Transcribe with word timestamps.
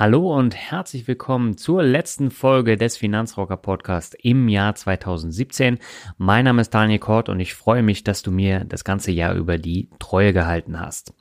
Hallo 0.00 0.32
und 0.32 0.54
herzlich 0.54 1.08
willkommen 1.08 1.56
zur 1.56 1.82
letzten 1.82 2.30
Folge 2.30 2.76
des 2.76 2.96
Finanzrocker 2.96 3.56
Podcast 3.56 4.16
im 4.22 4.48
Jahr 4.48 4.76
2017. 4.76 5.80
Mein 6.18 6.44
Name 6.44 6.60
ist 6.60 6.72
Daniel 6.72 7.00
Kort 7.00 7.28
und 7.28 7.40
ich 7.40 7.54
freue 7.54 7.82
mich, 7.82 8.04
dass 8.04 8.22
du 8.22 8.30
mir 8.30 8.64
das 8.64 8.84
ganze 8.84 9.10
Jahr 9.10 9.34
über 9.34 9.58
die 9.58 9.88
Treue 9.98 10.32
gehalten 10.32 10.78
hast. 10.78 11.14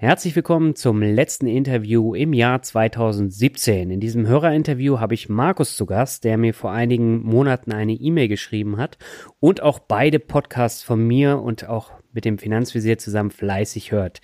Herzlich 0.00 0.36
willkommen 0.36 0.76
zum 0.76 1.02
letzten 1.02 1.48
Interview 1.48 2.14
im 2.14 2.32
Jahr 2.32 2.62
2017. 2.62 3.90
In 3.90 3.98
diesem 3.98 4.28
Hörerinterview 4.28 5.00
habe 5.00 5.14
ich 5.14 5.28
Markus 5.28 5.76
zu 5.76 5.86
Gast, 5.86 6.22
der 6.22 6.38
mir 6.38 6.54
vor 6.54 6.70
einigen 6.70 7.20
Monaten 7.24 7.72
eine 7.72 7.94
E-Mail 7.94 8.28
geschrieben 8.28 8.76
hat 8.76 8.96
und 9.40 9.60
auch 9.60 9.80
beide 9.80 10.20
Podcasts 10.20 10.84
von 10.84 11.04
mir 11.04 11.40
und 11.40 11.68
auch 11.68 11.90
mit 12.12 12.24
dem 12.24 12.38
Finanzvisier 12.38 12.98
zusammen 12.98 13.32
fleißig 13.32 13.90
hört. 13.90 14.20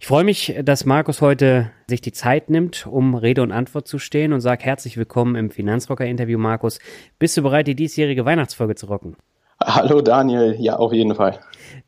Ich 0.00 0.06
freue 0.06 0.24
mich, 0.24 0.58
dass 0.64 0.86
Markus 0.86 1.20
heute 1.20 1.72
sich 1.88 2.00
die 2.00 2.12
Zeit 2.12 2.48
nimmt, 2.48 2.86
um 2.86 3.14
Rede 3.14 3.42
und 3.42 3.52
Antwort 3.52 3.86
zu 3.86 3.98
stehen 3.98 4.32
und 4.32 4.40
sage 4.40 4.64
herzlich 4.64 4.96
willkommen 4.96 5.34
im 5.34 5.50
Finanzrocker-Interview, 5.50 6.38
Markus. 6.38 6.78
Bist 7.18 7.36
du 7.36 7.42
bereit, 7.42 7.66
die 7.66 7.74
diesjährige 7.74 8.24
Weihnachtsfolge 8.24 8.76
zu 8.76 8.86
rocken? 8.86 9.14
Hallo 9.64 10.00
Daniel, 10.00 10.54
ja, 10.58 10.76
auf 10.76 10.92
jeden 10.92 11.16
Fall. 11.16 11.40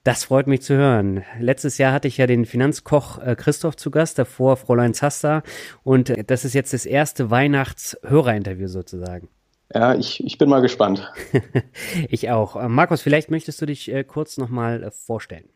Das 0.02 0.24
freut 0.24 0.48
mich 0.48 0.62
zu 0.62 0.74
hören. 0.74 1.22
Letztes 1.38 1.78
Jahr 1.78 1.92
hatte 1.92 2.08
ich 2.08 2.16
ja 2.16 2.26
den 2.26 2.44
Finanzkoch 2.44 3.18
äh, 3.18 3.36
Christoph 3.36 3.76
zu 3.76 3.92
Gast, 3.92 4.18
davor 4.18 4.56
Fräulein 4.56 4.92
Zaster. 4.92 5.42
Und 5.84 6.10
äh, 6.10 6.24
das 6.24 6.44
ist 6.44 6.54
jetzt 6.54 6.72
das 6.72 6.84
erste 6.84 7.30
Weihnachtshörerinterview 7.30 8.66
sozusagen. 8.66 9.28
Ja, 9.72 9.94
ich, 9.94 10.24
ich 10.24 10.36
bin 10.36 10.48
mal 10.48 10.62
gespannt. 10.62 11.12
ich 12.08 12.30
auch. 12.30 12.56
Äh, 12.56 12.68
Markus, 12.68 13.02
vielleicht 13.02 13.30
möchtest 13.30 13.62
du 13.62 13.66
dich 13.66 13.92
kurz 14.08 14.36
nochmal 14.36 14.90
vorstellen. 14.90 15.48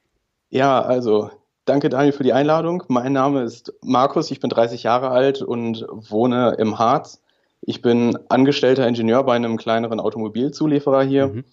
Ja, 0.51 0.83
also 0.83 1.31
danke 1.65 1.89
Daniel 1.89 2.13
für 2.13 2.23
die 2.23 2.33
Einladung. 2.33 2.85
Mein 2.87 3.13
Name 3.13 3.43
ist 3.43 3.73
Markus, 3.83 4.31
ich 4.31 4.39
bin 4.39 4.51
30 4.51 4.85
Jahre 4.85 5.09
alt 5.09 5.43
und 5.43 5.85
wohne 5.91 6.55
im 6.59 6.79
Harz. 6.79 7.23
Ich 7.61 7.83
bin 7.83 8.17
angestellter 8.29 8.87
Ingenieur 8.87 9.25
bei 9.25 9.35
einem 9.35 9.57
kleineren 9.57 9.99
Automobilzulieferer 9.99 11.03
hier. 11.03 11.29
Mhm. 11.29 11.45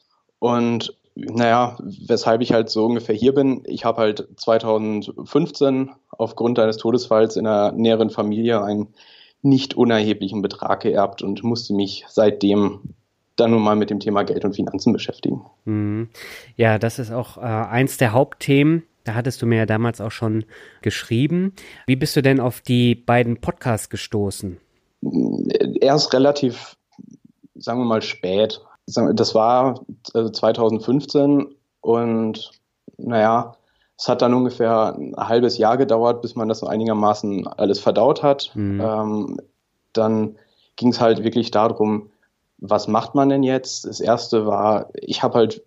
Und 0.41 0.97
naja, 1.13 1.78
weshalb 2.07 2.41
ich 2.41 2.52
halt 2.52 2.72
so 2.72 2.88
ungefähr 2.88 3.13
hier 3.13 3.35
bin, 3.35 3.62
ich 3.66 3.85
habe 3.85 4.02
halt 4.02 4.28
2015 4.38 5.91
aufgrund 6.09 6.57
eines 6.57 6.78
Todesfalls 6.78 7.35
in 7.35 7.46
einer 7.46 7.72
näheren 7.74 8.09
Familie 8.09 8.63
einen 8.63 8.88
nicht 9.44 9.75
unerheblichen 9.75 10.41
Betrag 10.41 10.81
geerbt 10.81 11.22
und 11.22 11.44
musste 11.44 11.75
mich 11.75 12.06
seitdem 12.09 12.96
dann 13.35 13.52
nun 13.52 13.62
mal 13.62 13.75
mit 13.75 13.91
dem 13.91 14.00
Thema 14.00 14.24
Geld 14.24 14.44
und 14.44 14.56
Finanzen 14.56 14.94
beschäftigen. 14.94 15.46
Mhm. 15.66 16.09
Ja, 16.56 16.79
das 16.79 16.97
ist 16.97 17.12
auch 17.12 17.38
äh, 17.38 17.41
eins 17.41 17.97
der 17.97 18.12
Hauptthemen. 18.12 18.81
Da 19.03 19.13
hattest 19.13 19.44
du 19.44 19.46
mir 19.46 19.58
ja 19.58 19.66
damals 19.68 20.02
auch 20.02 20.12
schon 20.12 20.46
geschrieben. 20.81 21.53
Wie 21.85 21.96
bist 21.96 22.16
du 22.16 22.23
denn 22.23 22.40
auf 22.40 22.62
die 22.62 22.96
beiden 22.96 23.38
Podcasts 23.38 23.91
gestoßen? 23.91 24.58
Erst 25.81 26.13
relativ, 26.13 26.78
sagen 27.53 27.79
wir 27.79 27.85
mal, 27.85 28.02
spät 28.02 28.59
das 28.87 29.35
war 29.35 29.81
2015 30.13 31.39
äh, 31.39 31.45
und 31.81 32.51
naja, 32.97 33.55
es 33.97 34.07
hat 34.07 34.22
dann 34.22 34.33
ungefähr 34.33 34.95
ein 34.95 35.16
halbes 35.16 35.57
Jahr 35.57 35.78
gedauert, 35.78 36.22
bis 36.22 36.35
man 36.35 36.49
das 36.49 36.63
einigermaßen 36.63 37.47
alles 37.47 37.79
verdaut 37.79 38.23
hat. 38.23 38.51
Mhm. 38.55 38.81
Ähm, 38.81 39.37
dann 39.93 40.37
ging 40.75 40.89
es 40.89 40.99
halt 40.99 41.23
wirklich 41.23 41.51
darum, 41.51 42.09
was 42.57 42.87
macht 42.87 43.16
man 43.16 43.29
denn 43.29 43.43
jetzt? 43.43 43.85
Das 43.85 43.99
erste 43.99 44.45
war, 44.45 44.89
ich 44.93 45.22
habe 45.23 45.35
halt 45.35 45.63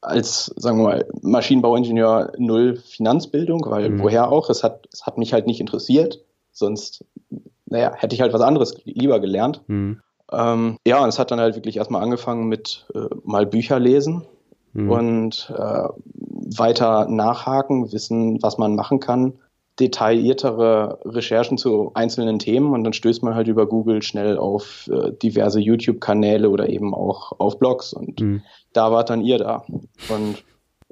als, 0.00 0.52
sagen 0.56 0.78
wir 0.78 0.84
mal, 0.84 1.08
Maschinenbauingenieur 1.22 2.32
null 2.36 2.76
Finanzbildung, 2.76 3.64
weil 3.66 3.90
mhm. 3.90 4.02
woher 4.02 4.30
auch? 4.30 4.50
Es 4.50 4.62
hat, 4.62 4.88
es 4.92 5.06
hat 5.06 5.16
mich 5.18 5.32
halt 5.32 5.46
nicht 5.46 5.60
interessiert. 5.60 6.20
Sonst, 6.50 7.04
naja, 7.66 7.92
hätte 7.94 8.14
ich 8.14 8.20
halt 8.20 8.32
was 8.32 8.42
anderes 8.42 8.76
lieber 8.84 9.20
gelernt. 9.20 9.62
Mhm. 9.68 10.00
Ähm, 10.32 10.78
ja, 10.86 11.02
und 11.02 11.08
es 11.08 11.18
hat 11.18 11.30
dann 11.30 11.40
halt 11.40 11.54
wirklich 11.54 11.76
erstmal 11.76 12.02
angefangen 12.02 12.48
mit 12.48 12.86
äh, 12.94 13.06
mal 13.24 13.46
Bücher 13.46 13.78
lesen 13.78 14.26
mhm. 14.72 14.90
und 14.90 15.54
äh, 15.56 15.88
weiter 16.56 17.06
nachhaken, 17.08 17.92
wissen, 17.92 18.42
was 18.42 18.58
man 18.58 18.74
machen 18.74 19.00
kann. 19.00 19.34
detailliertere 19.80 21.00
Recherchen 21.04 21.56
zu 21.56 21.92
einzelnen 21.94 22.38
Themen 22.38 22.72
und 22.74 22.84
dann 22.84 22.92
stößt 22.92 23.22
man 23.22 23.34
halt 23.34 23.48
über 23.48 23.66
Google 23.66 24.02
schnell 24.02 24.36
auf 24.36 24.90
äh, 24.92 25.12
diverse 25.12 25.60
YouTube-Kanäle 25.60 26.50
oder 26.50 26.68
eben 26.68 26.94
auch 26.94 27.32
auf 27.38 27.58
Blogs 27.58 27.92
und 27.92 28.20
mhm. 28.20 28.42
da 28.74 28.92
war 28.92 29.04
dann 29.04 29.22
ihr 29.22 29.38
da. 29.38 29.64
Und 30.08 30.44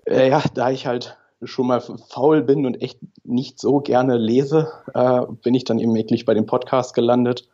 äh, 0.07 0.31
ja, 0.31 0.43
da 0.55 0.71
ich 0.71 0.87
halt 0.87 1.19
schon 1.43 1.67
mal 1.67 1.81
faul 1.81 2.43
bin 2.43 2.67
und 2.67 2.81
echt 2.83 2.99
nicht 3.25 3.59
so 3.59 3.81
gerne 3.81 4.17
lese, 4.17 4.69
äh, 4.95 5.23
bin 5.43 5.55
ich 5.55 5.65
dann 5.65 5.79
eben 5.79 5.95
wirklich 5.95 6.25
bei 6.25 6.35
dem 6.35 6.47
Podcast 6.47 6.95
gelandet 6.95 7.49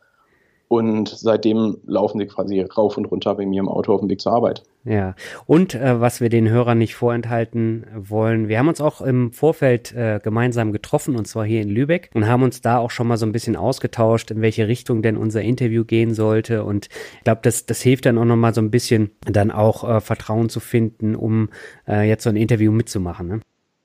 und 0.69 1.09
seitdem 1.09 1.79
laufen 1.87 2.19
sie 2.19 2.27
quasi 2.27 2.61
rauf 2.61 2.97
und 2.97 3.07
runter 3.07 3.35
bei 3.35 3.47
mir 3.47 3.61
im 3.61 3.69
Auto 3.69 3.95
auf 3.95 4.01
dem 4.01 4.09
Weg 4.09 4.21
zur 4.21 4.33
Arbeit. 4.33 4.65
Ja, 4.85 5.15
und 5.47 5.75
äh, 5.75 6.01
was 6.01 6.21
wir 6.21 6.29
den 6.29 6.49
Hörern 6.49 6.79
nicht 6.79 6.95
vorenthalten 6.95 7.87
wollen, 7.95 8.49
wir 8.49 8.59
haben 8.59 8.69
uns 8.69 8.81
auch 8.81 9.01
im 9.01 9.33
Vorfeld 9.33 9.93
äh, 9.95 10.21
gemeinsam 10.23 10.73
getroffen, 10.73 11.17
und 11.17 11.27
zwar 11.27 11.45
hier 11.45 11.61
in 11.61 11.69
Lübeck, 11.69 12.11
und 12.15 12.27
haben 12.27 12.43
uns 12.43 12.61
da 12.61 12.79
auch 12.79 12.91
schon 12.91 13.09
mal 13.09 13.17
so 13.17 13.27
ein 13.27 13.33
bisschen 13.33 13.57
ausgetauscht, 13.57 14.31
in 14.31 14.43
welche 14.43 14.69
Richtung 14.69 15.03
denn 15.03 15.17
unser 15.17 15.43
Interview 15.43 15.85
gehen 15.85 16.15
sollte. 16.15 16.65
Und 16.65 16.89
ich 17.19 17.25
glaube, 17.25 17.41
das, 17.43 17.67
das 17.67 17.81
hilft 17.81 18.07
dann 18.07 18.19
auch 18.19 18.25
nochmal 18.25 18.55
so 18.55 18.61
ein 18.61 18.71
bisschen, 18.71 19.11
dann 19.25 19.51
auch 19.51 19.89
äh, 19.89 20.01
Vertrauen 20.01 20.49
zu 20.49 20.61
finden, 20.61 21.17
um 21.17 21.49
äh, 21.89 22.09
jetzt 22.09 22.25
so 22.25 22.31
ein 22.31 22.37
Interview 22.37 22.71
mitzumachen. 22.71 23.29
Ne? 23.29 23.41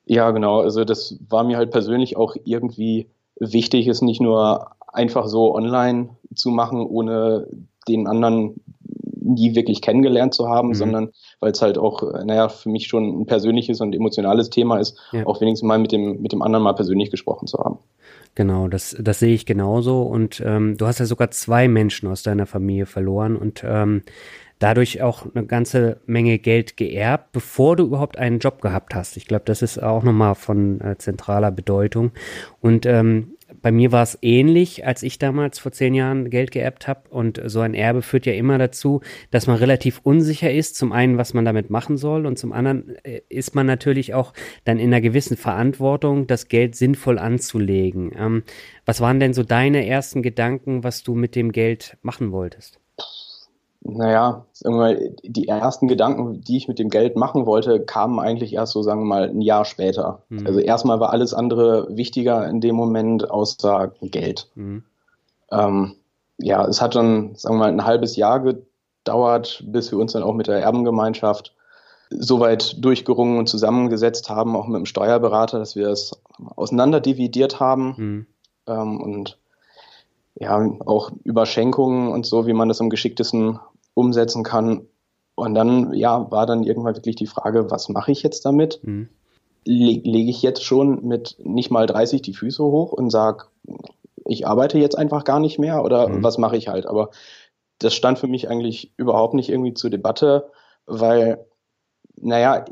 Ja, 0.06 0.32
genau. 0.32 0.62
Also 0.62 0.84
das 0.84 1.18
war 1.30 1.44
mir 1.44 1.58
halt 1.58 1.72
persönlich 1.72 2.18
auch 2.18 2.36
irgendwie 2.44 3.10
wichtig, 3.40 3.88
es 3.88 4.02
nicht 4.02 4.22
nur 4.22 4.68
einfach 4.94 5.28
so 5.28 5.56
online 5.56 6.10
zu 6.36 6.50
machen, 6.50 6.82
ohne 6.86 7.48
den 7.88 8.08
anderen 8.08 8.62
nie 9.24 9.56
wirklich 9.56 9.82
kennengelernt 9.82 10.34
zu 10.34 10.50
haben, 10.50 10.70
mhm. 10.70 10.74
sondern 10.74 11.10
weil 11.40 11.52
es 11.52 11.62
halt 11.62 11.78
auch, 11.78 12.02
naja, 12.24 12.50
für 12.50 12.70
mich 12.70 12.88
schon 12.88 13.22
ein 13.22 13.26
persönliches 13.26 13.82
und 13.82 13.96
emotionales 13.96 14.50
Thema 14.50 14.78
ist, 14.80 14.98
ja. 15.12 15.26
auch 15.26 15.42
wenigstens 15.42 15.68
mal 15.68 15.80
mit 15.80 15.92
dem, 15.92 16.22
mit 16.22 16.32
dem 16.32 16.42
anderen 16.42 16.64
mal 16.64 16.74
persönlich 16.74 17.12
gesprochen 17.12 17.48
zu 17.48 17.58
haben. 17.60 17.78
Genau, 18.36 18.68
das, 18.68 18.96
das 19.00 19.20
sehe 19.20 19.34
ich 19.34 19.46
genauso. 19.46 20.04
Und 20.04 20.42
ähm, 20.46 20.78
du 20.78 20.88
hast 20.88 21.00
ja 21.00 21.06
sogar 21.06 21.32
zwei 21.32 21.68
Menschen 21.68 22.08
aus 22.10 22.24
deiner 22.24 22.46
Familie 22.46 22.86
verloren 22.86 23.36
und 23.36 23.64
ähm, 23.66 24.04
dadurch 24.60 25.02
auch 25.02 25.26
eine 25.34 25.46
ganze 25.46 26.00
Menge 26.06 26.38
Geld 26.40 26.78
geerbt, 26.78 27.32
bevor 27.34 27.76
du 27.76 27.84
überhaupt 27.84 28.18
einen 28.18 28.40
Job 28.40 28.62
gehabt 28.62 28.96
hast. 28.96 29.18
Ich 29.18 29.26
glaube, 29.26 29.44
das 29.46 29.62
ist 29.62 29.82
auch 29.82 30.04
nochmal 30.04 30.36
von 30.36 30.80
äh, 30.82 30.98
zentraler 30.98 31.52
Bedeutung. 31.52 32.12
Und 32.62 32.86
ähm, 32.86 33.36
bei 33.62 33.72
mir 33.72 33.92
war 33.92 34.04
es 34.04 34.18
ähnlich, 34.22 34.86
als 34.86 35.04
ich 35.04 35.20
damals 35.20 35.60
vor 35.60 35.72
zehn 35.72 35.94
Jahren 35.94 36.30
Geld 36.30 36.52
geerbt 36.52 36.88
habe. 36.88 37.10
Und 37.10 37.42
so 37.46 37.60
ein 37.62 37.74
Erbe 37.74 38.02
führt 38.02 38.26
ja 38.26 38.34
immer 38.34 38.58
dazu, 38.58 39.02
dass 39.30 39.48
man 39.48 39.58
relativ 39.58 40.00
unsicher 40.04 40.52
ist. 40.52 40.76
Zum 40.76 40.92
einen, 40.92 41.18
was 41.18 41.34
man 41.34 41.46
damit 41.46 41.70
machen 41.70 41.98
soll. 41.98 42.26
Und 42.26 42.40
zum 42.40 42.52
anderen 42.52 42.96
äh, 43.04 43.22
ist 43.30 43.56
man 43.56 43.66
natürlich 43.66 44.14
auch 44.14 44.34
dann 44.66 44.80
in 44.80 44.88
einer 44.88 45.02
gewissen 45.02 45.38
Verantwortung, 45.38 46.28
das 46.28 46.48
Geld 46.48 46.76
sinnvoll 46.76 47.20
anzulegen. 47.20 48.12
Ähm, 48.18 48.44
was 48.86 49.00
waren 49.00 49.20
denn 49.20 49.34
so 49.34 49.44
deine 49.44 49.86
ersten 49.86 50.24
Gedanken, 50.24 50.84
was 50.84 51.04
du 51.04 51.16
mit 51.16 51.36
dem 51.36 51.52
Geld 51.52 51.98
machen 52.02 52.32
wolltest? 52.32 52.81
Naja, 53.84 54.46
mal, 54.64 55.16
die 55.24 55.48
ersten 55.48 55.88
Gedanken, 55.88 56.42
die 56.42 56.58
ich 56.58 56.68
mit 56.68 56.78
dem 56.78 56.90
Geld 56.90 57.16
machen 57.16 57.48
wollte, 57.48 57.80
kamen 57.80 58.20
eigentlich 58.20 58.54
erst 58.54 58.74
so, 58.74 58.84
sagen 58.84 59.02
wir 59.02 59.06
mal, 59.06 59.30
ein 59.30 59.42
Jahr 59.42 59.66
später. 59.66 60.22
Mhm. 60.30 60.46
Also 60.46 60.60
erstmal 60.60 61.00
war 61.00 61.10
alles 61.10 61.34
andere 61.34 61.88
wichtiger 61.90 62.48
in 62.48 62.62
dem 62.62 62.76
Moment 62.76 63.32
außer 63.32 63.92
Geld. 64.02 64.50
Mhm. 64.54 64.84
Ähm, 65.52 65.96
ja, 66.38 66.64
es 66.68 66.80
hat 66.80 66.94
dann, 66.94 67.36
sagen 67.36 67.56
wir 67.56 67.60
mal, 67.60 67.72
ein 67.72 67.86
halbes 67.86 68.16
Jahr 68.16 68.40
gedauert, 68.40 69.64
bis 69.66 69.92
wir 69.92 69.98
uns 69.98 70.14
dann 70.14 70.24
auch 70.24 70.36
mit 70.36 70.46
der 70.46 70.62
Erbengemeinschaft 70.62 71.56
soweit 72.12 72.76
durchgerungen 72.84 73.40
und 73.40 73.48
zusammengesetzt 73.48 74.30
haben, 74.30 74.56
auch 74.56 74.68
mit 74.68 74.78
dem 74.78 74.86
Steuerberater, 74.86 75.58
dass 75.58 75.76
wir 75.76 75.88
es 75.88 76.22
auseinanderdividiert 76.56 77.60
haben. 77.60 77.96
Mhm. 77.98 78.26
Ähm, 78.68 79.02
und 79.02 79.40
ja, 80.36 80.58
auch 80.86 81.12
über 81.24 81.46
Schenkungen 81.46 82.10
und 82.10 82.26
so, 82.26 82.48
wie 82.48 82.54
man 82.54 82.68
das 82.68 82.80
am 82.80 82.90
geschicktesten 82.90 83.60
umsetzen 83.94 84.44
kann. 84.44 84.88
Und 85.36 85.56
dann, 85.56 85.94
ja, 85.94 86.30
war 86.32 86.46
dann 86.46 86.64
irgendwann 86.64 86.96
wirklich 86.96 87.16
die 87.16 87.28
Frage, 87.28 87.72
was 87.72 87.90
mache 87.90 88.12
ich 88.12 88.24
jetzt 88.24 88.46
damit? 88.46 88.80
Mhm. 88.84 89.10
Le 89.64 90.02
lege 90.04 90.30
ich 90.30 90.42
jetzt 90.42 90.64
schon 90.64 91.06
mit 91.06 91.38
nicht 91.40 91.72
mal 91.72 91.86
30 91.86 92.22
die 92.22 92.34
Füße 92.34 92.64
hoch 92.64 92.92
und 92.92 93.12
sage, 93.12 93.46
ich 94.26 94.48
arbeite 94.48 94.80
jetzt 94.80 94.98
einfach 94.98 95.24
gar 95.24 95.40
nicht 95.40 95.60
mehr 95.60 95.84
oder 95.84 96.10
mhm. 96.10 96.24
was 96.24 96.38
mache 96.38 96.58
ich 96.58 96.68
halt? 96.68 96.86
Aber 96.86 97.12
das 97.80 97.94
stand 97.94 98.20
für 98.20 98.28
mich 98.28 98.50
eigentlich 98.50 98.92
überhaupt 98.98 99.34
nicht 99.34 99.50
irgendwie 99.50 99.74
zur 99.74 99.90
Debatte, 99.90 100.52
weil, 100.86 101.46
naja, 102.20 102.66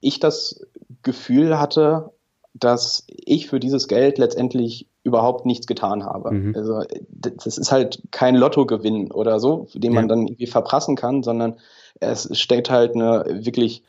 ich 0.00 0.20
das 0.20 0.66
Gefühl 1.02 1.58
hatte, 1.58 2.12
dass 2.54 3.04
ich 3.08 3.48
für 3.48 3.58
dieses 3.58 3.88
Geld 3.88 4.18
letztendlich 4.18 4.88
überhaupt 5.04 5.44
nichts 5.46 5.66
getan 5.66 6.04
habe. 6.04 6.32
Mhm. 6.32 6.56
Also 6.56 6.82
das 7.10 7.58
ist 7.58 7.70
halt 7.70 8.02
kein 8.10 8.34
Lottogewinn 8.34 9.12
oder 9.12 9.38
so, 9.38 9.68
den 9.74 9.92
man 9.92 10.04
ja. 10.04 10.08
dann 10.08 10.26
irgendwie 10.26 10.46
verprassen 10.46 10.96
kann, 10.96 11.22
sondern 11.22 11.58
es 12.00 12.36
steckt 12.36 12.70
halt 12.70 12.94
eine 12.94 13.24
wirklich 13.44 13.84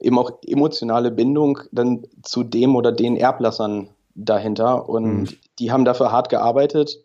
eben 0.00 0.18
auch 0.18 0.32
emotionale 0.46 1.10
Bindung 1.10 1.60
dann 1.72 2.02
zu 2.22 2.42
dem 2.42 2.76
oder 2.76 2.92
den 2.92 3.16
Erblassern 3.16 3.88
dahinter 4.14 4.88
und 4.88 5.22
mhm. 5.22 5.28
die 5.60 5.70
haben 5.70 5.84
dafür 5.84 6.10
hart 6.10 6.28
gearbeitet, 6.28 7.04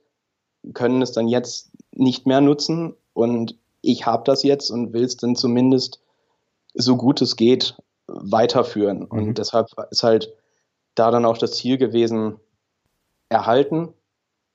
können 0.74 1.02
es 1.02 1.12
dann 1.12 1.28
jetzt 1.28 1.72
nicht 1.92 2.26
mehr 2.26 2.42
nutzen 2.42 2.96
und 3.14 3.56
ich 3.82 4.08
habe 4.08 4.24
das 4.26 4.42
jetzt 4.44 4.72
und 4.72 4.94
will 4.94 5.04
es 5.04 5.18
dann 5.18 5.36
zumindest 5.36 6.02
so 6.74 6.98
gut 6.98 7.22
es 7.22 7.36
geht 7.36 7.76
weiterführen 8.08 9.02
mhm. 9.02 9.08
und 9.12 9.38
deshalb 9.38 9.68
ist 9.92 10.04
halt 10.04 10.34
da 10.96 11.12
dann 11.12 11.26
auch 11.26 11.38
das 11.38 11.54
Ziel 11.54 11.78
gewesen, 11.78 12.40
erhalten 13.34 13.90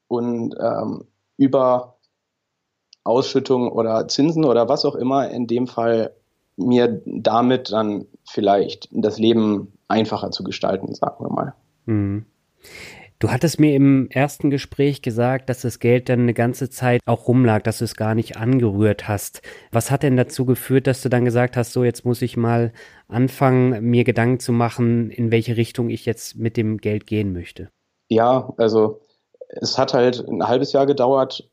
und 0.07 0.55
ähm, 0.59 1.05
über 1.37 1.99
Ausschüttung 3.05 3.71
oder 3.71 4.09
Zinsen 4.09 4.45
oder 4.45 4.69
was 4.69 4.85
auch 4.85 4.95
immer 4.95 5.31
in 5.31 5.47
dem 5.47 5.67
Fall 5.67 6.15
mir 6.57 7.03
damit 7.07 7.73
dann 7.73 8.07
vielleicht 8.25 8.89
das 8.91 9.19
Leben 9.19 9.73
einfacher 9.89 10.31
zu 10.31 10.45
gestalten, 10.45 10.95
sagen 10.95 11.25
wir 11.25 11.31
mal. 11.31 11.55
Mhm. 11.87 12.27
Du 13.21 13.31
hattest 13.31 13.59
mir 13.59 13.75
im 13.75 14.09
ersten 14.11 14.49
Gespräch 14.49 15.03
gesagt, 15.03 15.49
dass 15.49 15.63
das 15.63 15.81
Geld 15.81 16.09
dann 16.09 16.21
eine 16.21 16.35
ganze 16.35 16.71
Zeit 16.71 17.01
auch 17.05 17.27
rumlag, 17.27 17.63
dass 17.63 17.79
du 17.79 17.85
es 17.85 17.97
gar 17.97 18.15
nicht 18.15 18.37
angerührt 18.37 19.09
hast. 19.09 19.43
Was 19.73 19.91
hat 19.91 20.05
denn 20.05 20.17
dazu 20.17 20.45
geführt, 20.45 20.87
dass 20.87 21.03
du 21.03 21.09
dann 21.09 21.25
gesagt 21.25 21.57
hast, 21.57 21.73
so 21.73 21.83
jetzt 21.83 22.05
muss 22.05 22.23
ich 22.23 22.37
mal 22.37 22.73
anfangen, 23.09 23.83
mir 23.83 24.05
Gedanken 24.05 24.39
zu 24.39 24.53
machen, 24.53 25.11
in 25.11 25.33
welche 25.33 25.57
Richtung 25.57 25.91
ich 25.91 26.07
jetzt 26.07 26.37
mit 26.37 26.57
dem 26.57 26.79
Geld 26.79 27.09
gehen 27.09 27.33
möchte? 27.33 27.71
Ja, 28.09 28.53
also 28.57 29.01
es 29.49 29.79
hat 29.79 29.95
halt 29.95 30.27
ein 30.29 30.47
halbes 30.47 30.73
Jahr 30.73 30.87
gedauert, 30.87 31.49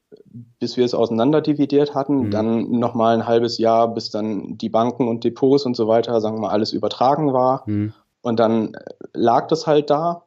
bis 0.60 0.78
wir 0.78 0.86
es 0.86 0.94
auseinanderdividiert 0.94 1.96
hatten. 1.96 2.26
Mhm. 2.26 2.32
Dann 2.32 2.72
nochmal 2.72 3.16
ein 3.16 3.28
halbes 3.28 3.58
Jahr, 3.58 3.94
bis 3.94 4.10
dann 4.10 4.58
die 4.58 4.70
Banken 4.70 5.08
und 5.08 5.24
Depots 5.24 5.66
und 5.66 5.76
so 5.76 5.88
weiter, 5.88 6.20
sagen 6.20 6.38
wir 6.38 6.42
mal, 6.42 6.50
alles 6.50 6.74
übertragen 6.74 7.34
war. 7.34 7.64
Mhm. 7.66 7.94
Und 8.22 8.40
dann 8.40 8.76
lag 9.14 9.48
das 9.48 9.68
halt 9.68 9.90
da. 9.90 10.24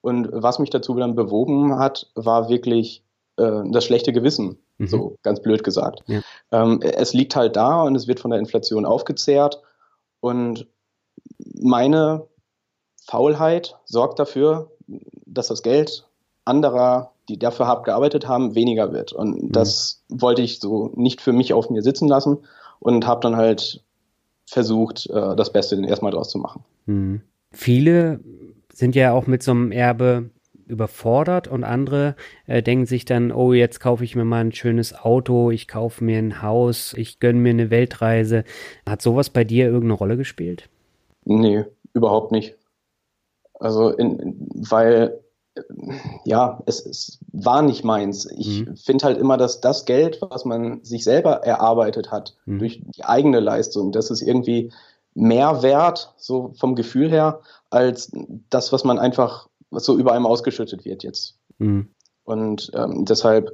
Und 0.00 0.28
was 0.32 0.58
mich 0.58 0.70
dazu 0.70 0.94
dann 0.94 1.14
bewogen 1.14 1.78
hat, 1.78 2.10
war 2.14 2.48
wirklich 2.48 3.04
äh, 3.36 3.62
das 3.70 3.84
schlechte 3.84 4.12
Gewissen. 4.12 4.58
Mhm. 4.78 4.86
So 4.86 5.16
ganz 5.22 5.40
blöd 5.40 5.62
gesagt. 5.62 6.02
Ja. 6.06 6.20
Ähm, 6.52 6.80
es 6.82 7.12
liegt 7.12 7.36
halt 7.36 7.56
da 7.56 7.82
und 7.82 7.94
es 7.94 8.08
wird 8.08 8.20
von 8.20 8.30
der 8.30 8.40
Inflation 8.40 8.86
aufgezehrt. 8.86 9.60
Und 10.20 10.66
meine 11.38 12.26
Faulheit 13.04 13.76
sorgt 13.84 14.18
dafür, 14.18 14.69
dass 15.26 15.48
das 15.48 15.62
Geld 15.62 16.06
anderer, 16.44 17.12
die 17.28 17.38
dafür 17.38 17.66
hart 17.66 17.84
gearbeitet 17.84 18.26
haben, 18.26 18.54
weniger 18.54 18.92
wird. 18.92 19.12
Und 19.12 19.42
mhm. 19.42 19.52
das 19.52 20.02
wollte 20.08 20.42
ich 20.42 20.60
so 20.60 20.90
nicht 20.94 21.20
für 21.20 21.32
mich 21.32 21.52
auf 21.52 21.70
mir 21.70 21.82
sitzen 21.82 22.08
lassen 22.08 22.38
und 22.80 23.06
habe 23.06 23.20
dann 23.20 23.36
halt 23.36 23.82
versucht, 24.46 25.08
äh, 25.10 25.36
das 25.36 25.52
Beste 25.52 25.80
erstmal 25.86 26.12
draus 26.12 26.30
zu 26.30 26.38
machen. 26.38 26.64
Mhm. 26.86 27.22
Viele 27.52 28.20
sind 28.72 28.94
ja 28.94 29.12
auch 29.12 29.26
mit 29.26 29.42
so 29.42 29.52
einem 29.52 29.72
Erbe 29.72 30.30
überfordert 30.66 31.48
und 31.48 31.64
andere 31.64 32.14
äh, 32.46 32.62
denken 32.62 32.86
sich 32.86 33.04
dann, 33.04 33.32
oh, 33.32 33.52
jetzt 33.52 33.80
kaufe 33.80 34.04
ich 34.04 34.14
mir 34.14 34.24
mal 34.24 34.40
ein 34.40 34.52
schönes 34.52 34.94
Auto, 34.94 35.50
ich 35.50 35.68
kaufe 35.68 36.02
mir 36.04 36.18
ein 36.18 36.42
Haus, 36.42 36.94
ich 36.96 37.18
gönne 37.18 37.40
mir 37.40 37.50
eine 37.50 37.70
Weltreise. 37.70 38.44
Hat 38.88 39.02
sowas 39.02 39.30
bei 39.30 39.44
dir 39.44 39.66
irgendeine 39.66 39.94
Rolle 39.94 40.16
gespielt? 40.16 40.68
Nee, 41.24 41.64
überhaupt 41.92 42.32
nicht. 42.32 42.56
Also, 43.60 43.90
in, 43.90 44.48
weil, 44.54 45.20
ja, 46.24 46.62
es, 46.66 46.84
es 46.84 47.18
war 47.32 47.62
nicht 47.62 47.84
meins. 47.84 48.26
Ich 48.26 48.66
mhm. 48.66 48.76
finde 48.76 49.04
halt 49.04 49.18
immer, 49.18 49.36
dass 49.36 49.60
das 49.60 49.84
Geld, 49.84 50.20
was 50.22 50.44
man 50.44 50.82
sich 50.84 51.04
selber 51.04 51.44
erarbeitet 51.44 52.10
hat, 52.10 52.36
mhm. 52.46 52.58
durch 52.58 52.82
die 52.96 53.04
eigene 53.04 53.40
Leistung, 53.40 53.92
das 53.92 54.10
ist 54.10 54.22
irgendwie 54.22 54.72
mehr 55.14 55.62
wert, 55.62 56.14
so 56.16 56.52
vom 56.58 56.74
Gefühl 56.74 57.10
her, 57.10 57.40
als 57.68 58.10
das, 58.48 58.72
was 58.72 58.84
man 58.84 58.98
einfach, 58.98 59.48
was 59.70 59.84
so 59.84 59.96
über 59.96 60.12
einem 60.12 60.26
ausgeschüttet 60.26 60.84
wird 60.84 61.02
jetzt. 61.02 61.36
Mhm. 61.58 61.88
Und 62.24 62.70
ähm, 62.74 63.04
deshalb, 63.04 63.50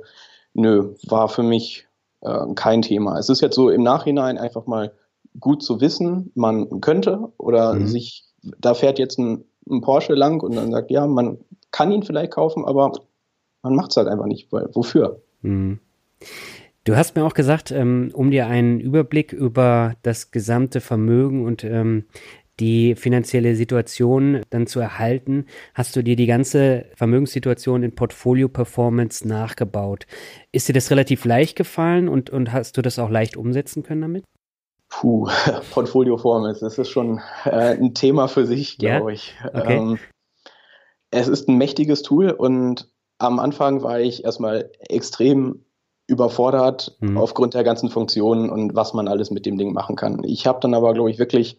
nö, 0.54 0.94
war 1.08 1.28
für 1.28 1.42
mich 1.42 1.86
äh, 2.20 2.46
kein 2.54 2.82
Thema. 2.82 3.18
Es 3.18 3.28
ist 3.28 3.40
jetzt 3.40 3.54
so 3.54 3.70
im 3.70 3.82
Nachhinein 3.82 4.38
einfach 4.38 4.66
mal 4.66 4.92
gut 5.40 5.62
zu 5.62 5.80
wissen, 5.80 6.30
man 6.34 6.80
könnte 6.80 7.32
oder 7.38 7.74
mhm. 7.74 7.86
sich, 7.86 8.24
da 8.42 8.74
fährt 8.74 8.98
jetzt 8.98 9.18
ein 9.18 9.44
ein 9.68 9.80
Porsche 9.80 10.14
lang 10.14 10.42
und 10.42 10.56
dann 10.56 10.70
sagt, 10.70 10.90
ja, 10.90 11.06
man 11.06 11.38
kann 11.70 11.92
ihn 11.92 12.02
vielleicht 12.02 12.32
kaufen, 12.32 12.64
aber 12.64 12.92
man 13.62 13.74
macht 13.74 13.90
es 13.90 13.96
halt 13.96 14.08
einfach 14.08 14.26
nicht, 14.26 14.50
weil 14.52 14.68
wofür? 14.72 15.20
Mhm. 15.42 15.80
Du 16.84 16.96
hast 16.96 17.16
mir 17.16 17.24
auch 17.24 17.34
gesagt, 17.34 17.72
ähm, 17.72 18.10
um 18.14 18.30
dir 18.30 18.46
einen 18.46 18.78
Überblick 18.78 19.32
über 19.32 19.94
das 20.02 20.30
gesamte 20.30 20.80
Vermögen 20.80 21.44
und 21.44 21.64
ähm, 21.64 22.04
die 22.60 22.94
finanzielle 22.94 23.54
Situation 23.54 24.40
dann 24.50 24.66
zu 24.66 24.80
erhalten, 24.80 25.46
hast 25.74 25.94
du 25.96 26.02
dir 26.02 26.16
die 26.16 26.26
ganze 26.26 26.86
Vermögenssituation 26.94 27.82
in 27.82 27.94
Portfolio 27.94 28.48
Performance 28.48 29.26
nachgebaut. 29.26 30.06
Ist 30.52 30.68
dir 30.68 30.72
das 30.72 30.90
relativ 30.90 31.24
leicht 31.24 31.56
gefallen 31.56 32.08
und, 32.08 32.30
und 32.30 32.52
hast 32.52 32.76
du 32.76 32.82
das 32.82 32.98
auch 32.98 33.10
leicht 33.10 33.36
umsetzen 33.36 33.82
können 33.82 34.00
damit? 34.00 34.24
Puh, 35.00 35.28
Portfolio 35.72 36.14
Performance, 36.14 36.60
das 36.60 36.78
ist 36.78 36.88
schon 36.88 37.20
äh, 37.44 37.76
ein 37.76 37.92
Thema 37.92 38.28
für 38.28 38.46
sich, 38.46 38.78
glaube 38.78 39.10
ja? 39.10 39.14
ich. 39.14 39.34
Okay. 39.52 39.76
Ähm, 39.76 39.98
es 41.10 41.28
ist 41.28 41.48
ein 41.48 41.58
mächtiges 41.58 42.02
Tool 42.02 42.30
und 42.30 42.88
am 43.18 43.38
Anfang 43.38 43.82
war 43.82 44.00
ich 44.00 44.24
erstmal 44.24 44.70
extrem 44.88 45.64
überfordert 46.06 46.96
mhm. 47.00 47.18
aufgrund 47.18 47.52
der 47.54 47.64
ganzen 47.64 47.90
Funktionen 47.90 48.48
und 48.48 48.74
was 48.74 48.94
man 48.94 49.06
alles 49.06 49.30
mit 49.30 49.44
dem 49.44 49.58
Ding 49.58 49.74
machen 49.74 49.96
kann. 49.96 50.22
Ich 50.24 50.46
habe 50.46 50.60
dann 50.60 50.72
aber, 50.72 50.94
glaube 50.94 51.10
ich, 51.10 51.18
wirklich 51.18 51.58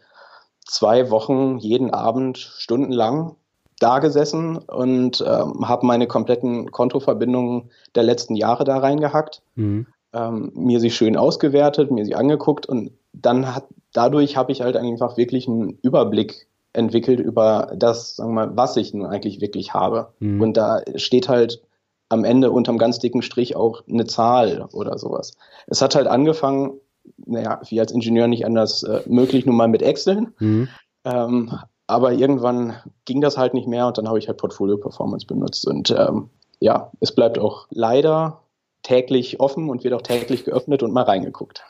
zwei 0.66 1.12
Wochen 1.12 1.58
jeden 1.60 1.94
Abend 1.94 2.38
stundenlang 2.38 3.36
da 3.80 4.00
gesessen 4.00 4.58
und 4.58 5.24
ähm, 5.26 5.68
habe 5.68 5.86
meine 5.86 6.08
kompletten 6.08 6.72
Kontoverbindungen 6.72 7.70
der 7.94 8.04
letzten 8.04 8.36
Jahre 8.36 8.64
da 8.64 8.80
reingehackt, 8.80 9.44
mhm. 9.56 9.86
ähm, 10.14 10.52
mir 10.56 10.80
sie 10.80 10.90
schön 10.90 11.18
ausgewertet, 11.18 11.92
mir 11.92 12.06
sie 12.06 12.16
angeguckt 12.16 12.66
und 12.66 12.92
dann 13.22 13.56
hat 13.56 13.66
dadurch 13.94 14.38
habe 14.38 14.52
ich 14.52 14.62
halt 14.62 14.76
einfach 14.78 15.18
wirklich 15.18 15.48
einen 15.48 15.80
Überblick 15.82 16.48
entwickelt 16.74 17.20
über 17.20 17.72
das, 17.76 18.16
sagen 18.16 18.36
wir 18.36 18.46
mal, 18.48 18.58
was 18.58 18.78
ich 18.78 18.94
nun 18.94 19.08
eigentlich 19.08 19.42
wirklich 19.42 19.74
habe. 19.74 20.14
Mhm. 20.20 20.42
Und 20.42 20.58
da 20.58 20.82
steht 20.96 21.28
halt 21.28 21.62
am 22.10 22.24
Ende 22.24 22.52
unterm 22.52 22.78
ganz 22.78 23.00
dicken 23.00 23.22
Strich 23.22 23.56
auch 23.56 23.84
eine 23.90 24.06
Zahl 24.06 24.68
oder 24.72 24.98
sowas. 24.98 25.34
Es 25.66 25.82
hat 25.82 25.96
halt 25.96 26.08
angefangen, 26.08 26.80
naja, 27.26 27.60
wie 27.68 27.80
als 27.80 27.92
Ingenieur 27.92 28.28
nicht 28.28 28.46
anders 28.46 28.84
äh, 28.84 29.02
möglich, 29.08 29.46
nun 29.46 29.56
mal 29.56 29.68
mit 29.68 29.82
Excel. 29.82 30.28
Mhm. 30.40 30.70
Ähm, 31.04 31.52
aber 31.88 32.14
irgendwann 32.14 32.76
ging 33.06 33.22
das 33.22 33.38
halt 33.38 33.54
nicht 33.54 33.68
mehr 33.68 33.88
und 33.88 33.98
dann 33.98 34.08
habe 34.08 34.20
ich 34.20 34.28
halt 34.28 34.38
Portfolio 34.38 34.78
Performance 34.78 35.26
benutzt. 35.26 35.66
Und 35.66 35.90
ähm, 35.92 36.30
ja, 36.60 36.92
es 37.00 37.14
bleibt 37.14 37.40
auch 37.40 37.68
leider 37.72 38.42
täglich 38.88 39.42
offen 39.42 39.70
und 39.70 39.84
wird 39.84 39.94
auch 39.94 40.02
täglich 40.02 40.46
geöffnet 40.46 40.82
und 40.82 40.94
mal 40.94 41.04
reingeguckt. 41.04 41.66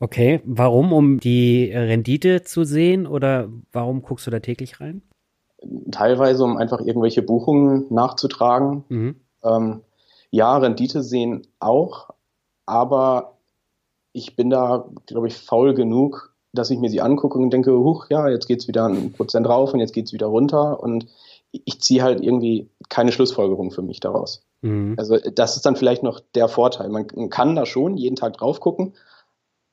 Okay, 0.00 0.40
warum? 0.44 0.94
Um 0.94 1.20
die 1.20 1.70
Rendite 1.70 2.42
zu 2.42 2.64
sehen 2.64 3.06
oder 3.06 3.50
warum 3.70 4.00
guckst 4.00 4.26
du 4.26 4.30
da 4.30 4.40
täglich 4.40 4.80
rein? 4.80 5.02
Teilweise, 5.90 6.42
um 6.42 6.56
einfach 6.56 6.80
irgendwelche 6.80 7.20
Buchungen 7.20 7.84
nachzutragen. 7.90 8.84
Mhm. 8.88 9.16
Ähm, 9.42 9.80
ja, 10.30 10.56
Rendite 10.56 11.02
sehen 11.02 11.46
auch, 11.60 12.08
aber 12.64 13.36
ich 14.12 14.34
bin 14.34 14.48
da, 14.48 14.88
glaube 15.04 15.28
ich, 15.28 15.36
faul 15.36 15.74
genug, 15.74 16.34
dass 16.54 16.70
ich 16.70 16.78
mir 16.78 16.88
sie 16.88 17.02
angucke 17.02 17.38
und 17.38 17.50
denke, 17.50 17.72
huch, 17.72 18.06
ja, 18.08 18.28
jetzt 18.28 18.46
geht 18.46 18.60
es 18.60 18.68
wieder 18.68 18.86
ein 18.86 19.12
Prozent 19.12 19.46
rauf 19.46 19.74
und 19.74 19.80
jetzt 19.80 19.92
geht 19.92 20.06
es 20.06 20.12
wieder 20.14 20.26
runter 20.28 20.82
und 20.82 21.08
ich 21.50 21.80
ziehe 21.80 22.02
halt 22.02 22.22
irgendwie 22.22 22.70
keine 22.88 23.12
Schlussfolgerung 23.12 23.70
für 23.70 23.82
mich 23.82 24.00
daraus. 24.00 24.42
Mhm. 24.64 24.94
Also 24.96 25.18
das 25.18 25.56
ist 25.56 25.66
dann 25.66 25.76
vielleicht 25.76 26.02
noch 26.02 26.20
der 26.34 26.48
Vorteil. 26.48 26.88
Man 26.88 27.06
kann 27.28 27.54
da 27.54 27.66
schon 27.66 27.98
jeden 27.98 28.16
Tag 28.16 28.38
drauf 28.38 28.60
gucken, 28.60 28.94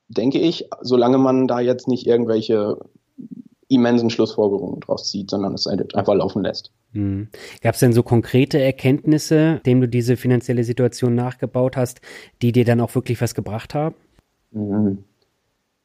denke 0.08 0.38
ich, 0.38 0.68
solange 0.82 1.16
man 1.16 1.48
da 1.48 1.60
jetzt 1.60 1.88
nicht 1.88 2.06
irgendwelche 2.06 2.76
immensen 3.68 4.10
Schlussfolgerungen 4.10 4.80
draus 4.80 5.08
zieht, 5.08 5.30
sondern 5.30 5.54
es 5.54 5.66
einfach 5.66 6.14
laufen 6.14 6.42
lässt. 6.42 6.72
Mhm. 6.92 7.28
Gab 7.62 7.72
es 7.72 7.80
denn 7.80 7.94
so 7.94 8.02
konkrete 8.02 8.60
Erkenntnisse, 8.60 9.62
dem 9.64 9.80
du 9.80 9.88
diese 9.88 10.18
finanzielle 10.18 10.62
Situation 10.62 11.14
nachgebaut 11.14 11.78
hast, 11.78 12.02
die 12.42 12.52
dir 12.52 12.66
dann 12.66 12.82
auch 12.82 12.94
wirklich 12.94 13.22
was 13.22 13.34
gebracht 13.34 13.72
haben? 13.72 13.94
Mhm. 14.50 15.04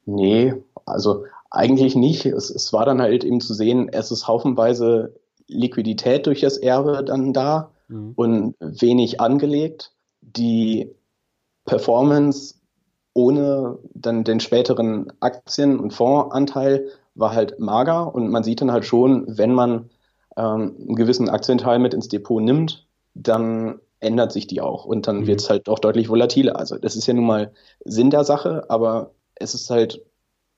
Nee, 0.06 0.54
also 0.86 1.24
eigentlich 1.50 1.96
nicht. 1.96 2.26
Es, 2.26 2.50
es 2.50 2.74
war 2.74 2.86
dann 2.86 3.02
halt 3.02 3.24
eben 3.24 3.40
zu 3.40 3.54
sehen, 3.54 3.88
es 3.90 4.12
ist 4.12 4.28
haufenweise 4.28 5.16
Liquidität 5.48 6.28
durch 6.28 6.42
das 6.42 6.58
Erbe 6.58 7.06
dann 7.06 7.32
da 7.32 7.72
mhm. 7.88 8.14
und 8.16 8.56
wenig 8.60 9.20
angelegt. 9.22 9.94
Die 10.22 10.92
Performance 11.66 12.56
ohne 13.14 13.80
dann 13.94 14.24
den 14.24 14.40
späteren 14.40 15.12
Aktien- 15.20 15.80
und 15.80 15.92
Fondsanteil 15.92 16.90
war 17.16 17.34
halt 17.34 17.60
mager 17.60 18.14
und 18.14 18.30
man 18.30 18.44
sieht 18.44 18.62
dann 18.62 18.72
halt 18.72 18.86
schon, 18.86 19.26
wenn 19.28 19.54
man 19.54 19.90
ähm, 20.38 20.76
einen 20.80 20.96
gewissen 20.96 21.30
Aktienteil 21.30 21.80
mit 21.80 21.96
ins 21.96 22.08
Depot 22.08 22.42
nimmt, 22.42 22.88
dann 23.16 23.80
ändert 24.00 24.32
sich 24.32 24.46
die 24.46 24.62
auch 24.62 24.86
und 24.86 25.08
dann 25.08 25.22
mhm. 25.22 25.28
wird 25.28 25.42
es 25.42 25.50
halt 25.50 25.68
auch 25.68 25.80
deutlich 25.80 26.10
volatiler. 26.10 26.58
Also 26.58 26.78
das 26.78 26.96
ist 26.96 27.08
ja 27.08 27.16
nun 27.16 27.26
mal 27.26 27.52
Sinn 27.84 28.12
der 28.12 28.24
Sache, 28.24 28.70
aber 28.70 29.12
es 29.36 29.56
ist 29.56 29.70
halt, 29.72 30.06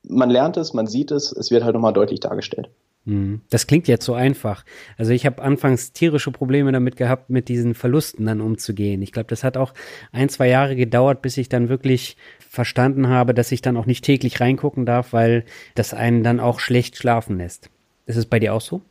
man 0.04 0.30
lernt 0.30 0.58
es, 0.58 0.74
man 0.74 0.88
sieht 0.88 1.12
es, 1.12 1.32
es 1.32 1.52
wird 1.52 1.64
halt 1.64 1.76
nochmal 1.76 1.94
deutlich 1.94 2.20
dargestellt. 2.20 2.70
Mhm. 3.06 3.42
Das 3.50 3.68
klingt 3.68 3.88
jetzt 3.88 4.06
so 4.06 4.14
einfach. 4.14 4.64
Also 4.98 5.12
ich 5.12 5.26
habe 5.26 5.42
anfangs 5.42 5.94
tierische 5.94 6.32
Probleme 6.32 6.72
damit 6.72 6.96
gehabt, 6.96 7.30
mit 7.30 7.48
diesen 7.50 7.74
Verlusten 7.74 8.26
dann 8.26 8.42
umzugehen. 8.42 9.02
Ich 9.02 9.12
glaube, 9.12 9.28
das 9.28 9.44
hat 9.44 9.58
auch 9.58 9.74
ein, 10.12 10.30
zwei 10.30 10.48
Jahre 10.48 10.76
gedauert, 10.76 11.22
bis 11.22 11.38
ich 11.38 11.50
dann 11.50 11.70
wirklich 11.70 12.18
verstanden 12.40 13.08
habe, 13.08 13.34
dass 13.34 13.52
ich 13.52 13.62
dann 13.62 13.78
auch 13.78 13.86
nicht 13.86 14.04
täglich 14.04 14.42
reingucken 14.42 14.86
darf, 14.86 15.14
weil 15.14 15.46
das 15.76 15.94
einen 15.94 16.24
dann 16.24 16.40
auch 16.40 16.60
schlecht 16.60 16.98
schlafen 16.98 17.38
lässt. 17.38 17.70
Ist 18.06 18.18
es 18.18 18.26
bei 18.26 18.40
dir 18.40 18.54
auch 18.54 18.62
so? 18.62 18.82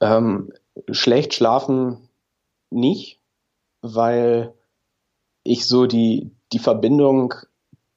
Ähm, 0.00 0.52
schlecht 0.90 1.34
schlafen 1.34 2.08
nicht, 2.70 3.20
weil 3.82 4.52
ich 5.42 5.66
so 5.66 5.86
die, 5.86 6.30
die 6.52 6.58
Verbindung 6.58 7.34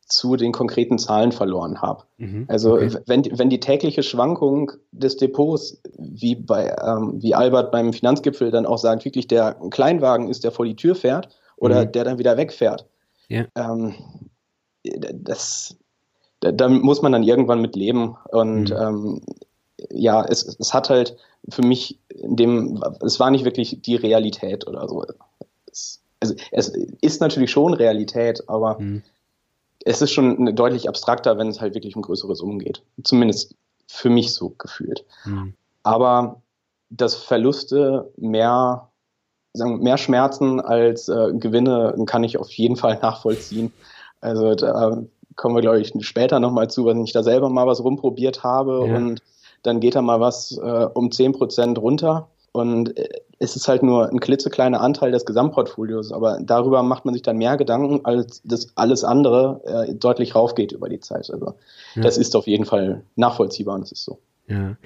zu 0.08 0.38
den 0.38 0.54
konkreten 0.54 0.98
Zahlen 0.98 1.32
verloren 1.32 1.82
habe. 1.82 2.04
Mhm, 2.18 2.46
also 2.48 2.76
okay. 2.76 2.98
wenn, 3.06 3.26
wenn 3.38 3.50
die 3.50 3.60
tägliche 3.60 4.04
Schwankung 4.04 4.72
des 4.92 5.18
Depots, 5.18 5.82
wie 5.98 6.36
bei 6.36 6.74
ähm, 6.82 7.22
wie 7.22 7.36
Albert 7.36 7.72
beim 7.72 7.92
Finanzgipfel 7.92 8.50
dann 8.50 8.66
auch 8.66 8.78
sagt, 8.78 9.04
wirklich 9.04 9.28
der 9.28 9.58
Kleinwagen 9.70 10.30
ist, 10.30 10.44
der 10.44 10.52
vor 10.52 10.66
die 10.66 10.76
Tür 10.76 10.96
fährt 10.96 11.30
oder 11.58 11.86
mhm. 11.86 11.92
der 11.92 12.04
dann 12.06 12.20
wieder 12.20 12.38
wegfährt. 12.38 12.86
Ja. 13.28 13.46
Ähm, 13.56 13.96
das, 14.84 15.76
da, 16.40 16.54
da, 16.54 16.70
muss 16.70 17.02
man 17.02 17.12
dann 17.12 17.24
irgendwann 17.24 17.62
mit 17.62 17.76
leben. 17.76 18.16
Und 18.32 18.70
mhm. 18.70 18.78
ähm, 18.78 19.22
ja, 19.90 20.24
es, 20.24 20.58
es 20.60 20.74
hat 20.74 20.90
halt 20.90 21.18
für 21.50 21.64
mich 21.64 22.00
in 22.08 22.38
dem, 22.38 22.82
es 23.02 23.20
war 23.20 23.30
nicht 23.30 23.44
wirklich 23.44 23.82
die 23.82 23.96
Realität 23.96 24.66
oder 24.68 24.88
so. 24.88 25.04
Es, 25.70 26.02
also 26.22 26.34
es 26.52 26.70
ist 27.02 27.20
natürlich 27.20 27.52
schon 27.52 27.74
Realität, 27.74 28.48
aber 28.48 28.80
mhm. 28.80 29.04
Es 29.88 30.02
ist 30.02 30.12
schon 30.12 30.54
deutlich 30.56 30.90
abstrakter, 30.90 31.38
wenn 31.38 31.48
es 31.48 31.62
halt 31.62 31.74
wirklich 31.74 31.96
um 31.96 32.02
größere 32.02 32.36
Summen 32.36 32.60
geht. 32.60 32.84
Zumindest 33.04 33.56
für 33.88 34.10
mich 34.10 34.34
so 34.34 34.50
gefühlt. 34.58 35.06
Mhm. 35.26 35.54
Aber 35.84 36.42
dass 36.90 37.16
Verluste 37.16 38.12
mehr, 38.18 38.90
sagen, 39.54 39.80
mehr 39.80 39.98
Schmerzen 39.98 40.60
als 40.60 41.08
äh, 41.08 41.32
Gewinne 41.34 41.96
kann 42.06 42.26
ich 42.26 42.38
auf 42.38 42.52
jeden 42.52 42.76
Fall 42.76 43.00
nachvollziehen. 43.02 43.72
Also 44.20 44.56
da 44.56 45.04
kommen 45.36 45.56
wir, 45.56 45.62
glaube 45.62 45.80
ich, 45.80 45.94
später 46.02 46.40
nochmal 46.42 46.70
zu, 46.70 46.86
wenn 46.86 47.04
ich 47.04 47.14
da 47.14 47.24
selber 47.24 47.50
mal 47.50 47.68
was 47.68 47.82
rumprobiert 47.82 48.44
habe 48.44 48.88
ja. 48.88 48.96
und 48.98 49.22
dann 49.64 49.80
geht 49.80 49.96
da 49.96 50.02
mal 50.02 50.20
was 50.20 50.58
äh, 50.58 50.88
um 50.94 51.10
10% 51.10 51.78
runter. 51.80 52.28
Und 52.52 52.98
es 53.40 53.56
ist 53.56 53.68
halt 53.68 53.84
nur 53.84 54.10
ein 54.10 54.20
klitzekleiner 54.20 54.82
Anteil 54.82 55.12
des 55.12 55.26
Gesamtportfolios, 55.26 56.12
aber 56.12 56.40
darüber 56.42 56.82
macht 56.84 57.06
man 57.06 57.14
sich 57.14 57.22
dann 57.22 57.38
mehr 57.38 57.58
Gedanken, 57.58 58.04
als 58.04 58.42
das 58.44 58.70
alles 58.76 59.04
andere 59.04 59.62
äh, 59.66 59.94
deutlich 59.94 60.36
raufgeht 60.36 60.72
über 60.72 60.90
die 60.90 61.00
Zeit. 61.00 61.30
Also 61.32 61.56
ja. 61.96 62.02
das 62.02 62.18
ist 62.18 62.36
auf 62.36 62.48
jeden 62.48 62.66
Fall 62.66 63.04
nachvollziehbar 63.16 63.76
und 63.76 63.82
das 63.82 63.92
ist 63.92 64.04
so. 64.04 64.20
Ja. 64.50 64.78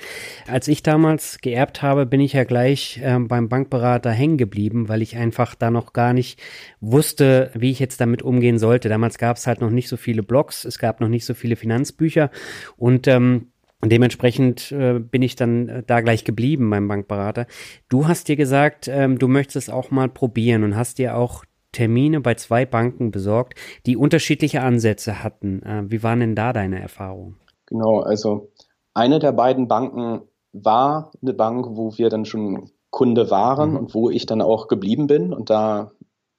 Als 0.47 0.67
ich 0.67 0.81
damals 0.81 1.37
geerbt 1.39 1.83
habe, 1.83 2.07
bin 2.07 2.19
ich 2.19 2.33
ja 2.33 2.45
gleich 2.45 2.99
äh, 3.03 3.19
beim 3.19 3.47
Bankberater 3.47 4.09
hängen 4.09 4.37
geblieben, 4.37 4.89
weil 4.89 5.03
ich 5.03 5.17
einfach 5.17 5.53
da 5.53 5.69
noch 5.69 5.93
gar 5.93 6.13
nicht 6.13 6.39
wusste, 6.79 7.51
wie 7.53 7.69
ich 7.69 7.77
jetzt 7.77 8.01
damit 8.01 8.23
umgehen 8.23 8.57
sollte. 8.57 8.89
Damals 8.89 9.19
gab 9.19 9.37
es 9.37 9.45
halt 9.45 9.61
noch 9.61 9.69
nicht 9.69 9.87
so 9.87 9.97
viele 9.97 10.23
Blogs, 10.23 10.65
es 10.65 10.79
gab 10.79 10.99
noch 10.99 11.09
nicht 11.09 11.25
so 11.25 11.35
viele 11.35 11.55
Finanzbücher 11.55 12.31
und 12.75 13.07
ähm, 13.07 13.51
und 13.81 13.91
dementsprechend 13.91 14.71
äh, 14.71 14.99
bin 14.99 15.21
ich 15.21 15.35
dann 15.35 15.67
äh, 15.69 15.83
da 15.85 16.01
gleich 16.01 16.23
geblieben 16.23 16.69
beim 16.69 16.87
Bankberater. 16.87 17.47
Du 17.89 18.07
hast 18.07 18.27
dir 18.27 18.35
gesagt, 18.35 18.87
ähm, 18.87 19.17
du 19.17 19.27
möchtest 19.27 19.67
es 19.67 19.73
auch 19.73 19.91
mal 19.91 20.07
probieren 20.07 20.63
und 20.63 20.75
hast 20.75 20.99
dir 20.99 21.17
auch 21.17 21.43
Termine 21.71 22.21
bei 22.21 22.35
zwei 22.35 22.65
Banken 22.65 23.11
besorgt, 23.11 23.55
die 23.85 23.97
unterschiedliche 23.97 24.61
Ansätze 24.61 25.23
hatten. 25.23 25.63
Äh, 25.63 25.83
wie 25.87 26.03
waren 26.03 26.19
denn 26.19 26.35
da 26.35 26.53
deine 26.53 26.79
Erfahrungen? 26.79 27.37
Genau, 27.65 28.01
also 28.01 28.51
eine 28.93 29.19
der 29.19 29.31
beiden 29.31 29.67
Banken 29.67 30.21
war 30.53 31.11
eine 31.21 31.33
Bank, 31.33 31.65
wo 31.71 31.97
wir 31.97 32.09
dann 32.09 32.25
schon 32.25 32.69
Kunde 32.89 33.31
waren 33.31 33.71
mhm. 33.71 33.77
und 33.77 33.95
wo 33.95 34.09
ich 34.09 34.25
dann 34.25 34.41
auch 34.41 34.67
geblieben 34.67 35.07
bin. 35.07 35.33
Und 35.33 35.49
da 35.49 35.91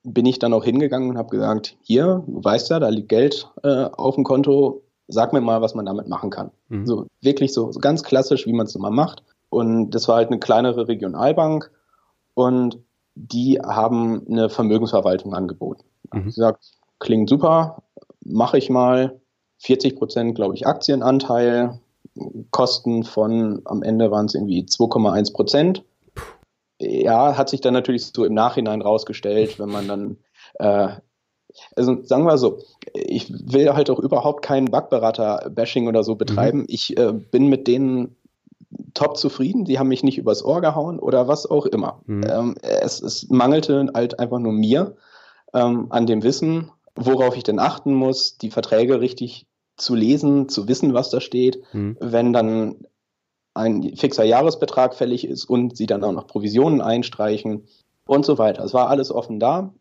bin 0.04 0.26
ich 0.26 0.38
dann 0.38 0.52
auch 0.52 0.64
hingegangen 0.64 1.10
und 1.10 1.18
habe 1.18 1.30
gesagt, 1.30 1.76
hier, 1.82 2.22
du 2.26 2.44
weißt 2.44 2.70
ja, 2.70 2.78
da 2.78 2.88
liegt 2.88 3.08
Geld 3.08 3.50
äh, 3.62 3.84
auf 3.84 4.16
dem 4.16 4.24
Konto, 4.24 4.81
sag 5.08 5.32
mir 5.32 5.40
mal, 5.40 5.60
was 5.60 5.74
man 5.74 5.86
damit 5.86 6.08
machen 6.08 6.30
kann. 6.30 6.50
Mhm. 6.68 6.86
So 6.86 7.06
wirklich 7.20 7.52
so, 7.52 7.72
so 7.72 7.80
ganz 7.80 8.02
klassisch, 8.02 8.46
wie 8.46 8.52
man 8.52 8.66
es 8.66 8.74
immer 8.74 8.90
macht. 8.90 9.22
Und 9.50 9.90
das 9.90 10.08
war 10.08 10.16
halt 10.16 10.28
eine 10.28 10.40
kleinere 10.40 10.88
Regionalbank 10.88 11.70
und 12.34 12.78
die 13.14 13.60
haben 13.60 14.26
eine 14.26 14.48
Vermögensverwaltung 14.48 15.34
angeboten. 15.34 15.84
Mhm. 16.12 16.20
Ich 16.28 16.34
gesagt, 16.36 16.72
klingt 16.98 17.28
super, 17.28 17.82
mache 18.24 18.58
ich 18.58 18.70
mal. 18.70 19.20
40 19.58 19.94
Prozent, 19.94 20.34
glaube 20.34 20.54
ich, 20.56 20.66
Aktienanteil, 20.66 21.78
Kosten 22.50 23.04
von 23.04 23.62
am 23.64 23.82
Ende 23.82 24.10
waren 24.10 24.26
es 24.26 24.34
irgendwie 24.34 24.64
2,1 24.64 25.32
Prozent. 25.32 25.84
Ja, 26.80 27.36
hat 27.36 27.48
sich 27.48 27.60
dann 27.60 27.74
natürlich 27.74 28.06
so 28.06 28.24
im 28.24 28.34
Nachhinein 28.34 28.82
rausgestellt, 28.82 29.60
wenn 29.60 29.70
man 29.70 29.86
dann, 29.86 30.16
äh, 30.54 30.96
also 31.76 32.02
sagen 32.02 32.24
wir 32.24 32.38
so, 32.38 32.58
ich 32.94 33.30
will 33.30 33.72
halt 33.74 33.90
auch 33.90 33.98
überhaupt 33.98 34.42
keinen 34.42 34.70
Backberater-Bashing 34.70 35.88
oder 35.88 36.04
so 36.04 36.14
betreiben. 36.14 36.60
Mhm. 36.60 36.66
Ich 36.68 36.96
äh, 36.96 37.12
bin 37.12 37.48
mit 37.48 37.66
denen 37.66 38.16
top 38.94 39.16
zufrieden, 39.16 39.64
die 39.64 39.78
haben 39.78 39.88
mich 39.88 40.02
nicht 40.02 40.18
übers 40.18 40.44
Ohr 40.44 40.60
gehauen 40.60 40.98
oder 40.98 41.28
was 41.28 41.50
auch 41.50 41.66
immer. 41.66 42.00
Mhm. 42.06 42.24
Ähm, 42.28 42.54
es, 42.62 43.00
es, 43.00 43.28
mangelte 43.28 43.90
halt 43.94 44.18
einfach 44.18 44.38
nur 44.38 44.52
mir 44.52 44.96
ähm, 45.54 45.86
an 45.90 46.06
dem 46.06 46.22
Wissen, 46.22 46.70
worauf 46.94 47.36
ich 47.36 47.42
denn 47.42 47.58
achten 47.58 47.94
muss, 47.94 48.38
die 48.38 48.50
Verträge 48.50 49.00
richtig 49.00 49.46
zu 49.76 49.94
lesen, 49.94 50.48
zu 50.48 50.68
wissen, 50.68 50.94
was 50.94 51.10
da 51.10 51.20
steht. 51.20 51.62
Mhm. 51.72 51.96
Wenn 52.00 52.32
dann 52.32 52.86
ein 53.54 53.96
fixer 53.96 54.24
Jahresbetrag 54.24 54.94
fällig 54.94 55.26
ist 55.26 55.44
und 55.44 55.76
sie 55.76 55.86
dann 55.86 56.04
auch 56.04 56.12
noch 56.12 56.26
Provisionen 56.26 56.80
einstreichen 56.80 57.66
und 58.06 58.24
so 58.24 58.38
weiter. 58.38 58.64
Es 58.64 58.74
war 58.74 58.88
alles 58.88 59.10
offen 59.10 59.40
da. 59.40 59.74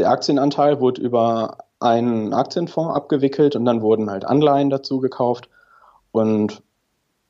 Der 0.00 0.10
Aktienanteil 0.10 0.80
wurde 0.80 1.00
über 1.00 1.58
einen 1.78 2.32
Aktienfonds 2.32 2.94
abgewickelt 2.94 3.54
und 3.54 3.64
dann 3.66 3.82
wurden 3.82 4.10
halt 4.10 4.24
Anleihen 4.24 4.70
dazu 4.70 5.00
gekauft. 5.00 5.48
Und 6.10 6.62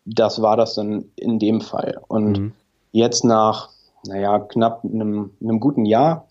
das 0.04 0.40
war 0.40 0.56
das 0.56 0.74
dann 0.74 1.06
in 1.16 1.38
dem 1.38 1.60
Fall. 1.60 2.00
Und 2.08 2.38
mhm. 2.38 2.52
jetzt 2.92 3.24
nach, 3.24 3.70
naja, 4.06 4.38
knapp 4.38 4.84
einem, 4.84 5.32
einem 5.40 5.60
guten 5.60 5.84
Jahr 5.84 6.28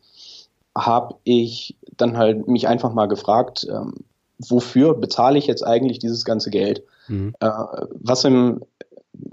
habe 0.75 1.15
ich 1.25 1.75
dann 1.97 2.17
halt 2.17 2.47
mich 2.47 2.67
einfach 2.67 2.93
mal 2.93 3.07
gefragt, 3.07 3.67
ähm, 3.69 3.93
wofür 4.37 4.93
bezahle 4.93 5.37
ich 5.37 5.47
jetzt 5.47 5.65
eigentlich 5.65 5.99
dieses 5.99 6.23
ganze 6.23 6.49
Geld? 6.51 6.83
Mhm. 7.09 7.33
Äh, 7.41 7.49
was 7.91 8.23
im 8.23 8.61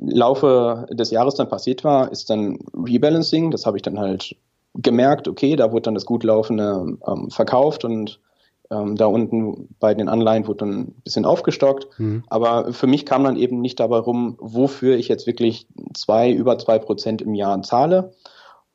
Laufe 0.00 0.86
des 0.90 1.10
Jahres 1.12 1.36
dann 1.36 1.48
passiert 1.48 1.84
war, 1.84 2.10
ist 2.10 2.30
dann 2.30 2.58
Rebalancing. 2.74 3.52
Das 3.52 3.64
habe 3.64 3.78
ich 3.78 3.82
dann 3.82 4.00
halt 4.00 4.34
gemerkt, 4.78 5.28
okay, 5.28 5.56
da 5.56 5.72
wurde 5.72 5.82
dann 5.82 5.94
das 5.94 6.06
gut 6.06 6.24
laufende 6.24 6.98
ähm, 7.06 7.30
verkauft 7.30 7.84
und 7.84 8.20
ähm, 8.70 8.96
da 8.96 9.06
unten 9.06 9.68
bei 9.78 9.94
den 9.94 10.08
Anleihen 10.08 10.46
wurde 10.46 10.58
dann 10.58 10.78
ein 10.80 11.02
bisschen 11.04 11.24
aufgestockt. 11.24 11.88
Mhm. 11.98 12.24
Aber 12.28 12.72
für 12.72 12.86
mich 12.86 13.06
kam 13.06 13.24
dann 13.24 13.36
eben 13.36 13.60
nicht 13.60 13.78
dabei 13.78 13.98
rum, 13.98 14.36
wofür 14.40 14.96
ich 14.96 15.08
jetzt 15.08 15.26
wirklich 15.26 15.66
zwei, 15.94 16.30
über 16.30 16.58
zwei 16.58 16.78
Prozent 16.78 17.22
im 17.22 17.34
Jahr 17.34 17.60
zahle. 17.62 18.12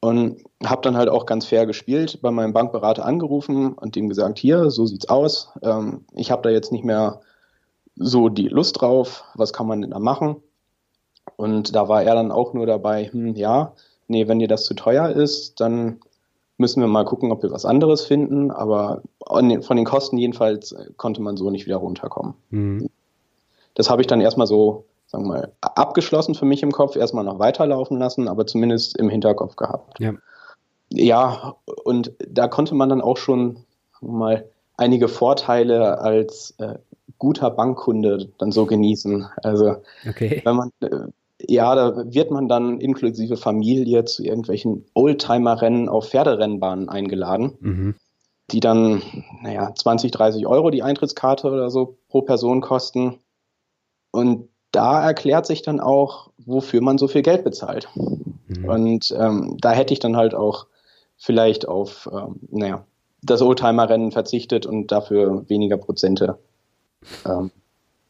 Und 0.03 0.43
habe 0.65 0.81
dann 0.81 0.97
halt 0.97 1.09
auch 1.09 1.27
ganz 1.27 1.45
fair 1.45 1.67
gespielt, 1.67 2.19
bei 2.23 2.31
meinem 2.31 2.53
Bankberater 2.53 3.05
angerufen 3.05 3.73
und 3.73 3.95
dem 3.95 4.09
gesagt, 4.09 4.39
hier, 4.39 4.71
so 4.71 4.87
sieht's 4.87 5.09
aus. 5.09 5.51
Ähm, 5.61 6.05
ich 6.15 6.31
habe 6.31 6.41
da 6.41 6.49
jetzt 6.49 6.71
nicht 6.71 6.83
mehr 6.83 7.21
so 7.95 8.29
die 8.29 8.47
Lust 8.47 8.81
drauf. 8.81 9.25
Was 9.35 9.53
kann 9.53 9.67
man 9.67 9.81
denn 9.81 9.91
da 9.91 9.99
machen? 9.99 10.37
Und 11.35 11.75
da 11.75 11.87
war 11.87 12.01
er 12.01 12.15
dann 12.15 12.31
auch 12.31 12.53
nur 12.53 12.65
dabei, 12.65 13.05
hm, 13.05 13.35
ja, 13.35 13.73
nee, 14.11 14.27
wenn 14.27 14.39
dir 14.39 14.47
das 14.47 14.65
zu 14.65 14.75
teuer 14.75 15.09
ist, 15.09 15.59
dann 15.59 15.99
müssen 16.57 16.81
wir 16.81 16.87
mal 16.87 17.05
gucken, 17.05 17.31
ob 17.31 17.41
wir 17.41 17.51
was 17.51 17.65
anderes 17.65 18.05
finden. 18.05 18.51
Aber 18.51 19.01
von 19.25 19.77
den 19.77 19.85
Kosten 19.85 20.17
jedenfalls 20.17 20.73
äh, 20.73 20.85
konnte 20.97 21.21
man 21.21 21.37
so 21.37 21.49
nicht 21.49 21.65
wieder 21.65 21.77
runterkommen. 21.77 22.35
Mhm. 22.51 22.89
Das 23.73 23.89
habe 23.89 24.01
ich 24.01 24.07
dann 24.07 24.21
erstmal 24.21 24.47
so, 24.47 24.85
sagen 25.07 25.25
wir 25.25 25.29
mal, 25.29 25.51
abgeschlossen 25.61 26.35
für 26.35 26.45
mich 26.45 26.61
im 26.61 26.71
Kopf, 26.71 26.95
erstmal 26.95 27.23
noch 27.23 27.39
weiterlaufen 27.39 27.97
lassen, 27.97 28.27
aber 28.27 28.45
zumindest 28.45 28.97
im 28.97 29.09
Hinterkopf 29.09 29.55
gehabt. 29.55 29.99
Ja, 29.99 30.13
ja 30.89 31.55
und 31.83 32.11
da 32.27 32.47
konnte 32.47 32.75
man 32.75 32.89
dann 32.89 33.01
auch 33.01 33.17
schon 33.17 33.63
mal 34.01 34.45
einige 34.77 35.07
Vorteile 35.07 35.99
als 35.99 36.53
äh, 36.57 36.75
guter 37.17 37.49
Bankkunde 37.49 38.29
dann 38.37 38.51
so 38.51 38.65
genießen. 38.65 39.27
Also 39.43 39.77
okay. 40.07 40.41
wenn 40.43 40.55
man 40.55 40.71
äh, 40.81 41.07
ja, 41.47 41.75
da 41.75 42.13
wird 42.13 42.31
man 42.31 42.47
dann 42.47 42.79
inklusive 42.79 43.37
Familie 43.37 44.05
zu 44.05 44.23
irgendwelchen 44.23 44.85
Oldtimer-Rennen 44.93 45.89
auf 45.89 46.09
Pferderennbahnen 46.09 46.89
eingeladen, 46.89 47.57
mhm. 47.59 47.95
die 48.51 48.59
dann, 48.59 49.01
naja, 49.41 49.73
20, 49.73 50.11
30 50.11 50.47
Euro 50.47 50.69
die 50.69 50.83
Eintrittskarte 50.83 51.47
oder 51.47 51.69
so 51.69 51.97
pro 52.09 52.21
Person 52.21 52.61
kosten. 52.61 53.19
Und 54.11 54.49
da 54.71 55.03
erklärt 55.03 55.45
sich 55.45 55.61
dann 55.61 55.79
auch, 55.79 56.31
wofür 56.37 56.81
man 56.81 56.97
so 56.97 57.07
viel 57.07 57.21
Geld 57.21 57.43
bezahlt. 57.43 57.89
Mhm. 57.95 58.65
Und 58.65 59.15
ähm, 59.17 59.57
da 59.59 59.71
hätte 59.71 59.93
ich 59.93 59.99
dann 59.99 60.17
halt 60.17 60.33
auch 60.35 60.67
vielleicht 61.17 61.67
auf, 61.67 62.09
ähm, 62.11 62.39
naja, 62.49 62.85
das 63.21 63.41
Oldtimer-Rennen 63.41 64.11
verzichtet 64.11 64.65
und 64.65 64.91
dafür 64.91 65.47
weniger 65.47 65.77
Prozente 65.77 66.39
ähm, 67.25 67.51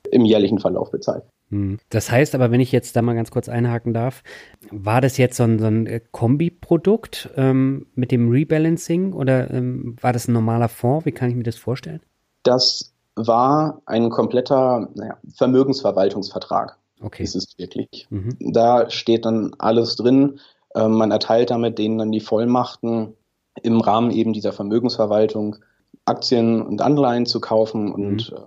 im 0.10 0.26
jährlichen 0.26 0.60
Verlauf 0.60 0.92
bezahlt. 0.92 1.24
Hm. 1.52 1.80
Das 1.90 2.10
heißt 2.10 2.34
aber, 2.34 2.50
wenn 2.50 2.62
ich 2.62 2.72
jetzt 2.72 2.96
da 2.96 3.02
mal 3.02 3.14
ganz 3.14 3.30
kurz 3.30 3.50
einhaken 3.50 3.94
darf, 3.94 4.24
war 4.72 5.02
das 5.02 5.18
jetzt 5.18 5.38
so 5.38 5.44
ein, 5.44 5.60
so 5.60 5.66
ein 5.66 5.86
äh, 5.86 6.02
Kombiprodukt 6.12 7.30
ähm, 7.36 7.88
mit 7.94 8.12
dem 8.12 8.32
Rebalancing 8.32 9.14
oder 9.14 9.52
ähm, 9.52 9.96
war 10.02 10.14
das 10.14 10.28
ein 10.28 10.34
normaler 10.34 10.70
Fonds? 10.70 11.06
Wie 11.06 11.12
kann 11.12 11.30
ich 11.30 11.36
mir 11.36 11.44
das 11.44 11.58
vorstellen? 11.58 12.02
Das 12.44 12.94
war 13.16 13.82
ein 13.86 14.10
kompletter 14.10 14.90
naja, 14.96 15.18
Vermögensverwaltungsvertrag. 15.36 16.78
Okay. 17.02 17.24
Ist 17.24 17.36
es 17.36 17.58
wirklich. 17.58 18.08
Mhm. 18.10 18.38
Da 18.40 18.90
steht 18.90 19.26
dann 19.26 19.54
alles 19.60 19.96
drin. 19.96 20.40
Äh, 20.74 20.88
man 20.88 21.12
erteilt 21.12 21.50
damit 21.50 21.78
denen 21.78 21.98
dann 21.98 22.12
die 22.12 22.22
Vollmachten 22.22 23.14
im 23.62 23.82
Rahmen 23.82 24.12
eben 24.12 24.32
dieser 24.32 24.54
Vermögensverwaltung 24.54 25.58
Aktien 26.06 26.62
und 26.62 26.82
Anleihen 26.82 27.26
zu 27.26 27.42
kaufen 27.42 27.92
und 27.92 28.32
mhm. 28.32 28.38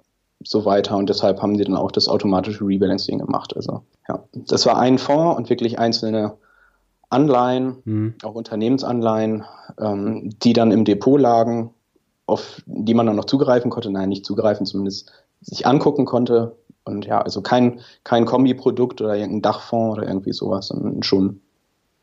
So 0.44 0.64
weiter. 0.64 0.96
Und 0.96 1.08
deshalb 1.08 1.42
haben 1.42 1.56
die 1.56 1.64
dann 1.64 1.76
auch 1.76 1.90
das 1.90 2.08
automatische 2.08 2.64
Rebalancing 2.64 3.18
gemacht. 3.18 3.56
Also 3.56 3.82
ja, 4.08 4.22
das 4.32 4.66
war 4.66 4.78
ein 4.78 4.98
Fonds 4.98 5.38
und 5.38 5.50
wirklich 5.50 5.78
einzelne 5.78 6.34
Anleihen, 7.08 7.76
mhm. 7.84 8.14
auch 8.22 8.34
Unternehmensanleihen, 8.34 9.44
ähm, 9.78 10.30
die 10.42 10.52
dann 10.52 10.70
im 10.70 10.84
Depot 10.84 11.20
lagen, 11.20 11.70
auf 12.26 12.62
die 12.66 12.94
man 12.94 13.06
dann 13.06 13.16
noch 13.16 13.24
zugreifen 13.26 13.70
konnte. 13.70 13.90
Nein, 13.90 14.08
nicht 14.08 14.26
zugreifen, 14.26 14.66
zumindest 14.66 15.12
sich 15.40 15.66
angucken 15.66 16.04
konnte. 16.04 16.56
Und 16.84 17.06
ja, 17.06 17.20
also 17.22 17.40
kein, 17.40 17.80
kein 18.02 18.26
Kombiprodukt 18.26 19.00
oder 19.00 19.16
irgendein 19.16 19.42
Dachfonds 19.42 19.98
oder 19.98 20.06
irgendwie 20.06 20.32
sowas, 20.32 20.68
sondern 20.68 21.02
schon 21.02 21.40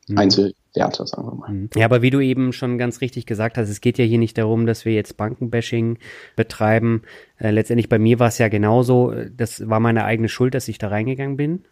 mhm. 0.07 0.17
Einzel, 0.17 0.53
Werte, 0.73 1.05
sagen 1.05 1.27
wir 1.27 1.35
mal. 1.35 1.51
Mhm. 1.51 1.69
Ja, 1.75 1.85
aber 1.85 2.01
wie 2.01 2.09
du 2.09 2.19
eben 2.19 2.53
schon 2.53 2.77
ganz 2.77 3.01
richtig 3.01 3.25
gesagt 3.25 3.57
hast, 3.57 3.69
es 3.69 3.81
geht 3.81 3.97
ja 3.97 4.05
hier 4.05 4.17
nicht 4.17 4.37
darum, 4.37 4.65
dass 4.65 4.85
wir 4.85 4.93
jetzt 4.93 5.17
Bankenbashing 5.17 5.97
betreiben. 6.35 7.03
Äh, 7.37 7.51
letztendlich 7.51 7.89
bei 7.89 7.99
mir 7.99 8.19
war 8.19 8.29
es 8.29 8.37
ja 8.37 8.47
genauso, 8.47 9.13
das 9.35 9.67
war 9.67 9.79
meine 9.79 10.05
eigene 10.05 10.29
Schuld, 10.29 10.53
dass 10.53 10.67
ich 10.67 10.77
da 10.77 10.87
reingegangen 10.87 11.37
bin 11.37 11.63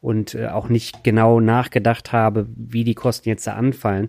und 0.00 0.34
äh, 0.34 0.48
auch 0.48 0.68
nicht 0.68 1.04
genau 1.04 1.40
nachgedacht 1.40 2.12
habe, 2.12 2.46
wie 2.56 2.84
die 2.84 2.94
Kosten 2.94 3.28
jetzt 3.28 3.46
da 3.46 3.54
anfallen. 3.54 4.08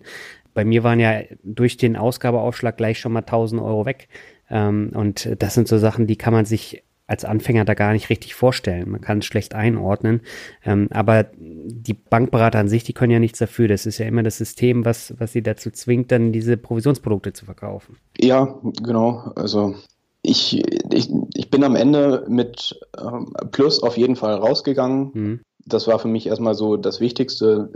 Bei 0.54 0.64
mir 0.64 0.82
waren 0.82 0.98
ja 0.98 1.22
durch 1.42 1.76
den 1.76 1.96
Ausgabeaufschlag 1.96 2.76
gleich 2.76 2.98
schon 2.98 3.12
mal 3.12 3.20
1000 3.20 3.60
Euro 3.60 3.84
weg. 3.84 4.08
Ähm, 4.50 4.90
und 4.94 5.28
das 5.38 5.54
sind 5.54 5.68
so 5.68 5.78
Sachen, 5.78 6.06
die 6.06 6.16
kann 6.16 6.32
man 6.32 6.46
sich 6.46 6.82
als 7.08 7.24
Anfänger 7.24 7.64
da 7.64 7.74
gar 7.74 7.94
nicht 7.94 8.10
richtig 8.10 8.34
vorstellen. 8.34 8.90
Man 8.90 9.00
kann 9.00 9.18
es 9.18 9.24
schlecht 9.24 9.54
einordnen. 9.54 10.20
Ähm, 10.64 10.88
aber 10.92 11.26
die 11.38 11.94
Bankberater 11.94 12.58
an 12.58 12.68
sich, 12.68 12.84
die 12.84 12.92
können 12.92 13.10
ja 13.10 13.18
nichts 13.18 13.38
dafür. 13.38 13.66
Das 13.66 13.86
ist 13.86 13.98
ja 13.98 14.06
immer 14.06 14.22
das 14.22 14.36
System, 14.36 14.84
was, 14.84 15.14
was 15.18 15.32
sie 15.32 15.42
dazu 15.42 15.70
zwingt, 15.70 16.12
dann 16.12 16.32
diese 16.32 16.58
Provisionsprodukte 16.58 17.32
zu 17.32 17.46
verkaufen. 17.46 17.96
Ja, 18.20 18.60
genau. 18.82 19.32
Also 19.36 19.74
ich, 20.22 20.62
ich, 20.92 21.10
ich 21.34 21.50
bin 21.50 21.64
am 21.64 21.76
Ende 21.76 22.26
mit 22.28 22.78
ähm, 23.00 23.32
Plus 23.52 23.82
auf 23.82 23.96
jeden 23.96 24.16
Fall 24.16 24.34
rausgegangen. 24.34 25.10
Mhm. 25.14 25.40
Das 25.64 25.86
war 25.86 25.98
für 25.98 26.08
mich 26.08 26.26
erstmal 26.26 26.54
so 26.54 26.76
das 26.76 27.00
Wichtigste. 27.00 27.72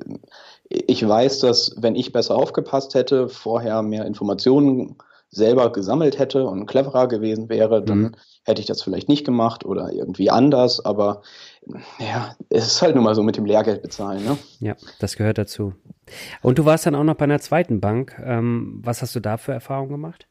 Ich 0.68 1.06
weiß, 1.06 1.40
dass 1.40 1.74
wenn 1.78 1.96
ich 1.96 2.12
besser 2.12 2.36
aufgepasst 2.36 2.94
hätte, 2.94 3.30
vorher 3.30 3.80
mehr 3.80 4.04
Informationen 4.04 4.96
selber 5.32 5.72
gesammelt 5.72 6.18
hätte 6.18 6.46
und 6.46 6.66
cleverer 6.66 7.08
gewesen 7.08 7.48
wäre, 7.48 7.82
dann 7.82 7.98
mhm. 7.98 8.12
hätte 8.44 8.60
ich 8.60 8.66
das 8.66 8.82
vielleicht 8.82 9.08
nicht 9.08 9.24
gemacht 9.24 9.64
oder 9.64 9.90
irgendwie 9.90 10.30
anders. 10.30 10.84
Aber 10.84 11.22
ja, 11.98 12.36
es 12.50 12.66
ist 12.66 12.82
halt 12.82 12.94
nun 12.94 13.04
mal 13.04 13.14
so 13.14 13.22
mit 13.22 13.36
dem 13.36 13.46
Lehrgeld 13.46 13.82
bezahlen. 13.82 14.22
Ne? 14.24 14.36
Ja, 14.60 14.76
das 15.00 15.16
gehört 15.16 15.38
dazu. 15.38 15.72
Und 16.42 16.58
du 16.58 16.66
warst 16.66 16.84
dann 16.84 16.94
auch 16.94 17.04
noch 17.04 17.14
bei 17.14 17.24
einer 17.24 17.40
zweiten 17.40 17.80
Bank. 17.80 18.20
Ähm, 18.22 18.80
was 18.84 19.00
hast 19.00 19.16
du 19.16 19.20
da 19.20 19.38
für 19.38 19.52
Erfahrungen 19.52 19.90
gemacht? 19.90 20.28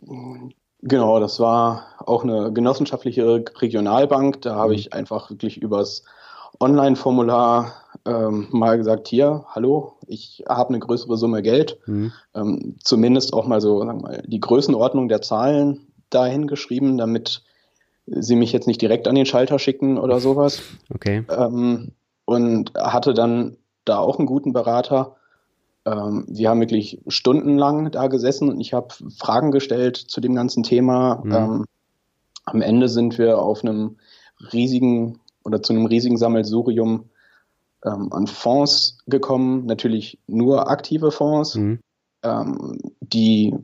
Genau, 0.84 1.20
das 1.20 1.40
war 1.40 1.88
auch 2.06 2.24
eine 2.24 2.54
genossenschaftliche 2.54 3.44
Regionalbank. 3.60 4.42
Da 4.44 4.56
habe 4.56 4.74
mhm. 4.74 4.80
ich 4.80 4.94
einfach 4.94 5.32
wirklich 5.32 5.62
übers 5.62 6.04
Online-Formular 6.60 7.74
ähm, 8.06 8.48
mal 8.52 8.78
gesagt, 8.78 9.08
hier, 9.08 9.46
hallo, 9.50 9.94
ich 10.08 10.44
habe 10.48 10.70
eine 10.70 10.80
größere 10.80 11.18
Summe 11.18 11.42
Geld. 11.42 11.78
Mhm. 11.86 12.12
Ähm, 12.34 12.76
zumindest 12.84 13.34
auch 13.34 13.48
mal 13.48 13.62
so 13.62 13.80
sagen 13.80 14.02
wir 14.02 14.02
mal, 14.02 14.24
die 14.26 14.40
Größenordnung 14.40 15.08
der 15.08 15.22
Zahlen 15.22 15.88
dahin 16.10 16.48
geschrieben, 16.48 16.98
damit 16.98 17.44
sie 18.06 18.36
mich 18.36 18.52
jetzt 18.52 18.68
nicht 18.68 18.82
direkt 18.82 19.08
an 19.08 19.16
den 19.16 19.26
Schalter 19.26 19.60
schicken 19.60 19.98
oder 19.98 20.20
sowas. 20.20 20.62
Okay. 20.94 21.24
Ähm, 21.30 21.92
und 22.26 22.74
hatte 22.76 23.14
dann 23.14 23.58
da 23.86 24.00
auch 24.00 24.18
einen 24.18 24.26
guten 24.26 24.54
Berater. 24.54 25.16
Ähm, 25.86 26.26
wir 26.28 26.50
haben 26.50 26.60
wirklich 26.60 27.02
stundenlang 27.08 27.92
da 27.92 28.08
gesessen 28.08 28.50
und 28.50 28.60
ich 28.60 28.74
habe 28.74 28.94
Fragen 29.18 29.52
gestellt 29.52 29.98
zu 29.98 30.22
dem 30.22 30.36
ganzen 30.36 30.64
Thema. 30.64 31.22
Mhm. 31.24 31.32
Ähm, 31.32 31.66
am 32.46 32.62
Ende 32.62 32.90
sind 32.90 33.18
wir 33.18 33.40
auf 33.40 33.64
einem 33.64 33.98
riesigen 34.52 35.20
oder 35.44 35.62
zu 35.62 35.74
einem 35.74 35.86
riesigen 35.86 36.18
Sammelsurium 36.18 37.10
ähm, 37.86 38.12
an 38.12 38.28
Fonds 38.28 38.98
gekommen, 39.08 39.66
natürlich 39.66 40.20
nur 40.28 40.70
aktive 40.70 41.12
Fonds. 41.12 41.56
Mhm. 41.56 41.80
Ähm, 42.24 42.78
die 43.02 43.56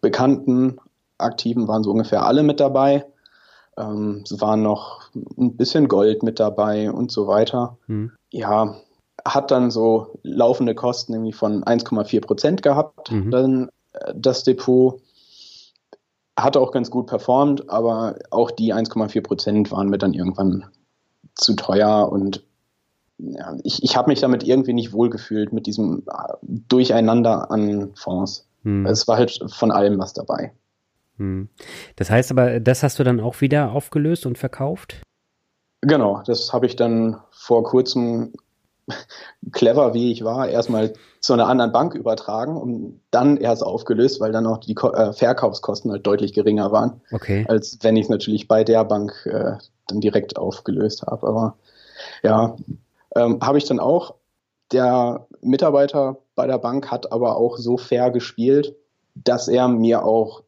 bekannten 0.00 0.78
Aktiven 1.18 1.68
waren 1.68 1.82
so 1.82 1.90
ungefähr 1.90 2.24
alle 2.26 2.42
mit 2.42 2.60
dabei. 2.60 3.06
Ähm, 3.76 4.22
es 4.24 4.40
waren 4.40 4.62
noch 4.62 5.10
ein 5.14 5.56
bisschen 5.56 5.88
Gold 5.88 6.22
mit 6.22 6.38
dabei 6.40 6.90
und 6.90 7.10
so 7.10 7.26
weiter. 7.26 7.78
Mhm. 7.86 8.12
Ja, 8.30 8.76
hat 9.24 9.50
dann 9.50 9.70
so 9.70 10.18
laufende 10.22 10.74
Kosten 10.74 11.12
irgendwie 11.12 11.32
von 11.32 11.64
1,4 11.64 12.20
Prozent 12.20 12.62
gehabt, 12.62 13.10
mhm. 13.10 13.30
dann 13.30 13.70
äh, 13.92 14.12
das 14.14 14.44
Depot. 14.44 15.00
Hat 16.34 16.56
auch 16.56 16.72
ganz 16.72 16.90
gut 16.90 17.08
performt, 17.08 17.68
aber 17.68 18.16
auch 18.30 18.50
die 18.50 18.72
1,4 18.72 19.22
Prozent 19.22 19.70
waren 19.70 19.88
mir 19.88 19.98
dann 19.98 20.14
irgendwann 20.14 20.64
zu 21.34 21.54
teuer 21.54 22.10
und 22.10 22.42
ja, 23.30 23.56
ich, 23.62 23.82
ich 23.82 23.96
habe 23.96 24.10
mich 24.10 24.20
damit 24.20 24.42
irgendwie 24.42 24.72
nicht 24.72 24.92
wohlgefühlt 24.92 25.52
mit 25.52 25.66
diesem 25.66 26.04
äh, 26.08 26.34
Durcheinander 26.42 27.50
an 27.50 27.92
Fonds. 27.94 28.48
Hm. 28.62 28.86
Es 28.86 29.06
war 29.08 29.16
halt 29.16 29.40
von 29.48 29.70
allem 29.70 29.98
was 29.98 30.12
dabei. 30.12 30.52
Hm. 31.18 31.48
Das 31.96 32.10
heißt 32.10 32.30
aber, 32.30 32.60
das 32.60 32.82
hast 32.82 32.98
du 32.98 33.04
dann 33.04 33.20
auch 33.20 33.40
wieder 33.40 33.72
aufgelöst 33.72 34.26
und 34.26 34.38
verkauft? 34.38 35.02
Genau, 35.82 36.22
das 36.24 36.52
habe 36.52 36.66
ich 36.66 36.76
dann 36.76 37.18
vor 37.30 37.64
kurzem 37.64 38.32
clever 39.52 39.94
wie 39.94 40.12
ich 40.12 40.24
war, 40.24 40.48
erstmal 40.48 40.92
zu 41.20 41.32
einer 41.32 41.46
anderen 41.46 41.72
Bank 41.72 41.94
übertragen 41.94 42.56
und 42.56 43.00
dann 43.10 43.36
erst 43.36 43.62
aufgelöst, 43.62 44.20
weil 44.20 44.32
dann 44.32 44.46
auch 44.46 44.58
die 44.58 44.74
äh, 44.74 45.12
Verkaufskosten 45.12 45.90
halt 45.90 46.06
deutlich 46.06 46.32
geringer 46.32 46.72
waren, 46.72 47.00
okay. 47.12 47.44
als 47.48 47.78
wenn 47.82 47.96
ich 47.96 48.04
es 48.04 48.10
natürlich 48.10 48.48
bei 48.48 48.64
der 48.64 48.84
Bank 48.84 49.26
äh, 49.26 49.56
dann 49.86 50.00
direkt 50.00 50.36
aufgelöst 50.36 51.02
habe. 51.02 51.26
Aber 51.26 51.56
ja, 52.22 52.56
ähm, 53.16 53.38
habe 53.40 53.58
ich 53.58 53.64
dann 53.64 53.80
auch. 53.80 54.14
Der 54.72 55.26
Mitarbeiter 55.42 56.18
bei 56.34 56.46
der 56.46 56.58
Bank 56.58 56.90
hat 56.90 57.12
aber 57.12 57.36
auch 57.36 57.58
so 57.58 57.76
fair 57.76 58.10
gespielt, 58.10 58.74
dass 59.14 59.48
er 59.48 59.68
mir 59.68 60.02
auch 60.04 60.42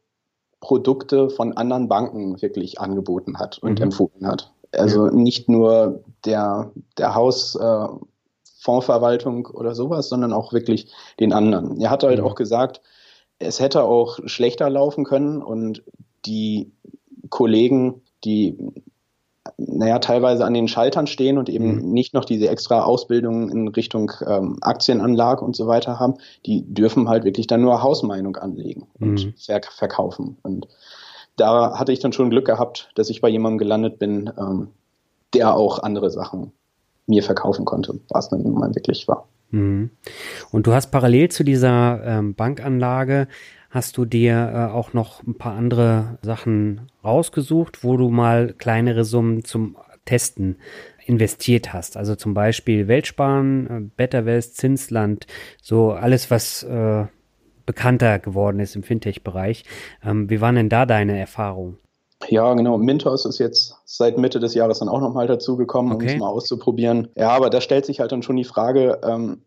Produkte 0.59 1.29
von 1.29 1.53
anderen 1.53 1.87
Banken 1.87 2.41
wirklich 2.41 2.79
angeboten 2.79 3.37
hat 3.37 3.59
und 3.59 3.77
mhm. 3.79 3.85
empfohlen 3.85 4.25
hat. 4.25 4.51
Also 4.71 5.05
nicht 5.07 5.47
nur 5.47 6.03
der, 6.25 6.71
der 6.97 7.13
Hausfondsverwaltung 7.13 9.45
äh, 9.45 9.51
oder 9.51 9.75
sowas, 9.75 10.09
sondern 10.09 10.33
auch 10.33 10.53
wirklich 10.53 10.91
den 11.19 11.33
anderen. 11.33 11.79
Er 11.79 11.91
hat 11.91 12.03
halt 12.03 12.19
mhm. 12.19 12.25
auch 12.25 12.33
gesagt, 12.35 12.81
es 13.37 13.59
hätte 13.59 13.83
auch 13.83 14.19
schlechter 14.25 14.69
laufen 14.69 15.03
können 15.03 15.41
und 15.41 15.83
die 16.25 16.71
Kollegen, 17.29 18.01
die 18.23 18.57
naja, 19.57 19.99
teilweise 19.99 20.45
an 20.45 20.53
den 20.53 20.67
Schaltern 20.67 21.07
stehen 21.07 21.37
und 21.37 21.49
eben 21.49 21.75
mhm. 21.75 21.91
nicht 21.91 22.13
noch 22.13 22.25
diese 22.25 22.49
extra 22.49 22.83
Ausbildung 22.83 23.49
in 23.49 23.67
Richtung 23.67 24.11
ähm, 24.25 24.57
Aktienanlage 24.61 25.45
und 25.45 25.55
so 25.55 25.67
weiter 25.67 25.99
haben, 25.99 26.15
die 26.45 26.63
dürfen 26.65 27.09
halt 27.09 27.23
wirklich 27.23 27.47
dann 27.47 27.61
nur 27.61 27.83
Hausmeinung 27.83 28.35
anlegen 28.37 28.87
und 28.99 29.25
mhm. 29.25 29.33
verk 29.37 29.71
verkaufen. 29.71 30.37
Und 30.41 30.67
da 31.37 31.77
hatte 31.77 31.91
ich 31.91 31.99
dann 31.99 32.13
schon 32.13 32.29
Glück 32.29 32.45
gehabt, 32.45 32.91
dass 32.95 33.09
ich 33.09 33.21
bei 33.21 33.29
jemandem 33.29 33.59
gelandet 33.59 33.99
bin, 33.99 34.31
ähm, 34.37 34.69
der 35.33 35.55
auch 35.55 35.79
andere 35.79 36.09
Sachen 36.09 36.51
mir 37.07 37.23
verkaufen 37.23 37.65
konnte, 37.65 37.99
was 38.09 38.29
dann 38.29 38.49
mal 38.51 38.73
wirklich 38.73 39.07
war. 39.07 39.27
Mhm. 39.51 39.91
Und 40.51 40.65
du 40.65 40.73
hast 40.73 40.91
parallel 40.91 41.29
zu 41.29 41.43
dieser 41.43 42.03
ähm, 42.03 42.35
Bankanlage 42.35 43.27
hast 43.75 43.97
du 43.97 44.05
dir 44.05 44.51
äh, 44.53 44.73
auch 44.73 44.93
noch 44.93 45.21
ein 45.23 45.37
paar 45.37 45.53
andere 45.53 46.17
Sachen 46.21 46.89
rausgesucht, 47.03 47.83
wo 47.83 47.97
du 47.97 48.09
mal 48.09 48.53
kleinere 48.53 49.03
Summen 49.03 49.43
zum 49.43 49.75
Testen 50.05 50.55
investiert 51.05 51.73
hast. 51.73 51.97
Also 51.97 52.15
zum 52.15 52.33
Beispiel 52.33 52.87
Weltsparen, 52.87 53.67
äh, 53.67 53.89
Betterwest, 53.97 54.55
Zinsland, 54.55 55.27
so 55.61 55.91
alles, 55.91 56.31
was 56.31 56.63
äh, 56.63 57.05
bekannter 57.65 58.17
geworden 58.19 58.61
ist 58.61 58.77
im 58.77 58.83
Fintech-Bereich. 58.83 59.65
Ähm, 60.03 60.29
wie 60.29 60.39
waren 60.39 60.55
denn 60.55 60.69
da 60.69 60.85
deine 60.85 61.19
Erfahrungen? 61.19 61.77
Ja, 62.29 62.53
genau. 62.53 62.77
Mintos 62.77 63.25
ist 63.25 63.39
jetzt 63.39 63.75
seit 63.83 64.17
Mitte 64.17 64.39
des 64.39 64.53
Jahres 64.53 64.79
dann 64.79 64.87
auch 64.87 65.01
nochmal 65.01 65.27
dazugekommen, 65.27 65.91
okay. 65.91 66.05
um 66.05 66.09
es 66.13 66.19
mal 66.19 66.29
auszuprobieren. 66.29 67.09
Ja, 67.17 67.31
aber 67.31 67.49
da 67.49 67.59
stellt 67.59 67.85
sich 67.85 67.99
halt 67.99 68.13
dann 68.13 68.23
schon 68.23 68.37
die 68.37 68.45
Frage, 68.45 69.01
ähm, 69.03 69.41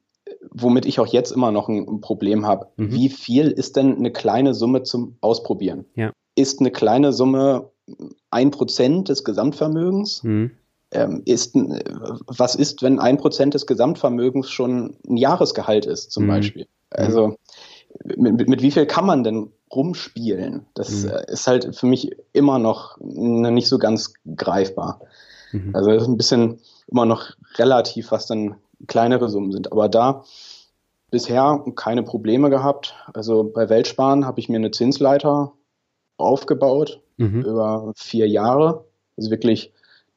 womit 0.50 0.86
ich 0.86 1.00
auch 1.00 1.06
jetzt 1.06 1.32
immer 1.32 1.50
noch 1.50 1.68
ein 1.68 2.00
Problem 2.00 2.46
habe. 2.46 2.68
Mhm. 2.76 2.92
Wie 2.92 3.08
viel 3.08 3.50
ist 3.50 3.76
denn 3.76 3.96
eine 3.96 4.12
kleine 4.12 4.54
Summe 4.54 4.82
zum 4.82 5.16
Ausprobieren? 5.20 5.84
Ja. 5.94 6.12
Ist 6.34 6.60
eine 6.60 6.70
kleine 6.70 7.12
Summe 7.12 7.70
ein 8.30 8.50
Prozent 8.50 9.08
des 9.08 9.24
Gesamtvermögens? 9.24 10.22
Mhm. 10.22 10.52
Ähm, 10.90 11.22
ist, 11.26 11.54
was 11.54 12.54
ist, 12.54 12.82
wenn 12.82 12.98
ein 12.98 13.18
Prozent 13.18 13.54
des 13.54 13.66
Gesamtvermögens 13.66 14.48
schon 14.50 14.96
ein 15.06 15.16
Jahresgehalt 15.18 15.84
ist, 15.84 16.12
zum 16.12 16.24
mhm. 16.24 16.28
Beispiel? 16.28 16.66
Also 16.90 17.36
mit, 18.04 18.48
mit, 18.48 18.62
wie 18.62 18.70
viel 18.70 18.86
kann 18.86 19.06
man 19.06 19.22
denn 19.22 19.50
rumspielen? 19.70 20.66
Das 20.74 21.02
mhm. 21.02 21.10
Äh, 21.10 21.32
ist 21.32 21.46
halt 21.46 21.76
für 21.76 21.86
mich 21.86 22.12
immer 22.32 22.58
noch 22.58 22.96
nicht 23.00 23.68
so 23.68 23.78
ganz 23.78 24.14
greifbar. 24.36 25.00
Mhm. 25.52 25.74
Also 25.74 25.90
ist 25.90 26.06
ein 26.06 26.16
bisschen 26.16 26.58
immer 26.86 27.04
noch 27.04 27.32
relativ, 27.56 28.10
was 28.10 28.26
dann 28.26 28.56
kleinere 28.86 29.28
Summen 29.28 29.52
sind. 29.52 29.72
Aber 29.72 29.88
da 29.88 30.24
bisher 31.10 31.64
keine 31.74 32.02
Probleme 32.02 32.50
gehabt. 32.50 32.94
Also 33.14 33.44
bei 33.44 33.68
Weltsparen 33.68 34.26
habe 34.26 34.40
ich 34.40 34.48
mir 34.48 34.56
eine 34.56 34.70
Zinsleiter 34.70 35.52
aufgebaut 36.16 37.00
mhm. 37.16 37.42
über 37.42 37.92
vier 37.96 38.28
Jahre. 38.28 38.84
Also 39.16 39.30
wirklich 39.30 39.72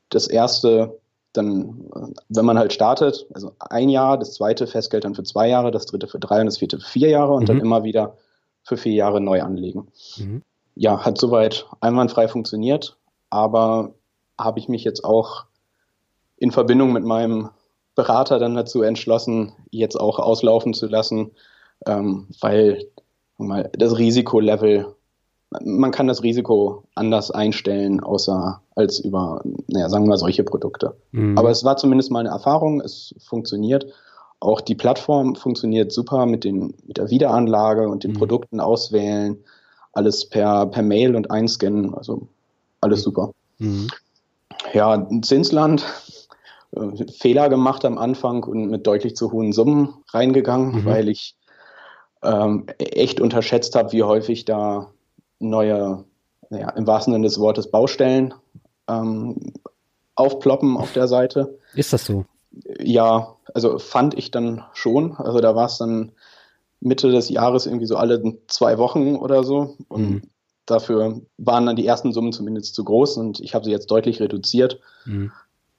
das 0.10 0.28
erste 0.28 1.00
dann, 1.34 1.89
wenn 2.28 2.45
man 2.45 2.60
halt 2.60 2.74
startet, 2.74 3.26
also 3.34 3.54
ein 3.60 3.88
Jahr, 3.89 4.17
das 4.17 4.34
zweite 4.34 4.67
Festgeld 4.67 5.06
dann 5.06 5.15
für 5.15 5.24
zwei 5.24 5.47
Jahre, 5.47 5.71
das 5.71 5.86
dritte 5.86 6.08
für 6.08 6.19
drei 6.19 6.41
und 6.41 6.47
das 6.47 6.58
vierte 6.58 6.80
für 6.80 6.89
vier 6.89 7.10
Jahre 7.10 7.34
und 7.34 7.43
mhm. 7.43 7.47
dann 7.47 7.60
immer 7.62 7.84
wieder 7.84 8.17
für 8.63 8.78
vier 8.78 8.93
Jahre 8.93 9.21
neu 9.21 9.41
anlegen. 9.41 9.88
Mhm. 10.17 10.43
Ja, 10.76 11.06
hat 11.06 11.17
soweit 11.17 11.67
einwandfrei 11.80 12.28
funktioniert, 12.28 12.97
aber 13.30 13.93
habe 14.38 14.60
ich 14.60 14.67
mich 14.67 14.84
jetzt 14.84 15.04
auch 15.04 15.45
in 16.38 16.52
Verbindung 16.52 16.91
mit 16.91 17.04
meinem 17.04 17.50
Berater 17.95 18.39
dann 18.39 18.56
dazu 18.56 18.82
entschlossen, 18.82 19.54
jetzt 19.69 19.99
auch 19.99 20.19
auslaufen 20.19 20.73
zu 20.73 20.88
lassen, 20.88 21.32
ähm, 21.86 22.27
weil 22.39 22.86
mal 23.38 23.69
das 23.73 23.97
Risikolevel, 23.97 24.95
man 25.63 25.91
kann 25.91 26.08
das 26.08 26.23
Risiko 26.23 26.84
anders 26.95 27.32
einstellen, 27.32 27.99
außer 27.99 28.62
als 28.75 28.99
über, 28.99 29.41
naja, 29.67 29.89
sagen 29.89 30.06
wir 30.06 30.10
mal, 30.10 30.17
solche 30.17 30.43
Produkte. 30.43 30.95
Mhm. 31.12 31.38
Aber 31.38 31.49
es 31.49 31.63
war 31.63 31.75
zumindest 31.77 32.12
mal 32.12 32.19
eine 32.19 32.30
Erfahrung, 32.30 32.80
es 32.80 33.13
funktioniert. 33.19 33.88
Auch 34.39 34.62
die 34.62 34.75
Plattform 34.75 35.36
funktioniert 35.36 35.91
super 35.91 36.25
mit, 36.25 36.45
den, 36.45 36.73
mit 36.88 36.97
der 36.97 37.10
Wiederanlage 37.10 37.89
und 37.89 38.04
den 38.04 38.12
mhm. 38.12 38.17
Produkten 38.17 38.60
auswählen, 38.60 39.38
alles 39.93 40.25
per, 40.30 40.67
per 40.67 40.84
Mail 40.84 41.15
und 41.15 41.30
einscannen, 41.30 41.93
also 41.93 42.27
alles 42.80 42.99
mhm. 42.99 43.04
super. 43.04 43.32
Mhm. 43.58 43.88
Ja, 44.73 45.08
Zinsland, 45.21 45.84
äh, 46.75 47.12
Fehler 47.12 47.49
gemacht 47.49 47.86
am 47.86 47.97
Anfang 47.97 48.43
und 48.43 48.67
mit 48.67 48.88
deutlich 48.88 49.15
zu 49.15 49.31
hohen 49.31 49.53
Summen 49.53 49.93
reingegangen, 50.13 50.81
mhm. 50.81 50.86
weil 50.86 51.10
ich 51.10 51.36
ähm, 52.23 52.65
echt 52.77 53.19
unterschätzt 53.19 53.75
habe, 53.75 53.91
wie 53.91 54.03
häufig 54.03 54.45
da 54.45 54.91
neue, 55.39 56.05
ja, 56.49 56.69
im 56.71 56.88
wahrsten 56.88 57.13
Sinne 57.13 57.25
des 57.25 57.39
Wortes 57.39 57.71
Baustellen 57.71 58.34
ähm, 58.88 59.53
aufploppen 60.15 60.77
auf 60.77 60.93
der 60.93 61.07
Seite. 61.07 61.57
Ist 61.73 61.93
das 61.93 62.05
so? 62.05 62.25
Ja, 62.79 63.36
also 63.53 63.79
fand 63.79 64.17
ich 64.17 64.31
dann 64.31 64.63
schon. 64.73 65.15
Also 65.15 65.39
da 65.39 65.55
war 65.55 65.65
es 65.65 65.77
dann 65.77 66.12
Mitte 66.79 67.12
des 67.12 67.29
Jahres 67.29 67.65
irgendwie 67.65 67.86
so 67.86 67.95
alle 67.95 68.38
zwei 68.47 68.77
Wochen 68.77 69.15
oder 69.15 69.43
so. 69.43 69.77
Und 69.88 70.10
mhm. 70.10 70.21
dafür 70.65 71.21
waren 71.38 71.65
dann 71.65 71.75
die 71.75 71.88
ersten 71.88 72.12
Summen 72.12 72.34
zumindest 72.34 72.75
zu 72.75 72.84
groß 72.84 73.17
und 73.17 73.39
ich 73.39 73.55
habe 73.55 73.65
sie 73.65 73.71
jetzt 73.71 73.89
deutlich 73.89 74.19
reduziert. 74.19 74.79
Mhm. 75.05 75.31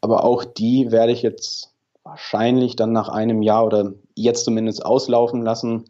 Aber 0.03 0.25
auch 0.25 0.45
die 0.45 0.91
werde 0.91 1.13
ich 1.13 1.23
jetzt 1.23 1.73
wahrscheinlich 2.03 2.77
dann 2.77 2.93
nach 2.93 3.09
einem 3.09 3.41
Jahr 3.41 3.65
oder 3.65 3.95
jetzt 4.15 4.45
zumindest 4.45 4.85
auslaufen 4.85 5.43
lassen, 5.43 5.85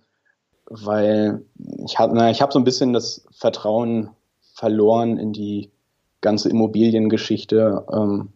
weil 0.66 1.42
ich 1.84 1.98
habe 1.98 2.30
ich 2.30 2.42
hab 2.42 2.52
so 2.52 2.58
ein 2.58 2.64
bisschen 2.64 2.92
das 2.92 3.26
Vertrauen 3.32 4.10
verloren 4.54 5.16
in 5.18 5.32
die 5.32 5.70
ganze 6.20 6.50
Immobiliengeschichte, 6.50 7.86
ähm, 7.90 8.28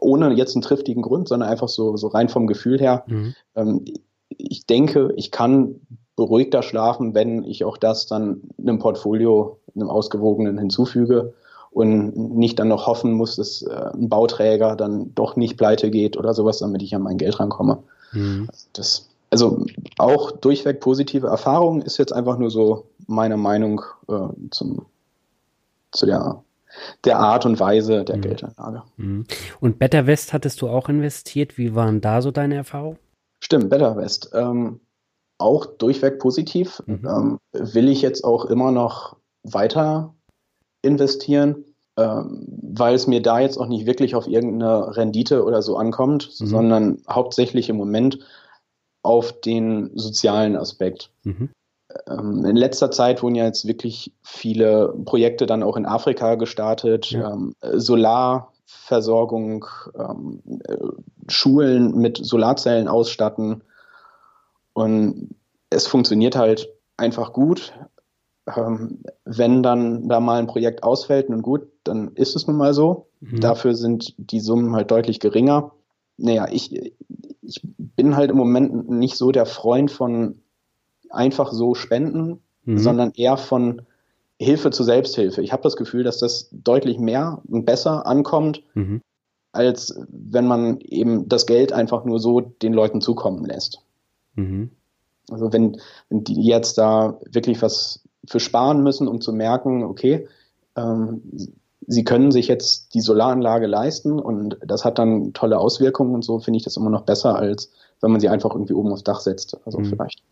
ohne 0.00 0.32
jetzt 0.32 0.54
einen 0.54 0.62
triftigen 0.62 1.02
Grund, 1.02 1.28
sondern 1.28 1.48
einfach 1.48 1.68
so, 1.68 1.96
so 1.96 2.06
rein 2.08 2.28
vom 2.28 2.46
Gefühl 2.46 2.80
her. 2.80 3.04
Mhm. 3.08 3.34
Ähm, 3.56 3.84
ich 4.28 4.64
denke, 4.66 5.12
ich 5.16 5.32
kann 5.32 5.80
beruhigter 6.16 6.62
schlafen, 6.62 7.14
wenn 7.14 7.42
ich 7.42 7.64
auch 7.64 7.76
das 7.76 8.06
dann 8.06 8.42
einem 8.58 8.78
Portfolio, 8.78 9.58
einem 9.74 9.90
ausgewogenen 9.90 10.56
hinzufüge 10.58 11.34
und 11.72 12.36
nicht 12.36 12.58
dann 12.58 12.68
noch 12.68 12.86
hoffen 12.86 13.12
muss, 13.12 13.36
dass 13.36 13.62
äh, 13.62 13.90
ein 13.94 14.08
Bauträger 14.08 14.76
dann 14.76 15.14
doch 15.14 15.36
nicht 15.36 15.56
pleite 15.56 15.90
geht 15.90 16.16
oder 16.16 16.34
sowas, 16.34 16.58
damit 16.58 16.82
ich 16.82 16.94
an 16.94 17.02
mein 17.02 17.16
Geld 17.16 17.40
rankomme. 17.40 17.82
Mhm. 18.12 18.48
Das, 18.74 19.08
also 19.30 19.64
auch 19.96 20.32
durchweg 20.32 20.80
positive 20.80 21.28
Erfahrungen 21.28 21.80
ist 21.80 21.98
jetzt 21.98 22.12
einfach 22.12 22.36
nur 22.36 22.50
so 22.50 22.86
meine 23.06 23.38
Meinung 23.38 23.80
äh, 24.08 24.28
zum, 24.50 24.84
zu 25.92 26.04
der, 26.04 26.42
der 27.04 27.18
Art 27.18 27.46
und 27.46 27.58
Weise 27.58 28.04
der 28.04 28.18
mhm. 28.18 28.22
Geldanlage. 28.22 28.82
Mhm. 28.98 29.24
Und 29.60 29.78
Better 29.78 30.06
West 30.06 30.34
hattest 30.34 30.60
du 30.60 30.68
auch 30.68 30.90
investiert. 30.90 31.56
Wie 31.56 31.74
waren 31.74 32.02
da 32.02 32.20
so 32.20 32.30
deine 32.30 32.56
Erfahrungen? 32.56 32.98
Stimmt, 33.40 33.70
Better 33.70 33.96
West. 33.96 34.30
Ähm, 34.34 34.80
auch 35.38 35.64
durchweg 35.64 36.18
positiv. 36.18 36.82
Mhm. 36.86 37.08
Ähm, 37.08 37.38
will 37.52 37.88
ich 37.88 38.02
jetzt 38.02 38.24
auch 38.24 38.44
immer 38.44 38.70
noch 38.72 39.16
weiter 39.42 40.14
investieren, 40.82 41.64
ähm, 41.96 42.46
weil 42.62 42.94
es 42.94 43.06
mir 43.06 43.22
da 43.22 43.40
jetzt 43.40 43.58
auch 43.58 43.68
nicht 43.68 43.86
wirklich 43.86 44.14
auf 44.14 44.26
irgendeine 44.26 44.96
Rendite 44.96 45.44
oder 45.44 45.62
so 45.62 45.76
ankommt, 45.76 46.30
mhm. 46.38 46.46
sondern 46.46 47.02
hauptsächlich 47.08 47.68
im 47.68 47.76
Moment 47.76 48.18
auf 49.02 49.40
den 49.40 49.90
sozialen 49.94 50.56
Aspekt. 50.56 51.10
Mhm. 51.24 51.50
Ähm, 52.06 52.44
in 52.44 52.56
letzter 52.56 52.90
Zeit 52.90 53.22
wurden 53.22 53.34
ja 53.34 53.44
jetzt 53.44 53.66
wirklich 53.66 54.12
viele 54.22 54.94
Projekte 55.04 55.46
dann 55.46 55.62
auch 55.62 55.76
in 55.76 55.86
Afrika 55.86 56.36
gestartet, 56.36 57.10
ja. 57.10 57.32
ähm, 57.32 57.54
Solarversorgung, 57.60 59.66
ähm, 59.98 60.42
äh, 60.66 60.76
Schulen 61.28 61.98
mit 61.98 62.24
Solarzellen 62.24 62.88
ausstatten. 62.88 63.62
Und 64.72 65.34
es 65.70 65.86
funktioniert 65.86 66.36
halt 66.36 66.68
einfach 66.96 67.32
gut. 67.32 67.72
Ähm, 68.46 68.98
wenn 69.24 69.62
dann 69.62 70.08
da 70.08 70.20
mal 70.20 70.38
ein 70.38 70.46
Projekt 70.48 70.82
ausfällt, 70.82 71.30
nun 71.30 71.42
gut, 71.42 71.68
dann 71.84 72.12
ist 72.14 72.34
es 72.34 72.46
nun 72.46 72.56
mal 72.56 72.74
so. 72.74 73.06
Mhm. 73.20 73.40
Dafür 73.40 73.74
sind 73.74 74.14
die 74.18 74.40
Summen 74.40 74.74
halt 74.74 74.90
deutlich 74.90 75.20
geringer. 75.20 75.72
Naja, 76.16 76.48
ich, 76.50 76.92
ich 77.42 77.60
bin 77.78 78.16
halt 78.16 78.30
im 78.30 78.36
Moment 78.36 78.90
nicht 78.90 79.16
so 79.16 79.30
der 79.30 79.46
Freund 79.46 79.90
von 79.90 80.40
einfach 81.10 81.52
so 81.52 81.74
spenden, 81.74 82.40
mhm. 82.64 82.78
sondern 82.78 83.12
eher 83.14 83.36
von 83.36 83.82
Hilfe 84.38 84.70
zur 84.70 84.86
Selbsthilfe. 84.86 85.42
Ich 85.42 85.52
habe 85.52 85.62
das 85.62 85.76
Gefühl, 85.76 86.02
dass 86.02 86.18
das 86.18 86.48
deutlich 86.50 86.98
mehr 86.98 87.42
und 87.48 87.64
besser 87.64 88.06
ankommt, 88.06 88.62
mhm. 88.74 89.00
als 89.52 89.98
wenn 90.08 90.46
man 90.46 90.80
eben 90.80 91.28
das 91.28 91.46
Geld 91.46 91.72
einfach 91.72 92.04
nur 92.04 92.18
so 92.18 92.40
den 92.40 92.72
Leuten 92.72 93.00
zukommen 93.00 93.44
lässt. 93.44 93.80
Mhm. 94.34 94.70
Also 95.30 95.52
wenn, 95.52 95.80
wenn 96.08 96.24
die 96.24 96.42
jetzt 96.42 96.78
da 96.78 97.20
wirklich 97.30 97.62
was 97.62 98.01
für 98.26 98.40
sparen 98.40 98.82
müssen, 98.82 99.08
um 99.08 99.20
zu 99.20 99.32
merken, 99.32 99.82
okay, 99.82 100.28
ähm, 100.76 101.22
sie 101.86 102.04
können 102.04 102.30
sich 102.30 102.48
jetzt 102.48 102.94
die 102.94 103.00
Solaranlage 103.00 103.66
leisten 103.66 104.18
und 104.18 104.58
das 104.64 104.84
hat 104.84 104.98
dann 104.98 105.32
tolle 105.32 105.58
Auswirkungen 105.58 106.14
und 106.14 106.24
so, 106.24 106.38
finde 106.38 106.58
ich 106.58 106.64
das 106.64 106.76
immer 106.76 106.90
noch 106.90 107.02
besser, 107.02 107.36
als 107.36 107.70
wenn 108.00 108.10
man 108.10 108.20
sie 108.20 108.28
einfach 108.28 108.50
irgendwie 108.50 108.74
oben 108.74 108.92
aufs 108.92 109.04
Dach 109.04 109.20
setzt. 109.20 109.56
Also 109.64 109.78
mhm. 109.78 109.86
vielleicht. 109.86 110.22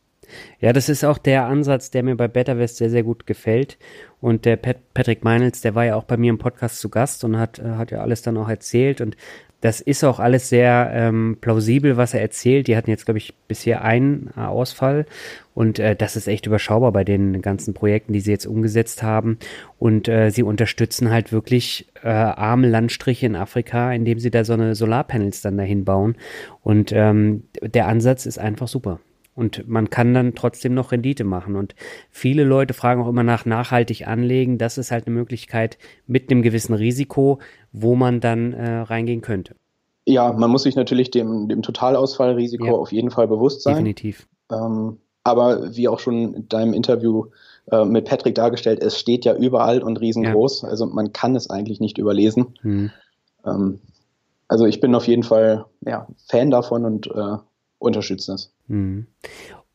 Ja, 0.60 0.72
das 0.72 0.88
ist 0.88 1.04
auch 1.04 1.18
der 1.18 1.46
Ansatz, 1.46 1.90
der 1.90 2.02
mir 2.02 2.16
bei 2.16 2.28
BetterWest 2.28 2.76
sehr, 2.76 2.90
sehr 2.90 3.02
gut 3.02 3.26
gefällt. 3.26 3.78
Und 4.20 4.44
der 4.44 4.56
Pat 4.56 4.76
Patrick 4.94 5.24
Meinels, 5.24 5.60
der 5.60 5.74
war 5.74 5.84
ja 5.84 5.96
auch 5.96 6.04
bei 6.04 6.16
mir 6.16 6.30
im 6.30 6.38
Podcast 6.38 6.80
zu 6.80 6.88
Gast 6.88 7.24
und 7.24 7.38
hat, 7.38 7.58
äh, 7.58 7.72
hat 7.72 7.90
ja 7.90 8.00
alles 8.00 8.22
dann 8.22 8.36
auch 8.36 8.48
erzählt. 8.48 9.00
Und 9.00 9.16
das 9.60 9.80
ist 9.80 10.04
auch 10.04 10.20
alles 10.20 10.48
sehr 10.48 10.90
ähm, 10.94 11.36
plausibel, 11.40 11.96
was 11.96 12.14
er 12.14 12.20
erzählt. 12.20 12.66
Die 12.66 12.76
hatten 12.76 12.90
jetzt, 12.90 13.04
glaube 13.04 13.18
ich, 13.18 13.34
bisher 13.46 13.82
einen 13.84 14.30
äh, 14.36 14.40
Ausfall 14.40 15.06
und 15.54 15.78
äh, 15.78 15.94
das 15.94 16.16
ist 16.16 16.26
echt 16.26 16.46
überschaubar 16.46 16.92
bei 16.92 17.04
den 17.04 17.42
ganzen 17.42 17.74
Projekten, 17.74 18.14
die 18.14 18.20
sie 18.20 18.30
jetzt 18.30 18.46
umgesetzt 18.46 19.02
haben. 19.02 19.38
Und 19.78 20.08
äh, 20.08 20.30
sie 20.30 20.42
unterstützen 20.42 21.10
halt 21.10 21.32
wirklich 21.32 21.88
äh, 22.02 22.08
arme 22.08 22.68
Landstriche 22.68 23.26
in 23.26 23.36
Afrika, 23.36 23.92
indem 23.92 24.18
sie 24.18 24.30
da 24.30 24.44
so 24.44 24.54
eine 24.54 24.74
Solarpanels 24.74 25.42
dann 25.42 25.58
dahin 25.58 25.84
bauen. 25.84 26.16
Und 26.62 26.92
ähm, 26.92 27.42
der 27.60 27.88
Ansatz 27.88 28.24
ist 28.24 28.38
einfach 28.38 28.68
super. 28.68 29.00
Und 29.34 29.66
man 29.68 29.90
kann 29.90 30.12
dann 30.12 30.34
trotzdem 30.34 30.74
noch 30.74 30.92
Rendite 30.92 31.24
machen. 31.24 31.56
Und 31.56 31.74
viele 32.10 32.44
Leute 32.44 32.74
fragen 32.74 33.00
auch 33.00 33.08
immer 33.08 33.22
nach 33.22 33.46
nachhaltig 33.46 34.06
anlegen. 34.06 34.58
Das 34.58 34.76
ist 34.76 34.90
halt 34.90 35.06
eine 35.06 35.16
Möglichkeit 35.16 35.78
mit 36.06 36.30
einem 36.30 36.42
gewissen 36.42 36.74
Risiko, 36.74 37.38
wo 37.72 37.94
man 37.94 38.20
dann 38.20 38.52
äh, 38.52 38.80
reingehen 38.80 39.20
könnte. 39.20 39.56
Ja, 40.06 40.32
man 40.32 40.50
muss 40.50 40.64
sich 40.64 40.76
natürlich 40.76 41.10
dem, 41.10 41.48
dem 41.48 41.62
Totalausfallrisiko 41.62 42.66
ja. 42.66 42.72
auf 42.72 42.92
jeden 42.92 43.10
Fall 43.10 43.28
bewusst 43.28 43.62
sein. 43.62 43.74
Definitiv. 43.74 44.26
Ähm, 44.50 44.98
aber 45.22 45.76
wie 45.76 45.88
auch 45.88 46.00
schon 46.00 46.34
in 46.34 46.48
deinem 46.48 46.72
Interview 46.72 47.26
äh, 47.70 47.84
mit 47.84 48.06
Patrick 48.06 48.34
dargestellt, 48.34 48.82
es 48.82 48.98
steht 48.98 49.24
ja 49.24 49.34
überall 49.34 49.82
und 49.82 50.00
riesengroß. 50.00 50.62
Ja. 50.62 50.68
Also 50.68 50.86
man 50.86 51.12
kann 51.12 51.36
es 51.36 51.50
eigentlich 51.50 51.80
nicht 51.80 51.98
überlesen. 51.98 52.54
Hm. 52.62 52.90
Ähm, 53.44 53.80
also 54.48 54.66
ich 54.66 54.80
bin 54.80 54.94
auf 54.94 55.06
jeden 55.06 55.22
Fall 55.22 55.66
ja, 55.86 56.08
Fan 56.28 56.50
davon 56.50 56.84
und 56.84 57.06
äh, 57.06 57.36
unterstützen 57.78 58.34
es. 58.34 58.52
Mhm. 58.66 59.06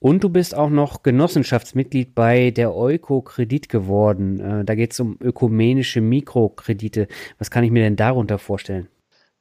Und 0.05 0.23
du 0.23 0.29
bist 0.29 0.55
auch 0.55 0.69
noch 0.69 1.01
Genossenschaftsmitglied 1.01 2.13
bei 2.13 2.51
der 2.51 2.75
Euko 2.75 3.23
Kredit 3.23 3.69
geworden. 3.69 4.39
Äh, 4.39 4.63
da 4.63 4.75
geht 4.75 4.93
es 4.93 4.99
um 4.99 5.17
ökumenische 5.19 5.99
Mikrokredite. 5.99 7.07
Was 7.39 7.49
kann 7.49 7.63
ich 7.63 7.71
mir 7.71 7.81
denn 7.81 7.95
darunter 7.95 8.37
vorstellen? 8.37 8.87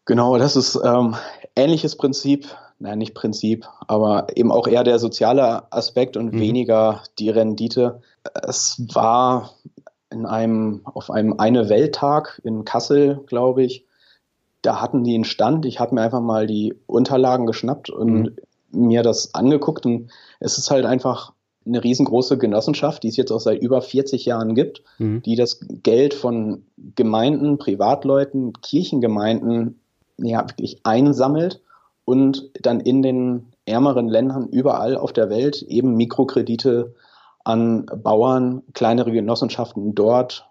Genau, 0.06 0.38
das 0.38 0.56
ist 0.56 0.80
ähm, 0.82 1.16
ähnliches 1.54 1.98
Prinzip. 1.98 2.46
Nein, 2.78 2.96
nicht 2.96 3.12
Prinzip, 3.12 3.66
aber 3.88 4.28
eben 4.36 4.50
auch 4.50 4.66
eher 4.66 4.84
der 4.84 4.98
soziale 4.98 5.70
Aspekt 5.70 6.16
und 6.16 6.32
mhm. 6.32 6.40
weniger 6.40 7.02
die 7.18 7.28
Rendite. 7.28 8.00
Es 8.32 8.82
war 8.94 9.50
in 10.08 10.24
einem, 10.24 10.80
auf 10.84 11.10
einem 11.10 11.38
eine 11.38 11.68
Welttag 11.68 12.40
in 12.42 12.64
Kassel, 12.64 13.20
glaube 13.26 13.64
ich. 13.64 13.84
Da 14.62 14.80
hatten 14.80 15.04
die 15.04 15.14
einen 15.14 15.24
Stand. 15.24 15.66
Ich 15.66 15.78
habe 15.78 15.94
mir 15.94 16.00
einfach 16.00 16.22
mal 16.22 16.46
die 16.46 16.74
Unterlagen 16.86 17.44
geschnappt 17.44 17.90
und 17.90 18.12
mhm 18.14 18.36
mir 18.74 19.02
das 19.02 19.34
angeguckt 19.34 19.86
und 19.86 20.10
es 20.40 20.58
ist 20.58 20.70
halt 20.70 20.84
einfach 20.84 21.32
eine 21.66 21.82
riesengroße 21.82 22.36
Genossenschaft, 22.36 23.02
die 23.02 23.08
es 23.08 23.16
jetzt 23.16 23.32
auch 23.32 23.40
seit 23.40 23.60
über 23.60 23.80
40 23.80 24.26
Jahren 24.26 24.54
gibt, 24.54 24.82
mhm. 24.98 25.22
die 25.22 25.36
das 25.36 25.60
Geld 25.82 26.14
von 26.14 26.66
Gemeinden, 26.94 27.58
Privatleuten, 27.58 28.52
Kirchengemeinden 28.60 29.80
ja 30.18 30.42
wirklich 30.42 30.80
einsammelt 30.84 31.62
und 32.04 32.50
dann 32.60 32.80
in 32.80 33.02
den 33.02 33.46
ärmeren 33.64 34.08
Ländern 34.08 34.48
überall 34.48 34.96
auf 34.96 35.12
der 35.12 35.30
Welt 35.30 35.62
eben 35.62 35.96
Mikrokredite 35.96 36.94
an 37.44 37.86
Bauern, 37.86 38.62
kleinere 38.74 39.12
Genossenschaften 39.12 39.94
dort 39.94 40.50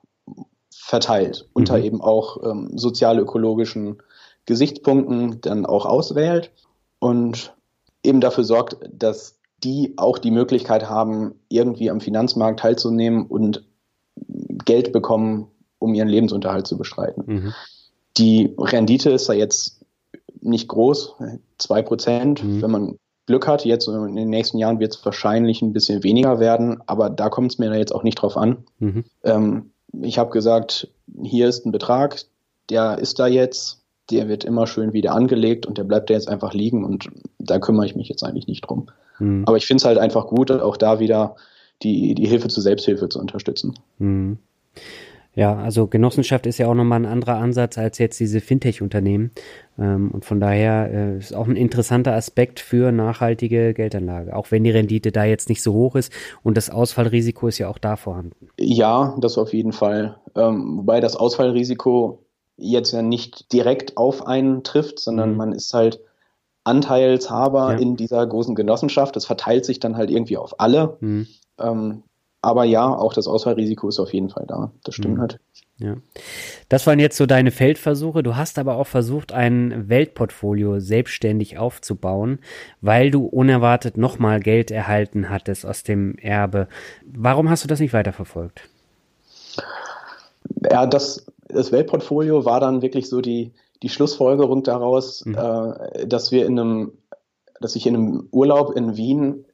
verteilt, 0.71 1.45
mhm. 1.45 1.49
unter 1.53 1.79
eben 1.79 2.01
auch 2.01 2.43
ähm, 2.43 2.71
sozial-ökologischen 2.75 4.01
Gesichtspunkten 4.45 5.41
dann 5.41 5.65
auch 5.65 5.85
auswählt. 5.85 6.51
Und 6.99 7.55
eben 8.03 8.21
dafür 8.21 8.43
sorgt, 8.43 8.77
dass 8.91 9.39
die 9.63 9.93
auch 9.97 10.17
die 10.17 10.31
Möglichkeit 10.31 10.89
haben, 10.89 11.35
irgendwie 11.49 11.89
am 11.89 12.01
Finanzmarkt 12.01 12.59
teilzunehmen 12.59 13.25
und 13.25 13.63
Geld 14.65 14.91
bekommen, 14.91 15.47
um 15.79 15.93
ihren 15.93 16.09
Lebensunterhalt 16.09 16.67
zu 16.67 16.77
bestreiten. 16.77 17.23
Mhm. 17.25 17.53
Die 18.17 18.53
Rendite 18.57 19.09
ist 19.11 19.27
da 19.29 19.33
jetzt 19.33 19.83
nicht 20.41 20.67
groß, 20.67 21.15
zwei 21.57 21.81
Prozent. 21.81 22.43
Mhm. 22.43 22.61
Wenn 22.61 22.71
man 22.71 22.99
Glück 23.25 23.47
hat, 23.47 23.63
jetzt 23.63 23.87
in 23.87 24.15
den 24.15 24.29
nächsten 24.29 24.57
Jahren 24.57 24.79
wird 24.79 24.95
es 24.95 25.05
wahrscheinlich 25.05 25.61
ein 25.61 25.73
bisschen 25.73 26.03
weniger 26.03 26.39
werden, 26.39 26.81
aber 26.85 27.09
da 27.09 27.29
kommt 27.29 27.53
es 27.53 27.57
mir 27.57 27.75
jetzt 27.77 27.95
auch 27.95 28.03
nicht 28.03 28.15
drauf 28.15 28.35
an. 28.35 28.65
Mhm. 28.79 29.05
Ähm, 29.23 29.71
ich 30.01 30.17
habe 30.17 30.31
gesagt, 30.31 30.89
hier 31.21 31.47
ist 31.47 31.65
ein 31.65 31.71
Betrag, 31.71 32.21
der 32.69 32.99
ist 32.99 33.19
da 33.19 33.27
jetzt, 33.27 33.82
der 34.09 34.27
wird 34.27 34.43
immer 34.43 34.67
schön 34.67 34.93
wieder 34.93 35.13
angelegt 35.13 35.65
und 35.65 35.77
der 35.77 35.83
bleibt 35.83 36.09
da 36.09 36.13
jetzt 36.13 36.27
einfach 36.27 36.53
liegen 36.53 36.83
und 36.83 37.09
da 37.39 37.59
kümmere 37.59 37.85
ich 37.85 37.95
mich 37.95 38.09
jetzt 38.09 38.23
eigentlich 38.23 38.47
nicht 38.47 38.61
drum. 38.61 38.87
Mhm. 39.19 39.43
Aber 39.45 39.57
ich 39.57 39.65
finde 39.65 39.81
es 39.81 39.85
halt 39.85 39.97
einfach 39.97 40.27
gut, 40.27 40.51
auch 40.51 40.77
da 40.77 40.99
wieder 40.99 41.35
die, 41.81 42.15
die 42.15 42.27
Hilfe 42.27 42.47
zur 42.47 42.63
Selbsthilfe 42.63 43.09
zu 43.09 43.19
unterstützen. 43.19 43.73
Mhm. 43.99 44.37
Ja, 45.35 45.55
also 45.55 45.87
Genossenschaft 45.87 46.45
ist 46.45 46.59
ja 46.59 46.67
auch 46.67 46.75
nochmal 46.75 46.99
ein 46.99 47.11
anderer 47.11 47.37
Ansatz 47.37 47.79
als 47.79 47.97
jetzt 47.97 48.19
diese 48.19 48.39
Fintech-Unternehmen. 48.39 49.31
Ähm, 49.79 50.11
und 50.11 50.25
von 50.25 50.39
daher 50.39 50.91
äh, 50.93 51.17
ist 51.17 51.35
auch 51.35 51.47
ein 51.47 51.55
interessanter 51.55 52.13
Aspekt 52.13 52.59
für 52.59 52.91
nachhaltige 52.91 53.73
Geldanlage, 53.73 54.35
auch 54.35 54.51
wenn 54.51 54.63
die 54.63 54.69
Rendite 54.69 55.11
da 55.11 55.23
jetzt 55.23 55.49
nicht 55.49 55.63
so 55.63 55.73
hoch 55.73 55.95
ist 55.95 56.13
und 56.43 56.55
das 56.55 56.69
Ausfallrisiko 56.69 57.47
ist 57.47 57.57
ja 57.57 57.67
auch 57.67 57.79
da 57.79 57.95
vorhanden. 57.95 58.49
Ja, 58.59 59.17
das 59.19 59.39
auf 59.39 59.53
jeden 59.53 59.71
Fall. 59.71 60.17
Ähm, 60.35 60.77
wobei 60.77 60.99
das 60.99 61.15
Ausfallrisiko 61.15 62.19
jetzt 62.57 62.91
ja 62.91 63.01
nicht 63.01 63.51
direkt 63.51 63.97
auf 63.97 64.27
einen 64.27 64.63
trifft, 64.63 64.99
sondern 64.99 65.31
mhm. 65.31 65.37
man 65.37 65.51
ist 65.53 65.73
halt 65.73 65.99
Anteilshaber 66.63 67.73
ja. 67.73 67.77
in 67.77 67.95
dieser 67.95 68.25
großen 68.25 68.55
Genossenschaft. 68.55 69.15
Das 69.15 69.25
verteilt 69.25 69.65
sich 69.65 69.79
dann 69.79 69.97
halt 69.97 70.09
irgendwie 70.09 70.37
auf 70.37 70.59
alle. 70.59 70.97
Mhm. 70.99 71.27
Ähm, 71.59 72.03
aber 72.41 72.65
ja, 72.65 72.93
auch 72.93 73.13
das 73.13 73.27
Ausfallrisiko 73.27 73.87
ist 73.87 73.99
auf 73.99 74.13
jeden 74.13 74.29
Fall 74.29 74.45
da. 74.47 74.71
Das 74.83 74.95
stimmt 74.95 75.15
mhm. 75.15 75.21
halt. 75.21 75.39
Ja. 75.77 75.95
Das 76.69 76.85
waren 76.85 76.99
jetzt 76.99 77.17
so 77.17 77.25
deine 77.25 77.51
Feldversuche. 77.51 78.21
Du 78.21 78.35
hast 78.35 78.59
aber 78.59 78.75
auch 78.75 78.87
versucht, 78.87 79.31
ein 79.31 79.89
Weltportfolio 79.89 80.79
selbstständig 80.79 81.57
aufzubauen, 81.57 82.39
weil 82.81 83.11
du 83.11 83.25
unerwartet 83.25 83.97
nochmal 83.97 84.39
Geld 84.39 84.71
erhalten 84.71 85.29
hattest 85.29 85.65
aus 85.65 85.83
dem 85.83 86.17
Erbe. 86.17 86.67
Warum 87.05 87.49
hast 87.49 87.63
du 87.63 87.67
das 87.67 87.79
nicht 87.79 87.93
weiterverfolgt? 87.93 88.61
Ja, 90.69 90.85
das 90.85 91.25
das 91.53 91.71
Weltportfolio 91.71 92.45
war 92.45 92.59
dann 92.59 92.81
wirklich 92.81 93.09
so 93.09 93.21
die, 93.21 93.53
die 93.81 93.89
Schlussfolgerung 93.89 94.63
daraus, 94.63 95.25
mhm. 95.25 95.35
äh, 95.35 96.07
dass 96.07 96.31
wir 96.31 96.45
in 96.45 96.59
einem 96.59 96.91
dass 97.61 97.77
ich 97.77 97.87
in 97.87 97.95
einem 97.95 98.27
Urlaub 98.31 98.75
in 98.75 98.97
Wien 98.97 99.45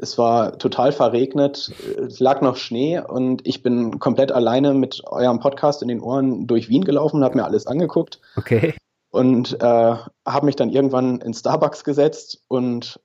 es 0.00 0.16
war 0.16 0.56
total 0.58 0.92
verregnet, 0.92 1.72
es 1.96 2.20
lag 2.20 2.40
noch 2.40 2.56
Schnee 2.56 3.00
und 3.00 3.46
ich 3.46 3.62
bin 3.62 3.98
komplett 3.98 4.32
alleine 4.32 4.72
mit 4.72 5.02
eurem 5.04 5.40
Podcast 5.40 5.82
in 5.82 5.88
den 5.88 6.00
Ohren 6.00 6.46
durch 6.46 6.70
Wien 6.70 6.84
gelaufen, 6.84 7.22
habe 7.22 7.36
mir 7.36 7.44
alles 7.44 7.66
angeguckt. 7.66 8.20
Okay. 8.36 8.74
Und 9.10 9.60
äh, 9.60 9.94
habe 10.26 10.46
mich 10.46 10.56
dann 10.56 10.70
irgendwann 10.70 11.20
in 11.20 11.34
Starbucks 11.34 11.84
gesetzt 11.84 12.42
und 12.48 13.00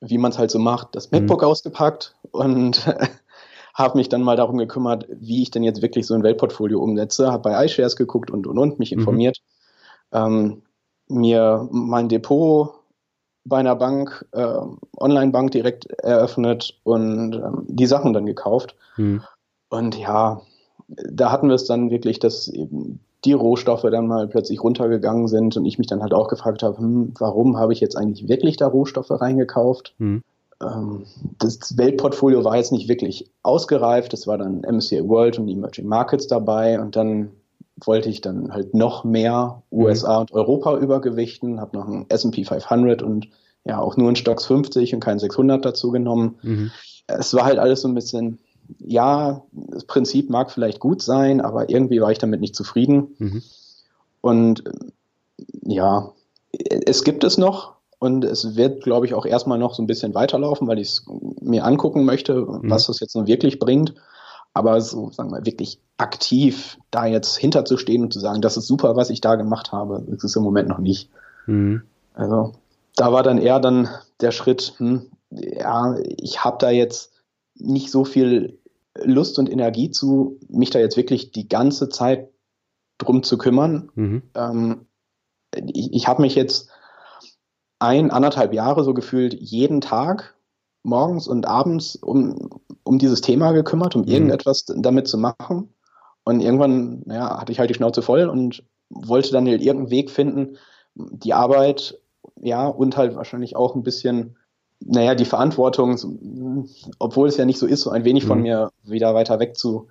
wie 0.00 0.18
man 0.18 0.32
es 0.32 0.38
halt 0.38 0.50
so 0.50 0.58
macht, 0.58 0.88
das 0.96 1.12
MacBook 1.12 1.42
mhm. 1.42 1.46
ausgepackt 1.46 2.16
und 2.30 2.94
habe 3.74 3.98
mich 3.98 4.08
dann 4.08 4.22
mal 4.22 4.36
darum 4.36 4.58
gekümmert, 4.58 5.06
wie 5.08 5.42
ich 5.42 5.50
denn 5.50 5.62
jetzt 5.62 5.82
wirklich 5.82 6.06
so 6.06 6.14
ein 6.14 6.22
Weltportfolio 6.22 6.80
umsetze, 6.80 7.32
habe 7.32 7.50
bei 7.50 7.64
iShares 7.64 7.96
geguckt 7.96 8.30
und 8.30 8.46
und 8.46 8.58
und 8.58 8.78
mich 8.78 8.92
mhm. 8.92 8.98
informiert, 8.98 9.42
mhm. 10.12 10.18
ähm, 10.18 10.62
mir 11.08 11.68
mein 11.70 12.08
Depot 12.08 12.74
bei 13.44 13.58
einer 13.58 13.76
Bank, 13.76 14.26
äh, 14.32 14.56
Online-Bank 14.98 15.50
direkt 15.50 15.86
eröffnet 15.86 16.78
und 16.84 17.34
ähm, 17.34 17.64
die 17.66 17.86
Sachen 17.86 18.12
dann 18.12 18.26
gekauft. 18.26 18.76
Hm. 18.94 19.22
Und 19.68 19.98
ja, 19.98 20.42
da 20.86 21.32
hatten 21.32 21.48
wir 21.48 21.54
es 21.54 21.64
dann 21.64 21.90
wirklich, 21.90 22.18
dass 22.18 22.48
eben 22.48 23.00
die 23.24 23.32
Rohstoffe 23.32 23.86
dann 23.90 24.06
mal 24.06 24.28
plötzlich 24.28 24.62
runtergegangen 24.62 25.28
sind 25.28 25.56
und 25.56 25.64
ich 25.64 25.78
mich 25.78 25.86
dann 25.86 26.02
halt 26.02 26.12
auch 26.12 26.28
gefragt 26.28 26.62
habe, 26.62 26.78
hm, 26.78 27.14
warum 27.18 27.56
habe 27.56 27.72
ich 27.72 27.80
jetzt 27.80 27.96
eigentlich 27.96 28.28
wirklich 28.28 28.56
da 28.56 28.66
Rohstoffe 28.66 29.10
reingekauft? 29.10 29.94
Hm. 29.98 30.22
Ähm, 30.62 31.04
das 31.38 31.76
Weltportfolio 31.76 32.44
war 32.44 32.56
jetzt 32.56 32.72
nicht 32.72 32.88
wirklich 32.88 33.30
ausgereift, 33.42 34.14
es 34.14 34.26
war 34.26 34.38
dann 34.38 34.62
MSCI 34.62 35.08
World 35.08 35.38
und 35.38 35.48
Emerging 35.48 35.86
Markets 35.86 36.26
dabei 36.26 36.80
und 36.80 36.96
dann 36.96 37.32
wollte 37.84 38.08
ich 38.08 38.20
dann 38.20 38.52
halt 38.52 38.74
noch 38.74 39.04
mehr 39.04 39.62
USA 39.72 40.18
und 40.18 40.32
Europa 40.32 40.78
übergewichten, 40.78 41.60
habe 41.60 41.76
noch 41.76 41.88
ein 41.88 42.06
S&P 42.08 42.44
500 42.44 43.02
und 43.02 43.28
ja 43.64 43.78
auch 43.78 43.96
nur 43.96 44.08
ein 44.08 44.16
Stocks 44.16 44.46
50 44.46 44.94
und 44.94 45.00
kein 45.00 45.18
600 45.18 45.64
dazu 45.64 45.90
genommen. 45.90 46.36
Mhm. 46.42 46.70
Es 47.06 47.34
war 47.34 47.44
halt 47.44 47.58
alles 47.58 47.82
so 47.82 47.88
ein 47.88 47.94
bisschen, 47.94 48.38
ja, 48.78 49.42
das 49.52 49.84
Prinzip 49.84 50.30
mag 50.30 50.50
vielleicht 50.50 50.80
gut 50.80 51.02
sein, 51.02 51.40
aber 51.40 51.70
irgendwie 51.70 52.00
war 52.00 52.10
ich 52.10 52.18
damit 52.18 52.40
nicht 52.40 52.56
zufrieden. 52.56 53.14
Mhm. 53.18 53.42
Und 54.20 54.64
ja, 55.62 56.12
es 56.52 57.02
gibt 57.04 57.24
es 57.24 57.38
noch 57.38 57.74
und 58.02 58.24
es 58.24 58.56
wird, 58.56 58.82
glaube 58.82 59.06
ich, 59.06 59.14
auch 59.14 59.24
erstmal 59.24 59.60
noch 59.60 59.74
so 59.74 59.82
ein 59.82 59.86
bisschen 59.86 60.12
weiterlaufen, 60.12 60.66
weil 60.66 60.80
ich 60.80 60.88
es 60.88 61.04
mir 61.40 61.64
angucken 61.64 62.04
möchte, 62.04 62.34
mhm. 62.34 62.68
was 62.68 62.88
das 62.88 62.98
jetzt 62.98 63.14
nun 63.14 63.28
wirklich 63.28 63.60
bringt. 63.60 63.94
Aber 64.54 64.80
so, 64.80 65.12
sagen 65.12 65.30
wir, 65.30 65.46
wirklich 65.46 65.78
aktiv 65.98 66.78
da 66.90 67.06
jetzt 67.06 67.36
hinterzustehen 67.36 68.02
und 68.02 68.12
zu 68.12 68.18
sagen, 68.18 68.40
das 68.40 68.56
ist 68.56 68.66
super, 68.66 68.96
was 68.96 69.08
ich 69.08 69.20
da 69.20 69.36
gemacht 69.36 69.70
habe, 69.70 70.04
das 70.08 70.24
ist 70.24 70.34
im 70.34 70.42
Moment 70.42 70.68
noch 70.68 70.80
nicht. 70.80 71.10
Mhm. 71.46 71.82
Also 72.12 72.54
da 72.96 73.12
war 73.12 73.22
dann 73.22 73.38
eher 73.38 73.60
dann 73.60 73.88
der 74.20 74.32
Schritt, 74.32 74.74
hm, 74.78 75.06
ja, 75.30 75.94
ich 76.02 76.42
habe 76.42 76.56
da 76.58 76.70
jetzt 76.70 77.12
nicht 77.54 77.92
so 77.92 78.04
viel 78.04 78.58
Lust 79.00 79.38
und 79.38 79.48
Energie 79.48 79.92
zu, 79.92 80.40
mich 80.48 80.70
da 80.70 80.80
jetzt 80.80 80.96
wirklich 80.96 81.30
die 81.30 81.48
ganze 81.48 81.88
Zeit 81.88 82.30
drum 82.98 83.22
zu 83.22 83.38
kümmern. 83.38 83.92
Mhm. 83.94 84.22
Ähm, 84.34 84.86
ich 85.54 85.92
ich 85.92 86.08
habe 86.08 86.22
mich 86.22 86.34
jetzt 86.34 86.68
ein, 87.82 88.10
anderthalb 88.10 88.54
Jahre 88.54 88.84
so 88.84 88.94
gefühlt 88.94 89.34
jeden 89.34 89.80
Tag 89.80 90.34
morgens 90.82 91.28
und 91.28 91.46
abends 91.46 91.96
um, 91.96 92.60
um 92.82 92.98
dieses 92.98 93.20
Thema 93.20 93.52
gekümmert, 93.52 93.94
um 93.94 94.02
mhm. 94.02 94.08
irgendetwas 94.08 94.64
damit 94.66 95.08
zu 95.08 95.18
machen. 95.18 95.74
Und 96.24 96.40
irgendwann 96.40 97.02
ja, 97.06 97.40
hatte 97.40 97.52
ich 97.52 97.58
halt 97.58 97.70
die 97.70 97.74
Schnauze 97.74 98.02
voll 98.02 98.28
und 98.28 98.64
wollte 98.90 99.32
dann 99.32 99.46
halt 99.46 99.60
irgendeinen 99.60 99.90
Weg 99.90 100.10
finden, 100.10 100.56
die 100.94 101.34
Arbeit, 101.34 101.98
ja, 102.40 102.66
und 102.68 102.96
halt 102.96 103.16
wahrscheinlich 103.16 103.56
auch 103.56 103.74
ein 103.74 103.82
bisschen, 103.82 104.36
naja, 104.80 105.14
die 105.14 105.24
Verantwortung, 105.24 105.98
obwohl 106.98 107.28
es 107.28 107.36
ja 107.36 107.44
nicht 107.44 107.58
so 107.58 107.66
ist, 107.66 107.80
so 107.80 107.90
ein 107.90 108.04
wenig 108.04 108.24
mhm. 108.24 108.28
von 108.28 108.42
mir 108.42 108.70
wieder 108.84 109.14
weiter 109.14 109.40
weg 109.40 109.56
zu 109.56 109.88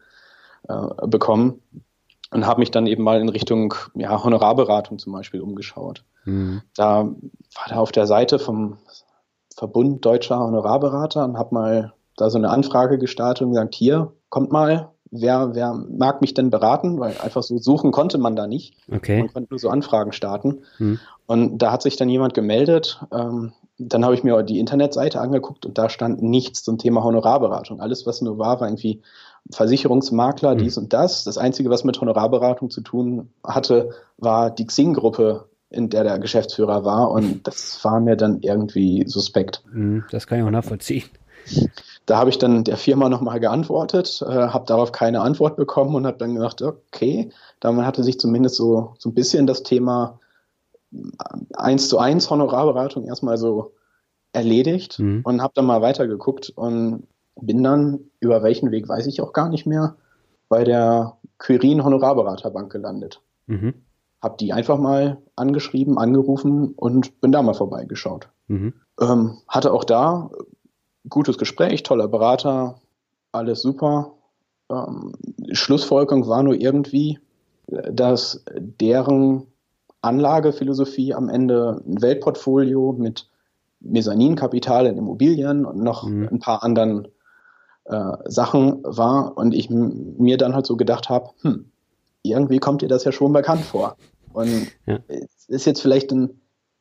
äh, 0.70 1.08
bekommen. 1.08 1.62
Und 2.34 2.48
habe 2.48 2.60
mich 2.60 2.72
dann 2.72 2.88
eben 2.88 3.04
mal 3.04 3.20
in 3.20 3.30
Richtung 3.30 3.74
ja, 3.94 4.24
Honorarberatung 4.24 5.00
zum 5.00 5.12
Beispiel 5.12 5.42
umgeschaut. 5.42 6.06
Mhm. 6.26 6.62
Da 6.76 7.04
war 7.04 7.66
da 7.68 7.76
auf 7.76 7.92
der 7.92 8.08
Seite 8.08 8.40
vom 8.40 8.78
Verbund 9.56 10.06
Deutscher 10.06 10.40
Honorarberater 10.40 11.26
und 11.26 11.38
habe 11.38 11.54
mal 11.54 11.94
da 12.16 12.30
so 12.30 12.38
eine 12.38 12.50
Anfrage 12.50 12.98
gestartet 12.98 13.44
und 13.44 13.52
gesagt, 13.52 13.76
hier, 13.76 14.14
kommt 14.30 14.52
mal, 14.52 14.92
wer, 15.12 15.54
wer 15.54 15.74
mag 15.74 16.22
mich 16.22 16.34
denn 16.34 16.50
beraten? 16.50 17.00
Weil 17.00 17.16
einfach 17.22 17.44
so 17.44 17.58
suchen 17.58 17.92
konnte 17.92 18.18
man 18.18 18.36
da 18.36 18.48
nicht. 18.48 18.76
Okay. 18.90 19.20
Man 19.20 19.34
konnte 19.34 19.50
nur 19.52 19.60
so 19.60 19.70
Anfragen 19.70 20.14
starten. 20.14 20.62
Hm. 20.78 21.00
Und 21.28 21.58
da 21.60 21.72
hat 21.72 21.82
sich 21.82 21.98
dann 21.98 22.10
jemand 22.10 22.34
gemeldet. 22.34 23.04
Ähm, 23.12 23.54
dann 23.78 24.04
habe 24.06 24.14
ich 24.14 24.24
mir 24.24 24.42
die 24.44 24.60
Internetseite 24.60 25.20
angeguckt 25.20 25.66
und 25.66 25.78
da 25.78 25.90
stand 25.90 26.22
nichts 26.22 26.64
zum 26.64 26.78
Thema 26.78 27.04
Honorarberatung. 27.04 27.82
Alles, 27.82 28.06
was 28.06 28.22
nur 28.22 28.38
war, 28.38 28.60
war 28.60 28.68
irgendwie 28.68 29.02
Versicherungsmakler, 29.50 30.56
dies 30.56 30.78
und 30.78 30.94
das. 30.94 31.24
Das 31.24 31.38
Einzige, 31.38 31.70
was 31.70 31.84
mit 31.84 32.00
Honorarberatung 32.00 32.70
zu 32.70 32.82
tun 32.82 33.30
hatte, 33.44 33.92
war 34.18 34.52
die 34.52 34.66
Xing-Gruppe, 34.66 35.46
in 35.70 35.90
der 35.90 36.04
der 36.04 36.20
Geschäftsführer 36.20 36.86
war. 36.86 37.12
Und 37.12 37.48
das 37.48 37.84
war 37.84 38.00
mir 38.00 38.16
dann 38.16 38.40
irgendwie 38.42 39.04
suspekt. 39.08 39.64
Hm, 39.72 40.04
das 40.12 40.28
kann 40.28 40.40
ich 40.40 40.46
auch 40.46 40.52
nachvollziehen. 40.52 41.04
Da 42.06 42.18
habe 42.18 42.30
ich 42.30 42.38
dann 42.38 42.64
der 42.64 42.78
Firma 42.78 43.10
nochmal 43.10 43.40
geantwortet, 43.40 44.22
äh, 44.22 44.32
habe 44.32 44.66
darauf 44.66 44.92
keine 44.92 45.22
Antwort 45.22 45.56
bekommen 45.56 45.96
und 45.96 46.06
habe 46.06 46.18
dann 46.18 46.36
gedacht, 46.36 46.62
okay, 46.62 47.30
damit 47.60 47.86
hatte 47.86 48.04
sich 48.04 48.20
zumindest 48.20 48.56
so, 48.56 48.94
so 49.00 49.10
ein 49.10 49.14
bisschen 49.14 49.48
das 49.48 49.64
Thema 49.64 50.20
eins 51.54 51.90
zu 51.90 51.98
eins 51.98 52.30
Honorarberatung 52.30 53.06
erstmal 53.06 53.38
so 53.38 53.74
erledigt 54.34 55.00
mhm. 55.00 55.22
und 55.24 55.42
habe 55.42 55.54
dann 55.56 55.66
mal 55.66 55.82
weitergeguckt 55.82 56.50
und 56.50 57.08
bin 57.36 57.64
dann, 57.64 58.00
über 58.20 58.44
welchen 58.44 58.72
Weg 58.72 58.88
weiß 58.88 59.08
ich 59.08 59.22
auch 59.22 59.34
gar 59.34 59.50
nicht 59.50 59.66
mehr, 59.66 59.96
bei 60.50 60.64
der 60.64 61.18
Quirin 61.38 61.84
Honorarberaterbank 61.84 62.72
gelandet. 62.72 63.22
Mhm. 63.48 63.74
Hab 64.22 64.38
die 64.38 64.54
einfach 64.54 64.78
mal 64.78 65.18
angeschrieben, 65.36 65.98
angerufen 65.98 66.74
und 66.76 67.22
bin 67.22 67.32
da 67.32 67.42
mal 67.42 67.54
vorbeigeschaut. 67.54 68.30
Mhm. 68.48 68.74
Ähm, 69.00 69.38
hatte 69.48 69.72
auch 69.74 69.84
da 69.84 70.30
gutes 71.10 71.38
Gespräch, 71.38 71.84
toller 71.84 72.08
Berater, 72.08 72.76
alles 73.32 73.62
super. 73.62 74.14
Ähm, 74.70 75.14
Schlussfolgerung 75.52 76.28
war 76.28 76.44
nur 76.44 76.56
irgendwie, 76.56 77.20
dass 77.68 78.44
deren 78.56 79.48
Anlagephilosophie 80.02 81.14
am 81.14 81.30
Ende 81.30 81.82
ein 81.86 82.02
Weltportfolio 82.02 82.94
mit 82.94 83.30
Mezzaninkapital 83.80 84.86
in 84.86 84.98
Immobilien 84.98 85.66
und 85.66 85.78
noch 85.78 86.08
mhm. 86.08 86.28
ein 86.32 86.40
paar 86.40 86.64
anderen 86.64 87.08
äh, 87.92 88.18
Sachen 88.26 88.84
war 88.84 89.38
und 89.38 89.54
ich 89.54 89.70
mir 89.70 90.38
dann 90.38 90.56
halt 90.56 90.66
so 90.66 90.78
gedacht 90.78 91.10
habe, 91.10 91.30
hm, 91.42 91.66
irgendwie 92.24 92.60
kommt 92.60 92.82
dir 92.82 92.88
das 92.88 93.04
ja 93.04 93.12
schon 93.12 93.34
bekannt 93.34 93.66
vor. 93.66 93.98
Und 94.34 94.68
ja. 94.86 95.00
es 95.08 95.50
ist 95.50 95.66
jetzt 95.66 95.82
vielleicht 95.82 96.12
ein, 96.12 96.40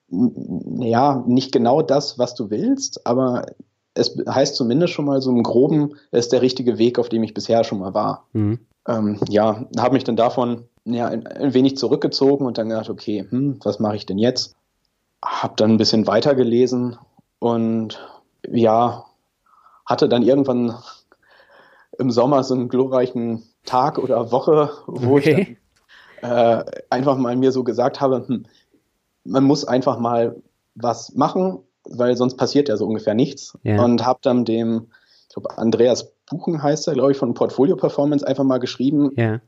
ja, 0.08 1.24
nicht 1.26 1.52
genau 1.52 1.82
das, 1.82 2.18
was 2.18 2.34
du 2.34 2.50
willst, 2.50 3.06
aber 3.06 3.46
es 3.94 4.16
heißt 4.28 4.54
zumindest 4.54 4.92
schon 4.92 5.04
mal 5.04 5.20
so 5.20 5.30
im 5.30 5.42
Groben, 5.42 5.94
es 6.12 6.26
ist 6.26 6.32
der 6.32 6.42
richtige 6.42 6.78
Weg, 6.78 6.98
auf 6.98 7.08
dem 7.08 7.22
ich 7.24 7.34
bisher 7.34 7.64
schon 7.64 7.80
mal 7.80 7.92
war. 7.92 8.26
Mhm. 8.32 8.60
Ähm, 8.86 9.18
ja, 9.28 9.66
habe 9.78 9.94
mich 9.94 10.04
dann 10.04 10.16
davon 10.16 10.68
ja, 10.84 11.08
ein, 11.08 11.26
ein, 11.26 11.54
wenig 11.54 11.76
zurückgezogen 11.76 12.46
und 12.46 12.56
dann 12.56 12.68
gedacht, 12.68 12.88
okay, 12.88 13.26
hm, 13.28 13.58
was 13.62 13.80
mache 13.80 13.96
ich 13.96 14.06
denn 14.06 14.18
jetzt? 14.18 14.54
Habe 15.22 15.54
dann 15.56 15.72
ein 15.72 15.76
bisschen 15.76 16.06
weiter 16.06 16.34
gelesen 16.34 16.96
und 17.40 17.98
ja, 18.48 19.04
hatte 19.84 20.08
dann 20.08 20.22
irgendwann 20.22 20.76
im 22.00 22.10
Sommer 22.10 22.42
so 22.42 22.54
einen 22.54 22.68
glorreichen 22.68 23.42
Tag 23.64 23.98
oder 23.98 24.32
Woche, 24.32 24.70
wo 24.86 25.16
okay. 25.16 25.56
ich 26.20 26.22
dann, 26.22 26.58
äh, 26.58 26.64
einfach 26.90 27.16
mal 27.16 27.36
mir 27.36 27.52
so 27.52 27.62
gesagt 27.62 28.00
habe, 28.00 28.24
hm, 28.26 28.46
man 29.24 29.44
muss 29.44 29.64
einfach 29.64 29.98
mal 29.98 30.42
was 30.74 31.14
machen 31.14 31.60
weil 31.84 32.16
sonst 32.16 32.36
passiert 32.36 32.68
ja 32.68 32.76
so 32.76 32.86
ungefähr 32.86 33.14
nichts. 33.14 33.58
Ja. 33.62 33.82
Und 33.82 34.04
habe 34.04 34.20
dann 34.22 34.44
dem, 34.44 34.88
ich 35.28 35.34
glaube, 35.34 35.56
Andreas 35.58 36.12
Buchen 36.28 36.62
heißt 36.62 36.88
er, 36.88 36.94
glaube 36.94 37.12
ich, 37.12 37.18
von 37.18 37.34
Portfolio 37.34 37.76
Performance 37.76 38.26
einfach 38.26 38.44
mal 38.44 38.59
geschrieben, 38.59 39.11
ja. 39.16 39.40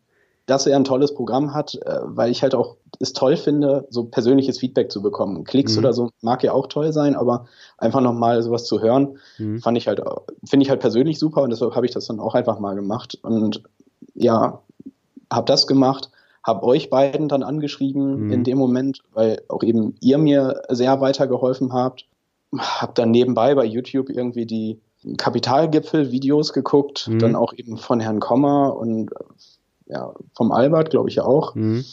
dass 0.46 0.66
er 0.66 0.76
ein 0.76 0.84
tolles 0.84 1.14
Programm 1.14 1.54
hat, 1.54 1.74
äh, 1.74 2.00
weil 2.02 2.30
ich 2.30 2.42
halt 2.42 2.54
auch 2.54 2.76
es 3.02 3.12
toll 3.12 3.36
finde, 3.36 3.86
so 3.90 4.04
persönliches 4.04 4.58
Feedback 4.58 4.90
zu 4.90 5.02
bekommen. 5.02 5.44
Klicks 5.44 5.74
mhm. 5.74 5.78
oder 5.80 5.92
so 5.92 6.10
mag 6.20 6.42
ja 6.42 6.52
auch 6.52 6.68
toll 6.68 6.92
sein, 6.92 7.14
aber 7.14 7.46
einfach 7.78 8.00
nochmal 8.00 8.42
sowas 8.42 8.64
zu 8.64 8.80
hören, 8.80 9.18
mhm. 9.38 9.60
fand 9.60 9.76
ich 9.76 9.88
halt, 9.88 10.00
finde 10.44 10.64
ich 10.64 10.70
halt 10.70 10.80
persönlich 10.80 11.18
super 11.18 11.42
und 11.42 11.50
deshalb 11.50 11.74
habe 11.74 11.86
ich 11.86 11.92
das 11.92 12.06
dann 12.06 12.20
auch 12.20 12.34
einfach 12.34 12.58
mal 12.58 12.74
gemacht. 12.74 13.18
Und 13.22 13.62
ja, 14.14 14.62
habe 15.30 15.46
das 15.46 15.66
gemacht 15.66 16.10
habe 16.44 16.64
euch 16.64 16.90
beiden 16.90 17.28
dann 17.28 17.44
angeschrieben 17.44 18.24
mhm. 18.24 18.32
in 18.32 18.42
dem 18.42 18.58
Moment, 18.58 19.02
weil 19.12 19.42
auch 19.46 19.62
eben 19.62 19.94
ihr 20.00 20.18
mir 20.18 20.62
sehr 20.70 21.00
weitergeholfen 21.00 21.72
habt 21.72 22.06
habe 22.58 22.92
dann 22.94 23.10
nebenbei 23.10 23.54
bei 23.54 23.64
YouTube 23.64 24.10
irgendwie 24.10 24.46
die 24.46 24.80
Kapitalgipfel-Videos 25.16 26.52
geguckt, 26.52 27.08
mhm. 27.08 27.18
dann 27.18 27.36
auch 27.36 27.52
eben 27.54 27.76
von 27.76 28.00
Herrn 28.00 28.20
Kommer 28.20 28.76
und 28.76 29.10
ja, 29.86 30.12
vom 30.34 30.52
Albert, 30.52 30.90
glaube 30.90 31.08
ich 31.08 31.16
ja 31.16 31.24
auch. 31.24 31.54
Mhm. 31.54 31.84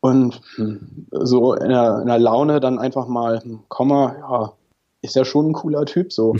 Und 0.00 0.40
hm, 0.56 1.06
so 1.10 1.54
in 1.54 1.70
der, 1.70 2.00
in 2.00 2.06
der, 2.06 2.18
Laune 2.18 2.60
dann 2.60 2.78
einfach 2.78 3.08
mal, 3.08 3.40
hm, 3.42 3.60
Kommer, 3.68 4.16
ja, 4.20 4.52
ist 5.02 5.16
ja 5.16 5.24
schon 5.24 5.50
ein 5.50 5.52
cooler 5.52 5.84
Typ 5.86 6.12
so. 6.12 6.36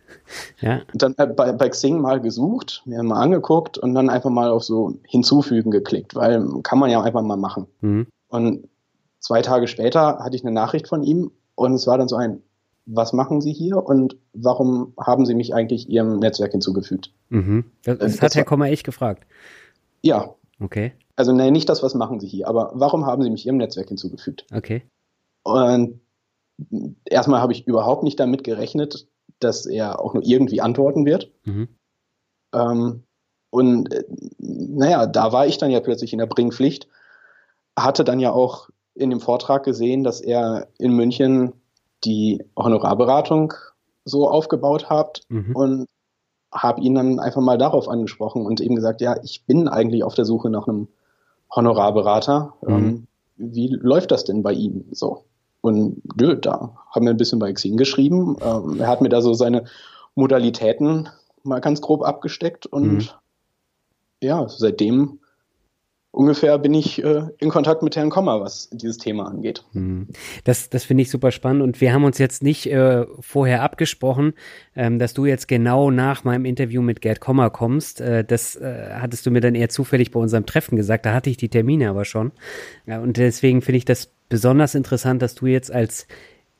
ja. 0.60 0.80
Und 0.92 1.02
dann 1.02 1.14
bei, 1.16 1.52
bei 1.52 1.68
Xing 1.68 2.00
mal 2.00 2.20
gesucht, 2.20 2.82
mir 2.84 3.02
mal 3.02 3.20
angeguckt 3.20 3.78
und 3.78 3.94
dann 3.94 4.10
einfach 4.10 4.30
mal 4.30 4.50
auf 4.50 4.64
so 4.64 4.94
hinzufügen 5.06 5.70
geklickt, 5.70 6.14
weil 6.14 6.46
kann 6.62 6.78
man 6.78 6.90
ja 6.90 7.02
einfach 7.02 7.22
mal 7.22 7.36
machen. 7.36 7.66
Mhm. 7.80 8.06
Und 8.28 8.68
zwei 9.20 9.42
Tage 9.42 9.66
später 9.66 10.18
hatte 10.18 10.36
ich 10.36 10.44
eine 10.44 10.52
Nachricht 10.52 10.88
von 10.88 11.02
ihm 11.02 11.30
und 11.54 11.74
es 11.74 11.86
war 11.86 11.98
dann 11.98 12.08
so 12.08 12.16
ein, 12.16 12.42
was 12.86 13.12
machen 13.12 13.40
Sie 13.40 13.52
hier 13.52 13.84
und 13.84 14.16
warum 14.34 14.92
haben 14.98 15.24
Sie 15.24 15.34
mich 15.34 15.54
eigentlich 15.54 15.88
Ihrem 15.88 16.18
Netzwerk 16.18 16.52
hinzugefügt? 16.52 17.12
Mhm. 17.30 17.64
Das, 17.82 17.98
das, 17.98 18.12
das 18.12 18.22
hat 18.22 18.34
Herr 18.34 18.44
Kommer 18.44 18.66
echt 18.66 18.84
gefragt. 18.84 19.26
Ja. 20.02 20.34
Okay. 20.60 20.92
Also 21.16 21.32
nee, 21.32 21.50
nicht 21.50 21.68
das, 21.68 21.82
was 21.82 21.94
machen 21.94 22.20
Sie 22.20 22.28
hier, 22.28 22.48
aber 22.48 22.72
warum 22.74 23.06
haben 23.06 23.22
Sie 23.22 23.30
mich 23.30 23.46
Ihrem 23.46 23.56
Netzwerk 23.56 23.88
hinzugefügt? 23.88 24.46
Okay. 24.52 24.82
Und 25.42 26.00
erstmal 27.04 27.40
habe 27.40 27.52
ich 27.52 27.66
überhaupt 27.66 28.02
nicht 28.02 28.18
damit 28.18 28.44
gerechnet, 28.44 29.08
dass 29.40 29.66
er 29.66 30.00
auch 30.00 30.14
nur 30.14 30.24
irgendwie 30.24 30.60
antworten 30.60 31.04
wird. 31.04 31.30
Mhm. 31.44 31.68
Ähm, 32.54 33.04
und 33.50 33.92
äh, 33.92 34.04
naja, 34.38 35.06
da 35.06 35.32
war 35.32 35.46
ich 35.46 35.58
dann 35.58 35.70
ja 35.70 35.80
plötzlich 35.80 36.12
in 36.12 36.18
der 36.18 36.26
Bringpflicht, 36.26 36.88
hatte 37.78 38.04
dann 38.04 38.20
ja 38.20 38.32
auch 38.32 38.70
in 38.94 39.10
dem 39.10 39.20
Vortrag 39.20 39.64
gesehen, 39.64 40.04
dass 40.04 40.20
er 40.20 40.68
in 40.78 40.92
München 40.92 41.52
die 42.04 42.44
Honorarberatung 42.56 43.52
so 44.04 44.28
aufgebaut 44.28 44.90
hat 44.90 45.22
mhm. 45.28 45.56
und 45.56 45.88
habe 46.54 46.80
ihn 46.80 46.94
dann 46.94 47.18
einfach 47.18 47.42
mal 47.42 47.58
darauf 47.58 47.88
angesprochen 47.88 48.46
und 48.46 48.60
eben 48.60 48.76
gesagt, 48.76 49.00
ja, 49.00 49.16
ich 49.22 49.44
bin 49.44 49.68
eigentlich 49.68 50.04
auf 50.04 50.14
der 50.14 50.24
Suche 50.24 50.48
nach 50.50 50.68
einem 50.68 50.88
Honorarberater. 51.54 52.54
Mhm. 52.62 52.70
Ähm, 52.70 53.06
wie 53.36 53.68
läuft 53.68 54.12
das 54.12 54.24
denn 54.24 54.42
bei 54.42 54.52
Ihnen 54.52 54.86
so? 54.92 55.24
Und 55.60 56.02
nö, 56.20 56.36
da 56.36 56.76
haben 56.90 57.06
wir 57.06 57.10
ein 57.10 57.16
bisschen 57.16 57.38
bei 57.38 57.52
Xing 57.52 57.76
geschrieben. 57.76 58.36
Ähm, 58.40 58.80
er 58.80 58.86
hat 58.86 59.00
mir 59.00 59.08
da 59.08 59.20
so 59.20 59.34
seine 59.34 59.64
Modalitäten 60.14 61.08
mal 61.42 61.60
ganz 61.60 61.80
grob 61.80 62.02
abgesteckt 62.02 62.66
und 62.66 62.94
mhm. 62.94 63.08
ja, 64.20 64.46
seitdem 64.48 65.18
ungefähr 66.14 66.58
bin 66.58 66.72
ich 66.74 67.02
äh, 67.02 67.22
in 67.38 67.50
Kontakt 67.50 67.82
mit 67.82 67.96
Herrn 67.96 68.10
Kommer, 68.10 68.40
was 68.40 68.68
dieses 68.70 68.98
Thema 68.98 69.26
angeht. 69.26 69.64
Hm. 69.72 70.08
Das, 70.44 70.70
das 70.70 70.84
finde 70.84 71.02
ich 71.02 71.10
super 71.10 71.32
spannend 71.32 71.62
und 71.62 71.80
wir 71.80 71.92
haben 71.92 72.04
uns 72.04 72.18
jetzt 72.18 72.42
nicht 72.42 72.66
äh, 72.70 73.04
vorher 73.20 73.62
abgesprochen, 73.62 74.34
ähm, 74.76 74.98
dass 74.98 75.14
du 75.14 75.26
jetzt 75.26 75.48
genau 75.48 75.90
nach 75.90 76.24
meinem 76.24 76.44
Interview 76.44 76.82
mit 76.82 77.00
Gerd 77.00 77.20
Kommer 77.20 77.50
kommst. 77.50 78.00
Äh, 78.00 78.24
das 78.24 78.56
äh, 78.56 78.90
hattest 78.94 79.26
du 79.26 79.30
mir 79.30 79.40
dann 79.40 79.54
eher 79.54 79.68
zufällig 79.68 80.12
bei 80.12 80.20
unserem 80.20 80.46
Treffen 80.46 80.76
gesagt, 80.76 81.04
da 81.04 81.12
hatte 81.12 81.30
ich 81.30 81.36
die 81.36 81.48
Termine 81.48 81.90
aber 81.90 82.04
schon. 82.04 82.32
Ja, 82.86 83.00
und 83.00 83.16
deswegen 83.16 83.60
finde 83.60 83.78
ich 83.78 83.84
das 83.84 84.10
besonders 84.28 84.74
interessant, 84.74 85.20
dass 85.20 85.34
du 85.34 85.46
jetzt 85.46 85.72
als 85.72 86.06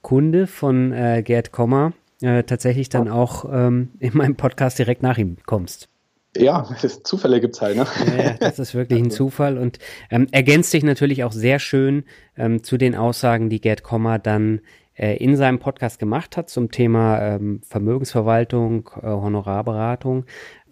Kunde 0.02 0.46
von 0.46 0.92
äh, 0.92 1.22
Gerd 1.24 1.52
Kommer 1.52 1.92
äh, 2.20 2.42
tatsächlich 2.42 2.88
dann 2.88 3.08
auch 3.08 3.44
ähm, 3.50 3.90
in 4.00 4.16
meinem 4.16 4.34
Podcast 4.36 4.78
direkt 4.78 5.02
nach 5.02 5.16
ihm 5.16 5.36
kommst 5.46 5.88
ja, 6.36 6.68
Zufälle 7.04 7.40
gibt's 7.40 7.60
halt, 7.60 7.76
ne? 7.76 7.86
Ja, 8.18 8.34
das 8.34 8.58
ist 8.58 8.74
wirklich 8.74 9.02
ein 9.02 9.10
Zufall 9.10 9.58
und 9.58 9.78
ähm, 10.10 10.26
ergänzt 10.32 10.70
sich 10.70 10.82
natürlich 10.82 11.24
auch 11.24 11.32
sehr 11.32 11.58
schön 11.58 12.04
ähm, 12.36 12.62
zu 12.62 12.76
den 12.76 12.94
Aussagen, 12.94 13.50
die 13.50 13.60
Gerd 13.60 13.82
Kommer 13.82 14.18
dann 14.18 14.60
äh, 14.94 15.16
in 15.16 15.36
seinem 15.36 15.58
Podcast 15.58 15.98
gemacht 15.98 16.36
hat 16.36 16.48
zum 16.48 16.70
Thema 16.70 17.20
ähm, 17.20 17.60
Vermögensverwaltung, 17.64 18.90
äh, 18.96 19.06
Honorarberatung. 19.06 20.24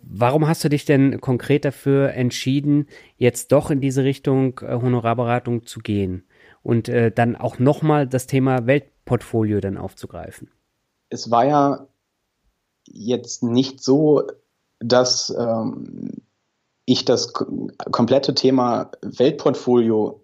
Warum 0.02 0.48
hast 0.48 0.64
du 0.64 0.68
dich 0.68 0.84
denn 0.84 1.20
konkret 1.20 1.64
dafür 1.64 2.12
entschieden, 2.12 2.88
jetzt 3.16 3.52
doch 3.52 3.70
in 3.70 3.80
diese 3.80 4.04
Richtung 4.04 4.60
äh, 4.60 4.74
Honorarberatung 4.74 5.64
zu 5.64 5.80
gehen 5.80 6.24
und 6.62 6.88
äh, 6.88 7.12
dann 7.12 7.36
auch 7.36 7.58
nochmal 7.58 8.06
das 8.08 8.26
Thema 8.26 8.66
Weltportfolio 8.66 9.60
dann 9.60 9.76
aufzugreifen? 9.76 10.50
Es 11.08 11.30
war 11.30 11.46
ja 11.46 11.86
jetzt 12.86 13.42
nicht 13.42 13.80
so, 13.80 14.22
dass 14.82 15.34
ähm, 15.38 16.10
ich 16.84 17.04
das 17.04 17.32
komplette 17.32 18.34
Thema 18.34 18.90
Weltportfolio 19.02 20.20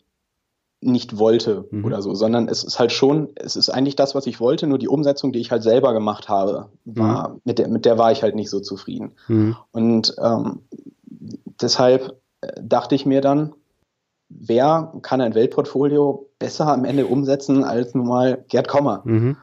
nicht 0.80 1.18
wollte 1.18 1.66
mhm. 1.70 1.84
oder 1.84 2.02
so, 2.02 2.14
sondern 2.14 2.48
es 2.48 2.62
ist 2.62 2.78
halt 2.78 2.92
schon, 2.92 3.30
es 3.34 3.56
ist 3.56 3.68
eigentlich 3.68 3.96
das, 3.96 4.14
was 4.14 4.26
ich 4.26 4.38
wollte, 4.40 4.66
nur 4.66 4.78
die 4.78 4.88
Umsetzung, 4.88 5.32
die 5.32 5.40
ich 5.40 5.50
halt 5.50 5.62
selber 5.62 5.92
gemacht 5.92 6.28
habe, 6.28 6.68
war, 6.84 7.30
mhm. 7.30 7.40
mit, 7.44 7.58
der, 7.58 7.68
mit 7.68 7.84
der 7.84 7.98
war 7.98 8.12
ich 8.12 8.22
halt 8.22 8.36
nicht 8.36 8.50
so 8.50 8.60
zufrieden. 8.60 9.12
Mhm. 9.26 9.56
Und 9.72 10.14
ähm, 10.18 10.60
deshalb 11.60 12.20
äh, 12.42 12.52
dachte 12.62 12.94
ich 12.94 13.06
mir 13.06 13.20
dann, 13.20 13.54
wer 14.28 14.92
kann 15.02 15.20
ein 15.20 15.34
Weltportfolio 15.34 16.28
besser 16.38 16.68
am 16.68 16.84
Ende 16.84 17.06
umsetzen 17.06 17.64
als 17.64 17.94
nun 17.94 18.06
mal 18.06 18.44
Gerd 18.48 18.68
Kommer? 18.68 19.02
Mhm. 19.04 19.36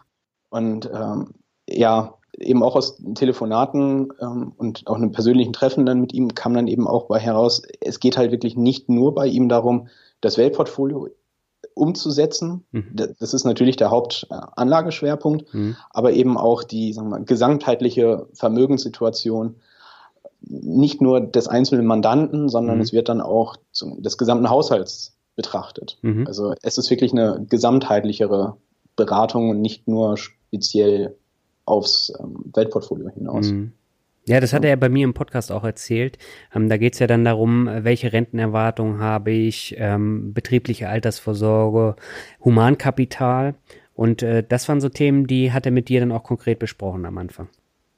Und 0.50 0.90
ähm, 0.94 1.32
ja, 1.68 2.14
eben 2.40 2.64
auch 2.64 2.76
aus 2.76 2.98
Telefonaten 3.16 4.14
ähm, 4.20 4.54
und 4.58 4.88
auch 4.88 4.96
einem 4.96 5.12
persönlichen 5.12 5.54
Treffen 5.54 5.86
dann 5.86 6.02
mit 6.02 6.14
ihm 6.14 6.36
kam 6.36 6.54
dann 6.54 6.68
eben 6.68 6.88
auch 6.88 7.08
bei 7.08 7.20
heraus, 7.20 7.62
es 7.82 8.00
geht 8.00 8.18
halt 8.18 8.32
wirklich 8.32 8.56
nicht 8.56 8.90
nur 8.90 9.16
bei 9.16 9.28
ihm 9.28 9.50
darum, 9.50 9.88
das 10.22 10.38
Weltportfolio 10.38 11.10
umzusetzen. 11.74 12.66
Mhm. 12.72 13.16
Das 13.20 13.34
ist 13.34 13.44
natürlich 13.44 13.76
der 13.76 13.92
Hauptanlageschwerpunkt, 13.92 15.54
mhm. 15.54 15.76
aber 15.90 16.14
eben 16.14 16.38
auch 16.38 16.64
die 16.64 16.94
sagen 16.94 17.10
wir, 17.10 17.20
gesamtheitliche 17.22 18.28
Vermögenssituation 18.34 19.56
nicht 20.42 21.02
nur 21.02 21.22
des 21.22 21.48
einzelnen 21.48 21.86
Mandanten, 21.86 22.50
sondern 22.50 22.76
mhm. 22.76 22.82
es 22.82 22.94
wird 22.94 23.10
dann 23.10 23.22
auch 23.22 23.56
des 23.74 24.18
gesamten 24.18 24.50
Haushalts 24.50 25.18
betrachtet. 25.36 25.98
Mhm. 26.02 26.28
Also 26.28 26.54
es 26.62 26.78
ist 26.78 26.90
wirklich 26.90 27.12
eine 27.12 27.46
gesamtheitlichere 27.50 28.56
Beratung 28.96 29.50
und 29.50 29.62
nicht 29.62 29.88
nur 29.88 30.18
speziell 30.18 31.18
aufs 31.66 32.14
ähm, 32.20 32.52
Weltportfolio 32.54 33.10
hinaus. 33.10 33.48
Mhm. 33.48 33.72
Ja, 34.28 34.40
das 34.40 34.54
hat 34.54 34.64
er 34.64 34.72
ja 34.72 34.76
bei 34.76 34.90
mir 34.90 35.04
im 35.04 35.14
Podcast 35.14 35.52
auch 35.52 35.64
erzählt. 35.64 36.18
Ähm, 36.54 36.68
da 36.68 36.78
geht's 36.78 36.98
ja 36.98 37.06
dann 37.06 37.24
darum, 37.24 37.70
welche 37.82 38.12
Rentenerwartungen 38.12 39.00
habe 39.00 39.32
ich, 39.32 39.76
ähm, 39.78 40.34
betriebliche 40.34 40.90
Altersvorsorge, 40.90 41.96
Humankapital. 42.44 43.54
Und 43.94 44.24
äh, 44.24 44.44
das 44.44 44.68
waren 44.68 44.82
so 44.82 44.90
Themen, 44.90 45.28
die 45.28 45.52
hat 45.52 45.68
er 45.68 45.72
mit 45.72 45.90
dir 45.90 46.00
dann 46.00 46.12
auch 46.12 46.24
konkret 46.24 46.58
besprochen 46.58 47.06
am 47.06 47.20
Anfang. 47.20 47.50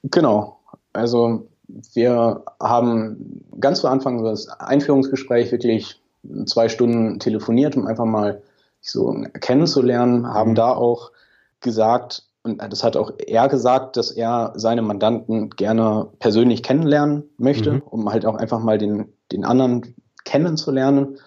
Genau. 0.02 0.58
Also 0.92 1.48
wir 1.94 2.44
haben 2.60 3.42
ganz 3.58 3.80
zu 3.80 3.88
Anfang 3.88 4.22
das 4.22 4.48
Einführungsgespräch 4.48 5.50
wirklich 5.50 6.00
zwei 6.46 6.68
Stunden 6.68 7.18
telefoniert, 7.20 7.76
um 7.76 7.86
einfach 7.86 8.04
mal 8.04 8.42
so 8.80 9.14
kennenzulernen, 9.40 10.26
haben 10.26 10.50
mhm. 10.50 10.56
da 10.56 10.72
auch 10.72 11.10
gesagt, 11.60 12.27
und 12.48 12.72
das 12.72 12.84
hat 12.84 12.96
auch 12.96 13.12
er 13.18 13.48
gesagt, 13.48 13.96
dass 13.96 14.10
er 14.10 14.52
seine 14.56 14.82
Mandanten 14.82 15.50
gerne 15.50 16.08
persönlich 16.18 16.62
kennenlernen 16.62 17.24
möchte, 17.38 17.72
mhm. 17.72 17.82
um 17.82 18.10
halt 18.10 18.26
auch 18.26 18.36
einfach 18.36 18.60
mal 18.60 18.78
den, 18.78 19.12
den 19.32 19.44
anderen 19.44 19.94
kennenzulernen. 20.24 21.18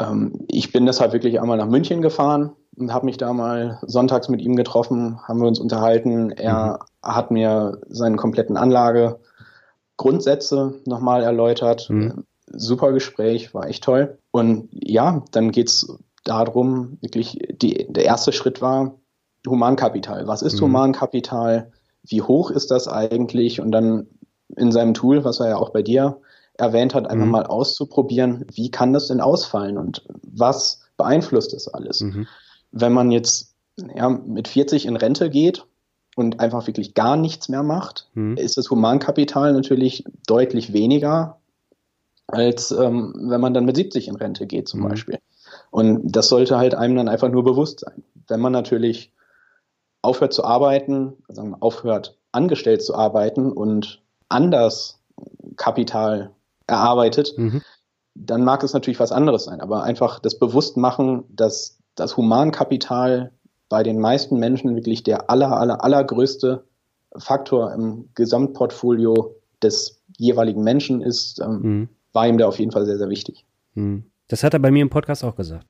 Ähm, 0.00 0.46
ich 0.48 0.72
bin 0.72 0.86
deshalb 0.86 1.12
wirklich 1.12 1.40
einmal 1.40 1.58
nach 1.58 1.66
München 1.66 2.02
gefahren 2.02 2.52
und 2.76 2.92
habe 2.92 3.06
mich 3.06 3.16
da 3.16 3.32
mal 3.32 3.78
sonntags 3.82 4.28
mit 4.28 4.40
ihm 4.40 4.56
getroffen, 4.56 5.20
haben 5.26 5.40
wir 5.40 5.48
uns 5.48 5.60
unterhalten. 5.60 6.30
Er 6.30 6.80
mhm. 6.80 6.84
hat 7.02 7.30
mir 7.30 7.80
seinen 7.88 8.16
kompletten 8.16 8.56
Anlagegrundsätze 8.56 10.80
nochmal 10.86 11.22
erläutert. 11.22 11.88
Mhm. 11.90 12.24
Super 12.46 12.92
Gespräch, 12.92 13.52
war 13.52 13.68
echt 13.68 13.84
toll. 13.84 14.16
Und 14.30 14.70
ja, 14.72 15.22
dann 15.32 15.50
geht 15.50 15.68
es 15.68 15.94
darum, 16.24 16.96
wirklich, 17.00 17.38
die, 17.50 17.86
der 17.90 18.04
erste 18.04 18.32
Schritt 18.32 18.62
war, 18.62 18.94
Humankapital. 19.46 20.26
Was 20.26 20.42
ist 20.42 20.56
mhm. 20.56 20.66
Humankapital? 20.66 21.72
Wie 22.04 22.22
hoch 22.22 22.50
ist 22.50 22.70
das 22.70 22.88
eigentlich? 22.88 23.60
Und 23.60 23.72
dann 23.72 24.06
in 24.56 24.72
seinem 24.72 24.94
Tool, 24.94 25.24
was 25.24 25.40
er 25.40 25.48
ja 25.50 25.56
auch 25.56 25.70
bei 25.70 25.82
dir 25.82 26.20
erwähnt 26.54 26.94
hat, 26.94 27.08
einfach 27.08 27.26
mhm. 27.26 27.32
mal 27.32 27.46
auszuprobieren, 27.46 28.44
wie 28.52 28.70
kann 28.70 28.92
das 28.92 29.08
denn 29.08 29.20
ausfallen 29.20 29.78
und 29.78 30.04
was 30.22 30.80
beeinflusst 30.96 31.52
das 31.52 31.68
alles? 31.68 32.00
Mhm. 32.00 32.26
Wenn 32.72 32.92
man 32.92 33.10
jetzt 33.10 33.54
ja, 33.94 34.08
mit 34.08 34.48
40 34.48 34.86
in 34.86 34.96
Rente 34.96 35.30
geht 35.30 35.64
und 36.16 36.40
einfach 36.40 36.66
wirklich 36.66 36.94
gar 36.94 37.16
nichts 37.16 37.48
mehr 37.48 37.62
macht, 37.62 38.08
mhm. 38.14 38.36
ist 38.36 38.56
das 38.56 38.70
Humankapital 38.70 39.52
natürlich 39.52 40.04
deutlich 40.26 40.72
weniger, 40.72 41.38
als 42.26 42.72
ähm, 42.72 43.14
wenn 43.28 43.40
man 43.40 43.54
dann 43.54 43.64
mit 43.64 43.76
70 43.76 44.08
in 44.08 44.16
Rente 44.16 44.46
geht 44.46 44.68
zum 44.68 44.80
mhm. 44.80 44.88
Beispiel. 44.88 45.18
Und 45.70 46.10
das 46.10 46.28
sollte 46.28 46.58
halt 46.58 46.74
einem 46.74 46.96
dann 46.96 47.08
einfach 47.08 47.30
nur 47.30 47.44
bewusst 47.44 47.80
sein. 47.80 48.02
Wenn 48.26 48.40
man 48.40 48.52
natürlich 48.52 49.12
aufhört 50.02 50.32
zu 50.32 50.44
arbeiten, 50.44 51.14
also 51.28 51.42
aufhört 51.60 52.16
angestellt 52.32 52.82
zu 52.82 52.94
arbeiten 52.94 53.52
und 53.52 54.02
anders 54.28 55.00
Kapital 55.56 56.30
erarbeitet, 56.66 57.34
mhm. 57.36 57.62
dann 58.14 58.44
mag 58.44 58.62
es 58.62 58.72
natürlich 58.72 59.00
was 59.00 59.12
anderes 59.12 59.44
sein. 59.44 59.60
Aber 59.60 59.82
einfach 59.82 60.20
das 60.20 60.38
Bewusstmachen, 60.38 61.24
dass 61.30 61.78
das 61.94 62.16
Humankapital 62.16 63.32
bei 63.68 63.82
den 63.82 63.98
meisten 63.98 64.38
Menschen 64.38 64.74
wirklich 64.74 65.02
der 65.02 65.30
aller, 65.30 65.52
aller, 65.52 65.82
allergrößte 65.82 66.64
Faktor 67.16 67.72
im 67.72 68.10
Gesamtportfolio 68.14 69.34
des 69.62 70.02
jeweiligen 70.16 70.62
Menschen 70.62 71.00
ist, 71.00 71.40
ähm, 71.40 71.60
mhm. 71.62 71.88
war 72.12 72.28
ihm 72.28 72.38
da 72.38 72.46
auf 72.46 72.58
jeden 72.58 72.70
Fall 72.70 72.86
sehr, 72.86 72.98
sehr 72.98 73.08
wichtig. 73.08 73.44
Mhm. 73.74 74.04
Das 74.28 74.44
hat 74.44 74.52
er 74.52 74.60
bei 74.60 74.70
mir 74.70 74.82
im 74.82 74.90
Podcast 74.90 75.24
auch 75.24 75.34
gesagt. 75.34 75.66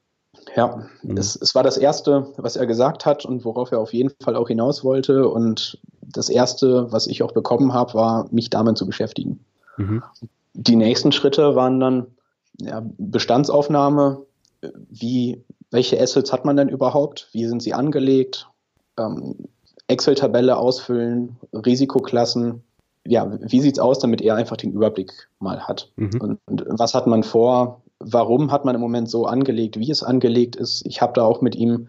Ja, 0.59 0.89
mhm. 1.03 1.17
es, 1.17 1.37
es 1.37 1.55
war 1.55 1.63
das 1.63 1.77
Erste, 1.77 2.33
was 2.37 2.57
er 2.57 2.67
gesagt 2.67 3.07
hat 3.07 3.25
und 3.25 3.45
worauf 3.45 3.71
er 3.71 3.79
auf 3.79 3.93
jeden 3.93 4.11
Fall 4.21 4.35
auch 4.35 4.49
hinaus 4.49 4.83
wollte. 4.83 5.29
Und 5.29 5.79
das 6.03 6.29
Erste, 6.29 6.91
was 6.91 7.07
ich 7.07 7.23
auch 7.23 7.31
bekommen 7.31 7.73
habe, 7.73 7.95
war, 7.95 8.27
mich 8.33 8.51
damit 8.51 8.77
zu 8.77 8.85
beschäftigen. 8.85 9.45
Mhm. 9.77 10.03
Die 10.55 10.75
nächsten 10.75 11.13
Schritte 11.13 11.55
waren 11.55 11.79
dann 11.79 12.07
ja, 12.61 12.83
Bestandsaufnahme, 12.99 14.27
wie, 14.91 15.45
welche 15.71 16.01
Assets 16.01 16.33
hat 16.33 16.45
man 16.45 16.57
denn 16.57 16.69
überhaupt, 16.69 17.29
wie 17.31 17.47
sind 17.47 17.63
sie 17.63 17.73
angelegt, 17.75 18.49
ähm, 18.99 19.37
Excel-Tabelle 19.87 20.57
ausfüllen, 20.57 21.37
Risikoklassen, 21.53 22.65
ja, 23.07 23.31
wie 23.41 23.61
sieht 23.61 23.75
es 23.75 23.79
aus, 23.79 24.01
damit 24.01 24.21
er 24.23 24.35
einfach 24.35 24.57
den 24.57 24.73
Überblick 24.73 25.13
mal 25.39 25.69
hat. 25.69 25.93
Mhm. 25.95 26.21
Und, 26.21 26.39
und, 26.47 26.65
was 26.81 26.95
hat 26.95 27.07
man 27.07 27.23
vor? 27.23 27.81
Warum 28.01 28.53
hat 28.53 28.65
man 28.65 28.75
im 28.75 28.81
Moment 28.81 29.11
so 29.11 29.27
angelegt, 29.27 29.79
wie 29.79 29.91
es 29.91 30.03
angelegt 30.03 30.57
ist? 30.57 30.87
Ich 30.87 31.03
habe 31.03 31.13
da 31.15 31.25
auch 31.25 31.41
mit 31.41 31.57
ihm 31.57 31.89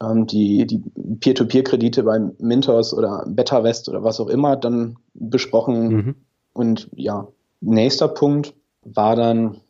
ähm, 0.00 0.26
die, 0.26 0.66
die 0.66 0.82
Peer-to-Peer-Kredite 1.20 2.02
beim 2.02 2.32
Mintos 2.38 2.94
oder 2.94 3.24
BetaWest 3.26 3.88
oder 3.88 4.02
was 4.02 4.20
auch 4.20 4.28
immer 4.28 4.56
dann 4.56 4.96
besprochen. 5.14 5.88
Mhm. 5.88 6.14
Und 6.52 6.88
ja, 6.94 7.28
nächster 7.60 8.08
Punkt 8.08 8.54
war 8.82 9.16
dann 9.16 9.60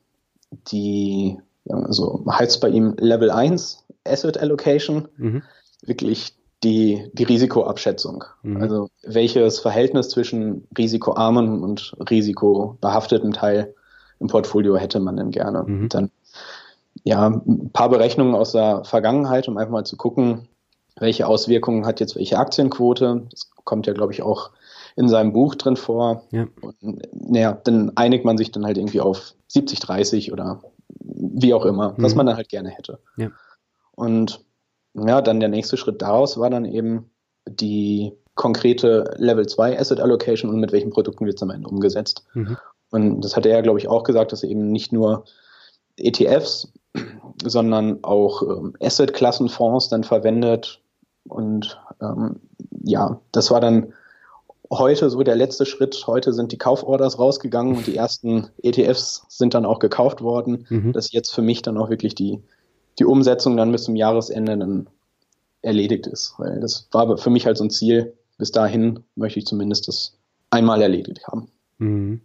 die, 0.69 1.39
also 1.69 2.25
heißt 2.31 2.61
bei 2.61 2.69
ihm 2.69 2.95
Level 2.99 3.31
1 3.31 3.85
Asset 4.05 4.39
Allocation. 4.39 5.09
Mhm. 5.17 5.43
Wirklich 5.85 6.35
die, 6.63 7.11
die 7.13 7.25
Risikoabschätzung. 7.25 8.25
Mhm. 8.43 8.63
Also 8.63 8.89
welches 9.03 9.59
Verhältnis 9.59 10.11
zwischen 10.11 10.67
risikoarmen 10.77 11.63
und 11.63 11.95
risikobehaftetem 12.09 13.33
Teil 13.33 13.75
im 14.23 14.29
Portfolio 14.29 14.77
hätte 14.77 15.01
man 15.01 15.17
denn 15.17 15.31
gerne? 15.31 15.65
Mhm. 15.65 15.89
Dann 15.91 16.11
ja, 17.05 17.27
ein 17.29 17.71
paar 17.73 17.89
Berechnungen 17.89 18.35
aus 18.35 18.53
der 18.53 18.85
Vergangenheit, 18.85 19.49
um 19.49 19.59
einfach 19.59 19.73
mal 19.73 19.85
zu 19.85 19.97
gucken, 19.97 20.49
welche 20.99 21.27
Auswirkungen 21.27 21.85
hat 21.85 22.01
jetzt 22.01 22.17
welche 22.17 22.39
Aktienquote. 22.39 23.27
Das 23.31 23.51
kommt 23.65 23.87
ja, 23.87 23.93
glaube 23.93 24.13
ich, 24.13 24.23
auch 24.23 24.51
in 24.95 25.09
seinem 25.09 25.33
Buch 25.33 25.55
drin 25.55 25.77
vor. 25.77 26.23
Ja. 26.31 26.47
Und, 26.61 27.03
naja, 27.13 27.59
dann 27.65 27.93
einigt 27.97 28.25
man 28.25 28.39
sich 28.39 28.53
dann 28.53 28.65
halt 28.65 28.79
irgendwie 28.79 29.01
auf 29.01 29.35
70, 29.49 29.81
30 29.81 30.33
oder 30.33 30.61
wie 31.01 31.55
auch 31.55 31.65
immer, 31.65 31.93
mhm. 31.93 32.03
was 32.03 32.15
man 32.15 32.27
dann 32.27 32.37
halt 32.37 32.49
gerne 32.49 32.69
hätte. 32.69 33.01
Ja. 33.17 33.31
Und 33.93 34.45
ja, 34.95 35.23
dann 35.23 35.41
der 35.41 35.49
nächste 35.49 35.77
Schritt 35.77 36.03
daraus 36.03 36.39
war 36.39 36.51
dann 36.51 36.67
eben 36.67 37.11
die 37.49 38.13
konkrete 38.35 39.15
Level 39.17 39.47
2 39.47 39.79
Asset 39.79 40.01
Allocation 40.01 40.51
und 40.51 40.61
mit 40.61 40.73
welchen 40.73 40.91
Produkten 40.91 41.27
wird 41.27 41.37
es 41.37 41.43
am 41.43 41.51
Ende 41.51 41.69
umgesetzt. 41.69 42.25
Mhm. 42.35 42.57
Und 42.93 43.23
das 43.23 43.37
hat 43.37 43.45
er 43.47 43.53
ja, 43.53 43.61
glaube 43.61 43.81
ich, 43.81 43.89
auch 43.89 44.05
gesagt, 44.05 44.31
dass 44.31 44.45
er 44.45 44.51
eben 44.51 44.71
nicht 44.71 44.93
nur 44.93 45.25
ETFs, 45.97 46.73
sondern 47.43 48.05
auch 48.05 48.43
ähm, 48.43 48.75
Asset-Klassenfonds 48.81 49.89
dann 49.89 50.05
verwendet. 50.05 50.81
Und 51.29 51.81
ähm, 52.01 52.41
ja, 52.85 53.21
das 53.33 53.51
war 53.51 53.61
dann 53.61 53.93
heute 54.71 55.11
so 55.11 55.23
der 55.23 55.35
letzte 55.35 55.67
Schritt. 55.67 56.07
Heute 56.07 56.33
sind 56.33 56.53
die 56.53 56.59
Kauforders 56.59 57.19
rausgegangen 57.19 57.77
und 57.77 57.87
die 57.89 57.97
ersten 57.97 58.51
ETFs 58.63 59.25
sind 59.29 59.55
dann 59.55 59.67
auch 59.67 59.81
gekauft 59.81 60.23
worden. 60.23 60.67
Mhm. 60.69 60.93
Das 60.93 61.07
ist 61.07 61.13
jetzt 61.13 61.35
für 61.35 61.43
mich 61.43 61.63
dann 61.63 61.77
auch 61.77 61.91
wirklich 61.91 62.15
die 62.15 62.41
die 62.99 63.05
Umsetzung 63.05 63.57
dann 63.57 63.73
bis 63.73 63.85
zum 63.85 63.97
Jahresende 63.97 64.57
dann 64.57 64.89
erledigt 65.63 66.07
ist. 66.07 66.35
Weil 66.39 66.61
das 66.61 66.89
war 66.93 67.17
für 67.19 67.31
mich 67.31 67.47
halt 67.47 67.57
so 67.57 67.65
ein 67.65 67.71
Ziel. 67.71 68.15
Bis 68.39 68.53
dahin 68.53 69.01
möchte 69.15 69.39
ich 69.39 69.47
zumindest 69.47 69.89
das 69.89 70.19
einmal 70.51 70.83
erledigt 70.83 71.27
haben. 71.29 71.49
Mhm. 71.79 72.23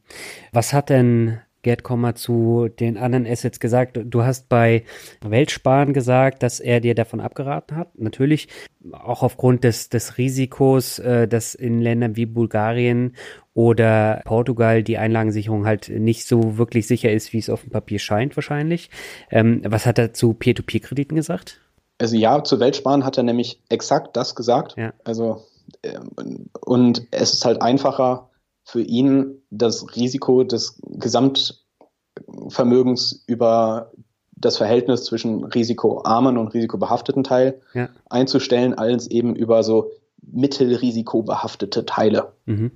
Was 0.52 0.74
hat 0.74 0.90
denn 0.90 1.40
Gerd 1.64 1.84
Kommer 1.84 2.16
zu 2.16 2.70
den 2.80 2.98
anderen 2.98 3.28
Assets 3.28 3.60
gesagt? 3.60 4.00
Du 4.02 4.24
hast 4.24 4.48
bei 4.48 4.84
Weltsparen 5.22 5.92
gesagt, 5.92 6.44
dass 6.44 6.60
er 6.60 6.80
dir 6.80 6.96
davon 6.96 7.20
abgeraten 7.20 7.76
hat. 7.76 8.00
Natürlich 8.00 8.48
auch 8.94 9.24
aufgrund 9.24 9.64
des, 9.64 9.90
des 9.90 10.18
Risikos, 10.18 11.00
äh, 11.00 11.28
dass 11.28 11.56
in 11.56 11.82
Ländern 11.82 12.16
wie 12.16 12.26
Bulgarien 12.26 13.16
oder 13.54 14.22
Portugal 14.24 14.84
die 14.84 14.98
Einlagensicherung 14.98 15.66
halt 15.66 15.90
nicht 15.90 16.28
so 16.28 16.58
wirklich 16.58 16.88
sicher 16.88 17.12
ist, 17.12 17.34
wie 17.34 17.40
es 17.40 17.50
auf 17.50 17.62
dem 17.62 17.72
Papier 17.72 18.00
scheint 18.00 18.38
wahrscheinlich. 18.38 18.90
Ähm, 19.32 19.62
was 19.66 19.86
hat 19.86 19.98
er 19.98 20.14
zu 20.14 20.34
Peer-to-Peer-Krediten 20.36 21.16
gesagt? 21.16 21.60
Also 21.98 22.16
ja, 22.16 22.44
zu 22.44 22.60
Weltsparen 22.60 23.04
hat 23.04 23.18
er 23.18 23.24
nämlich 23.24 23.60
exakt 23.70 24.16
das 24.16 24.36
gesagt. 24.36 24.76
Ja. 24.78 24.94
Also 25.04 25.44
ähm, 25.84 26.50
und 26.62 27.08
es 27.12 27.34
ist 27.34 27.46
halt 27.46 27.62
einfacher 27.62 28.27
für 28.68 28.82
ihn, 28.82 29.42
das 29.50 29.96
Risiko 29.96 30.44
des 30.44 30.82
Gesamtvermögens 30.86 33.24
über 33.28 33.94
das 34.32 34.58
Verhältnis 34.58 35.06
zwischen 35.06 35.46
risikoarmen 35.46 36.38
und 36.38 36.54
risikobehafteten 36.54 37.24
Teil 37.24 37.62
ja. 37.74 37.88
einzustellen, 38.10 38.74
als 38.74 39.08
eben 39.08 39.34
über 39.36 39.64
so 39.64 39.92
mittelrisikobehaftete 40.22 41.86
Teile. 41.86 42.34
Mhm 42.46 42.72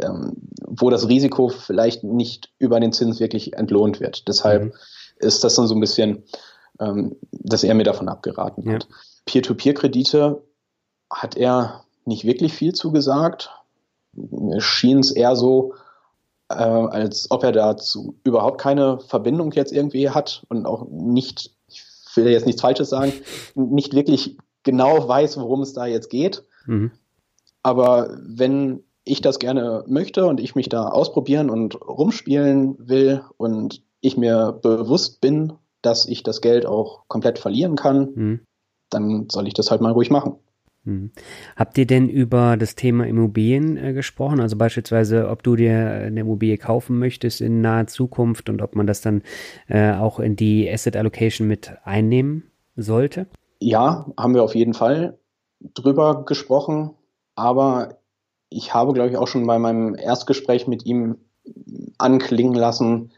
ähm, 0.00 0.32
wo 0.66 0.90
das 0.90 1.08
Risiko 1.08 1.48
vielleicht 1.48 2.02
nicht 2.02 2.52
über 2.58 2.80
den 2.80 2.92
Zins 2.92 3.20
wirklich 3.20 3.54
entlohnt 3.54 4.00
wird. 4.00 4.28
Deshalb 4.28 4.64
mhm. 4.64 4.72
ist 5.16 5.44
das 5.44 5.54
dann 5.54 5.68
so 5.68 5.74
ein 5.74 5.80
bisschen, 5.80 6.24
ähm, 6.80 7.16
dass 7.30 7.62
er 7.62 7.74
mir 7.74 7.84
davon 7.84 8.08
abgeraten 8.08 8.66
ja. 8.66 8.74
hat. 8.74 8.88
Peer-to-Peer-Kredite 9.26 10.42
hat 11.10 11.36
er 11.36 11.84
nicht 12.04 12.24
wirklich 12.24 12.52
viel 12.52 12.72
zugesagt. 12.72 13.50
Mir 14.16 14.60
schien 14.60 15.00
es 15.00 15.10
eher 15.10 15.36
so, 15.36 15.74
äh, 16.48 16.54
als 16.54 17.30
ob 17.30 17.42
er 17.44 17.52
dazu 17.52 18.16
überhaupt 18.24 18.60
keine 18.60 18.98
Verbindung 19.00 19.52
jetzt 19.52 19.72
irgendwie 19.72 20.10
hat 20.10 20.44
und 20.48 20.66
auch 20.66 20.86
nicht, 20.90 21.54
ich 21.68 21.82
will 22.14 22.28
jetzt 22.28 22.46
nichts 22.46 22.62
Falsches 22.62 22.90
sagen, 22.90 23.12
nicht 23.54 23.94
wirklich 23.94 24.36
genau 24.62 25.08
weiß, 25.08 25.38
worum 25.38 25.62
es 25.62 25.72
da 25.72 25.86
jetzt 25.86 26.10
geht. 26.10 26.44
Mhm. 26.66 26.92
Aber 27.62 28.16
wenn 28.20 28.84
ich 29.04 29.20
das 29.20 29.38
gerne 29.38 29.84
möchte 29.86 30.26
und 30.26 30.40
ich 30.40 30.54
mich 30.54 30.68
da 30.68 30.88
ausprobieren 30.88 31.50
und 31.50 31.80
rumspielen 31.80 32.76
will 32.78 33.22
und 33.36 33.82
ich 34.00 34.16
mir 34.16 34.58
bewusst 34.62 35.20
bin, 35.20 35.52
dass 35.82 36.06
ich 36.06 36.22
das 36.22 36.40
Geld 36.40 36.66
auch 36.66 37.04
komplett 37.08 37.38
verlieren 37.38 37.76
kann, 37.76 38.12
mhm. 38.14 38.40
dann 38.90 39.28
soll 39.30 39.46
ich 39.46 39.54
das 39.54 39.70
halt 39.70 39.80
mal 39.80 39.92
ruhig 39.92 40.10
machen. 40.10 40.36
Mhm. 40.86 41.10
Habt 41.56 41.76
ihr 41.78 41.86
denn 41.86 42.08
über 42.08 42.56
das 42.56 42.76
Thema 42.76 43.06
Immobilien 43.06 43.76
äh, 43.76 43.92
gesprochen? 43.92 44.40
Also 44.40 44.56
beispielsweise, 44.56 45.28
ob 45.28 45.42
du 45.42 45.56
dir 45.56 45.76
eine 46.06 46.20
Immobilie 46.20 46.56
kaufen 46.58 46.98
möchtest 46.98 47.40
in 47.40 47.60
naher 47.60 47.88
Zukunft 47.88 48.48
und 48.48 48.62
ob 48.62 48.76
man 48.76 48.86
das 48.86 49.00
dann 49.00 49.22
äh, 49.68 49.92
auch 49.92 50.20
in 50.20 50.36
die 50.36 50.70
Asset 50.70 50.96
Allocation 50.96 51.48
mit 51.48 51.72
einnehmen 51.84 52.44
sollte? 52.76 53.26
Ja, 53.60 54.06
haben 54.16 54.34
wir 54.34 54.42
auf 54.42 54.54
jeden 54.54 54.74
Fall 54.74 55.18
drüber 55.74 56.24
gesprochen. 56.24 56.94
Aber 57.34 57.98
ich 58.48 58.72
habe, 58.72 58.92
glaube 58.92 59.10
ich, 59.10 59.16
auch 59.16 59.28
schon 59.28 59.46
bei 59.46 59.58
meinem 59.58 59.94
Erstgespräch 59.94 60.66
mit 60.66 60.86
ihm 60.86 61.16
anklingen 61.98 62.54
lassen, 62.54 63.12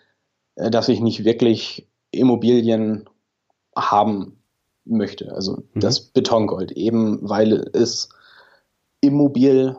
äh, 0.56 0.70
dass 0.70 0.88
ich 0.88 1.00
nicht 1.00 1.24
wirklich 1.24 1.86
Immobilien 2.10 3.08
haben 3.76 4.37
möchte. 4.88 5.32
Also 5.32 5.62
mhm. 5.74 5.80
das 5.80 6.00
Betongold, 6.00 6.72
eben 6.72 7.18
weil 7.28 7.70
es 7.72 8.08
immobil 9.00 9.76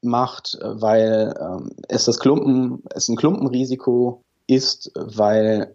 macht, 0.00 0.58
weil 0.62 1.34
ähm, 1.40 1.70
es 1.88 2.04
das 2.04 2.18
Klumpen, 2.18 2.82
es 2.94 3.08
ein 3.08 3.16
Klumpenrisiko 3.16 4.22
ist, 4.46 4.92
weil 4.94 5.74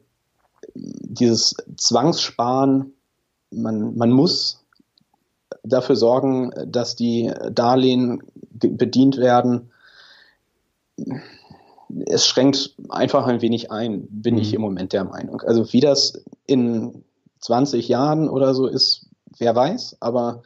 dieses 0.74 1.56
Zwangssparen, 1.78 2.94
man, 3.52 3.96
man 3.96 4.12
muss 4.12 4.64
dafür 5.64 5.96
sorgen, 5.96 6.52
dass 6.68 6.96
die 6.96 7.32
Darlehen 7.52 8.24
bedient 8.52 9.18
werden. 9.18 9.72
Es 12.06 12.26
schränkt 12.26 12.76
einfach 12.90 13.28
ein 13.28 13.42
wenig 13.42 13.72
ein, 13.72 14.08
bin 14.10 14.36
mhm. 14.36 14.42
ich 14.42 14.54
im 14.54 14.62
Moment 14.62 14.94
der 14.94 15.04
Meinung. 15.04 15.42
Also 15.42 15.72
wie 15.74 15.82
das 15.82 16.24
in 16.46 17.04
20 17.44 17.88
Jahren 17.88 18.30
oder 18.30 18.54
so 18.54 18.68
ist, 18.68 19.08
wer 19.38 19.56
weiß, 19.56 19.98
aber 20.00 20.44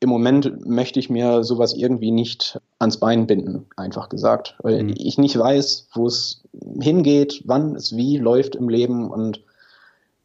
im 0.00 0.08
Moment 0.08 0.66
möchte 0.66 1.00
ich 1.00 1.08
mir 1.08 1.42
sowas 1.42 1.74
irgendwie 1.74 2.10
nicht 2.10 2.60
ans 2.78 2.98
Bein 2.98 3.26
binden, 3.26 3.66
einfach 3.76 4.08
gesagt, 4.08 4.56
weil 4.62 4.82
mhm. 4.82 4.94
ich 4.96 5.18
nicht 5.18 5.38
weiß, 5.38 5.88
wo 5.94 6.06
es 6.06 6.42
hingeht, 6.80 7.42
wann 7.46 7.76
es 7.76 7.96
wie 7.96 8.18
läuft 8.18 8.56
im 8.56 8.68
Leben 8.68 9.10
und 9.10 9.42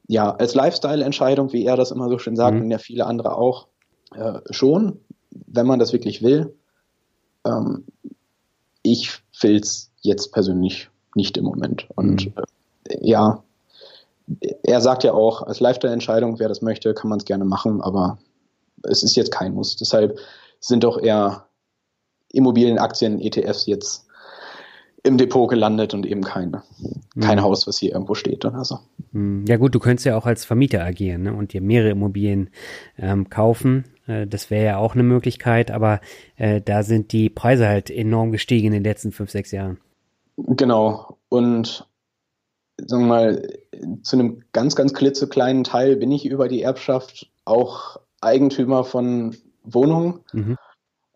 ja, 0.07 0.31
als 0.31 0.55
Lifestyle-Entscheidung, 0.55 1.53
wie 1.53 1.65
er 1.65 1.77
das 1.77 1.91
immer 1.91 2.09
so 2.09 2.17
schön 2.17 2.35
sagt 2.35 2.55
mhm. 2.55 2.63
und 2.63 2.71
ja 2.71 2.77
viele 2.79 3.05
andere 3.05 3.35
auch, 3.35 3.67
äh, 4.13 4.39
schon, 4.49 4.99
wenn 5.29 5.65
man 5.65 5.79
das 5.79 5.93
wirklich 5.93 6.21
will. 6.21 6.53
Ähm, 7.45 7.85
ich 8.83 9.11
will 9.41 9.55
es 9.55 9.91
jetzt 10.01 10.33
persönlich 10.33 10.89
nicht 11.15 11.37
im 11.37 11.45
Moment. 11.45 11.87
Und 11.95 12.25
mhm. 12.25 12.33
äh, 12.89 12.97
ja, 13.01 13.43
er 14.63 14.82
sagt 14.82 15.03
ja 15.03 15.13
auch, 15.13 15.41
als 15.43 15.59
Lifestyle-Entscheidung, 15.59 16.39
wer 16.39 16.47
das 16.47 16.61
möchte, 16.61 16.93
kann 16.93 17.09
man 17.09 17.19
es 17.19 17.25
gerne 17.25 17.45
machen, 17.45 17.82
aber 17.82 18.19
es 18.84 19.03
ist 19.03 19.15
jetzt 19.15 19.32
kein 19.32 19.53
Muss. 19.53 19.75
Deshalb 19.75 20.17
sind 20.59 20.84
doch 20.84 21.01
eher 21.01 21.45
Immobilienaktien, 22.32 23.19
ETFs 23.19 23.65
jetzt 23.65 24.07
im 25.03 25.17
Depot 25.17 25.49
gelandet 25.49 25.93
und 25.93 26.05
eben 26.05 26.21
kein, 26.21 26.61
kein 27.19 27.39
mhm. 27.39 27.41
Haus, 27.41 27.67
was 27.67 27.79
hier 27.79 27.93
irgendwo 27.93 28.13
steht 28.13 28.45
oder 28.45 28.63
so. 28.63 28.79
Mhm. 29.11 29.45
Ja 29.47 29.57
gut, 29.57 29.73
du 29.73 29.79
könntest 29.79 30.05
ja 30.05 30.15
auch 30.15 30.25
als 30.25 30.45
Vermieter 30.45 30.84
agieren 30.84 31.23
ne? 31.23 31.34
und 31.34 31.53
dir 31.53 31.61
mehrere 31.61 31.89
Immobilien 31.89 32.51
ähm, 32.99 33.29
kaufen. 33.29 33.86
Äh, 34.07 34.27
das 34.27 34.51
wäre 34.51 34.65
ja 34.65 34.77
auch 34.77 34.93
eine 34.93 35.03
Möglichkeit, 35.03 35.71
aber 35.71 36.01
äh, 36.38 36.61
da 36.61 36.84
sind 36.84 37.11
die 37.11 37.29
Preise 37.29 37.67
halt 37.67 37.89
enorm 37.89 38.32
gestiegen 38.32 38.67
in 38.67 38.73
den 38.73 38.84
letzten 38.84 39.11
fünf, 39.11 39.32
sechs 39.32 39.51
Jahren. 39.51 39.79
Genau. 40.38 41.17
Und 41.29 41.88
sagen 42.88 43.03
wir 43.03 43.07
mal, 43.07 43.49
zu 44.03 44.15
einem 44.15 44.43
ganz, 44.51 44.75
ganz 44.75 44.93
klitzekleinen 44.93 45.63
Teil 45.63 45.95
bin 45.95 46.11
ich 46.11 46.25
über 46.25 46.47
die 46.47 46.61
Erbschaft 46.61 47.29
auch 47.45 47.99
Eigentümer 48.21 48.84
von 48.84 49.36
Wohnungen. 49.63 50.21
Mhm. 50.34 50.57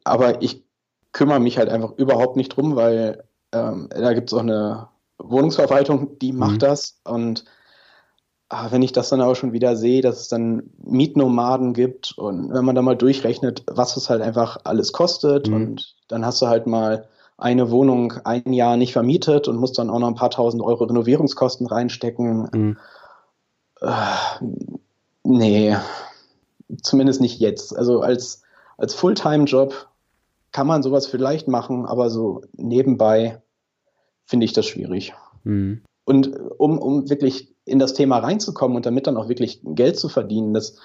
Aber 0.04 0.42
ich 0.42 0.64
kümmere 1.12 1.40
mich 1.40 1.58
halt 1.58 1.70
einfach 1.70 1.94
überhaupt 1.98 2.36
nicht 2.36 2.50
drum, 2.50 2.76
weil 2.76 3.24
ähm, 3.52 3.90
da 3.90 4.14
gibt 4.14 4.30
es 4.30 4.34
auch 4.34 4.42
eine 4.42 4.90
Wohnungsverwaltung, 5.18 6.20
die 6.20 6.34
macht 6.34 6.56
mhm. 6.56 6.60
das. 6.60 7.00
Und 7.04 7.46
ach, 8.50 8.72
wenn 8.72 8.82
ich 8.82 8.92
das 8.92 9.10
dann 9.10 9.22
aber 9.22 9.36
schon 9.36 9.54
wieder 9.54 9.76
sehe, 9.76 10.02
dass 10.02 10.22
es 10.22 10.28
dann 10.28 10.72
Mietnomaden 10.78 11.74
gibt 11.74 12.18
und 12.18 12.54
wenn 12.54 12.66
man 12.66 12.76
da 12.76 12.82
mal 12.82 12.98
durchrechnet, 12.98 13.64
was 13.68 13.98
es 13.98 14.10
halt 14.10 14.22
einfach 14.22 14.58
alles 14.64 14.92
kostet 14.92 15.48
mhm. 15.48 15.56
und 15.56 15.96
dann 16.08 16.26
hast 16.26 16.42
du 16.42 16.48
halt 16.48 16.68
mal 16.68 17.08
eine 17.38 17.70
Wohnung 17.70 18.14
ein 18.24 18.54
Jahr 18.54 18.78
nicht 18.78 18.94
vermietet 18.94 19.48
und 19.48 19.58
musst 19.58 19.78
dann 19.78 19.90
auch 19.90 20.00
noch 20.00 20.08
ein 20.08 20.16
paar 20.16 20.30
tausend 20.30 20.64
Euro 20.64 20.86
Renovierungskosten 20.86 21.68
reinstecken. 21.68 22.50
Mhm. 22.54 22.78
Äh, 23.82 23.92
nee, 25.24 25.76
zumindest 26.82 27.22
nicht 27.22 27.40
jetzt. 27.40 27.76
Also 27.76 28.02
als, 28.02 28.44
als 28.78 28.94
Fulltime-Job 28.94 29.88
kann 30.52 30.68
man 30.68 30.84
sowas 30.84 31.08
vielleicht 31.08 31.48
machen, 31.48 31.86
aber 31.86 32.10
so 32.10 32.42
nebenbei 32.56 33.42
finde 34.26 34.46
ich 34.46 34.54
das 34.54 34.66
schwierig. 34.66 35.14
Mhm. 35.44 35.82
Und 36.06 36.40
um, 36.58 36.78
um 36.78 37.10
wirklich 37.10 37.54
in 37.66 37.80
das 37.80 37.94
Thema 37.94 38.20
reinzukommen 38.20 38.78
und 38.78 38.86
damit 38.86 39.08
dann 39.08 39.18
auch 39.18 39.28
wirklich 39.28 39.60
Geld 39.64 40.00
zu 40.00 40.08
verdienen, 40.08 40.54
das 40.54 40.78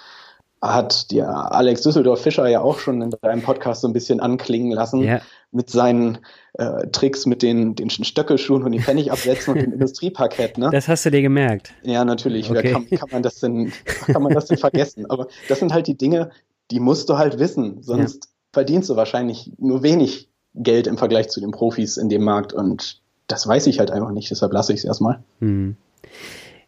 hat 0.62 1.10
der 1.10 1.54
Alex 1.54 1.82
Düsseldorf-Fischer 1.82 2.48
ja 2.48 2.60
auch 2.60 2.78
schon 2.78 3.00
in 3.00 3.10
deinem 3.22 3.42
Podcast 3.42 3.82
so 3.82 3.88
ein 3.88 3.92
bisschen 3.92 4.20
anklingen 4.20 4.72
lassen 4.72 5.02
ja. 5.02 5.20
Mit 5.52 5.70
seinen 5.70 6.18
äh, 6.54 6.86
Tricks 6.88 7.26
mit 7.26 7.42
den, 7.42 7.74
den 7.74 7.90
Stöckelschuhen 7.90 8.62
und 8.62 8.72
den 8.72 8.82
Pfennigabsätzen 8.82 9.54
und 9.54 9.62
dem 9.62 9.72
Industrieparkett. 9.74 10.58
Ne? 10.58 10.70
Das 10.72 10.88
hast 10.88 11.04
du 11.06 11.10
dir 11.10 11.22
gemerkt. 11.22 11.72
Ja, 11.82 12.04
natürlich. 12.04 12.50
Okay. 12.50 12.72
Kann, 12.72 12.88
kann, 12.88 13.08
man 13.10 13.22
das 13.22 13.40
denn, 13.40 13.72
kann 13.84 14.22
man 14.22 14.32
das 14.32 14.46
denn 14.46 14.58
vergessen? 14.58 15.10
Aber 15.10 15.26
das 15.48 15.58
sind 15.58 15.72
halt 15.72 15.86
die 15.86 15.96
Dinge, 15.96 16.30
die 16.70 16.80
musst 16.80 17.08
du 17.08 17.18
halt 17.18 17.38
wissen. 17.38 17.82
Sonst 17.82 18.24
ja. 18.24 18.30
verdienst 18.52 18.88
du 18.90 18.96
wahrscheinlich 18.96 19.52
nur 19.58 19.82
wenig 19.82 20.28
Geld 20.54 20.86
im 20.86 20.98
Vergleich 20.98 21.28
zu 21.28 21.40
den 21.40 21.50
Profis 21.50 21.96
in 21.96 22.08
dem 22.08 22.22
Markt. 22.22 22.52
Und 22.52 23.00
das 23.26 23.46
weiß 23.46 23.66
ich 23.66 23.78
halt 23.78 23.90
einfach 23.90 24.12
nicht. 24.12 24.30
Deshalb 24.30 24.52
lasse 24.52 24.72
ich 24.72 24.80
es 24.80 24.84
erstmal. 24.84 25.22
Hm. 25.40 25.76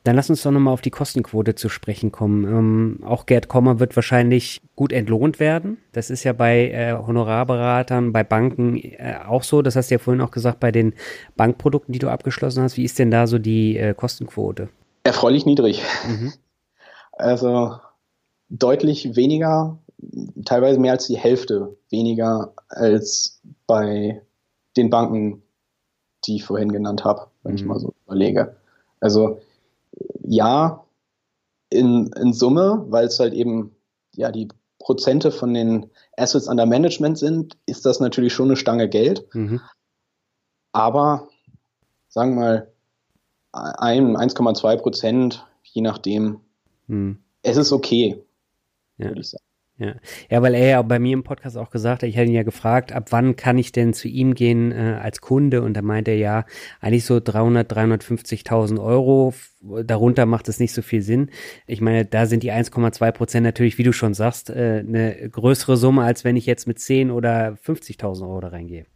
Dann 0.04 0.16
lass 0.16 0.30
uns 0.30 0.42
doch 0.42 0.50
nochmal 0.50 0.74
auf 0.74 0.80
die 0.80 0.90
Kostenquote 0.90 1.54
zu 1.54 1.68
sprechen 1.68 2.10
kommen. 2.10 2.44
Ähm, 2.44 2.98
auch 3.04 3.24
Gerd 3.26 3.48
Kommer 3.48 3.78
wird 3.78 3.94
wahrscheinlich 3.94 4.60
gut 4.74 4.92
entlohnt 4.92 5.38
werden. 5.38 5.78
Das 5.92 6.10
ist 6.10 6.24
ja 6.24 6.32
bei 6.32 6.70
äh, 6.70 6.92
Honorarberatern, 6.94 8.12
bei 8.12 8.24
Banken 8.24 8.76
äh, 8.76 9.18
auch 9.26 9.44
so. 9.44 9.62
Das 9.62 9.76
hast 9.76 9.90
du 9.90 9.94
ja 9.94 9.98
vorhin 10.00 10.20
auch 10.20 10.32
gesagt, 10.32 10.58
bei 10.58 10.72
den 10.72 10.94
Bankprodukten, 11.36 11.92
die 11.92 12.00
du 12.00 12.08
abgeschlossen 12.08 12.64
hast. 12.64 12.76
Wie 12.76 12.84
ist 12.84 12.98
denn 12.98 13.12
da 13.12 13.28
so 13.28 13.38
die 13.38 13.76
äh, 13.76 13.94
Kostenquote? 13.94 14.70
Erfreulich 15.04 15.46
niedrig. 15.46 15.82
Mhm. 16.06 16.32
Also 17.14 17.76
deutlich 18.48 19.16
weniger, 19.16 19.78
teilweise 20.46 20.80
mehr 20.80 20.92
als 20.92 21.06
die 21.06 21.18
Hälfte 21.18 21.76
weniger 21.90 22.54
als 22.68 23.40
bei 23.66 24.22
den 24.78 24.88
Banken, 24.88 25.42
die 26.24 26.36
ich 26.36 26.44
vorhin 26.44 26.72
genannt 26.72 27.04
habe, 27.04 27.26
wenn 27.42 27.52
mhm. 27.52 27.58
ich 27.58 27.64
mal 27.66 27.78
so 27.78 27.92
überlege. 28.06 28.56
Also 28.98 29.42
ja, 30.24 30.84
in, 31.70 32.10
in 32.12 32.32
Summe, 32.32 32.84
weil 32.88 33.06
es 33.06 33.18
halt 33.18 33.32
eben 33.32 33.74
ja 34.14 34.30
die 34.30 34.48
Prozente 34.78 35.30
von 35.30 35.54
den 35.54 35.90
Assets 36.16 36.48
under 36.48 36.66
Management 36.66 37.18
sind, 37.18 37.56
ist 37.66 37.86
das 37.86 38.00
natürlich 38.00 38.32
schon 38.32 38.48
eine 38.48 38.56
Stange 38.56 38.88
Geld. 38.88 39.26
Mhm. 39.34 39.60
Aber 40.72 41.28
sagen 42.08 42.34
wir 42.34 42.40
mal 42.40 42.72
1,2 43.52 44.76
Prozent, 44.78 45.46
je 45.62 45.82
nachdem. 45.82 46.40
Mhm. 46.86 47.22
Es 47.42 47.56
ist 47.56 47.72
okay, 47.72 48.22
ja. 48.98 49.08
würde 49.08 49.20
ich 49.20 49.30
sagen. 49.30 49.44
Ja. 49.82 49.94
ja, 50.30 50.42
weil 50.42 50.54
er 50.54 50.68
ja 50.68 50.82
bei 50.82 51.00
mir 51.00 51.12
im 51.12 51.24
Podcast 51.24 51.56
auch 51.56 51.70
gesagt 51.70 52.02
hat, 52.02 52.08
ich 52.08 52.16
hatte 52.16 52.28
ihn 52.28 52.34
ja 52.34 52.44
gefragt, 52.44 52.92
ab 52.92 53.06
wann 53.10 53.34
kann 53.34 53.58
ich 53.58 53.72
denn 53.72 53.94
zu 53.94 54.06
ihm 54.06 54.34
gehen 54.34 54.70
äh, 54.70 54.98
als 55.02 55.20
Kunde? 55.20 55.62
Und 55.62 55.74
da 55.74 55.82
meinte 55.82 56.12
er 56.12 56.18
ja, 56.18 56.44
eigentlich 56.80 57.04
so 57.04 57.18
300, 57.18 57.72
350.000 57.72 58.80
Euro. 58.80 59.34
Darunter 59.84 60.24
macht 60.26 60.48
es 60.48 60.60
nicht 60.60 60.72
so 60.72 60.82
viel 60.82 61.02
Sinn. 61.02 61.30
Ich 61.66 61.80
meine, 61.80 62.04
da 62.04 62.26
sind 62.26 62.44
die 62.44 62.52
1,2 62.52 63.10
Prozent 63.10 63.44
natürlich, 63.44 63.76
wie 63.78 63.82
du 63.82 63.92
schon 63.92 64.14
sagst, 64.14 64.50
äh, 64.50 64.84
eine 64.86 65.28
größere 65.28 65.76
Summe, 65.76 66.04
als 66.04 66.22
wenn 66.22 66.36
ich 66.36 66.46
jetzt 66.46 66.68
mit 66.68 66.78
10 66.78 67.10
oder 67.10 67.56
50.000 67.64 68.22
Euro 68.22 68.40
da 68.40 68.48
reingehe. 68.48 68.86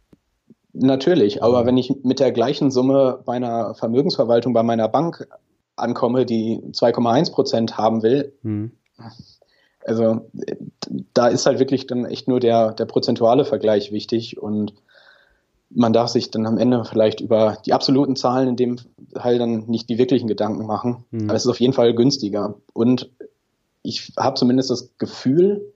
Natürlich, 0.71 1.43
aber 1.43 1.65
wenn 1.65 1.75
ich 1.75 1.91
mit 2.03 2.19
der 2.19 2.31
gleichen 2.31 2.71
Summe 2.71 3.19
bei 3.25 3.33
einer 3.33 3.75
Vermögensverwaltung 3.75 4.53
bei 4.53 4.63
meiner 4.63 4.87
Bank 4.87 5.27
ankomme, 5.75 6.25
die 6.25 6.61
2,1 6.71 7.33
Prozent 7.33 7.77
haben 7.77 8.03
will, 8.03 8.33
hm 8.43 8.71
also 9.87 10.29
da 11.13 11.27
ist 11.27 11.45
halt 11.45 11.59
wirklich 11.59 11.87
dann 11.87 12.05
echt 12.05 12.27
nur 12.27 12.39
der, 12.39 12.73
der 12.73 12.85
prozentuale 12.85 13.45
Vergleich 13.45 13.91
wichtig 13.91 14.37
und 14.37 14.73
man 15.69 15.93
darf 15.93 16.09
sich 16.09 16.29
dann 16.29 16.45
am 16.45 16.57
Ende 16.57 16.83
vielleicht 16.83 17.21
über 17.21 17.57
die 17.65 17.73
absoluten 17.73 18.15
Zahlen 18.15 18.49
in 18.49 18.55
dem 18.57 18.77
Teil 19.13 19.39
dann 19.39 19.65
nicht 19.67 19.89
die 19.89 19.97
wirklichen 19.97 20.27
Gedanken 20.27 20.65
machen. 20.65 21.05
Mhm. 21.11 21.25
Aber 21.25 21.35
es 21.35 21.45
ist 21.45 21.51
auf 21.51 21.59
jeden 21.59 21.73
Fall 21.73 21.93
günstiger. 21.93 22.55
Und 22.73 23.09
ich 23.81 24.13
habe 24.17 24.35
zumindest 24.35 24.69
das 24.69 24.97
Gefühl, 24.97 25.73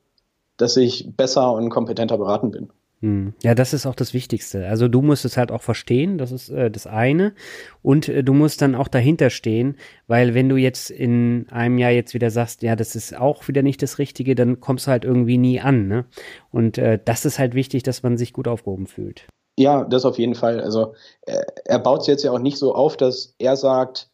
dass 0.57 0.77
ich 0.77 1.09
besser 1.15 1.53
und 1.53 1.69
kompetenter 1.69 2.17
beraten 2.17 2.51
bin. 2.51 2.69
Hm. 3.01 3.33
Ja, 3.41 3.55
das 3.55 3.73
ist 3.73 3.87
auch 3.87 3.95
das 3.95 4.13
Wichtigste. 4.13 4.67
Also 4.67 4.87
du 4.87 5.01
musst 5.01 5.25
es 5.25 5.35
halt 5.35 5.51
auch 5.51 5.63
verstehen, 5.63 6.19
das 6.19 6.31
ist 6.31 6.49
äh, 6.49 6.69
das 6.69 6.85
eine. 6.85 7.33
Und 7.81 8.07
äh, 8.07 8.23
du 8.23 8.33
musst 8.33 8.61
dann 8.61 8.75
auch 8.75 8.87
dahinter 8.87 9.31
stehen, 9.31 9.75
weil 10.07 10.35
wenn 10.35 10.49
du 10.49 10.55
jetzt 10.55 10.91
in 10.91 11.47
einem 11.49 11.79
Jahr 11.79 11.89
jetzt 11.91 12.13
wieder 12.13 12.29
sagst, 12.29 12.61
ja, 12.61 12.75
das 12.75 12.95
ist 12.95 13.17
auch 13.17 13.47
wieder 13.47 13.63
nicht 13.63 13.81
das 13.81 13.97
Richtige, 13.97 14.35
dann 14.35 14.59
kommst 14.59 14.85
du 14.85 14.91
halt 14.91 15.03
irgendwie 15.03 15.39
nie 15.39 15.59
an. 15.59 15.87
Ne? 15.87 16.05
Und 16.51 16.77
äh, 16.77 16.99
das 17.03 17.25
ist 17.25 17.39
halt 17.39 17.55
wichtig, 17.55 17.81
dass 17.81 18.03
man 18.03 18.17
sich 18.17 18.33
gut 18.33 18.47
aufgehoben 18.47 18.85
fühlt. 18.85 19.25
Ja, 19.57 19.83
das 19.83 20.05
auf 20.05 20.19
jeden 20.19 20.35
Fall. 20.35 20.61
Also 20.61 20.93
er, 21.23 21.45
er 21.65 21.79
baut 21.79 22.01
es 22.01 22.07
jetzt 22.07 22.23
ja 22.23 22.31
auch 22.31 22.39
nicht 22.39 22.57
so 22.57 22.75
auf, 22.75 22.97
dass 22.97 23.33
er 23.39 23.55
sagt, 23.55 24.10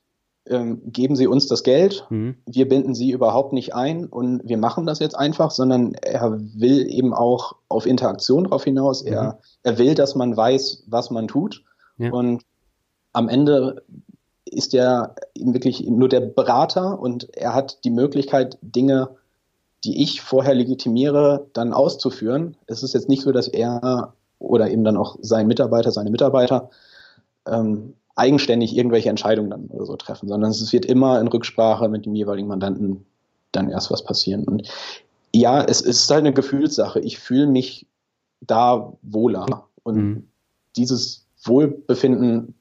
ähm, 0.50 0.82
geben 0.86 1.16
Sie 1.16 1.28
uns 1.28 1.48
das 1.48 1.64
Geld, 1.64 2.06
mhm. 2.10 2.36
wir 2.46 2.68
binden 2.68 2.96
Sie 2.96 3.12
überhaupt 3.12 3.54
nicht 3.54 3.76
ein 3.76 4.06
und 4.06 4.42
wir 4.44 4.58
machen 4.58 4.86
das 4.86 5.00
jetzt 5.00 5.16
einfach, 5.16 5.52
sondern 5.52 5.94
er 5.96 6.38
will 6.40 6.88
eben 6.90 7.14
auch 7.14 7.56
auf 7.70 7.86
Interaktion 7.86 8.46
darauf 8.46 8.64
hinaus. 8.64 9.04
Mhm. 9.04 9.14
Er, 9.14 9.40
er 9.64 9.78
will, 9.78 9.96
dass 9.96 10.16
man 10.16 10.36
weiß, 10.36 10.86
was 10.88 11.12
man 11.12 11.28
tut. 11.28 11.64
Ja. 11.98 12.12
Und 12.12 12.44
am 13.14 13.30
Ende 13.30 13.84
ist 14.46 14.74
er 14.74 15.16
wirklich 15.38 15.88
nur 15.88 16.10
der 16.10 16.22
Berater 16.22 17.00
und 17.00 17.36
er 17.36 17.54
hat 17.54 17.84
die 17.84 17.90
Möglichkeit, 17.90 18.58
Dinge, 18.62 19.10
die 19.84 20.02
ich 20.02 20.22
vorher 20.22 20.56
legitimiere, 20.56 21.48
dann 21.54 21.74
auszuführen. 21.74 22.56
Es 22.66 22.84
ist 22.84 22.94
jetzt 22.94 23.10
nicht 23.10 23.24
so, 23.24 23.32
dass 23.32 23.48
er 23.48 24.14
oder 24.40 24.70
eben 24.70 24.84
dann 24.84 24.98
auch 24.98 25.18
sein 25.22 25.48
Mitarbeiter, 25.48 25.92
seine 25.92 26.12
Mitarbeiter 26.12 26.70
ähm, 27.48 27.94
eigenständig 28.18 28.76
irgendwelche 28.76 29.10
Entscheidungen 29.10 29.50
dann 29.50 29.68
oder 29.68 29.86
so 29.86 29.96
treffen, 29.96 30.28
sondern 30.28 30.52
es 30.52 30.74
wird 30.74 30.86
immer 30.86 31.22
in 31.22 31.28
Rücksprache 31.28 31.88
mit 31.88 32.06
dem 32.06 32.16
jeweiligen 32.16 32.48
Mandanten 32.48 33.06
dann 33.52 33.70
erst 33.70 33.92
was 33.92 34.04
passieren. 34.04 34.44
Und 34.44 34.68
ja, 35.34 35.64
es, 35.64 35.82
ist 35.82 36.10
halt 36.10 36.22
eine 36.22 36.34
Gefühlssache. 36.34 37.00
Ich 37.00 37.20
fühle 37.20 37.48
mich 37.48 37.88
da 38.42 38.94
wohler. 39.04 39.68
Und 39.84 39.96
mhm. 39.96 40.28
dieses 40.76 41.28
Wohlbefinden 41.44 42.56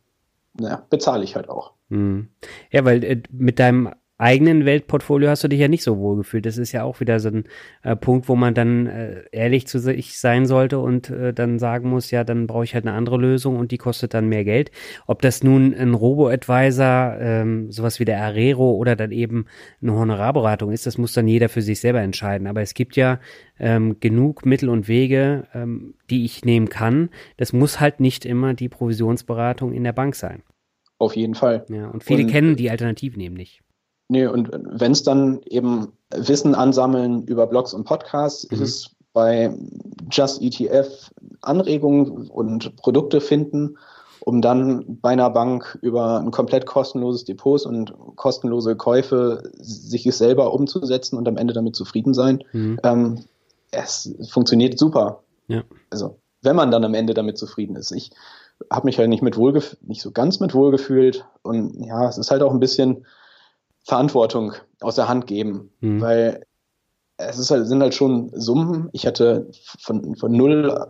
naja, 0.55 0.83
bezahle 0.89 1.25
ich 1.25 1.37
halt 1.37 1.49
auch. 1.49 1.73
Mhm. 1.89 2.29
Ja, 2.71 2.85
weil 2.85 3.03
äh, 3.03 3.23
mit 3.31 3.59
deinem 3.59 3.91
eigenen 4.19 4.65
Weltportfolio 4.65 5.29
hast 5.29 5.45
du 5.45 5.49
dich 5.49 5.61
ja 5.61 5.69
nicht 5.69 5.83
so 5.83 5.99
wohl 5.99 6.17
gefühlt. 6.17 6.47
Das 6.47 6.57
ist 6.57 6.73
ja 6.73 6.85
auch 6.85 7.01
wieder 7.01 7.21
so 7.21 7.29
ein 7.29 7.45
äh, 7.83 7.97
Punkt, 7.97 8.29
wo 8.29 8.35
man 8.35 8.55
dann 8.55 8.87
äh, 8.87 9.25
ehrlich 9.31 9.67
zu 9.67 9.79
sich 9.79 10.19
sein 10.19 10.47
sollte 10.47 10.79
und 10.79 11.11
äh, 11.11 11.35
dann 11.35 11.59
sagen 11.59 11.91
muss, 11.91 12.11
ja, 12.11 12.25
dann 12.25 12.47
brauche 12.47 12.65
ich 12.65 12.75
halt 12.75 12.87
eine 12.87 12.97
andere 12.97 13.19
Lösung 13.19 13.57
und 13.57 13.73
die 13.73 13.79
kostet 13.79 14.15
dann 14.15 14.29
mehr 14.29 14.45
Geld. 14.45 14.71
Ob 15.07 15.21
das 15.21 15.43
nun 15.43 15.75
ein 15.75 15.93
Robo-Advisor, 15.93 17.17
ähm, 17.21 17.71
sowas 17.71 18.01
wie 18.01 18.07
der 18.07 18.23
Arero 18.23 18.73
oder 18.73 18.97
dann 18.97 19.13
eben 19.13 19.47
eine 19.83 19.93
Honorarberatung 19.93 20.73
ist, 20.73 20.87
das 20.87 20.97
muss 20.97 21.13
dann 21.13 21.29
jeder 21.29 21.51
für 21.51 21.63
sich 21.63 21.81
selber 21.81 22.01
entscheiden. 22.01 22.47
Aber 22.47 22.63
es 22.63 22.73
gibt 22.73 22.97
ja 22.97 23.21
ähm, 23.59 24.01
genug 24.01 24.47
Mittel 24.47 24.71
und 24.71 24.89
Wege, 24.89 25.47
ähm, 25.53 25.95
die 26.09 26.25
ich 26.25 26.45
nehmen 26.45 26.71
kann. 26.71 27.11
Das 27.37 27.53
muss 27.53 27.81
halt 27.81 28.01
nicht 28.01 28.25
immer 28.25 28.55
die 28.55 28.71
Provisionsberatung 28.71 29.73
in 29.73 29.85
der 29.85 29.93
Bank 29.93 30.15
sein. 30.15 30.43
Auf 30.99 31.15
jeden 31.17 31.35
Fall. 31.35 31.67
Ja, 31.69 31.89
und 31.89 32.03
viele 32.03 32.23
und, 32.23 32.31
kennen 32.31 32.57
die 32.57 32.71
Alternativen 32.71 33.21
eben 33.21 33.35
nicht. 33.35 33.63
Nee, 34.09 34.27
und 34.27 34.51
wenn 34.53 34.93
es 34.93 35.03
dann 35.03 35.41
eben 35.47 35.93
Wissen 36.15 36.55
ansammeln 36.55 37.25
über 37.25 37.47
Blogs 37.47 37.75
und 37.75 37.85
Podcasts, 37.85 38.49
mhm. 38.51 38.55
ist 38.55 38.61
es 38.61 38.91
bei 39.13 39.57
Just 40.11 40.43
ETF 40.43 41.11
Anregungen 41.41 42.29
und 42.29 42.77
Produkte 42.77 43.21
finden 43.21 43.77
um 44.27 44.43
dann 44.43 44.99
bei 45.01 45.11
einer 45.11 45.31
Bank 45.31 45.79
über 45.83 46.19
ein 46.19 46.33
komplett 46.33 46.67
kostenloses 46.67 47.25
Depot 47.25 47.65
und 47.65 47.95
kostenlose 48.17 48.75
Käufe 48.75 49.41
sich 49.57 50.03
selber 50.17 50.53
umzusetzen 50.53 51.17
und 51.17 51.29
am 51.29 51.37
Ende 51.37 51.55
damit 51.55 51.77
zufrieden 51.77 52.13
sein. 52.13 52.43
Mhm. 52.53 52.81
Ähm, 52.83 53.25
es 53.71 54.13
funktioniert 54.29 54.81
super. 54.81 55.23
Ja. 55.47 55.63
Also, 55.91 56.19
wenn 56.43 56.57
man 56.57 56.73
dann 56.73 56.85
am 56.85 56.95
Ende 56.95 57.15
damit 57.15 57.39
zufrieden 57.39 57.77
ist. 57.77 57.93
Ich 57.93 58.11
habe 58.69 58.87
mich 58.87 58.99
halt 58.99 59.11
nicht 59.11 59.23
mit 59.23 59.37
nicht 59.39 60.03
so 60.03 60.11
ganz 60.11 60.41
mit 60.41 60.55
wohlgefühlt 60.55 61.25
und 61.43 61.85
ja, 61.85 62.09
es 62.09 62.19
ist 62.19 62.33
halt 62.33 62.43
auch 62.43 62.53
ein 62.53 62.61
bisschen 62.61 63.07
Verantwortung 63.87 64.53
aus 64.81 64.97
der 64.97 65.09
Hand 65.09 65.29
geben, 65.29 65.71
mhm. 65.81 66.01
weil 66.01 66.45
es 67.19 67.39
ist 67.39 67.51
halt, 67.51 67.67
sind 67.69 67.81
halt 67.81 67.95
schon 67.95 68.31
Summen. 68.35 68.89
Ich 68.93 69.07
hatte 69.07 69.49
von, 69.79 70.17
von, 70.17 70.33
0, 70.33 70.87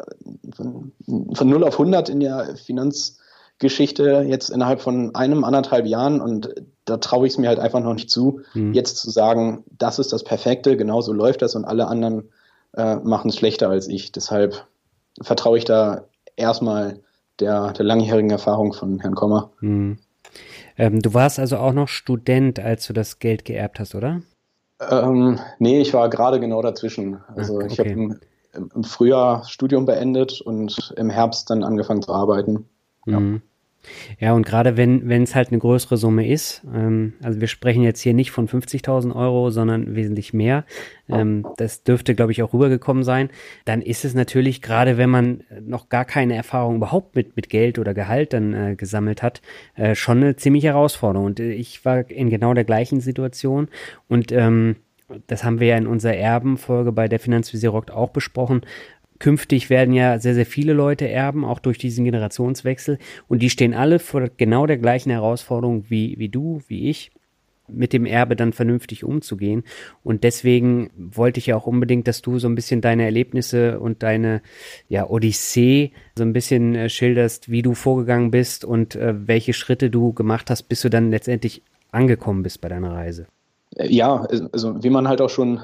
von, 0.54 0.92
von 1.34 1.48
0 1.48 1.62
auf 1.62 1.74
100 1.74 2.08
in 2.08 2.20
der 2.20 2.56
Finanzgeschichte 2.56 4.24
jetzt 4.26 4.48
innerhalb 4.48 4.80
von 4.80 5.14
einem, 5.14 5.44
anderthalb 5.44 5.86
Jahren 5.86 6.22
und 6.22 6.54
da 6.86 6.96
traue 6.96 7.26
ich 7.26 7.34
es 7.34 7.38
mir 7.38 7.48
halt 7.48 7.58
einfach 7.58 7.80
noch 7.80 7.94
nicht 7.94 8.10
zu, 8.10 8.40
mhm. 8.54 8.72
jetzt 8.72 8.96
zu 8.96 9.10
sagen, 9.10 9.64
das 9.70 9.98
ist 9.98 10.12
das 10.12 10.24
Perfekte, 10.24 10.78
genau 10.78 11.02
so 11.02 11.12
läuft 11.12 11.42
das 11.42 11.54
und 11.54 11.66
alle 11.66 11.88
anderen 11.88 12.30
äh, 12.76 12.96
machen 12.96 13.28
es 13.28 13.36
schlechter 13.36 13.68
als 13.68 13.88
ich. 13.88 14.10
Deshalb 14.10 14.66
vertraue 15.20 15.58
ich 15.58 15.66
da 15.66 16.06
erstmal 16.34 17.00
der, 17.40 17.72
der 17.72 17.84
langjährigen 17.84 18.30
Erfahrung 18.30 18.72
von 18.72 19.00
Herrn 19.00 19.14
Kommer. 19.14 19.50
Mhm. 19.60 19.98
Ähm, 20.78 21.00
du 21.00 21.14
warst 21.14 21.38
also 21.38 21.58
auch 21.58 21.72
noch 21.72 21.88
Student, 21.88 22.58
als 22.58 22.86
du 22.86 22.92
das 22.92 23.18
Geld 23.18 23.44
geerbt 23.44 23.80
hast, 23.80 23.94
oder? 23.94 24.22
Ähm, 24.80 25.38
nee, 25.58 25.80
ich 25.80 25.94
war 25.94 26.10
gerade 26.10 26.38
genau 26.40 26.60
dazwischen. 26.62 27.18
Also 27.34 27.56
okay. 27.56 27.66
ich 27.70 27.78
habe 27.78 27.88
im, 27.90 28.20
im, 28.74 28.84
Frühjahr 28.84 29.44
Studium 29.48 29.86
beendet 29.86 30.40
und 30.40 30.94
im 30.96 31.08
Herbst 31.08 31.48
dann 31.48 31.64
angefangen 31.64 32.02
zu 32.02 32.12
arbeiten. 32.12 32.68
Mhm. 33.06 33.12
Ja, 33.12 33.40
und 34.34 34.46
gerade 34.46 34.76
wenn 34.76 35.08
wenn 35.08 35.22
es 35.22 35.34
halt 35.34 35.48
eine 35.48 35.58
größere 35.58 35.96
Summe 35.96 36.28
ist, 36.28 36.62
ähm, 36.74 37.14
also 37.22 37.40
wir 37.40 37.48
sprechen 37.48 37.82
jetzt 37.82 38.00
hier 38.00 38.14
nicht 38.14 38.30
von 38.30 38.48
50.000 38.48 39.14
Euro, 39.14 39.50
sondern 39.50 39.94
wesentlich 39.94 40.32
mehr, 40.32 40.64
ähm, 41.08 41.46
das 41.56 41.82
dürfte, 41.82 42.14
glaube 42.14 42.32
ich, 42.32 42.42
auch 42.42 42.52
rübergekommen 42.52 43.04
sein, 43.04 43.30
dann 43.64 43.82
ist 43.82 44.04
es 44.04 44.14
natürlich, 44.14 44.62
gerade 44.62 44.96
wenn 44.96 45.10
man 45.10 45.40
noch 45.60 45.88
gar 45.88 46.04
keine 46.04 46.34
Erfahrung 46.34 46.76
überhaupt 46.76 47.16
mit, 47.16 47.36
mit 47.36 47.48
Geld 47.48 47.78
oder 47.78 47.94
Gehalt 47.94 48.32
dann 48.32 48.54
äh, 48.54 48.76
gesammelt 48.76 49.22
hat, 49.22 49.42
äh, 49.74 49.94
schon 49.94 50.18
eine 50.18 50.36
ziemliche 50.36 50.68
Herausforderung. 50.68 51.26
Und 51.26 51.40
äh, 51.40 51.52
ich 51.52 51.84
war 51.84 52.10
in 52.10 52.30
genau 52.30 52.54
der 52.54 52.64
gleichen 52.64 53.00
Situation. 53.00 53.68
Und 54.08 54.32
ähm, 54.32 54.76
das 55.28 55.44
haben 55.44 55.60
wir 55.60 55.68
ja 55.68 55.76
in 55.76 55.86
unserer 55.86 56.16
Erbenfolge 56.16 56.90
bei 56.90 57.06
der 57.06 57.20
Finanzvisier 57.20 57.70
Rockt 57.70 57.92
auch 57.92 58.10
besprochen 58.10 58.62
künftig 59.18 59.70
werden 59.70 59.94
ja 59.94 60.18
sehr, 60.18 60.34
sehr 60.34 60.46
viele 60.46 60.72
Leute 60.72 61.08
erben, 61.08 61.44
auch 61.44 61.58
durch 61.58 61.78
diesen 61.78 62.04
Generationswechsel. 62.04 62.98
Und 63.28 63.42
die 63.42 63.50
stehen 63.50 63.74
alle 63.74 63.98
vor 63.98 64.28
genau 64.36 64.66
der 64.66 64.78
gleichen 64.78 65.10
Herausforderung 65.10 65.84
wie, 65.88 66.18
wie 66.18 66.28
du, 66.28 66.62
wie 66.68 66.88
ich, 66.90 67.10
mit 67.68 67.92
dem 67.92 68.06
Erbe 68.06 68.36
dann 68.36 68.52
vernünftig 68.52 69.04
umzugehen. 69.04 69.64
Und 70.04 70.24
deswegen 70.24 70.90
wollte 70.96 71.38
ich 71.38 71.46
ja 71.46 71.56
auch 71.56 71.66
unbedingt, 71.66 72.06
dass 72.08 72.22
du 72.22 72.38
so 72.38 72.48
ein 72.48 72.54
bisschen 72.54 72.80
deine 72.80 73.04
Erlebnisse 73.04 73.80
und 73.80 74.02
deine 74.02 74.42
ja, 74.88 75.08
Odyssee 75.08 75.92
so 76.16 76.22
ein 76.22 76.32
bisschen 76.32 76.74
äh, 76.74 76.88
schilderst, 76.88 77.50
wie 77.50 77.62
du 77.62 77.74
vorgegangen 77.74 78.30
bist 78.30 78.64
und 78.64 78.94
äh, 78.94 79.14
welche 79.26 79.52
Schritte 79.52 79.90
du 79.90 80.12
gemacht 80.12 80.50
hast, 80.50 80.64
bis 80.64 80.82
du 80.82 80.88
dann 80.88 81.10
letztendlich 81.10 81.62
angekommen 81.90 82.42
bist 82.42 82.60
bei 82.60 82.68
deiner 82.68 82.92
Reise. 82.92 83.26
Ja, 83.78 84.26
also 84.52 84.82
wie 84.82 84.90
man 84.90 85.08
halt 85.08 85.20
auch 85.20 85.28
schon 85.28 85.60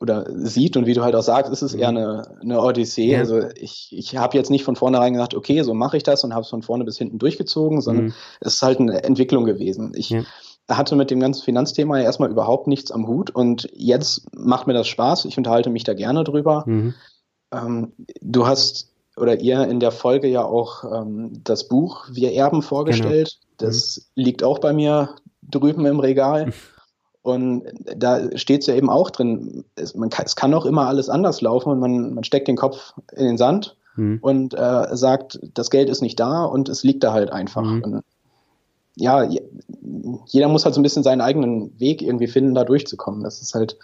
oder 0.00 0.26
sieht 0.28 0.76
und 0.76 0.86
wie 0.86 0.94
du 0.94 1.02
halt 1.02 1.14
auch 1.14 1.22
sagst, 1.22 1.52
ist 1.52 1.62
es 1.62 1.74
eher 1.74 1.90
mhm. 1.90 1.96
eine, 1.96 2.38
eine 2.40 2.60
Odyssee. 2.60 3.12
Ja. 3.12 3.20
Also 3.20 3.40
ich, 3.54 3.88
ich 3.92 4.16
habe 4.16 4.36
jetzt 4.36 4.50
nicht 4.50 4.64
von 4.64 4.76
vornherein 4.76 5.12
gesagt, 5.12 5.34
okay, 5.34 5.62
so 5.62 5.74
mache 5.74 5.96
ich 5.96 6.02
das 6.02 6.24
und 6.24 6.32
habe 6.32 6.42
es 6.42 6.48
von 6.48 6.62
vorne 6.62 6.84
bis 6.84 6.98
hinten 6.98 7.18
durchgezogen, 7.18 7.80
sondern 7.80 8.06
mhm. 8.06 8.14
es 8.40 8.54
ist 8.54 8.62
halt 8.62 8.80
eine 8.80 9.04
Entwicklung 9.04 9.44
gewesen. 9.44 9.92
Ich 9.94 10.10
ja. 10.10 10.24
hatte 10.68 10.96
mit 10.96 11.10
dem 11.10 11.20
ganzen 11.20 11.44
Finanzthema 11.44 11.98
ja 11.98 12.04
erstmal 12.04 12.30
überhaupt 12.30 12.66
nichts 12.66 12.90
am 12.90 13.06
Hut 13.06 13.30
und 13.30 13.68
jetzt 13.72 14.26
macht 14.36 14.66
mir 14.66 14.74
das 14.74 14.88
Spaß. 14.88 15.26
Ich 15.26 15.38
unterhalte 15.38 15.70
mich 15.70 15.84
da 15.84 15.94
gerne 15.94 16.24
drüber. 16.24 16.64
Mhm. 16.66 16.94
Ähm, 17.52 17.92
du 18.20 18.46
hast 18.46 18.90
oder 19.16 19.40
ihr 19.40 19.62
in 19.68 19.78
der 19.78 19.92
Folge 19.92 20.26
ja 20.26 20.44
auch 20.44 20.84
ähm, 20.92 21.30
das 21.44 21.68
Buch 21.68 22.06
Wir 22.10 22.32
Erben 22.32 22.62
vorgestellt. 22.62 23.38
Genau. 23.58 23.70
Das 23.70 24.08
mhm. 24.16 24.22
liegt 24.24 24.42
auch 24.42 24.58
bei 24.58 24.72
mir 24.72 25.14
drüben 25.42 25.86
im 25.86 26.00
Regal. 26.00 26.52
Und 27.24 27.64
da 27.96 28.36
steht 28.36 28.60
es 28.60 28.66
ja 28.66 28.74
eben 28.74 28.90
auch 28.90 29.08
drin, 29.08 29.64
es, 29.76 29.94
man 29.94 30.10
kann, 30.10 30.26
es 30.26 30.36
kann 30.36 30.52
auch 30.52 30.66
immer 30.66 30.88
alles 30.88 31.08
anders 31.08 31.40
laufen 31.40 31.70
und 31.70 31.80
man, 31.80 32.12
man 32.12 32.22
steckt 32.22 32.48
den 32.48 32.56
Kopf 32.56 32.92
in 33.16 33.24
den 33.24 33.38
Sand 33.38 33.78
mhm. 33.96 34.18
und 34.20 34.52
äh, 34.52 34.94
sagt, 34.94 35.40
das 35.54 35.70
Geld 35.70 35.88
ist 35.88 36.02
nicht 36.02 36.20
da 36.20 36.44
und 36.44 36.68
es 36.68 36.84
liegt 36.84 37.02
da 37.02 37.14
halt 37.14 37.32
einfach. 37.32 37.62
Mhm. 37.62 37.82
Und, 37.82 38.04
ja, 38.96 39.26
jeder 40.26 40.48
muss 40.48 40.66
halt 40.66 40.74
so 40.74 40.80
ein 40.80 40.82
bisschen 40.82 41.02
seinen 41.02 41.22
eigenen 41.22 41.80
Weg 41.80 42.02
irgendwie 42.02 42.26
finden, 42.26 42.54
da 42.54 42.62
durchzukommen. 42.62 43.24
Das 43.24 43.40
ist 43.40 43.54
halt 43.54 43.78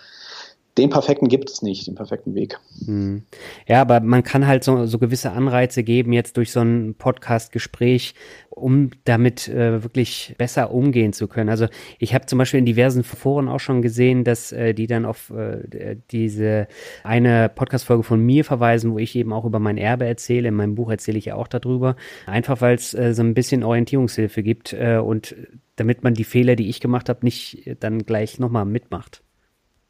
den 0.80 0.90
perfekten 0.90 1.28
gibt 1.28 1.50
es 1.50 1.62
nicht, 1.62 1.86
den 1.86 1.94
perfekten 1.94 2.34
Weg. 2.34 2.58
Hm. 2.86 3.22
Ja, 3.66 3.82
aber 3.82 4.00
man 4.00 4.22
kann 4.22 4.46
halt 4.46 4.64
so, 4.64 4.86
so 4.86 4.98
gewisse 4.98 5.32
Anreize 5.32 5.82
geben, 5.82 6.12
jetzt 6.12 6.36
durch 6.38 6.52
so 6.52 6.60
ein 6.60 6.94
Podcast-Gespräch, 6.96 8.14
um 8.48 8.90
damit 9.04 9.46
äh, 9.48 9.82
wirklich 9.82 10.34
besser 10.38 10.72
umgehen 10.72 11.12
zu 11.12 11.28
können. 11.28 11.50
Also 11.50 11.66
ich 11.98 12.14
habe 12.14 12.26
zum 12.26 12.38
Beispiel 12.38 12.58
in 12.58 12.66
diversen 12.66 13.04
Foren 13.04 13.48
auch 13.48 13.60
schon 13.60 13.82
gesehen, 13.82 14.24
dass 14.24 14.52
äh, 14.52 14.72
die 14.72 14.86
dann 14.86 15.04
auf 15.04 15.30
äh, 15.30 15.96
diese 16.10 16.66
eine 17.04 17.50
Podcast-Folge 17.54 18.02
von 18.02 18.20
mir 18.24 18.44
verweisen, 18.44 18.92
wo 18.92 18.98
ich 18.98 19.14
eben 19.16 19.34
auch 19.34 19.44
über 19.44 19.58
mein 19.58 19.76
Erbe 19.76 20.06
erzähle. 20.06 20.48
In 20.48 20.54
meinem 20.54 20.74
Buch 20.74 20.90
erzähle 20.90 21.18
ich 21.18 21.26
ja 21.26 21.34
auch 21.34 21.48
darüber. 21.48 21.96
Einfach 22.26 22.62
weil 22.62 22.74
es 22.74 22.94
äh, 22.94 23.12
so 23.12 23.22
ein 23.22 23.34
bisschen 23.34 23.62
Orientierungshilfe 23.62 24.42
gibt 24.42 24.72
äh, 24.72 24.96
und 24.96 25.36
damit 25.76 26.02
man 26.02 26.14
die 26.14 26.24
Fehler, 26.24 26.56
die 26.56 26.68
ich 26.70 26.80
gemacht 26.80 27.08
habe, 27.08 27.20
nicht 27.22 27.76
dann 27.80 28.00
gleich 28.00 28.38
nochmal 28.38 28.64
mitmacht. 28.64 29.22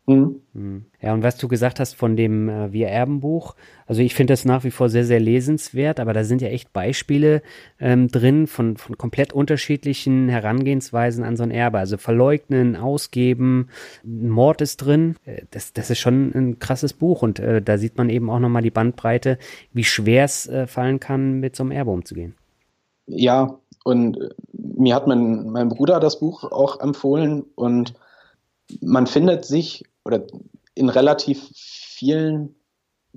Mhm. 0.07 0.40
mhm. 0.55 0.84
Ja, 1.01 1.14
und 1.14 1.22
was 1.22 1.36
du 1.36 1.48
gesagt 1.48 1.80
hast 1.80 1.94
von 1.94 2.16
dem 2.16 2.48
äh, 2.48 2.72
Wir 2.72 2.88
erben 2.88 3.20
Buch, 3.20 3.55
also 3.86 4.03
ich 4.03 4.14
finde 4.14 4.32
das 4.32 4.44
nach 4.44 4.64
wie 4.64 4.70
vor 4.70 4.88
sehr, 4.88 5.05
sehr 5.05 5.20
lesenswert, 5.20 6.01
aber 6.01 6.12
da 6.12 6.24
sind 6.24 6.42
ja 6.42 6.48
echt 6.48 6.72
Beispiele 6.72 7.42
ähm, 7.78 8.09
drin 8.09 8.46
von, 8.46 8.76
von 8.76 8.98
komplett 8.98 9.32
unterschiedlichen 9.32 10.28
Herangehensweisen 10.28 11.24
an 11.24 11.36
so 11.36 11.42
ein 11.42 11.51
Erbe. 11.51 11.78
Also 11.78 11.96
verleugnen, 11.96 12.76
ausgeben, 12.76 13.68
Mord 14.05 14.61
ist 14.61 14.78
drin. 14.78 15.16
Äh, 15.24 15.42
das, 15.51 15.72
das 15.72 15.90
ist 15.90 15.98
schon 15.98 16.32
ein 16.34 16.59
krasses 16.59 16.92
Buch 16.92 17.22
und 17.22 17.38
äh, 17.38 17.62
da 17.62 17.78
sieht 17.78 17.96
man 17.96 18.11
eben 18.11 18.30
auch 18.30 18.40
nochmal 18.40 18.62
die 18.62 18.70
Bandbreite, 18.70 19.38
wie 19.72 19.84
schwer 19.84 20.24
es 20.24 20.46
äh, 20.46 20.66
fallen 20.66 21.01
kann, 21.01 21.40
mit 21.40 21.57
so 21.57 21.62
einem 21.62 21.72
Erbe 21.72 21.90
umzugehen. 21.90 22.34
Ja, 23.07 23.59
und 23.84 24.20
äh, 24.20 24.28
mir 24.53 24.94
hat 24.94 25.07
mein, 25.07 25.51
mein 25.51 25.68
Bruder 25.68 26.01
das 26.01 26.20
Buch 26.20 26.44
auch 26.44 26.80
empfohlen 26.80 27.44
und 27.55 27.94
man 28.80 29.07
findet 29.07 29.44
sich 29.44 29.84
oder 30.05 30.22
in 30.74 30.88
relativ 30.88 31.51
vielen 31.55 32.55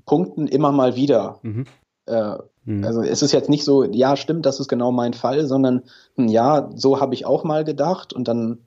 Punkten 0.05 0.47
immer 0.47 0.71
mal 0.71 0.95
wieder. 0.95 1.39
Mhm. 1.43 1.65
Äh, 2.05 2.37
mhm. 2.65 2.83
Also 2.83 3.01
es 3.01 3.21
ist 3.21 3.31
jetzt 3.31 3.49
nicht 3.49 3.63
so, 3.63 3.83
ja, 3.83 4.15
stimmt, 4.15 4.45
das 4.45 4.59
ist 4.59 4.67
genau 4.67 4.91
mein 4.91 5.13
Fall, 5.13 5.45
sondern 5.47 5.83
hm, 6.15 6.27
ja, 6.27 6.69
so 6.75 6.99
habe 6.99 7.13
ich 7.13 7.25
auch 7.25 7.43
mal 7.43 7.63
gedacht 7.63 8.13
und 8.13 8.27
dann, 8.27 8.59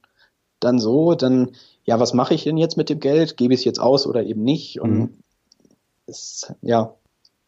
dann 0.60 0.78
so, 0.78 1.14
dann, 1.14 1.52
ja, 1.84 2.00
was 2.00 2.14
mache 2.14 2.34
ich 2.34 2.44
denn 2.44 2.56
jetzt 2.56 2.76
mit 2.76 2.88
dem 2.88 3.00
Geld? 3.00 3.36
Gebe 3.36 3.54
ich 3.54 3.60
es 3.60 3.64
jetzt 3.64 3.80
aus 3.80 4.06
oder 4.06 4.24
eben 4.24 4.42
nicht? 4.42 4.80
Und 4.80 4.92
mhm. 4.92 5.18
es, 6.06 6.52
ja, 6.62 6.94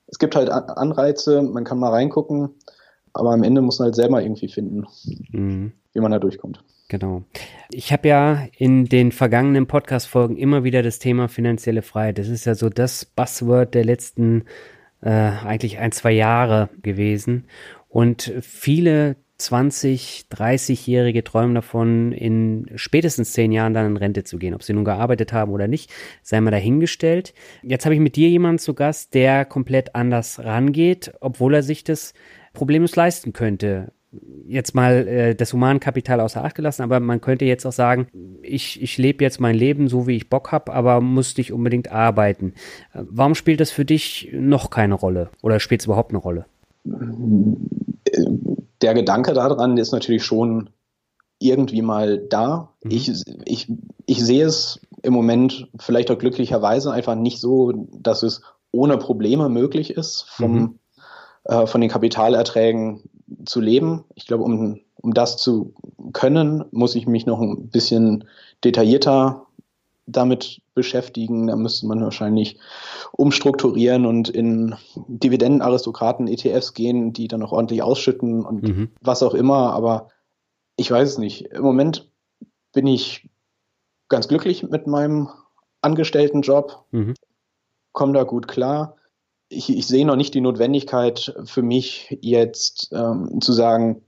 es 0.07 0.19
gibt 0.19 0.37
halt 0.37 0.51
Anreize, 0.51 1.43
man 1.43 1.65
kann 1.65 1.79
mal 1.79 1.91
reingucken, 1.91 2.51
aber 3.13 3.33
am 3.33 3.43
Ende 3.43 3.61
muss 3.61 3.79
man 3.79 3.87
halt 3.87 3.95
selber 3.95 4.23
irgendwie 4.23 4.49
finden, 4.49 4.87
mhm. 5.31 5.73
wie 5.93 6.01
man 6.01 6.13
da 6.13 6.19
durchkommt. 6.19 6.63
Genau. 6.89 7.23
Ich 7.71 7.93
habe 7.93 8.09
ja 8.09 8.49
in 8.57 8.87
den 8.87 9.13
vergangenen 9.13 9.67
Podcast-Folgen 9.67 10.39
immer 10.39 10.65
wieder 10.65 10.83
das 10.83 10.99
Thema 10.99 11.29
finanzielle 11.29 11.83
Freiheit. 11.83 12.19
Das 12.19 12.29
ist 12.29 12.47
ja 12.47 12.55
so 12.55 12.71
das 12.71 13.05
Buzzword 13.05 13.75
der 13.75 13.85
letzten 13.85 14.45
äh, 15.03 15.11
eigentlich 15.11 15.79
ein, 15.79 15.93
zwei 15.93 16.13
Jahre 16.13 16.71
gewesen. 16.81 17.45
Und 17.89 18.33
viele 18.41 19.17
20, 19.37 20.27
30-Jährige 20.33 21.23
träumen 21.23 21.55
davon, 21.55 22.13
in 22.13 22.71
spätestens 22.75 23.33
zehn 23.33 23.53
Jahren 23.53 23.75
dann 23.75 23.87
in 23.87 23.97
Rente 23.99 24.25
zu 24.25 24.39
gehen. 24.39 24.55
Ob 24.55 24.63
sie 24.63 24.73
nun 24.73 24.85
gearbeitet 24.87 25.33
haben 25.33 25.53
oder 25.53 25.69
nicht, 25.69 25.93
sei 26.23 26.41
mal 26.41 26.51
dahingestellt. 26.51 27.35
Jetzt 27.63 27.85
habe 27.85 27.95
ich 27.95 28.01
mit 28.01 28.17
dir 28.17 28.31
jemanden 28.31 28.59
zu 28.59 28.73
Gast, 28.75 29.15
der 29.15 29.45
komplett 29.45 29.95
anders 29.95 30.43
rangeht, 30.43 31.13
obwohl 31.21 31.55
er 31.55 31.63
sich 31.63 31.85
das 31.85 32.15
problemlos 32.55 32.97
leisten 32.97 33.33
könnte 33.33 33.93
jetzt 34.47 34.75
mal 34.75 35.07
äh, 35.07 35.35
das 35.35 35.53
Humankapital 35.53 36.21
außer 36.21 36.43
Acht 36.43 36.55
gelassen, 36.55 36.83
aber 36.83 37.01
man 37.01 37.21
könnte 37.21 37.45
jetzt 37.45 37.67
auch 37.67 37.73
sagen, 37.73 38.09
ich, 38.43 38.83
ich 38.83 38.97
lebe 38.97 39.23
jetzt 39.23 39.41
mein 39.41 39.55
Leben 39.55 39.89
so, 39.89 40.07
wie 40.07 40.17
ich 40.17 40.31
Bock 40.31 40.53
habe, 40.53 40.73
aber 40.73 41.01
muss 41.01 41.37
nicht 41.37 41.53
unbedingt 41.53 41.93
arbeiten. 41.93 42.55
Warum 42.95 43.35
spielt 43.35 43.61
das 43.61 43.71
für 43.71 43.85
dich 43.85 44.31
noch 44.33 44.71
keine 44.71 44.95
Rolle 44.95 45.31
oder 45.43 45.61
spielt 45.61 45.83
es 45.83 45.87
überhaupt 45.87 46.11
eine 46.11 46.19
Rolle? 46.19 46.47
Der 48.81 48.95
Gedanke 48.95 49.35
daran 49.35 49.77
ist 49.77 49.93
natürlich 49.93 50.25
schon 50.25 50.71
irgendwie 51.39 51.83
mal 51.83 52.19
da. 52.19 52.73
Mhm. 52.83 52.91
Ich, 52.91 53.13
ich, 53.45 53.73
ich 54.07 54.25
sehe 54.25 54.47
es 54.47 54.81
im 55.03 55.13
Moment 55.13 55.69
vielleicht 55.79 56.11
auch 56.11 56.19
glücklicherweise 56.19 56.91
einfach 56.93 57.15
nicht 57.15 57.41
so, 57.41 57.73
dass 57.93 58.23
es 58.23 58.43
ohne 58.71 58.99
Probleme 58.99 59.49
möglich 59.49 59.91
ist, 59.91 60.25
vom, 60.29 60.53
mhm. 60.53 60.79
äh, 61.45 61.67
von 61.67 61.81
den 61.81 61.91
Kapitalerträgen 61.91 63.03
zu 63.45 63.61
leben. 63.61 64.05
Ich 64.15 64.27
glaube, 64.27 64.45
um, 64.45 64.81
um 64.97 65.15
das 65.15 65.37
zu 65.37 65.75
können, 66.13 66.65
muss 66.71 66.95
ich 66.95 67.07
mich 67.07 67.27
noch 67.27 67.41
ein 67.41 67.69
bisschen 67.69 68.25
detaillierter 68.65 69.47
damit 70.07 70.63
beschäftigen. 70.75 71.49
Da 71.49 71.57
müsste 71.57 71.87
man 71.87 72.01
wahrscheinlich 72.01 72.59
umstrukturieren 73.13 74.07
und 74.07 74.29
in 74.29 74.75
Dividendenaristokraten, 75.07 76.29
ETFs 76.29 76.75
gehen, 76.75 77.13
die 77.13 77.29
dann 77.29 77.43
auch 77.43 77.53
ordentlich 77.53 77.83
ausschütten 77.83 78.45
und 78.45 78.63
mhm. 78.63 78.91
was 79.01 79.23
auch 79.23 79.35
immer. 79.35 79.73
Aber 79.73 80.09
ich 80.77 80.91
weiß 80.91 81.09
es 81.09 81.19
nicht. 81.19 81.47
Im 81.47 81.63
Moment 81.63 82.11
bin 82.73 82.87
ich 82.87 83.29
ganz 84.09 84.29
glücklich 84.29 84.63
mit 84.63 84.87
meinem 84.87 85.29
Angestelltenjob, 85.83 86.85
mhm. 86.91 87.15
komme 87.93 88.15
da 88.15 88.25
gut 88.25 88.49
klar. 88.49 88.97
Ich, 89.51 89.71
ich, 89.71 89.87
sehe 89.87 90.07
noch 90.07 90.17
nicht 90.17 90.35
die 90.35 90.41
Notwendigkeit 90.41 91.35
für 91.45 91.63
mich 91.63 92.19
jetzt 92.21 92.91
ähm, 92.93 93.41
zu 93.41 93.53
sagen, 93.53 94.03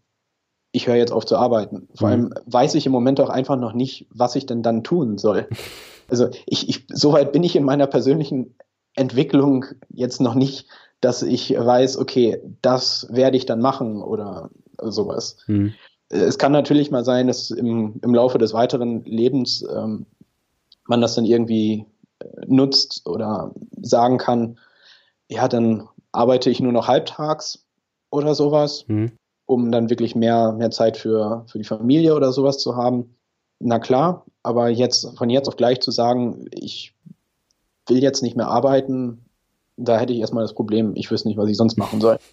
ich 0.73 0.87
höre 0.87 0.97
jetzt 0.97 1.13
auf 1.13 1.25
zu 1.25 1.37
arbeiten. 1.37 1.89
Vor 1.95 2.09
mhm. 2.09 2.13
allem 2.13 2.35
weiß 2.47 2.75
ich 2.75 2.87
im 2.87 2.93
Moment 2.93 3.21
auch 3.21 3.31
einfach 3.31 3.57
noch 3.57 3.73
nicht, 3.73 4.07
was 4.11 4.37
ich 4.37 4.47
denn 4.47 4.63
dann 4.63 4.85
tun 4.85 5.19
soll. 5.19 5.49
Also 6.09 6.29
ich, 6.47 6.69
ich, 6.69 6.87
so 6.93 7.13
weit 7.13 7.31
bin 7.31 7.45
ich 7.45 7.55
in 7.55 7.63
meiner 7.63 7.87
persönlichen 7.87 8.57
Entwicklung 8.95 9.65
jetzt 9.91 10.21
noch 10.21 10.35
nicht, 10.35 10.67
dass 11.01 11.23
ich 11.23 11.57
weiß, 11.57 11.99
okay, 11.99 12.43
das 12.63 13.07
werde 13.11 13.37
ich 13.37 13.47
dann 13.47 13.61
machen 13.61 14.03
oder 14.03 14.51
sowas. 14.83 15.37
Mhm. 15.47 15.73
Es 16.09 16.39
kann 16.39 16.51
natürlich 16.51 16.91
mal 16.91 17.05
sein, 17.05 17.29
dass 17.29 17.51
im, 17.51 18.01
im 18.03 18.15
Laufe 18.15 18.39
des 18.39 18.53
weiteren 18.53 19.05
Lebens 19.05 19.65
ähm, 19.73 20.07
man 20.87 21.01
das 21.01 21.15
dann 21.15 21.25
irgendwie 21.25 21.87
äh, 22.19 22.27
nutzt 22.47 23.07
oder 23.07 23.55
sagen 23.81 24.19
kann, 24.19 24.59
ja, 25.31 25.49
dann 25.49 25.89
arbeite 26.13 26.51
ich 26.51 26.61
nur 26.61 26.73
noch 26.73 26.89
halbtags 26.89 27.65
oder 28.11 28.35
sowas, 28.35 28.85
mhm. 28.89 29.13
um 29.47 29.71
dann 29.71 29.89
wirklich 29.89 30.15
mehr, 30.17 30.53
mehr 30.53 30.71
Zeit 30.71 30.97
für, 30.97 31.45
für 31.47 31.59
die 31.59 31.65
Familie 31.65 32.15
oder 32.15 32.33
sowas 32.33 32.59
zu 32.59 32.77
haben. 32.77 33.15
Na 33.61 33.79
klar, 33.79 34.27
aber 34.43 34.69
jetzt 34.69 35.17
von 35.17 35.31
jetzt 35.31 35.47
auf 35.49 35.57
gleich 35.57 35.81
zu 35.81 35.93
sagen, 35.93 36.47
ich 36.53 36.95
will 37.87 38.03
jetzt 38.03 38.23
nicht 38.23 38.37
mehr 38.37 38.49
arbeiten, 38.49 39.25
da 39.77 39.99
hätte 39.99 40.13
ich 40.13 40.19
erstmal 40.19 40.45
das 40.45 40.55
Problem, 40.55 40.93
ich 40.97 41.11
wüsste 41.11 41.29
nicht, 41.29 41.39
was 41.39 41.49
ich 41.49 41.57
sonst 41.57 41.79
machen 41.79 42.01
soll. 42.01 42.19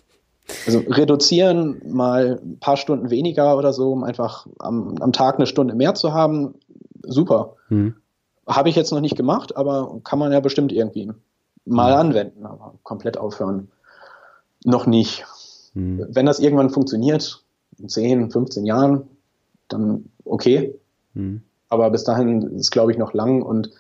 Also 0.65 0.79
reduzieren, 0.79 1.81
mal 1.85 2.39
ein 2.41 2.57
paar 2.59 2.77
Stunden 2.77 3.09
weniger 3.09 3.57
oder 3.57 3.73
so, 3.73 3.91
um 3.91 4.05
einfach 4.05 4.47
am, 4.59 4.95
am 5.01 5.11
Tag 5.11 5.35
eine 5.35 5.45
Stunde 5.45 5.75
mehr 5.75 5.93
zu 5.93 6.13
haben, 6.13 6.55
super. 7.03 7.57
Mhm. 7.67 7.95
Habe 8.47 8.69
ich 8.69 8.77
jetzt 8.77 8.93
noch 8.93 9.01
nicht 9.01 9.17
gemacht, 9.17 9.57
aber 9.57 9.99
kann 10.05 10.19
man 10.19 10.31
ja 10.31 10.39
bestimmt 10.39 10.71
irgendwie 10.71 11.11
mal 11.67 11.93
anwenden, 11.93 12.45
aber 12.45 12.75
komplett 12.83 13.17
aufhören. 13.17 13.69
Noch 14.63 14.85
nicht. 14.85 15.25
Mhm. 15.73 16.07
Wenn 16.09 16.25
das 16.25 16.39
irgendwann 16.39 16.69
funktioniert, 16.69 17.43
in 17.77 17.89
10, 17.89 18.31
15 18.31 18.65
Jahren, 18.65 19.07
dann 19.67 20.09
okay. 20.25 20.75
Mhm. 21.13 21.41
Aber 21.69 21.89
bis 21.89 22.03
dahin 22.03 22.41
ist, 22.57 22.71
glaube 22.71 22.91
ich, 22.91 22.97
noch 22.97 23.13
lang 23.13 23.41
und 23.41 23.71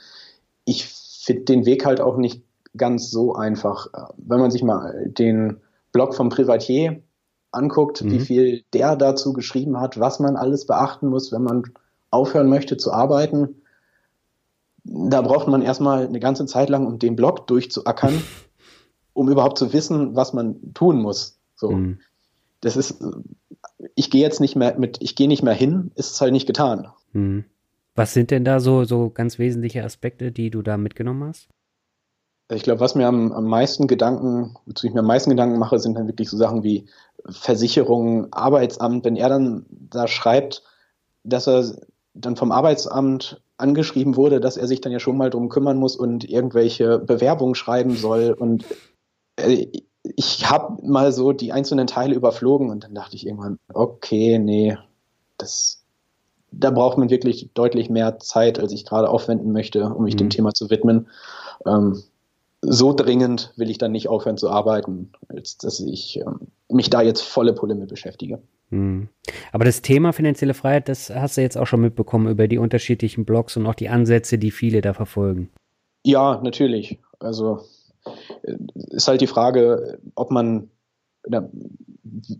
ich 0.65 0.85
finde 0.85 1.43
den 1.43 1.65
Weg 1.65 1.85
halt 1.85 2.01
auch 2.01 2.17
nicht 2.17 2.43
ganz 2.75 3.09
so 3.09 3.33
einfach. 3.33 3.87
Wenn 4.17 4.39
man 4.39 4.51
sich 4.51 4.63
mal 4.63 5.07
den 5.07 5.57
Blog 5.91 6.13
vom 6.13 6.29
Privatier 6.29 7.01
anguckt, 7.51 8.03
mhm. 8.03 8.11
wie 8.11 8.19
viel 8.19 8.63
der 8.73 8.95
dazu 8.95 9.33
geschrieben 9.33 9.79
hat, 9.79 9.99
was 9.99 10.19
man 10.19 10.35
alles 10.35 10.65
beachten 10.67 11.07
muss, 11.07 11.31
wenn 11.31 11.43
man 11.43 11.63
aufhören 12.11 12.49
möchte 12.49 12.77
zu 12.77 12.91
arbeiten, 12.91 13.61
da 14.87 15.21
braucht 15.21 15.47
man 15.47 15.61
erstmal 15.61 16.07
eine 16.07 16.19
ganze 16.19 16.45
Zeit 16.45 16.69
lang, 16.69 16.87
um 16.87 16.99
den 16.99 17.15
Blog 17.15 17.47
durchzuackern, 17.47 18.21
um 19.13 19.29
überhaupt 19.29 19.57
zu 19.57 19.73
wissen, 19.73 20.15
was 20.15 20.33
man 20.33 20.73
tun 20.73 21.01
muss. 21.01 21.39
So. 21.55 21.71
Mhm. 21.71 21.99
Das 22.61 22.77
ist, 22.77 23.03
ich 23.95 24.09
gehe 24.09 24.21
jetzt 24.21 24.39
nicht 24.39 24.55
mehr 24.55 24.77
mit, 24.79 24.97
ich 25.01 25.15
gehe 25.15 25.27
nicht 25.27 25.43
mehr 25.43 25.53
hin, 25.53 25.91
ist 25.95 26.11
es 26.11 26.21
halt 26.21 26.31
nicht 26.31 26.47
getan. 26.47 26.87
Mhm. 27.13 27.45
Was 27.95 28.13
sind 28.13 28.31
denn 28.31 28.45
da 28.45 28.59
so, 28.59 28.83
so 28.83 29.09
ganz 29.09 29.39
wesentliche 29.39 29.83
Aspekte, 29.83 30.31
die 30.31 30.51
du 30.51 30.61
da 30.61 30.77
mitgenommen 30.77 31.23
hast? 31.29 31.47
Ich 32.49 32.63
glaube, 32.63 32.79
was 32.79 32.95
mir 32.95 33.07
am, 33.07 33.33
am 33.33 33.45
meisten 33.45 33.87
Gedanken, 33.87 34.55
wozu 34.65 34.87
ich 34.87 34.93
mir 34.93 35.01
am 35.01 35.07
meisten 35.07 35.31
Gedanken 35.31 35.59
mache, 35.59 35.79
sind 35.79 35.95
dann 35.95 36.07
wirklich 36.07 36.29
so 36.29 36.37
Sachen 36.37 36.63
wie 36.63 36.85
Versicherung, 37.27 38.31
Arbeitsamt. 38.31 39.03
Wenn 39.03 39.17
er 39.17 39.29
dann 39.29 39.65
da 39.69 40.07
schreibt, 40.07 40.63
dass 41.23 41.47
er 41.47 41.75
dann 42.13 42.35
vom 42.35 42.51
Arbeitsamt 42.51 43.41
angeschrieben 43.57 44.15
wurde, 44.15 44.39
dass 44.39 44.57
er 44.57 44.67
sich 44.67 44.81
dann 44.81 44.91
ja 44.91 44.99
schon 44.99 45.17
mal 45.17 45.29
drum 45.29 45.49
kümmern 45.49 45.77
muss 45.77 45.95
und 45.95 46.29
irgendwelche 46.29 46.99
Bewerbungen 46.99 47.55
schreiben 47.55 47.95
soll. 47.95 48.35
Und 48.37 48.65
äh, 49.35 49.67
ich 50.03 50.49
habe 50.49 50.81
mal 50.85 51.11
so 51.11 51.31
die 51.31 51.51
einzelnen 51.51 51.87
Teile 51.87 52.15
überflogen 52.15 52.69
und 52.69 52.83
dann 52.83 52.95
dachte 52.95 53.15
ich 53.15 53.25
irgendwann, 53.25 53.57
okay, 53.73 54.39
nee, 54.39 54.77
das 55.37 55.83
da 56.51 56.71
braucht 56.71 56.97
man 56.97 57.09
wirklich 57.09 57.49
deutlich 57.53 57.89
mehr 57.89 58.19
Zeit, 58.19 58.59
als 58.59 58.71
ich 58.71 58.85
gerade 58.85 59.09
aufwenden 59.09 59.51
möchte, 59.51 59.83
um 59.85 60.03
mich 60.03 60.15
mhm. 60.15 60.19
dem 60.19 60.29
Thema 60.29 60.53
zu 60.53 60.69
widmen. 60.69 61.07
Ähm, 61.65 62.01
so 62.61 62.93
dringend 62.93 63.53
will 63.55 63.69
ich 63.69 63.77
dann 63.77 63.91
nicht 63.91 64.07
aufhören 64.07 64.37
zu 64.37 64.49
arbeiten, 64.49 65.11
als 65.29 65.57
dass 65.57 65.79
ich 65.79 66.19
ähm, 66.19 66.47
mich 66.69 66.89
da 66.89 67.01
jetzt 67.01 67.21
volle 67.21 67.53
Pulle 67.53 67.75
mit 67.75 67.89
beschäftige. 67.89 68.41
Mhm. 68.69 69.09
Aber 69.51 69.65
das 69.65 69.81
Thema 69.81 70.13
finanzielle 70.13 70.53
Freiheit, 70.53 70.89
das 70.89 71.09
hast 71.09 71.37
du 71.37 71.41
jetzt 71.41 71.57
auch 71.57 71.67
schon 71.67 71.81
mitbekommen 71.81 72.27
über 72.27 72.47
die 72.47 72.57
unterschiedlichen 72.57 73.25
Blogs 73.25 73.57
und 73.57 73.65
auch 73.65 73.75
die 73.75 73.89
Ansätze, 73.89 74.37
die 74.37 74.51
viele 74.51 74.81
da 74.81 74.93
verfolgen. 74.93 75.49
Ja, 76.03 76.39
natürlich. 76.43 76.99
Also 77.19 77.61
äh, 78.43 78.55
ist 78.91 79.07
halt 79.07 79.21
die 79.21 79.27
Frage, 79.27 79.99
ob 80.15 80.31
man 80.31 80.69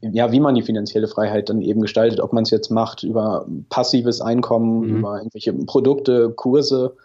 ja, 0.01 0.32
wie 0.32 0.39
man 0.39 0.55
die 0.55 0.61
finanzielle 0.61 1.07
Freiheit 1.07 1.49
dann 1.49 1.61
eben 1.61 1.82
gestaltet, 1.82 2.19
ob 2.19 2.34
man 2.34 2.43
es 2.43 2.51
jetzt 2.51 2.69
macht 2.69 3.03
über 3.03 3.45
passives 3.69 4.21
Einkommen, 4.21 4.82
mhm. 4.82 4.97
über 4.97 5.17
irgendwelche 5.17 5.53
Produkte, 5.53 6.32
Kurse, 6.32 6.95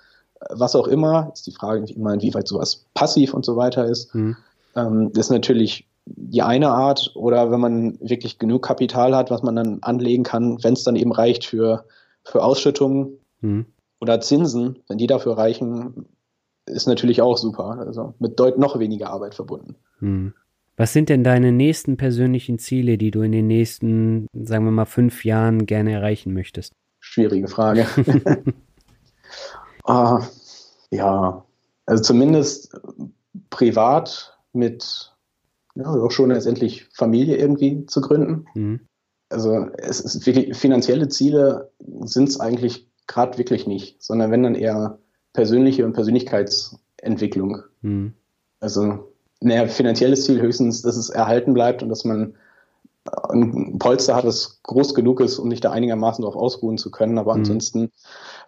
was 0.50 0.76
auch 0.76 0.86
immer, 0.86 1.30
ist 1.32 1.46
die 1.46 1.52
Frage 1.52 1.84
immer, 1.92 2.14
inwieweit 2.14 2.48
sowas 2.48 2.84
passiv 2.94 3.34
und 3.34 3.44
so 3.44 3.56
weiter 3.56 3.86
ist. 3.86 4.14
Mhm. 4.14 4.36
Ähm, 4.76 5.12
das 5.12 5.26
ist 5.26 5.30
natürlich 5.30 5.86
die 6.06 6.42
eine 6.42 6.70
Art 6.70 7.12
oder 7.14 7.50
wenn 7.50 7.60
man 7.60 7.98
wirklich 8.00 8.38
genug 8.38 8.64
Kapital 8.64 9.14
hat, 9.14 9.30
was 9.30 9.42
man 9.42 9.56
dann 9.56 9.78
anlegen 9.82 10.24
kann, 10.24 10.62
wenn 10.62 10.74
es 10.74 10.84
dann 10.84 10.96
eben 10.96 11.12
reicht 11.12 11.44
für, 11.44 11.84
für 12.24 12.42
Ausschüttungen 12.42 13.18
mhm. 13.40 13.66
oder 14.00 14.20
Zinsen, 14.20 14.80
wenn 14.88 14.98
die 14.98 15.06
dafür 15.06 15.38
reichen, 15.38 16.06
ist 16.66 16.86
natürlich 16.86 17.22
auch 17.22 17.36
super. 17.36 17.84
Also 17.86 18.14
mit 18.18 18.38
deut 18.38 18.58
noch 18.58 18.78
weniger 18.78 19.10
Arbeit 19.10 19.34
verbunden. 19.34 19.76
Mhm. 20.00 20.34
Was 20.76 20.92
sind 20.92 21.10
denn 21.10 21.22
deine 21.22 21.52
nächsten 21.52 21.96
persönlichen 21.96 22.58
Ziele, 22.58 22.96
die 22.96 23.10
du 23.10 23.22
in 23.22 23.32
den 23.32 23.46
nächsten, 23.46 24.26
sagen 24.32 24.64
wir 24.64 24.70
mal, 24.70 24.86
fünf 24.86 25.24
Jahren 25.24 25.66
gerne 25.66 25.92
erreichen 25.92 26.32
möchtest? 26.32 26.72
Schwierige 26.98 27.46
Frage. 27.46 27.86
ah, 29.84 30.26
ja, 30.90 31.44
also 31.86 32.02
zumindest 32.02 32.74
privat 33.50 34.38
mit 34.52 35.11
ja, 35.74 35.86
auch 35.86 36.10
schon 36.10 36.30
letztendlich 36.30 36.88
Familie 36.92 37.36
irgendwie 37.36 37.86
zu 37.86 38.00
gründen. 38.00 38.46
Mhm. 38.54 38.80
Also 39.30 39.68
es 39.78 40.00
ist 40.00 40.26
wirklich, 40.26 40.56
finanzielle 40.56 41.08
Ziele 41.08 41.70
sind 42.04 42.28
es 42.28 42.38
eigentlich 42.38 42.88
gerade 43.06 43.38
wirklich 43.38 43.66
nicht, 43.66 44.02
sondern 44.02 44.30
wenn 44.30 44.42
dann 44.42 44.54
eher 44.54 44.98
persönliche 45.32 45.84
und 45.84 45.94
Persönlichkeitsentwicklung. 45.94 47.62
Mhm. 47.80 48.12
Also 48.60 49.12
naja, 49.40 49.66
finanzielles 49.66 50.24
Ziel 50.24 50.40
höchstens, 50.40 50.82
dass 50.82 50.96
es 50.96 51.10
erhalten 51.10 51.54
bleibt 51.54 51.82
und 51.82 51.88
dass 51.88 52.04
man 52.04 52.34
ein 53.30 53.78
Polster 53.78 54.14
hat, 54.14 54.24
das 54.24 54.60
groß 54.62 54.94
genug 54.94 55.20
ist, 55.20 55.38
um 55.38 55.50
sich 55.50 55.60
da 55.60 55.72
einigermaßen 55.72 56.22
darauf 56.22 56.36
ausruhen 56.36 56.78
zu 56.78 56.90
können. 56.90 57.18
Aber 57.18 57.34
mhm. 57.34 57.40
ansonsten 57.40 57.90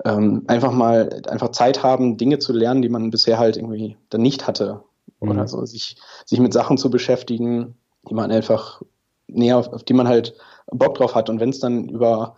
ähm, 0.05 0.45
einfach 0.47 0.73
mal 0.73 1.23
einfach 1.29 1.51
Zeit 1.51 1.83
haben, 1.83 2.17
Dinge 2.17 2.39
zu 2.39 2.53
lernen, 2.53 2.83
die 2.83 2.89
man 2.89 3.11
bisher 3.11 3.39
halt 3.39 3.57
irgendwie 3.57 3.97
dann 4.11 4.23
nicht 4.23 4.47
hatte. 4.47 4.83
Mhm. 5.21 5.31
Oder 5.31 5.49
so, 5.49 5.65
sich, 5.65 5.97
sich 6.25 6.41
mit 6.41 6.53
Sachen 6.53 6.79
zu 6.79 6.91
beschäftigen, 6.91 7.77
die 8.09 8.15
man 8.15 8.31
einfach 8.31 8.83
näher, 9.27 9.59
auf, 9.59 9.69
auf 9.69 9.83
die 9.85 9.95
man 9.95 10.09
halt 10.09 10.35
Bock 10.71 10.95
drauf 10.97 11.15
hat. 11.15 11.31
Und 11.31 11.41
wenn 11.41 11.51
es 11.51 11.59
dann 11.59 11.89
über 11.89 12.37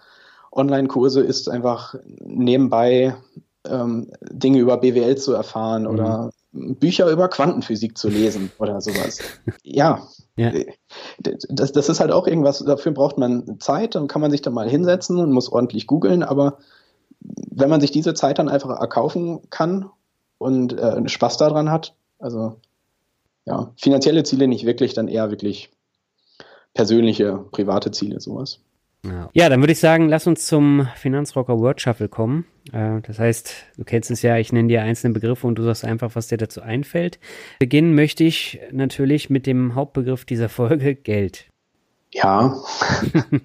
Online-Kurse 0.53 1.21
ist, 1.21 1.49
einfach 1.49 1.95
nebenbei 2.25 3.17
ähm, 3.69 4.11
Dinge 4.31 4.59
über 4.59 4.79
BWL 4.79 5.17
zu 5.17 5.33
erfahren 5.33 5.83
mhm. 5.83 5.89
oder 5.89 6.31
Bücher 6.53 7.11
über 7.11 7.29
Quantenphysik 7.29 7.99
zu 7.99 8.09
lesen 8.09 8.51
oder 8.59 8.81
sowas. 8.81 9.19
Ja. 9.63 10.07
ja. 10.37 10.53
Das, 11.19 11.73
das 11.73 11.89
ist 11.89 12.01
halt 12.01 12.13
auch 12.13 12.27
irgendwas, 12.27 12.61
dafür 12.61 12.93
braucht 12.93 13.19
man 13.19 13.61
Zeit, 13.61 13.95
dann 13.95 14.09
kann 14.09 14.23
man 14.23 14.31
sich 14.31 14.43
da 14.43 14.51
mal 14.51 14.69
hinsetzen 14.69 15.19
und 15.19 15.33
muss 15.33 15.51
ordentlich 15.51 15.87
googeln, 15.87 16.23
aber 16.23 16.59
wenn 17.21 17.71
man 17.71 17.81
sich 17.81 17.91
diese 17.91 18.15
Zeit 18.15 18.39
dann 18.39 18.49
einfach 18.49 18.71
erkaufen 18.71 19.41
kann 19.51 19.91
und 20.39 20.79
äh, 20.79 21.09
Spaß 21.09 21.37
daran 21.39 21.71
hat, 21.71 21.95
also 22.19 22.61
ja, 23.45 23.73
finanzielle 23.77 24.25
Ziele 24.25 24.49
nicht 24.49 24.67
wirklich, 24.67 24.95
dann 24.95 25.09
eher 25.09 25.31
wirklich 25.31 25.71
persönliche, 26.75 27.45
private 27.53 27.91
Ziele, 27.91 28.21
sowas. 28.21 28.61
Ja, 29.35 29.49
dann 29.49 29.61
würde 29.61 29.73
ich 29.73 29.79
sagen, 29.79 30.09
lass 30.09 30.27
uns 30.27 30.47
zum 30.47 30.89
Finanzrocker 30.97 31.59
Word 31.59 31.81
Shuffle 31.81 32.09
kommen. 32.09 32.45
Äh, 32.73 33.01
das 33.03 33.19
heißt, 33.19 33.53
du 33.77 33.85
kennst 33.85 34.11
es 34.11 34.23
ja, 34.23 34.37
ich 34.37 34.53
nenne 34.53 34.69
dir 34.69 34.83
einzelne 34.83 35.15
Begriffe 35.15 35.47
und 35.47 35.57
du 35.57 35.63
sagst 35.63 35.85
einfach, 35.85 36.15
was 36.15 36.29
dir 36.29 36.39
dazu 36.39 36.61
einfällt. 36.61 37.19
Beginnen 37.59 37.95
möchte 37.95 38.25
ich 38.25 38.61
natürlich 38.73 39.31
mit 39.31 39.47
dem 39.47 39.75
Hauptbegriff 39.75 40.25
dieser 40.25 40.49
Folge, 40.49 40.95
Geld. 41.03 41.47
Ja. 42.13 42.57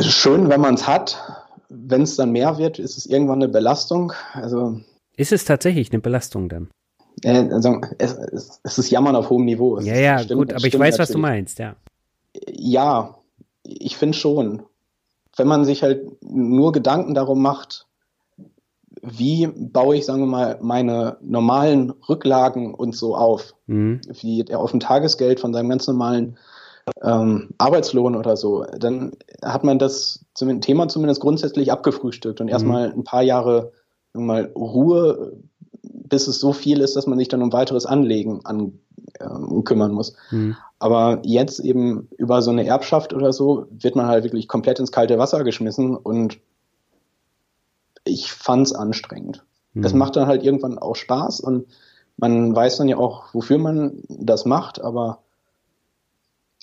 Schön, 0.00 0.48
wenn 0.48 0.60
man 0.60 0.74
es 0.74 0.86
hat. 0.86 1.18
Wenn 1.68 2.02
es 2.02 2.16
dann 2.16 2.32
mehr 2.32 2.58
wird, 2.58 2.78
ist 2.78 2.96
es 2.98 3.06
irgendwann 3.06 3.42
eine 3.42 3.48
Belastung. 3.48 4.12
Also 4.34 4.80
ist 5.16 5.32
es 5.32 5.44
tatsächlich 5.44 5.92
eine 5.92 6.00
Belastung 6.00 6.48
dann? 6.48 6.68
Äh, 7.22 7.48
also, 7.50 7.80
es, 7.98 8.60
es, 8.62 8.78
ist 8.78 8.90
Jammern 8.90 9.16
auf 9.16 9.30
hohem 9.30 9.44
Niveau. 9.44 9.78
Es 9.78 9.86
ja, 9.86 9.96
ja, 9.96 10.18
stimmt, 10.18 10.38
gut, 10.38 10.52
aber 10.52 10.66
ich 10.66 10.74
weiß, 10.74 10.78
natürlich. 10.78 10.98
was 10.98 11.08
du 11.10 11.18
meinst, 11.18 11.58
ja. 11.58 11.76
Ja, 12.48 13.16
ich 13.64 13.96
finde 13.96 14.16
schon. 14.16 14.62
Wenn 15.36 15.48
man 15.48 15.64
sich 15.64 15.82
halt 15.82 16.22
nur 16.22 16.72
Gedanken 16.72 17.14
darum 17.14 17.40
macht, 17.40 17.86
wie 19.02 19.46
baue 19.46 19.96
ich, 19.96 20.04
sagen 20.04 20.20
wir 20.20 20.26
mal, 20.26 20.58
meine 20.60 21.16
normalen 21.22 21.90
Rücklagen 22.08 22.74
und 22.74 22.94
so 22.94 23.16
auf, 23.16 23.54
mhm. 23.66 24.00
wie 24.20 24.44
er 24.46 24.60
auf 24.60 24.74
ein 24.74 24.80
Tagesgeld 24.80 25.40
von 25.40 25.52
seinem 25.52 25.70
ganz 25.70 25.86
normalen 25.86 26.38
ähm, 27.02 27.50
Arbeitslohn 27.58 28.16
oder 28.16 28.36
so, 28.36 28.64
dann 28.78 29.12
hat 29.42 29.64
man 29.64 29.78
das 29.78 30.24
zum 30.34 30.60
Thema 30.60 30.88
zumindest 30.88 31.20
grundsätzlich 31.20 31.72
abgefrühstückt 31.72 32.40
und 32.40 32.46
mhm. 32.46 32.52
erstmal 32.52 32.92
ein 32.92 33.04
paar 33.04 33.22
Jahre 33.22 33.72
mal 34.12 34.52
Ruhe, 34.54 35.32
bis 35.82 36.26
es 36.26 36.38
so 36.38 36.52
viel 36.52 36.80
ist, 36.80 36.96
dass 36.96 37.06
man 37.06 37.18
sich 37.18 37.28
dann 37.28 37.42
um 37.42 37.52
weiteres 37.52 37.86
Anlegen 37.86 38.44
an, 38.44 38.78
ähm, 39.20 39.64
kümmern 39.64 39.92
muss. 39.92 40.14
Mhm. 40.30 40.56
Aber 40.78 41.20
jetzt 41.24 41.60
eben 41.60 42.08
über 42.18 42.42
so 42.42 42.50
eine 42.50 42.66
Erbschaft 42.66 43.14
oder 43.14 43.32
so 43.32 43.66
wird 43.70 43.96
man 43.96 44.06
halt 44.06 44.24
wirklich 44.24 44.48
komplett 44.48 44.78
ins 44.78 44.92
kalte 44.92 45.18
Wasser 45.18 45.44
geschmissen 45.44 45.96
und 45.96 46.38
ich 48.04 48.32
fand's 48.32 48.72
anstrengend. 48.72 49.44
Mhm. 49.74 49.84
Es 49.84 49.94
macht 49.94 50.16
dann 50.16 50.26
halt 50.26 50.42
irgendwann 50.42 50.78
auch 50.78 50.96
Spaß 50.96 51.40
und 51.40 51.66
man 52.16 52.54
weiß 52.54 52.76
dann 52.76 52.88
ja 52.88 52.98
auch, 52.98 53.32
wofür 53.32 53.58
man 53.58 54.02
das 54.08 54.44
macht, 54.44 54.80
aber 54.80 55.22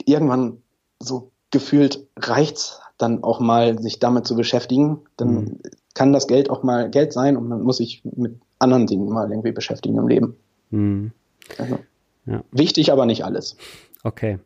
irgendwann 0.06 0.62
so 1.00 1.32
gefühlt 1.52 2.08
reicht's 2.18 2.82
dann 2.98 3.24
auch 3.24 3.40
mal, 3.40 3.80
sich 3.82 4.00
damit 4.00 4.28
zu 4.28 4.36
beschäftigen. 4.36 5.02
Dann 5.18 5.34
mhm. 5.34 5.60
Kann 5.94 6.14
das 6.14 6.28
Geld 6.28 6.50
auch 6.50 6.64
mal 6.64 6.90
Geld 6.90 7.14
sein 7.14 7.38
und 7.38 7.48
man 7.48 7.62
muss 7.62 7.78
sich 7.78 8.04
mit 8.04 8.40
anderen 8.60 8.88
Dingen 8.88 9.10
mal 9.10 9.30
irgendwie 9.30 9.52
beschäftigen 9.52 9.98
im 9.98 10.08
Leben. 10.08 10.36
Mhm. 10.70 11.12
Also, 11.58 11.80
ja. 12.26 12.44
Wichtig, 12.52 12.92
aber 12.92 13.06
nicht 13.06 13.26
alles. 13.26 13.58
Okay. 14.04 14.40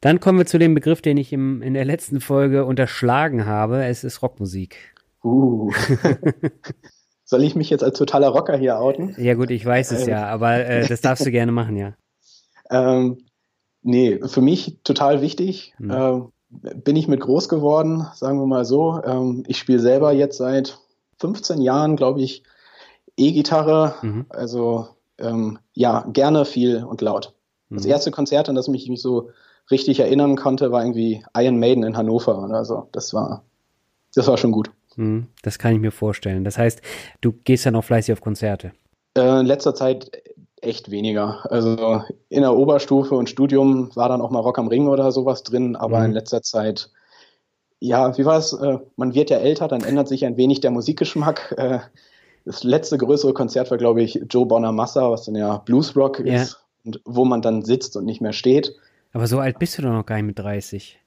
Dann 0.00 0.20
kommen 0.20 0.38
wir 0.38 0.46
zu 0.46 0.58
dem 0.58 0.74
Begriff, 0.74 1.00
den 1.00 1.16
ich 1.16 1.32
im, 1.32 1.62
in 1.62 1.74
der 1.74 1.84
letzten 1.84 2.20
Folge 2.20 2.64
unterschlagen 2.64 3.46
habe. 3.46 3.84
Es 3.84 4.04
ist 4.04 4.22
Rockmusik. 4.22 4.76
Uh. 5.24 5.70
Soll 7.24 7.42
ich 7.42 7.54
mich 7.54 7.70
jetzt 7.70 7.84
als 7.84 7.98
totaler 7.98 8.28
Rocker 8.28 8.56
hier 8.56 8.78
outen? 8.78 9.14
Ja 9.18 9.34
gut, 9.34 9.50
ich 9.50 9.64
weiß 9.64 9.92
es 9.92 10.06
ja, 10.06 10.26
aber 10.26 10.64
äh, 10.64 10.86
das 10.86 11.00
darfst 11.00 11.26
du 11.26 11.30
gerne 11.30 11.52
machen, 11.52 11.76
ja. 11.76 11.94
Ähm, 12.70 13.24
nee, 13.80 14.20
für 14.26 14.42
mich 14.42 14.80
total 14.84 15.22
wichtig. 15.22 15.72
Hm. 15.78 15.90
Ähm, 15.90 16.32
bin 16.50 16.96
ich 16.96 17.08
mit 17.08 17.20
groß 17.20 17.48
geworden, 17.48 18.06
sagen 18.14 18.38
wir 18.38 18.46
mal 18.46 18.66
so. 18.66 19.00
Ähm, 19.02 19.42
ich 19.46 19.56
spiele 19.56 19.78
selber 19.78 20.12
jetzt 20.12 20.36
seit 20.36 20.78
15 21.18 21.60
Jahren, 21.60 21.96
glaube 21.96 22.20
ich, 22.20 22.42
E-Gitarre. 23.16 23.94
Mhm. 24.02 24.26
Also 24.28 24.88
ähm, 25.18 25.58
ja, 25.74 26.06
gerne 26.12 26.44
viel 26.44 26.84
und 26.84 27.00
laut. 27.00 27.34
Mhm. 27.68 27.76
Das 27.76 27.86
erste 27.86 28.10
Konzert, 28.10 28.48
an 28.48 28.54
das 28.54 28.68
ich 28.68 28.88
mich 28.88 29.02
so 29.02 29.30
richtig 29.70 30.00
erinnern 30.00 30.36
konnte, 30.36 30.72
war 30.72 30.82
irgendwie 30.82 31.24
Iron 31.36 31.58
Maiden 31.58 31.84
in 31.84 31.96
Hannover 31.96 32.42
oder 32.42 32.64
so. 32.64 32.88
Das 32.92 33.12
war, 33.12 33.44
das 34.14 34.26
war 34.26 34.38
schon 34.38 34.52
gut. 34.52 34.70
Mhm. 34.96 35.28
Das 35.42 35.58
kann 35.58 35.74
ich 35.74 35.80
mir 35.80 35.92
vorstellen. 35.92 36.44
Das 36.44 36.58
heißt, 36.58 36.80
du 37.20 37.32
gehst 37.32 37.66
dann 37.66 37.76
auch 37.76 37.84
fleißig 37.84 38.12
auf 38.12 38.20
Konzerte. 38.20 38.72
Äh, 39.16 39.40
in 39.40 39.46
letzter 39.46 39.74
Zeit 39.74 40.10
echt 40.60 40.90
weniger. 40.90 41.46
Also 41.50 42.02
in 42.28 42.42
der 42.42 42.56
Oberstufe 42.56 43.14
und 43.14 43.28
Studium 43.28 43.94
war 43.94 44.08
dann 44.08 44.20
auch 44.20 44.30
mal 44.30 44.40
Rock 44.40 44.58
am 44.58 44.68
Ring 44.68 44.88
oder 44.88 45.12
sowas 45.12 45.42
drin, 45.42 45.76
aber 45.76 46.00
mhm. 46.00 46.06
in 46.06 46.12
letzter 46.12 46.42
Zeit, 46.42 46.90
ja, 47.80 48.16
wie 48.18 48.24
war 48.24 48.38
es? 48.38 48.52
Äh, 48.52 48.78
man 48.96 49.14
wird 49.14 49.30
ja 49.30 49.38
älter, 49.38 49.68
dann 49.68 49.82
ändert 49.82 50.08
sich 50.08 50.24
ein 50.24 50.36
wenig 50.36 50.60
der 50.60 50.70
Musikgeschmack. 50.70 51.54
Äh, 51.56 51.80
das 52.44 52.64
letzte 52.64 52.96
größere 52.96 53.34
Konzert 53.34 53.70
war, 53.70 53.78
glaube 53.78 54.02
ich, 54.02 54.20
Joe 54.30 54.46
Bonamassa, 54.46 55.10
was 55.10 55.26
dann 55.26 55.34
ja 55.34 55.58
Bluesrock 55.58 56.20
ja. 56.20 56.42
ist, 56.42 56.64
und 56.84 57.00
wo 57.04 57.24
man 57.24 57.42
dann 57.42 57.62
sitzt 57.62 57.96
und 57.96 58.04
nicht 58.04 58.20
mehr 58.20 58.32
steht. 58.32 58.74
Aber 59.12 59.26
so 59.26 59.38
alt 59.38 59.58
bist 59.58 59.76
du 59.76 59.82
doch 59.82 59.92
noch 59.92 60.06
gar 60.06 60.16
nicht 60.16 60.26
mit 60.26 60.38
30. 60.38 60.98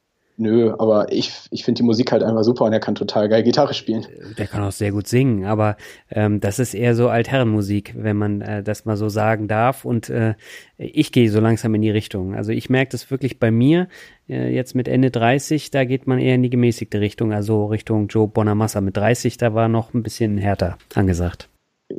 Nö, 0.42 0.74
aber 0.80 1.12
ich, 1.12 1.32
ich 1.52 1.64
finde 1.64 1.82
die 1.82 1.86
Musik 1.86 2.12
halt 2.12 2.24
einfach 2.24 2.42
super 2.44 2.66
und 2.66 2.74
er 2.74 2.80
kann 2.80 2.96
total 2.96 3.30
geil 3.30 3.44
Gitarre 3.44 3.76
spielen. 3.76 4.08
Der 4.39 4.48
kann 4.48 4.64
auch 4.64 4.72
sehr 4.72 4.92
gut 4.92 5.08
singen, 5.08 5.46
aber 5.46 5.78
ähm, 6.10 6.39
das 6.39 6.58
ist 6.58 6.74
eher 6.74 6.96
so 6.96 7.10
Altherrenmusik, 7.10 7.94
wenn 7.96 8.18
man 8.18 8.42
äh, 8.42 8.64
das 8.64 8.84
mal 8.86 8.98
so 8.98 9.08
sagen 9.08 9.48
darf. 9.48 9.86
Und 9.86 10.10
äh, 10.10 10.34
ich 10.80 11.12
gehe 11.12 11.30
so 11.30 11.39
langsam 11.39 11.76
in 11.76 11.84
die 11.84 11.92
Richtung. 11.92 12.34
Also 12.34 12.52
ich 12.54 12.72
merke 12.72 12.94
das 12.94 13.12
wirklich 13.12 13.38
bei 13.38 13.52
mir, 13.52 13.88
äh, 14.28 14.52
jetzt 14.52 14.74
mit 14.74 14.88
Ende 14.88 15.12
30, 15.12 15.70
da 15.70 15.86
geht 15.86 16.08
man 16.08 16.18
eher 16.18 16.34
in 16.34 16.42
die 16.42 16.50
gemäßigte 16.50 17.00
Richtung, 17.00 17.34
also 17.34 17.68
Richtung 17.68 18.08
Joe 18.08 18.28
Bonamassa. 18.28 18.82
Mit 18.82 18.98
30, 18.98 19.38
da 19.38 19.54
war 19.54 19.68
noch 19.68 19.94
ein 19.94 20.02
bisschen 20.02 20.39
härter 20.39 20.80
angesagt. 20.96 21.50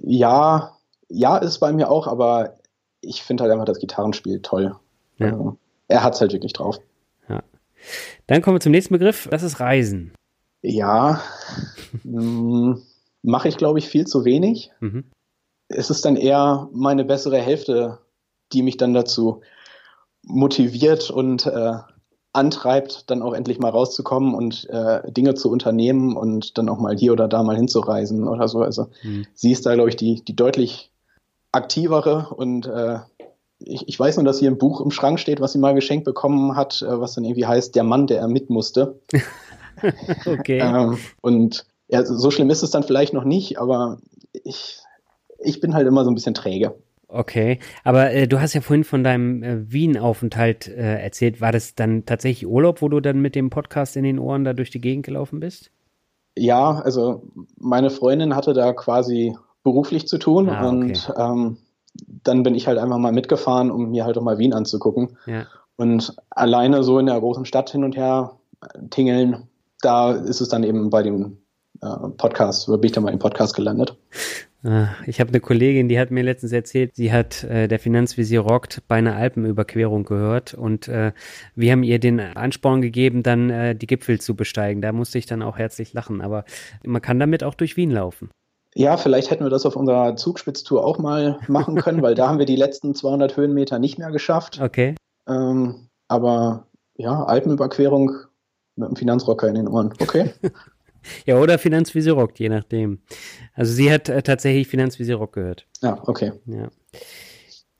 Ja, 0.03 0.72
ja, 1.09 1.36
ist 1.36 1.61
bei 1.61 1.72
mir 1.72 1.93
auch, 1.93 2.09
aber 2.09 2.55
ich 3.03 3.22
finde 3.22 3.45
halt 3.45 3.53
einfach 3.53 3.66
das 3.66 3.78
Gitarrenspiel 3.78 4.40
toll. 4.43 4.74
Ja. 5.18 5.26
Also, 5.26 5.59
er 5.86 6.03
hat 6.03 6.14
es 6.14 6.20
halt 6.20 6.32
wirklich 6.32 6.55
drauf. 6.55 6.80
Dann 8.26 8.42
kommen 8.42 8.56
wir 8.56 8.60
zum 8.60 8.72
nächsten 8.72 8.94
Begriff, 8.94 9.28
das 9.30 9.42
ist 9.42 9.60
Reisen. 9.60 10.12
Ja, 10.62 11.22
mm, 12.04 12.74
mache 13.22 13.48
ich, 13.48 13.56
glaube 13.56 13.78
ich, 13.78 13.88
viel 13.88 14.06
zu 14.06 14.24
wenig. 14.24 14.70
Mhm. 14.80 15.04
Es 15.68 15.90
ist 15.90 16.04
dann 16.04 16.16
eher 16.16 16.68
meine 16.72 17.04
bessere 17.04 17.38
Hälfte, 17.38 17.98
die 18.52 18.62
mich 18.62 18.76
dann 18.76 18.94
dazu 18.94 19.42
motiviert 20.22 21.10
und 21.10 21.46
äh, 21.46 21.72
antreibt, 22.32 23.10
dann 23.10 23.22
auch 23.22 23.34
endlich 23.34 23.58
mal 23.58 23.70
rauszukommen 23.70 24.34
und 24.34 24.68
äh, 24.70 25.10
Dinge 25.10 25.34
zu 25.34 25.50
unternehmen 25.50 26.16
und 26.16 26.56
dann 26.56 26.68
auch 26.68 26.78
mal 26.78 26.96
hier 26.96 27.12
oder 27.12 27.28
da 27.28 27.42
mal 27.42 27.56
hinzureisen 27.56 28.26
oder 28.26 28.48
so. 28.48 28.60
Also 28.60 28.88
mhm. 29.02 29.26
sie 29.34 29.52
ist 29.52 29.66
da, 29.66 29.74
glaube 29.74 29.90
ich, 29.90 29.96
die, 29.96 30.22
die 30.24 30.36
deutlich 30.36 30.90
aktivere 31.52 32.34
und 32.34 32.66
äh, 32.66 33.00
ich, 33.66 33.88
ich 33.88 33.98
weiß 33.98 34.16
nur, 34.16 34.24
dass 34.24 34.38
hier 34.38 34.50
ein 34.50 34.58
Buch 34.58 34.80
im 34.80 34.90
Schrank 34.90 35.18
steht, 35.20 35.40
was 35.40 35.52
sie 35.52 35.58
mal 35.58 35.74
geschenkt 35.74 36.04
bekommen 36.04 36.56
hat, 36.56 36.82
äh, 36.82 37.00
was 37.00 37.14
dann 37.14 37.24
irgendwie 37.24 37.46
heißt, 37.46 37.74
der 37.74 37.84
Mann, 37.84 38.06
der 38.06 38.18
er 38.18 38.28
mit 38.28 38.50
musste. 38.50 39.00
okay. 40.26 40.58
ähm, 40.58 40.98
und 41.20 41.66
ja, 41.88 42.04
so 42.04 42.30
schlimm 42.30 42.50
ist 42.50 42.62
es 42.62 42.70
dann 42.70 42.82
vielleicht 42.82 43.12
noch 43.12 43.24
nicht, 43.24 43.58
aber 43.58 43.98
ich, 44.44 44.78
ich 45.38 45.60
bin 45.60 45.74
halt 45.74 45.86
immer 45.86 46.04
so 46.04 46.10
ein 46.10 46.14
bisschen 46.14 46.34
träge. 46.34 46.74
Okay, 47.08 47.58
aber 47.84 48.10
äh, 48.12 48.26
du 48.26 48.40
hast 48.40 48.54
ja 48.54 48.62
vorhin 48.62 48.84
von 48.84 49.04
deinem 49.04 49.42
äh, 49.42 49.70
Wien-Aufenthalt 49.70 50.66
äh, 50.68 51.02
erzählt. 51.02 51.42
War 51.42 51.52
das 51.52 51.74
dann 51.74 52.06
tatsächlich 52.06 52.48
Urlaub, 52.48 52.80
wo 52.80 52.88
du 52.88 53.00
dann 53.00 53.20
mit 53.20 53.34
dem 53.34 53.50
Podcast 53.50 53.96
in 53.96 54.04
den 54.04 54.18
Ohren 54.18 54.44
da 54.44 54.54
durch 54.54 54.70
die 54.70 54.80
Gegend 54.80 55.04
gelaufen 55.04 55.38
bist? 55.38 55.70
Ja, 56.38 56.80
also 56.80 57.22
meine 57.58 57.90
Freundin 57.90 58.34
hatte 58.34 58.54
da 58.54 58.72
quasi 58.72 59.36
beruflich 59.62 60.08
zu 60.08 60.16
tun 60.16 60.48
ah, 60.48 60.66
okay. 60.66 60.68
und 60.68 61.12
ähm, 61.18 61.56
dann 61.95 62.43
bin 62.43 62.55
ich 62.55 62.66
halt 62.66 62.78
einfach 62.78 62.99
mal 62.99 63.12
mitgefahren, 63.12 63.70
um 63.70 63.90
mir 63.90 64.05
halt 64.05 64.16
auch 64.18 64.22
mal 64.22 64.38
Wien 64.38 64.55
anzugucken. 64.55 65.16
Ja. 65.26 65.47
Und 65.76 66.14
alleine 66.30 66.82
so 66.82 66.99
in 66.99 67.07
der 67.07 67.18
großen 67.20 67.45
Stadt 67.45 67.70
hin 67.70 67.84
und 67.84 67.97
her 67.97 68.36
tingeln, 68.90 69.49
da 69.80 70.12
ist 70.12 70.40
es 70.40 70.49
dann 70.49 70.62
eben 70.62 70.90
bei 70.90 71.03
dem 71.03 71.38
äh, 71.80 72.09
Podcast, 72.16 72.66
bin 72.66 72.84
ich 72.84 72.93
dann 72.93 73.05
mal 73.05 73.12
im 73.12 73.18
Podcast 73.18 73.55
gelandet. 73.55 73.97
Ah, 74.64 74.90
ich 75.07 75.18
habe 75.18 75.30
eine 75.30 75.40
Kollegin, 75.40 75.88
die 75.88 75.99
hat 75.99 76.12
mir 76.12 76.22
letztens 76.22 76.53
erzählt, 76.53 76.95
sie 76.95 77.12
hat 77.12 77.43
äh, 77.43 77.66
der 77.66 77.80
Finanzvisier 77.80 78.40
rockt 78.40 78.82
bei 78.86 78.95
einer 78.95 79.16
Alpenüberquerung 79.16 80.05
gehört 80.05 80.55
und 80.55 80.86
äh, 80.86 81.12
wir 81.57 81.72
haben 81.72 81.82
ihr 81.82 81.99
den 81.99 82.20
Ansporn 82.20 82.80
gegeben, 82.80 83.24
dann 83.24 83.51
äh, 83.51 83.74
die 83.74 83.88
Gipfel 83.88 84.20
zu 84.20 84.36
besteigen. 84.36 84.80
Da 84.80 84.93
musste 84.93 85.18
ich 85.18 85.26
dann 85.26 85.43
auch 85.43 85.59
herzlich 85.59 85.93
lachen, 85.95 86.20
aber 86.20 86.45
man 86.84 87.03
kann 87.03 87.18
damit 87.18 87.43
auch 87.43 87.55
durch 87.55 87.76
Wien 87.76 87.90
laufen. 87.90 88.30
Ja, 88.74 88.96
vielleicht 88.96 89.30
hätten 89.30 89.44
wir 89.44 89.50
das 89.50 89.66
auf 89.66 89.76
unserer 89.76 90.16
Zugspitztour 90.16 90.84
auch 90.84 90.98
mal 90.98 91.38
machen 91.48 91.76
können, 91.76 92.02
weil 92.02 92.14
da 92.14 92.28
haben 92.28 92.38
wir 92.38 92.46
die 92.46 92.56
letzten 92.56 92.94
200 92.94 93.36
Höhenmeter 93.36 93.78
nicht 93.78 93.98
mehr 93.98 94.10
geschafft. 94.10 94.60
Okay. 94.62 94.94
Ähm, 95.28 95.88
aber 96.08 96.66
ja, 96.96 97.24
Alpenüberquerung 97.24 98.12
mit 98.76 98.86
einem 98.86 98.96
Finanzrocker 98.96 99.48
in 99.48 99.54
den 99.54 99.68
Ohren. 99.68 99.92
Okay. 100.00 100.32
ja, 101.26 101.38
oder 101.38 101.58
Finanzvisier 101.58 102.14
rockt, 102.14 102.38
je 102.38 102.48
nachdem. 102.48 103.00
Also 103.54 103.72
sie 103.72 103.92
hat 103.92 104.08
äh, 104.08 104.22
tatsächlich 104.22 104.68
Finanzvisier 104.68 105.16
rock 105.16 105.34
gehört. 105.34 105.66
Ja, 105.82 106.02
okay. 106.06 106.32
Ja. 106.46 106.68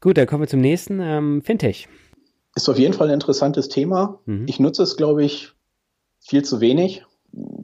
Gut, 0.01 0.19
dann 0.19 0.27
kommen 0.27 0.43
wir 0.43 0.49
zum 0.49 0.61
nächsten. 0.61 1.01
Ähm, 1.01 1.43
Fintech. 1.43 1.89
Ist 2.55 2.69
auf 2.69 2.79
jeden 2.79 2.93
Fall 2.93 3.09
ein 3.09 3.15
interessantes 3.15 3.69
Thema. 3.69 4.21
Mhm. 4.27 4.47
Ich 4.47 4.61
nutze 4.61 4.83
es, 4.83 4.97
glaube 4.97 5.25
ich, 5.25 5.53
viel 6.21 6.45
zu 6.45 6.61
wenig. 6.61 7.05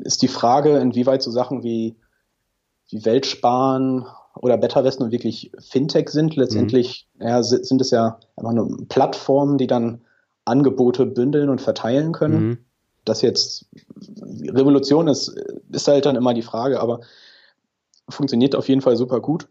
Ist 0.01 0.23
die 0.23 0.29
Frage, 0.29 0.79
inwieweit 0.79 1.23
so 1.23 1.31
Sachen 1.31 1.63
wie 1.63 1.97
wie 2.89 3.05
Weltsparen 3.05 4.07
oder 4.35 4.57
Better 4.57 4.85
West 4.85 5.01
nun 5.01 5.11
wirklich 5.11 5.53
Fintech 5.59 6.11
sind. 6.11 6.37
Letztendlich 6.37 7.09
mhm. 7.19 7.27
ja, 7.27 7.43
sind 7.43 7.81
es 7.81 7.91
ja 7.91 8.19
einfach 8.37 8.53
nur 8.53 8.87
Plattformen, 8.89 9.59
die 9.59 9.67
dann 9.67 10.03
Angebote 10.45 11.07
bündeln 11.07 11.49
und 11.49 11.61
verteilen 11.61 12.13
können. 12.13 12.49
Mhm. 12.49 12.59
Das 13.05 13.23
jetzt 13.23 13.67
Revolution 14.43 15.09
ist, 15.09 15.29
ist 15.71 15.89
halt 15.89 16.07
dann 16.07 16.17
immer 16.17 16.35
die 16.35 16.43
Frage, 16.43 16.81
aber 16.81 17.01
funktioniert 18.09 18.55
auf 18.55 18.69
jeden 18.69 18.81
Fall 18.81 18.97
super 18.97 19.21
gut. 19.21 19.49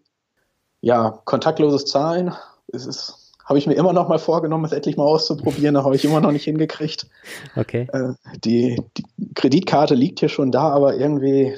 Ja, 0.82 1.22
kontaktloses 1.26 1.86
Zahlen, 1.86 2.34
es 2.68 2.86
ist 2.86 3.28
habe 3.48 3.60
ich 3.60 3.66
mir 3.66 3.76
immer 3.76 3.94
noch 3.94 4.10
mal 4.10 4.20
vorgenommen, 4.20 4.66
es 4.66 4.74
endlich 4.74 4.98
mal 4.98 5.06
auszuprobieren, 5.06 5.76
da 5.76 5.86
habe 5.86 5.96
ich 5.96 6.04
immer 6.04 6.20
noch 6.20 6.34
nicht 6.34 6.44
hingekriegt. 6.44 7.08
Okay. 7.56 7.88
Äh, 7.94 8.14
die, 8.44 8.82
die 8.98 9.06
Kreditkarte 9.34 9.96
liegt 9.96 10.20
hier 10.20 10.30
schon 10.30 10.52
da, 10.52 10.70
aber 10.70 10.96
irgendwie 10.98 11.56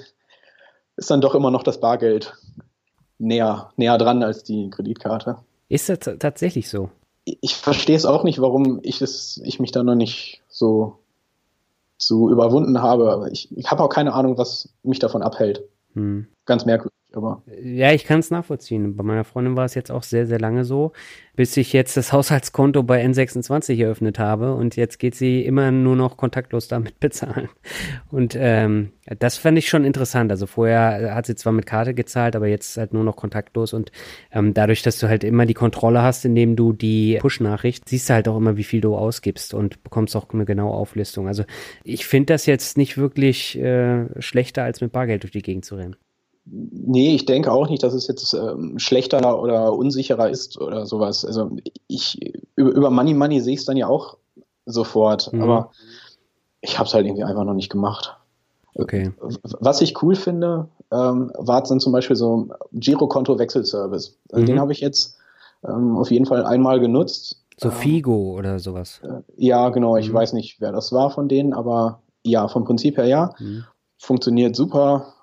ist 1.00 1.10
dann 1.10 1.22
doch 1.22 1.34
immer 1.34 1.50
noch 1.50 1.64
das 1.64 1.80
Bargeld 1.80 2.36
näher, 3.18 3.72
näher 3.78 3.98
dran 3.98 4.22
als 4.22 4.44
die 4.44 4.70
Kreditkarte. 4.70 5.38
Ist 5.70 5.90
das 5.90 6.00
tatsächlich 6.20 6.70
so? 6.70 6.90
Ich 7.24 7.56
verstehe 7.56 7.96
es 7.96 8.06
auch 8.06 8.24
nicht, 8.24 8.42
warum 8.42 8.80
ich, 8.84 9.02
es, 9.02 9.40
ich 9.44 9.60
mich 9.60 9.72
da 9.72 9.84
noch 9.84 9.96
nicht 9.96 10.42
so, 10.50 11.00
so 11.98 12.30
überwunden 12.30 12.82
habe. 12.82 13.30
Ich, 13.32 13.56
ich 13.56 13.70
habe 13.72 13.84
auch 13.84 13.90
keine 13.90 14.14
Ahnung, 14.14 14.38
was 14.38 14.70
mich 14.84 15.00
davon 15.00 15.22
abhält. 15.22 15.64
Hm. 15.94 16.28
Ganz 16.50 16.66
merkwürdig 16.66 17.00
aber. 17.16 17.44
Ja, 17.62 17.92
ich 17.92 18.06
kann 18.06 18.20
es 18.20 18.32
nachvollziehen. 18.32 18.96
Bei 18.96 19.04
meiner 19.04 19.24
Freundin 19.24 19.56
war 19.56 19.66
es 19.66 19.74
jetzt 19.74 19.92
auch 19.92 20.04
sehr, 20.04 20.28
sehr 20.28 20.40
lange 20.40 20.64
so, 20.64 20.92
bis 21.36 21.58
ich 21.58 21.74
jetzt 21.74 21.98
das 21.98 22.14
Haushaltskonto 22.14 22.84
bei 22.84 23.04
N26 23.04 23.82
eröffnet 23.82 24.20
habe 24.20 24.54
und 24.54 24.76
jetzt 24.76 25.00
geht 25.00 25.16
sie 25.16 25.44
immer 25.44 25.72
nur 25.72 25.96
noch 25.96 26.18
kontaktlos 26.18 26.68
damit 26.68 27.00
bezahlen. 27.00 27.50
Und 28.12 28.36
ähm, 28.38 28.92
das 29.20 29.38
fand 29.38 29.58
ich 29.58 29.70
schon 29.70 29.86
interessant. 29.86 30.32
Also 30.32 30.46
vorher 30.46 31.16
hat 31.16 31.26
sie 31.26 31.36
zwar 31.36 31.54
mit 31.54 31.66
Karte 31.66 31.94
gezahlt, 31.94 32.36
aber 32.36 32.48
jetzt 32.48 32.78
halt 32.78 32.94
nur 32.94 33.04
noch 33.04 33.16
kontaktlos 33.16 33.74
und 33.74 33.92
ähm, 34.32 34.54
dadurch, 34.54 34.84
dass 34.84 35.00
du 35.00 35.08
halt 35.08 35.24
immer 35.24 35.46
die 35.46 35.54
Kontrolle 35.54 36.02
hast, 36.02 36.26
indem 36.26 36.56
du 36.56 36.74
die 36.74 37.18
Push-Nachricht, 37.20 37.90
siehst 37.90 38.10
du 38.10 38.14
halt 38.14 38.28
auch 38.28 38.38
immer, 38.38 38.58
wie 38.58 38.64
viel 38.64 38.82
du 38.82 38.96
ausgibst 38.96 39.54
und 39.54 39.84
bekommst 39.84 40.16
auch 40.16 40.30
eine 40.32 40.46
genaue 40.46 40.74
Auflistung. 40.74 41.28
Also 41.28 41.44
ich 41.84 42.06
finde 42.06 42.34
das 42.34 42.46
jetzt 42.46 42.78
nicht 42.78 42.98
wirklich 42.98 43.58
äh, 43.58 44.06
schlechter, 44.22 44.64
als 44.64 44.82
mit 44.82 44.92
Bargeld 44.92 45.24
durch 45.24 45.32
die 45.32 45.42
Gegend 45.42 45.66
zu 45.66 45.76
rennen. 45.76 45.96
Nee, 46.52 47.14
ich 47.14 47.26
denke 47.26 47.52
auch 47.52 47.70
nicht, 47.70 47.84
dass 47.84 47.94
es 47.94 48.08
jetzt 48.08 48.34
ähm, 48.34 48.80
schlechter 48.80 49.40
oder 49.40 49.74
unsicherer 49.74 50.30
ist 50.30 50.60
oder 50.60 50.86
sowas. 50.86 51.24
Also 51.24 51.52
ich 51.88 52.20
über, 52.56 52.72
über 52.72 52.90
Money 52.90 53.14
Money 53.14 53.42
sehe 53.42 53.54
ich 53.54 53.60
es 53.60 53.66
dann 53.66 53.78
ja 53.78 53.88
auch 53.88 54.18
sofort, 54.66 55.32
mhm. 55.32 55.42
aber 55.42 55.72
ich 56.62 56.80
habe 56.80 56.88
es 56.88 56.94
halt 56.94 57.06
irgendwie 57.06 57.24
einfach 57.24 57.44
noch 57.44 57.54
nicht 57.54 57.70
gemacht. 57.70 58.18
Okay. 58.76 59.12
Was 59.60 59.82
ich 59.82 60.02
cool 60.02 60.16
finde, 60.16 60.70
ähm, 60.92 61.32
war 61.38 61.62
dann 61.64 61.80
zum 61.80 61.92
Beispiel 61.92 62.16
so 62.16 62.48
Girokonto-Wechselservice. 62.74 64.18
Also 64.32 64.42
mhm. 64.42 64.46
Den 64.46 64.60
habe 64.60 64.72
ich 64.72 64.80
jetzt 64.80 65.18
ähm, 65.68 65.98
auf 65.98 66.12
jeden 66.12 66.26
Fall 66.26 66.46
einmal 66.46 66.80
genutzt. 66.80 67.44
So 67.58 67.72
Figo 67.72 68.38
oder 68.38 68.60
sowas. 68.60 69.02
Äh, 69.04 69.22
ja, 69.36 69.70
genau. 69.70 69.98
Ich 69.98 70.10
mhm. 70.10 70.14
weiß 70.14 70.34
nicht, 70.34 70.62
wer 70.62 70.72
das 70.72 70.92
war 70.92 71.12
von 71.12 71.28
denen, 71.28 71.54
aber 71.54 72.02
ja, 72.24 72.48
vom 72.48 72.64
Prinzip 72.64 72.98
her 72.98 73.06
ja. 73.06 73.34
Mhm. 73.40 73.66
Funktioniert 73.98 74.56
super. 74.56 75.14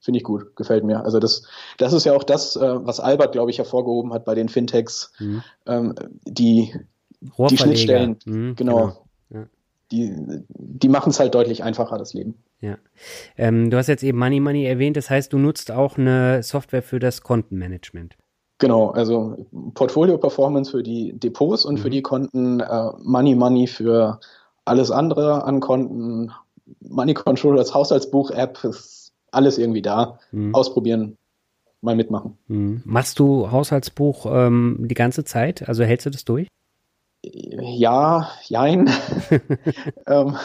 Finde 0.00 0.18
ich 0.18 0.24
gut, 0.24 0.54
gefällt 0.54 0.84
mir. 0.84 1.04
Also 1.04 1.18
das, 1.18 1.42
das 1.76 1.92
ist 1.92 2.04
ja 2.04 2.14
auch 2.14 2.24
das, 2.24 2.56
äh, 2.56 2.86
was 2.86 3.00
Albert, 3.00 3.32
glaube 3.32 3.50
ich, 3.50 3.58
hervorgehoben 3.58 4.12
hat 4.12 4.24
bei 4.24 4.34
den 4.34 4.48
Fintechs. 4.48 5.12
Mhm. 5.18 5.42
Ähm, 5.66 5.94
die, 6.24 6.72
die 7.20 7.56
Schnittstellen, 7.56 8.16
mhm, 8.24 8.54
genau. 8.54 8.76
genau. 8.76 9.04
Ja. 9.30 9.46
Die, 9.90 10.14
die 10.48 10.88
machen 10.88 11.10
es 11.10 11.18
halt 11.18 11.34
deutlich 11.34 11.64
einfacher, 11.64 11.98
das 11.98 12.14
Leben. 12.14 12.36
Ja. 12.60 12.76
Ähm, 13.36 13.70
du 13.70 13.76
hast 13.76 13.88
jetzt 13.88 14.02
eben 14.02 14.18
Money 14.18 14.40
Money 14.40 14.64
erwähnt, 14.64 14.96
das 14.96 15.10
heißt, 15.10 15.32
du 15.32 15.38
nutzt 15.38 15.70
auch 15.70 15.98
eine 15.98 16.42
Software 16.42 16.82
für 16.82 17.00
das 17.00 17.22
Kontenmanagement. 17.22 18.16
Genau, 18.58 18.90
also 18.90 19.36
Portfolio 19.74 20.18
Performance 20.18 20.72
für 20.72 20.82
die 20.82 21.12
Depots 21.12 21.64
und 21.64 21.74
mhm. 21.74 21.78
für 21.78 21.90
die 21.90 22.02
Konten, 22.02 22.60
äh, 22.60 22.90
Money 23.02 23.34
Money 23.34 23.66
für 23.68 24.18
alles 24.64 24.90
andere 24.90 25.44
an 25.44 25.60
Konten, 25.60 26.32
Money 26.80 27.14
Control 27.14 27.58
als 27.58 27.72
Haushaltsbuch-App 27.72 28.62
ist 28.64 29.07
alles 29.30 29.58
irgendwie 29.58 29.82
da. 29.82 30.18
Mhm. 30.32 30.54
Ausprobieren, 30.54 31.16
mal 31.80 31.96
mitmachen. 31.96 32.38
Mhm. 32.46 32.82
Machst 32.84 33.18
du 33.18 33.50
Haushaltsbuch 33.50 34.26
ähm, 34.28 34.86
die 34.88 34.94
ganze 34.94 35.24
Zeit? 35.24 35.68
Also 35.68 35.84
hältst 35.84 36.06
du 36.06 36.10
das 36.10 36.24
durch? 36.24 36.48
Ja, 37.22 38.30
jein. 38.44 38.90
ähm, 40.06 40.36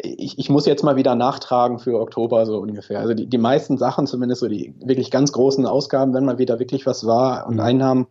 ich, 0.00 0.38
ich 0.38 0.48
muss 0.48 0.66
jetzt 0.66 0.84
mal 0.84 0.96
wieder 0.96 1.14
nachtragen 1.14 1.78
für 1.78 2.00
Oktober 2.00 2.46
so 2.46 2.58
ungefähr. 2.58 3.00
Also 3.00 3.14
die, 3.14 3.26
die 3.26 3.38
meisten 3.38 3.78
Sachen, 3.78 4.06
zumindest 4.06 4.40
so 4.40 4.48
die 4.48 4.74
wirklich 4.80 5.10
ganz 5.10 5.32
großen 5.32 5.66
Ausgaben, 5.66 6.14
wenn 6.14 6.24
mal 6.24 6.38
wieder 6.38 6.58
wirklich 6.58 6.86
was 6.86 7.06
war 7.06 7.46
und 7.46 7.54
mhm. 7.54 7.60
Einnahmen, 7.60 8.06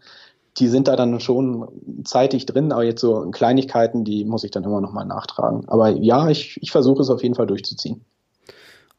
die 0.57 0.67
sind 0.67 0.87
da 0.87 0.95
dann 0.95 1.19
schon 1.19 1.67
zeitig 2.03 2.45
drin, 2.45 2.71
aber 2.71 2.83
jetzt 2.83 3.01
so 3.01 3.29
Kleinigkeiten, 3.31 4.03
die 4.03 4.25
muss 4.25 4.43
ich 4.43 4.51
dann 4.51 4.63
immer 4.63 4.81
noch 4.81 4.91
mal 4.91 5.05
nachtragen. 5.05 5.67
Aber 5.67 5.89
ja, 5.89 6.29
ich, 6.29 6.57
ich 6.61 6.71
versuche 6.71 7.01
es 7.01 7.09
auf 7.09 7.21
jeden 7.21 7.35
Fall 7.35 7.47
durchzuziehen. 7.47 8.03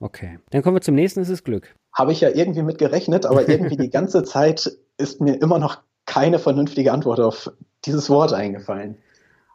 Okay. 0.01 0.39
Dann 0.51 0.63
kommen 0.63 0.77
wir 0.77 0.81
zum 0.81 0.95
nächsten, 0.95 1.21
es 1.21 1.29
ist 1.29 1.45
Glück. 1.45 1.75
Habe 1.93 2.13
ich 2.13 2.21
ja 2.21 2.31
irgendwie 2.31 2.63
mit 2.63 2.79
gerechnet, 2.79 3.27
aber 3.27 3.49
irgendwie 3.49 3.77
die 3.77 3.91
ganze 3.99 4.23
Zeit 4.23 4.71
ist 4.97 5.21
mir 5.21 5.41
immer 5.41 5.59
noch 5.59 5.83
keine 6.07 6.39
vernünftige 6.39 6.93
Antwort 6.93 7.21
auf 7.21 7.51
dieses 7.85 8.09
Wort 8.09 8.33
eingefallen. 8.33 8.97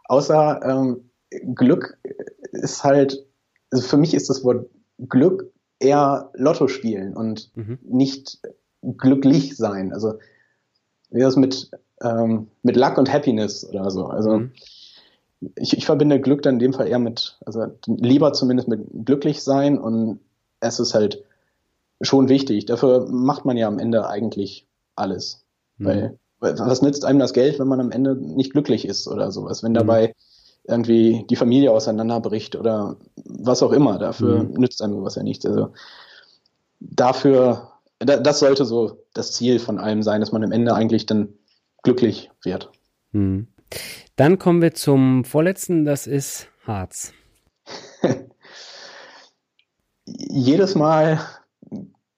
Außer 0.05 0.61
ähm, 0.63 1.09
Glück 1.55 1.97
ist 2.51 2.83
halt, 2.83 3.25
also 3.71 3.87
für 3.87 3.97
mich 3.97 4.13
ist 4.13 4.29
das 4.29 4.43
Wort 4.43 4.69
Glück 5.09 5.51
eher 5.79 6.29
Lotto 6.33 6.67
spielen 6.67 7.15
und 7.15 7.51
mhm. 7.55 7.79
nicht 7.83 8.39
glücklich 8.81 9.55
sein. 9.57 9.93
Also 9.93 10.19
wie 11.09 11.21
das 11.21 11.35
mit, 11.35 11.71
ähm, 12.01 12.47
mit 12.61 12.75
Luck 12.75 12.97
und 12.97 13.11
Happiness 13.11 13.67
oder 13.67 13.89
so. 13.91 14.07
Also 14.07 14.39
mhm. 14.39 14.51
ich, 15.55 15.77
ich 15.77 15.85
verbinde 15.85 16.19
Glück 16.19 16.41
dann 16.41 16.55
in 16.55 16.59
dem 16.59 16.73
Fall 16.73 16.87
eher 16.87 16.99
mit, 16.99 17.39
also 17.45 17.67
lieber 17.87 18.33
zumindest 18.33 18.67
mit 18.67 18.81
glücklich 19.05 19.41
sein 19.41 19.77
und 19.77 20.19
es 20.63 20.79
ist 20.79 20.93
halt 20.93 21.23
schon 22.01 22.29
wichtig. 22.29 22.65
Dafür 22.65 23.07
macht 23.09 23.45
man 23.45 23.57
ja 23.57 23.67
am 23.67 23.79
Ende 23.79 24.07
eigentlich 24.07 24.67
alles. 24.95 25.43
Mhm. 25.77 25.85
Weil, 25.85 26.19
was 26.39 26.81
nützt 26.81 27.05
einem 27.05 27.19
das 27.19 27.33
Geld, 27.33 27.59
wenn 27.59 27.67
man 27.67 27.79
am 27.79 27.91
Ende 27.91 28.15
nicht 28.15 28.51
glücklich 28.51 28.85
ist 28.85 29.07
oder 29.07 29.31
sowas? 29.31 29.63
Wenn 29.63 29.71
mhm. 29.71 29.77
dabei 29.77 30.15
irgendwie 30.65 31.25
die 31.29 31.35
Familie 31.35 31.71
auseinanderbricht 31.71 32.55
oder 32.55 32.97
was 33.15 33.63
auch 33.63 33.71
immer. 33.71 33.99
Dafür 33.99 34.43
mhm. 34.43 34.53
nützt 34.53 34.81
einem 34.81 34.95
sowas 34.95 35.15
ja 35.15 35.23
nichts. 35.23 35.45
Also 35.45 35.73
dafür, 36.79 37.71
das 37.99 38.39
sollte 38.39 38.65
so 38.65 39.03
das 39.13 39.33
Ziel 39.33 39.59
von 39.59 39.77
allem 39.77 40.03
sein, 40.03 40.21
dass 40.21 40.31
man 40.31 40.43
am 40.43 40.51
Ende 40.51 40.73
eigentlich 40.73 41.05
dann 41.05 41.33
glücklich 41.83 42.31
wird. 42.43 42.71
Mhm. 43.11 43.47
Dann 44.15 44.37
kommen 44.37 44.61
wir 44.61 44.73
zum 44.73 45.25
vorletzten, 45.25 45.85
das 45.85 46.07
ist 46.07 46.47
Harz. 46.65 47.13
jedes 50.05 50.75
Mal 50.75 51.19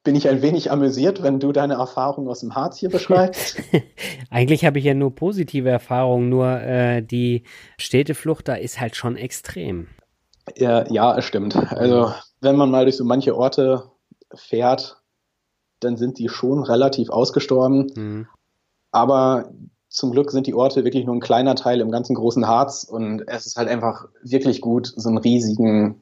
bin 0.03 0.15
ich 0.15 0.29
ein 0.29 0.41
wenig 0.41 0.71
amüsiert, 0.71 1.23
wenn 1.23 1.39
du 1.39 1.51
deine 1.51 1.73
Erfahrungen 1.75 2.29
aus 2.29 2.39
dem 2.39 2.55
Harz 2.55 2.77
hier 2.77 2.89
beschreibst. 2.89 3.61
Eigentlich 4.29 4.63
habe 4.63 4.77
ich 4.79 4.85
ja 4.85 4.93
nur 4.93 5.13
positive 5.13 5.69
Erfahrungen, 5.69 6.29
nur 6.29 6.61
äh, 6.61 7.01
die 7.01 7.43
Städteflucht 7.77 8.47
da 8.47 8.53
ist 8.53 8.79
halt 8.79 8.95
schon 8.95 9.17
extrem. 9.17 9.87
Ja, 10.55 10.87
ja, 10.91 11.17
es 11.17 11.25
stimmt. 11.25 11.55
Also 11.55 12.13
wenn 12.39 12.55
man 12.55 12.69
mal 12.69 12.85
durch 12.85 12.97
so 12.97 13.03
manche 13.03 13.35
Orte 13.35 13.83
fährt, 14.33 15.01
dann 15.79 15.97
sind 15.97 16.19
die 16.19 16.29
schon 16.29 16.63
relativ 16.63 17.09
ausgestorben. 17.09 17.91
Mhm. 17.95 18.27
Aber 18.91 19.49
zum 19.89 20.11
Glück 20.11 20.31
sind 20.31 20.45
die 20.45 20.53
Orte 20.53 20.83
wirklich 20.83 21.05
nur 21.05 21.15
ein 21.15 21.21
kleiner 21.21 21.55
Teil 21.55 21.81
im 21.81 21.89
ganzen 21.89 22.15
großen 22.15 22.47
Harz 22.47 22.83
und 22.83 23.23
es 23.27 23.45
ist 23.45 23.57
halt 23.57 23.69
einfach 23.69 24.07
wirklich 24.23 24.61
gut, 24.61 24.93
so 24.95 25.09
einen 25.09 25.17
riesigen 25.17 26.01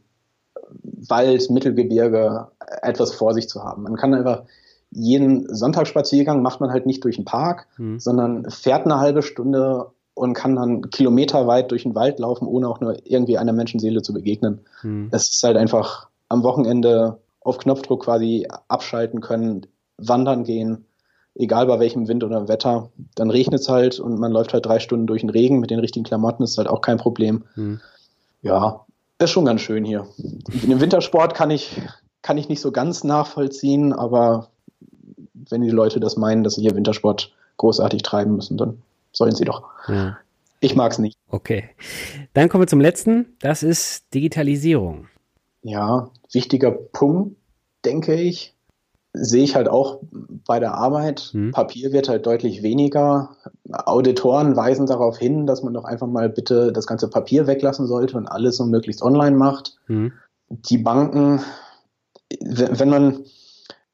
Wald, 1.07 1.49
Mittelgebirge 1.49 2.47
etwas 2.81 3.13
vor 3.13 3.33
sich 3.33 3.49
zu 3.49 3.63
haben. 3.63 3.83
Man 3.83 3.95
kann 3.95 4.13
einfach 4.13 4.43
jeden 4.95 5.53
Sonntagsspaziergang 5.53 6.41
macht 6.41 6.61
man 6.61 6.71
halt 6.71 6.85
nicht 6.85 7.03
durch 7.03 7.15
den 7.15 7.25
Park, 7.25 7.67
mhm. 7.77 7.99
sondern 7.99 8.49
fährt 8.49 8.85
eine 8.85 8.99
halbe 8.99 9.23
Stunde 9.23 9.87
und 10.13 10.33
kann 10.33 10.55
dann 10.55 10.89
kilometerweit 10.91 11.71
durch 11.71 11.83
den 11.83 11.95
Wald 11.95 12.19
laufen, 12.19 12.47
ohne 12.47 12.69
auch 12.69 12.79
nur 12.79 12.97
irgendwie 13.03 13.37
einer 13.37 13.53
Menschenseele 13.53 14.01
zu 14.01 14.13
begegnen. 14.13 14.61
Mhm. 14.83 15.09
Es 15.11 15.29
ist 15.29 15.43
halt 15.43 15.57
einfach 15.57 16.09
am 16.29 16.43
Wochenende 16.43 17.19
auf 17.41 17.57
Knopfdruck 17.57 18.03
quasi 18.03 18.47
abschalten 18.67 19.21
können, 19.21 19.65
wandern 19.97 20.43
gehen, 20.43 20.85
egal 21.35 21.65
bei 21.65 21.79
welchem 21.79 22.07
Wind 22.07 22.23
oder 22.23 22.47
Wetter. 22.47 22.91
Dann 23.15 23.31
regnet 23.31 23.61
es 23.61 23.69
halt 23.69 23.99
und 23.99 24.19
man 24.19 24.31
läuft 24.31 24.53
halt 24.53 24.65
drei 24.65 24.79
Stunden 24.79 25.07
durch 25.07 25.21
den 25.21 25.29
Regen 25.29 25.59
mit 25.59 25.71
den 25.71 25.79
richtigen 25.79 26.05
Klamotten, 26.05 26.43
ist 26.43 26.57
halt 26.57 26.67
auch 26.67 26.81
kein 26.81 26.97
Problem. 26.97 27.43
Mhm. 27.55 27.81
Ja, 28.41 28.85
ist 29.23 29.31
schon 29.31 29.45
ganz 29.45 29.61
schön 29.61 29.85
hier. 29.85 30.07
Den 30.17 30.79
Wintersport 30.79 31.33
kann 31.33 31.51
ich, 31.51 31.81
kann 32.21 32.37
ich 32.37 32.49
nicht 32.49 32.61
so 32.61 32.71
ganz 32.71 33.03
nachvollziehen, 33.03 33.93
aber 33.93 34.49
wenn 35.49 35.61
die 35.61 35.69
Leute 35.69 35.99
das 35.99 36.17
meinen, 36.17 36.43
dass 36.43 36.55
sie 36.55 36.61
hier 36.61 36.75
Wintersport 36.75 37.33
großartig 37.57 38.01
treiben 38.01 38.35
müssen, 38.35 38.57
dann 38.57 38.81
sollen 39.11 39.35
sie 39.35 39.45
doch. 39.45 39.63
Ja. 39.87 40.17
Ich 40.59 40.75
mag 40.75 40.91
es 40.91 40.99
nicht. 40.99 41.17
Okay. 41.29 41.69
Dann 42.33 42.47
kommen 42.49 42.63
wir 42.63 42.67
zum 42.67 42.79
letzten. 42.79 43.35
Das 43.39 43.63
ist 43.63 44.13
Digitalisierung. 44.13 45.07
Ja, 45.61 46.09
wichtiger 46.31 46.71
Punkt, 46.71 47.35
denke 47.83 48.15
ich 48.15 48.52
sehe 49.13 49.43
ich 49.43 49.55
halt 49.55 49.69
auch 49.69 49.99
bei 50.47 50.59
der 50.59 50.73
Arbeit. 50.73 51.29
Hm. 51.31 51.51
Papier 51.51 51.91
wird 51.93 52.09
halt 52.09 52.25
deutlich 52.25 52.63
weniger. 52.63 53.37
Auditoren 53.71 54.55
weisen 54.55 54.87
darauf 54.87 55.17
hin, 55.17 55.45
dass 55.45 55.63
man 55.63 55.73
doch 55.73 55.85
einfach 55.85 56.07
mal 56.07 56.29
bitte 56.29 56.71
das 56.71 56.87
ganze 56.87 57.09
Papier 57.09 57.47
weglassen 57.47 57.85
sollte 57.87 58.17
und 58.17 58.27
alles 58.27 58.57
so 58.57 58.65
möglichst 58.65 59.03
online 59.03 59.37
macht. 59.37 59.77
Hm. 59.85 60.13
Die 60.49 60.79
Banken, 60.79 61.41
wenn 62.41 62.89
man, 62.89 63.23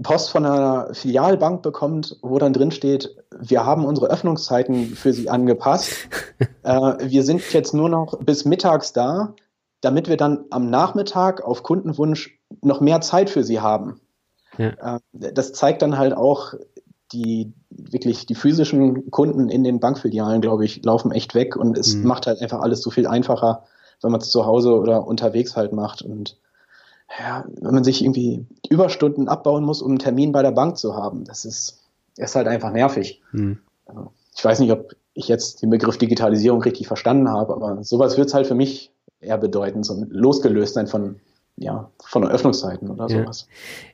Post 0.02 0.30
von 0.30 0.46
einer 0.46 0.94
Filialbank 0.94 1.62
bekommt, 1.62 2.18
wo 2.22 2.38
dann 2.38 2.54
drin 2.54 2.72
steht, 2.72 3.18
wir 3.38 3.66
haben 3.66 3.86
unsere 3.86 4.08
Öffnungszeiten 4.08 4.96
für 4.96 5.12
Sie 5.12 5.30
angepasst. 5.30 6.08
äh, 6.64 6.96
wir 7.02 7.24
sind 7.24 7.42
jetzt 7.52 7.74
nur 7.74 7.90
noch 7.90 8.18
bis 8.20 8.46
mittags 8.46 8.94
da, 8.94 9.34
damit 9.82 10.08
wir 10.08 10.16
dann 10.16 10.46
am 10.52 10.70
Nachmittag 10.70 11.42
auf 11.42 11.64
Kundenwunsch 11.64 12.40
noch 12.62 12.80
mehr 12.80 13.02
Zeit 13.02 13.30
für 13.30 13.44
Sie 13.44 13.60
haben. 13.60 14.00
Ja. 14.60 14.98
Äh, 14.98 15.00
das 15.34 15.54
zeigt 15.54 15.82
dann 15.82 15.98
halt 15.98 16.14
auch, 16.16 16.54
die 17.12 17.54
wirklich 17.70 18.26
die 18.26 18.36
physischen 18.36 19.10
Kunden 19.10 19.50
in 19.50 19.64
den 19.64 19.80
Bankfilialen, 19.80 20.42
glaube 20.42 20.66
ich, 20.66 20.84
laufen 20.84 21.12
echt 21.12 21.34
weg 21.34 21.56
und 21.56 21.78
es 21.78 21.96
mhm. 21.96 22.06
macht 22.06 22.28
halt 22.28 22.42
einfach 22.42 22.60
alles 22.62 22.82
so 22.82 22.92
viel 22.92 23.08
einfacher, 23.08 23.64
wenn 24.02 24.12
man 24.12 24.22
es 24.22 24.30
zu 24.30 24.46
Hause 24.46 24.76
oder 24.76 25.08
unterwegs 25.08 25.56
halt 25.56 25.74
macht 25.74 26.02
und 26.04 26.38
ja, 27.18 27.44
wenn 27.60 27.74
man 27.74 27.84
sich 27.84 28.04
irgendwie 28.04 28.46
Überstunden 28.70 29.28
abbauen 29.28 29.64
muss, 29.64 29.82
um 29.82 29.92
einen 29.92 30.00
Termin 30.00 30.32
bei 30.32 30.44
der 30.44 30.52
Bank 30.52 30.78
zu 30.78 30.96
haben, 30.96 31.24
das 31.24 31.46
ist, 31.46 31.80
ist 32.18 32.36
halt 32.36 32.48
einfach 32.48 32.72
nervig. 32.72 33.24
Mhm. 33.32 33.58
Ich 34.36 34.46
weiß 34.46 34.60
nicht, 34.60 34.72
ob 34.72 34.96
ich 35.16 35.28
jetzt 35.28 35.64
den 35.64 35.72
Begriff 35.72 35.98
Digitalisierung 35.98 36.62
richtig 36.62 36.88
verstanden 36.88 37.30
habe, 37.30 37.54
aber 37.54 37.84
sowas 37.84 38.18
wird 38.18 38.28
es 38.28 38.36
halt 38.36 38.46
für 38.46 38.54
mich 38.54 38.92
eher 39.22 39.40
bedeuten, 39.40 39.84
so 39.84 40.06
losgelöst 40.10 40.76
sein 40.76 40.86
von 40.86 41.20
ja, 41.60 41.92
von 42.04 42.28
Öffnungszeiten 42.28 42.90
oder 42.90 43.10
sowas. 43.10 43.48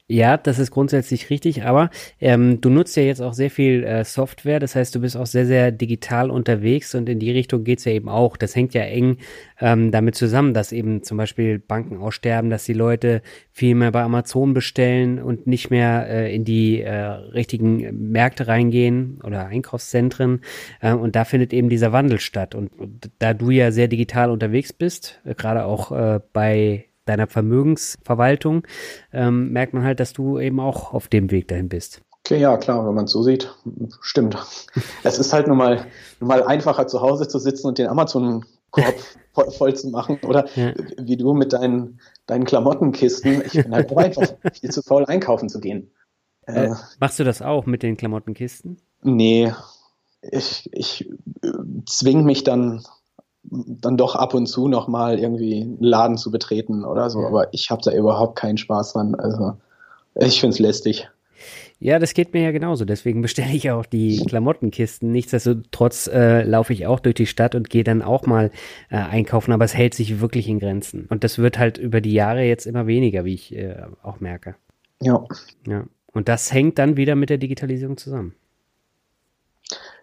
Ja, 0.08 0.38
das 0.38 0.60
ist 0.60 0.70
grundsätzlich 0.70 1.32
richtig, 1.32 1.64
aber 1.64 1.90
ähm, 2.22 2.62
du 2.62 2.70
nutzt 2.70 2.96
ja 2.96 3.02
jetzt 3.02 3.22
auch 3.22 3.34
sehr 3.34 3.50
viel 3.50 3.84
äh, 3.84 4.04
Software, 4.04 4.60
das 4.60 4.76
heißt, 4.76 4.94
du 4.94 5.00
bist 5.00 5.18
auch 5.18 5.26
sehr, 5.26 5.48
sehr 5.48 5.72
digital 5.72 6.30
unterwegs 6.30 6.94
und 6.94 7.10
in 7.10 7.18
die 7.18 7.32
Richtung 7.32 7.64
geht's 7.64 7.86
ja 7.86 7.92
eben 7.92 8.08
auch. 8.08 8.38
Das 8.38 8.56
hängt 8.56 8.76
ja 8.76 8.84
eng 8.84 9.18
ähm, 9.60 9.90
damit 9.90 10.14
zusammen, 10.14 10.54
dass 10.54 10.72
eben 10.72 11.02
zum 11.02 11.18
Beispiel 11.18 11.58
Banken 11.58 11.98
aussterben, 11.98 12.52
dass 12.52 12.66
die 12.66 12.74
Leute 12.74 13.24
viel 13.52 13.74
mehr 13.74 13.92
bei 13.92 14.04
Amazon 14.04 14.54
bestellen 14.54 15.20
und 15.20 15.48
nicht 15.48 15.72
mehr 15.72 16.08
äh, 16.08 16.36
in 16.36 16.46
die 16.46 16.82
äh, 16.82 16.94
richtigen 16.94 18.12
Märkte 18.12 18.48
reingehen 18.48 19.20
oder 19.24 19.48
Einkaufszentren. 19.48 20.42
Äh, 20.82 20.94
und 20.94 21.16
da 21.16 21.26
findet 21.26 21.52
eben 21.52 21.70
dieser 21.70 21.94
Wandel 21.94 22.20
statt. 22.20 22.54
Und, 22.54 22.72
und 22.78 23.10
da 23.18 23.34
du 23.34 23.50
ja 23.50 23.72
sehr 23.72 23.88
digital 23.88 24.30
unterwegs 24.30 24.72
bist, 24.72 25.20
äh, 25.26 25.34
gerade 25.34 25.66
auch 25.66 25.92
äh, 25.92 26.20
bei 26.32 26.86
deiner 27.06 27.27
Vermögensverwaltung, 27.27 28.64
ähm, 29.14 29.52
merkt 29.52 29.73
man 29.73 29.84
halt, 29.84 29.99
dass 29.99 30.14
du 30.14 30.40
eben 30.40 30.60
auch 30.60 30.94
auf 30.94 31.07
dem 31.07 31.32
Weg 31.32 31.48
dahin 31.48 31.69
bist. 31.69 32.02
Okay, 32.26 32.40
ja, 32.40 32.57
klar, 32.57 32.88
wenn 32.88 32.95
man 32.95 33.06
es 33.06 33.11
so 33.11 33.22
sieht, 33.22 33.56
stimmt. 34.02 34.36
es 35.03 35.19
ist 35.19 35.32
halt 35.32 35.48
nun 35.48 35.57
mal, 35.57 35.86
nun 36.19 36.27
mal 36.27 36.41
einfacher 36.44 36.88
zu 36.88 37.02
Hause 37.02 37.27
zu 37.27 37.38
sitzen 37.38 37.68
und 37.68 37.77
den 37.77 37.88
Amazon-Korb 37.88 38.95
voll, 39.34 39.52
voll, 39.52 39.76
zu 39.76 39.90
machen 39.90 40.19
oder 40.26 40.48
ja. 40.56 40.73
wie 40.98 41.18
du 41.18 41.36
mit 41.36 41.53
deinen, 41.53 41.99
deinen 42.26 42.45
Klamottenkisten. 42.45 43.44
Ich 43.45 43.53
bin 43.53 43.76
halt 43.76 43.91
auch 43.91 43.98
einfach 43.98 44.27
viel 44.60 44.72
zu 44.72 44.82
faul, 44.82 45.06
einkaufen 45.06 45.49
zu 45.49 45.60
gehen. 45.60 45.91
Äh, 46.48 46.65
äh, 46.65 46.76
machst 46.99 47.19
du 47.19 47.23
das 47.23 47.44
auch 47.44 47.68
mit 47.68 47.84
den 47.84 47.95
Klamottenkisten? 47.95 48.77
Nee, 49.03 49.53
ich, 50.23 50.68
ich 50.73 51.07
äh, 51.44 51.52
zwing 51.86 52.23
mich 52.23 52.44
dann 52.44 52.84
dann 53.51 53.97
doch 53.97 54.15
ab 54.15 54.34
und 54.34 54.47
zu 54.47 54.67
noch 54.67 54.88
mal 54.88 55.19
irgendwie 55.19 55.61
einen 55.61 55.77
Laden 55.80 56.17
zu 56.17 56.31
betreten 56.31 56.84
oder 56.84 57.09
so. 57.09 57.26
Aber 57.26 57.53
ich 57.53 57.69
habe 57.69 57.81
da 57.84 57.91
überhaupt 57.91 58.38
keinen 58.38 58.57
Spaß 58.57 58.93
dran. 58.93 59.15
Also 59.15 59.57
ich 60.15 60.39
finde 60.39 60.53
es 60.53 60.59
lästig. 60.59 61.07
Ja, 61.80 61.99
das 61.99 62.13
geht 62.13 62.34
mir 62.34 62.41
ja 62.41 62.51
genauso. 62.51 62.85
Deswegen 62.85 63.22
bestelle 63.22 63.53
ich 63.53 63.69
auch 63.69 63.85
die 63.85 64.23
Klamottenkisten. 64.26 65.11
Nichtsdestotrotz 65.11 66.07
äh, 66.07 66.43
laufe 66.43 66.72
ich 66.73 66.88
auch 66.88 66.99
durch 66.99 67.15
die 67.15 67.27
Stadt 67.27 67.53
und 67.53 67.69
gehe 67.69 67.84
dann 67.84 68.01
auch 68.01 68.26
mal 68.26 68.49
äh, 68.89 68.95
einkaufen, 68.95 69.51
aber 69.51 69.65
es 69.65 69.76
hält 69.76 69.93
sich 69.93 70.22
wirklich 70.22 70.47
in 70.47 70.59
Grenzen. 70.59 71.05
Und 71.09 71.23
das 71.23 71.38
wird 71.38 71.59
halt 71.59 71.77
über 71.77 71.99
die 71.99 72.13
Jahre 72.13 72.43
jetzt 72.43 72.65
immer 72.65 72.88
weniger, 72.88 73.26
wie 73.26 73.34
ich 73.34 73.53
äh, 73.55 73.76
auch 74.01 74.19
merke. 74.22 74.55
Ja. 75.01 75.26
Ja. 75.67 75.85
Und 76.13 76.30
das 76.30 76.53
hängt 76.53 76.80
dann 76.80 76.95
wieder 76.95 77.15
mit 77.15 77.30
der 77.30 77.38
Digitalisierung 77.38 77.97
zusammen. 77.97 78.34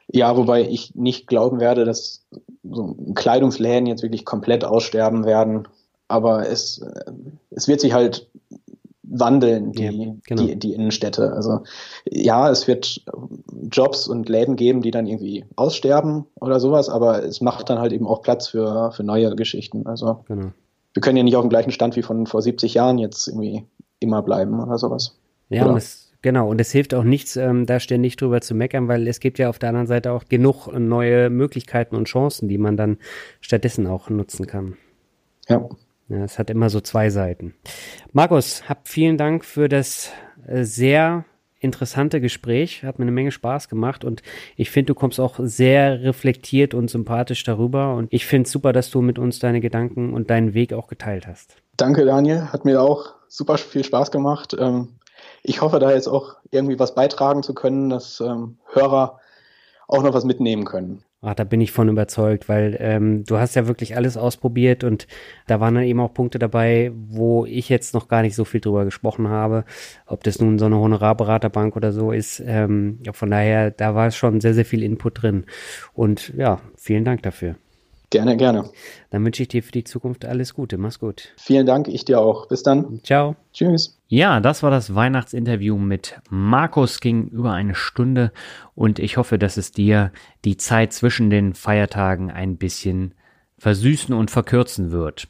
Ja, 0.09 0.37
wobei 0.37 0.69
ich 0.69 0.95
nicht 0.95 1.27
glauben 1.27 1.59
werde, 1.59 1.87
dass 1.87 2.27
so 2.63 2.97
Kleidungsläden 3.15 3.87
jetzt 3.87 4.03
wirklich 4.03 4.25
komplett 4.25 4.65
aussterben 4.65 5.25
werden. 5.25 5.69
Aber 6.09 6.49
es, 6.49 6.79
äh, 6.79 7.13
es 7.51 7.69
wird 7.69 7.81
sich 7.81 7.93
halt 7.93 8.29
wandeln, 9.03 9.73
die, 9.73 9.85
ja, 9.85 10.15
genau. 10.25 10.43
die, 10.43 10.57
die 10.59 10.73
Innenstädte. 10.73 11.33
Also 11.33 11.61
ja, 12.11 12.51
es 12.51 12.67
wird 12.67 13.03
Jobs 13.71 14.09
und 14.09 14.29
Läden 14.29 14.57
geben, 14.57 14.81
die 14.81 14.91
dann 14.91 15.07
irgendwie 15.07 15.45
aussterben 15.57 16.25
oder 16.41 16.61
sowas, 16.61 16.89
aber 16.89 17.23
es 17.23 17.41
macht 17.41 17.69
dann 17.69 17.79
halt 17.79 17.93
eben 17.93 18.07
auch 18.07 18.23
Platz 18.23 18.49
für, 18.49 18.91
für 18.93 19.03
neue 19.03 19.35
Geschichten. 19.37 19.87
Also 19.87 20.25
genau. 20.27 20.53
wir 20.95 21.01
können 21.03 21.19
ja 21.19 21.23
nicht 21.23 21.37
auf 21.37 21.43
dem 21.43 21.51
gleichen 21.51 21.73
Stand 21.73 21.97
wie 21.97 22.03
von 22.03 22.27
vor 22.27 22.41
70 22.41 22.75
Jahren 22.75 22.99
jetzt 22.99 23.29
irgendwie 23.29 23.67
immer 24.01 24.23
bleiben 24.23 24.61
oder 24.61 24.79
sowas. 24.79 25.19
Ja, 25.51 25.63
oder? 25.63 25.73
und 25.73 25.77
es 25.79 26.12
Genau, 26.23 26.49
und 26.49 26.61
es 26.61 26.71
hilft 26.71 26.95
auch 26.95 27.03
nichts, 27.03 27.37
ähm, 27.37 27.67
da 27.67 27.81
ständig 27.81 28.17
drüber 28.17 28.41
zu 28.41 28.55
meckern, 28.55 28.87
weil 28.89 29.09
es 29.09 29.19
gibt 29.19 29.39
ja 29.39 29.49
auf 29.49 29.59
der 29.59 29.71
anderen 29.71 29.89
Seite 29.89 30.13
auch 30.13 30.25
genug 30.29 30.69
neue 30.73 31.31
Möglichkeiten 31.31 31.97
und 31.97 32.05
Chancen, 32.05 32.49
die 32.49 32.59
man 32.59 32.77
dann 32.77 32.99
stattdessen 33.41 33.89
auch 33.89 34.09
nutzen 34.09 34.47
kann. 34.47 34.77
Ja. 35.49 35.69
Ja, 36.09 36.25
es 36.25 36.39
hat 36.39 36.51
immer 36.51 36.69
so 36.69 36.81
zwei 36.81 37.11
Seiten. 37.11 37.55
Markus, 38.13 38.69
hab 38.69 38.87
vielen 38.87 39.17
Dank 39.17 39.45
für 39.45 39.69
das 39.69 40.13
äh, 40.47 40.65
sehr 40.65 41.25
interessante 41.59 42.21
Gespräch. 42.21 42.83
Hat 42.83 42.99
mir 42.99 43.05
eine 43.05 43.13
Menge 43.13 43.31
Spaß 43.31 43.69
gemacht 43.69 44.05
und 44.05 44.23
ich 44.57 44.71
finde, 44.71 44.93
du 44.93 44.95
kommst 44.95 45.21
auch 45.21 45.39
sehr 45.41 46.03
reflektiert 46.03 46.75
und 46.75 46.91
sympathisch 46.91 47.45
darüber. 47.45 47.95
Und 47.95 48.13
ich 48.13 48.27
finde 48.27 48.47
es 48.47 48.53
super, 48.53 48.73
dass 48.73 48.91
du 48.91 49.01
mit 49.01 49.19
uns 49.19 49.39
deine 49.39 49.61
Gedanken 49.61 50.13
und 50.13 50.29
deinen 50.29 50.55
Weg 50.55 50.73
auch 50.73 50.89
geteilt 50.89 51.27
hast. 51.27 51.57
Danke, 51.77 52.05
Daniel. 52.05 52.53
Hat 52.53 52.65
mir 52.65 52.83
auch 52.83 53.15
super 53.29 53.57
viel 53.57 53.85
Spaß 53.85 54.11
gemacht. 54.11 54.55
Ähm, 54.59 54.89
ich 55.43 55.61
hoffe, 55.61 55.79
da 55.79 55.93
jetzt 55.93 56.09
auch 56.09 56.37
irgendwie 56.51 56.79
was 56.79 56.95
beitragen 56.95 57.43
zu 57.43 57.55
können, 57.55 57.91
dass 57.91 58.21
ähm, 58.21 58.59
Hörer 58.73 59.19
auch 59.89 60.03
noch 60.03 60.15
was 60.15 60.25
mitnehmen 60.25 60.65
können. 60.65 61.03
Ach, 61.25 61.35
da 61.35 61.45
bin 61.45 61.61
ich 61.61 61.71
von 61.71 61.89
überzeugt, 61.89 62.49
weil 62.49 62.77
ähm, 62.81 63.25
du 63.25 63.39
hast 63.39 63.55
ja 63.55 63.69
wirklich 63.69 63.97
alles 63.97 64.17
ausprobiert 64.17 64.83
und 64.83 65.07
da 65.47 65.61
waren 65.61 65.77
dann 65.77 65.85
eben 65.85 66.01
auch 66.01 66.13
Punkte 66.13 66.41
dabei, 66.41 66.91
wo 66.95 67.47
ich 67.47 67.69
jetzt 67.69 67.95
noch 67.95 68.09
gar 68.09 68.23
nicht 68.23 68.35
so 68.35 68.45
viel 68.45 68.61
drüber 68.61 68.85
gesprochen 68.85 69.29
habe, 69.29 69.65
ob 70.07 70.25
das 70.25 70.41
nun 70.41 70.59
so 70.59 70.65
eine 70.67 70.79
Honorarberaterbank 70.79 71.77
oder 71.77 71.93
so 71.93 72.11
ist. 72.11 72.43
Ähm, 72.45 72.99
von 73.13 73.31
daher, 73.31 73.71
da 73.71 73.95
war 73.95 74.11
schon 74.11 74.41
sehr, 74.41 74.55
sehr 74.55 74.65
viel 74.65 74.83
Input 74.83 75.23
drin. 75.23 75.45
Und 75.93 76.35
ja, 76.37 76.61
vielen 76.77 77.05
Dank 77.05 77.23
dafür. 77.23 77.55
Gerne, 78.13 78.37
gerne. 78.37 78.69
Dann 79.09 79.25
wünsche 79.25 79.43
ich 79.43 79.49
dir 79.49 79.63
für 79.63 79.73
die 79.73 79.85
Zukunft 79.85 80.27
alles 80.27 80.53
Gute. 80.53 80.77
Mach's 80.77 80.99
gut. 80.99 81.33
Vielen 81.39 81.65
Dank, 81.65 81.89
ich 81.89 82.05
dir 82.05 82.21
auch. 82.21 82.47
Bis 82.47 82.63
dann. 82.63 83.01
Ciao. 83.03 83.37
Tschüss. 83.55 83.99
Ja, 84.09 84.41
das 84.41 84.63
war 84.63 84.71
das 84.71 84.95
Weihnachtsinterview 84.95 85.79
mit 85.79 86.21
Markus, 86.29 87.01
ging 87.01 87.29
über 87.29 87.53
eine 87.53 87.75
Stunde 87.75 88.31
und 88.75 88.99
ich 88.99 89.17
hoffe, 89.17 89.39
dass 89.39 89.57
es 89.57 89.73
dir 89.73 90.13
die 90.45 90.59
Zeit 90.59 90.93
zwischen 90.93 91.31
den 91.31 91.55
Feiertagen 91.55 92.31
ein 92.31 92.59
bisschen 92.59 93.15
versüßen 93.63 94.13
und 94.13 94.33
verkürzen 94.33 94.91
wird. 94.91 95.29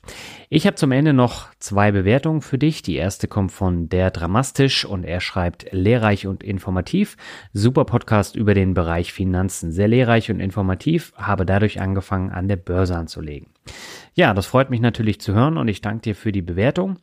Ich 0.49 0.67
habe 0.67 0.75
zum 0.75 0.91
Ende 0.91 1.13
noch 1.13 1.49
zwei 1.59 1.93
Bewertungen 1.93 2.41
für 2.41 2.57
dich. 2.57 2.81
Die 2.81 2.97
erste 2.97 3.29
kommt 3.29 3.53
von 3.53 3.91
der 3.91 4.11
Dramastisch 4.11 4.87
und 4.87 5.05
er 5.05 5.21
schreibt 5.21 5.71
lehrreich 5.71 6.27
und 6.27 6.43
informativ. 6.43 7.19
Super 7.53 7.85
Podcast 7.85 8.35
über 8.35 8.55
den 8.55 8.73
Bereich 8.73 9.13
Finanzen. 9.13 9.71
Sehr 9.71 9.87
lehrreich 9.87 10.31
und 10.31 10.41
informativ. 10.41 11.13
Habe 11.15 11.45
dadurch 11.45 11.79
angefangen, 11.83 12.31
an 12.31 12.49
der 12.49 12.57
Börse 12.57 12.97
anzulegen. 12.97 13.49
Ja, 14.15 14.33
das 14.33 14.47
freut 14.47 14.71
mich 14.71 14.81
natürlich 14.81 15.21
zu 15.21 15.35
hören 15.35 15.59
und 15.59 15.69
ich 15.69 15.83
danke 15.83 16.01
dir 16.01 16.15
für 16.15 16.33
die 16.33 16.43
Bewertung. 16.43 16.97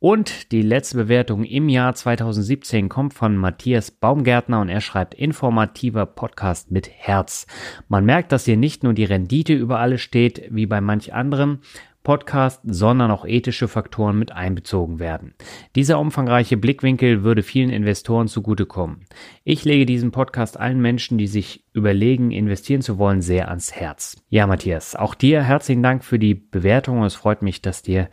Und 0.00 0.52
die 0.52 0.62
letzte 0.62 0.96
Bewertung 0.96 1.42
im 1.42 1.68
Jahr 1.68 1.92
2017 1.92 2.88
kommt 2.88 3.14
von 3.14 3.36
Matthias 3.36 3.90
Baumgärtner 3.90 4.60
und 4.60 4.68
er 4.68 4.80
schreibt 4.80 5.12
informativer 5.12 6.06
Podcast 6.06 6.70
mit 6.70 6.88
Herz. 6.88 7.48
Man 7.88 8.04
merkt, 8.04 8.30
dass 8.30 8.44
hier 8.44 8.56
nicht 8.56 8.84
nur 8.84 8.92
die 8.92 9.04
Rendite 9.04 9.54
über 9.54 9.80
alles 9.80 10.00
steht, 10.00 10.44
wie 10.50 10.66
bei 10.66 10.80
manch 10.80 11.14
anderem 11.14 11.58
Podcast, 12.04 12.60
sondern 12.64 13.10
auch 13.10 13.26
ethische 13.26 13.66
Faktoren 13.66 14.16
mit 14.16 14.30
einbezogen 14.30 15.00
werden. 15.00 15.34
Dieser 15.74 15.98
umfangreiche 15.98 16.56
Blickwinkel 16.56 17.24
würde 17.24 17.42
vielen 17.42 17.70
Investoren 17.70 18.28
zugutekommen. 18.28 19.00
Ich 19.42 19.64
lege 19.64 19.84
diesen 19.84 20.12
Podcast 20.12 20.60
allen 20.60 20.80
Menschen, 20.80 21.18
die 21.18 21.26
sich 21.26 21.64
überlegen, 21.72 22.30
investieren 22.30 22.82
zu 22.82 22.98
wollen, 22.98 23.20
sehr 23.20 23.48
ans 23.48 23.72
Herz. 23.72 24.16
Ja, 24.28 24.46
Matthias, 24.46 24.94
auch 24.94 25.16
dir 25.16 25.42
herzlichen 25.42 25.82
Dank 25.82 26.04
für 26.04 26.20
die 26.20 26.34
Bewertung 26.34 27.00
und 27.00 27.06
es 27.06 27.16
freut 27.16 27.42
mich, 27.42 27.62
dass 27.62 27.82
dir 27.82 28.08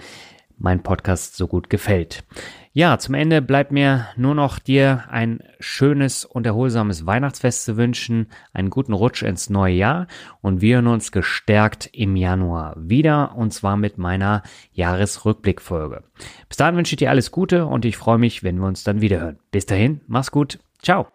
mein 0.57 0.84
Podcast 0.84 1.36
so 1.36 1.48
gut 1.48 1.69
gefällt. 1.69 2.23
Ja, 2.73 2.98
zum 2.99 3.15
Ende 3.15 3.41
bleibt 3.41 3.72
mir 3.72 4.07
nur 4.18 4.36
noch 4.36 4.60
dir 4.60 5.06
ein 5.10 5.40
schönes 5.61 6.26
und 6.26 6.45
erholsames 6.45 7.06
Weihnachtsfest 7.06 7.64
zu 7.64 7.77
wünschen, 7.77 8.27
einen 8.52 8.69
guten 8.69 8.91
Rutsch 8.91 9.23
ins 9.23 9.49
neue 9.49 9.76
Jahr 9.76 10.07
und 10.41 10.60
wir 10.60 10.76
hören 10.76 10.88
uns 10.88 11.14
gestärkt 11.14 11.90
im 11.94 12.18
Januar 12.18 12.76
wieder 12.77 13.36
und 13.38 13.53
zwar 13.53 13.77
mit 13.77 13.98
meiner 13.98 14.44
Jahresrückblickfolge. 14.73 16.03
Bis 16.49 16.57
dahin 16.57 16.76
wünsche 16.76 16.95
ich 16.95 16.98
dir 16.98 17.11
alles 17.11 17.32
Gute 17.32 17.65
und 17.65 17.86
ich 17.86 17.95
freue 17.95 18.18
mich, 18.18 18.44
wenn 18.44 18.57
wir 18.57 18.68
uns 18.68 18.84
dann 18.84 18.99
wieder 18.99 19.22
hören. 19.22 19.40
Bis 19.52 19.65
dahin, 19.65 20.02
mach's 20.07 20.32
gut. 20.32 20.60
Ciao. 20.82 21.15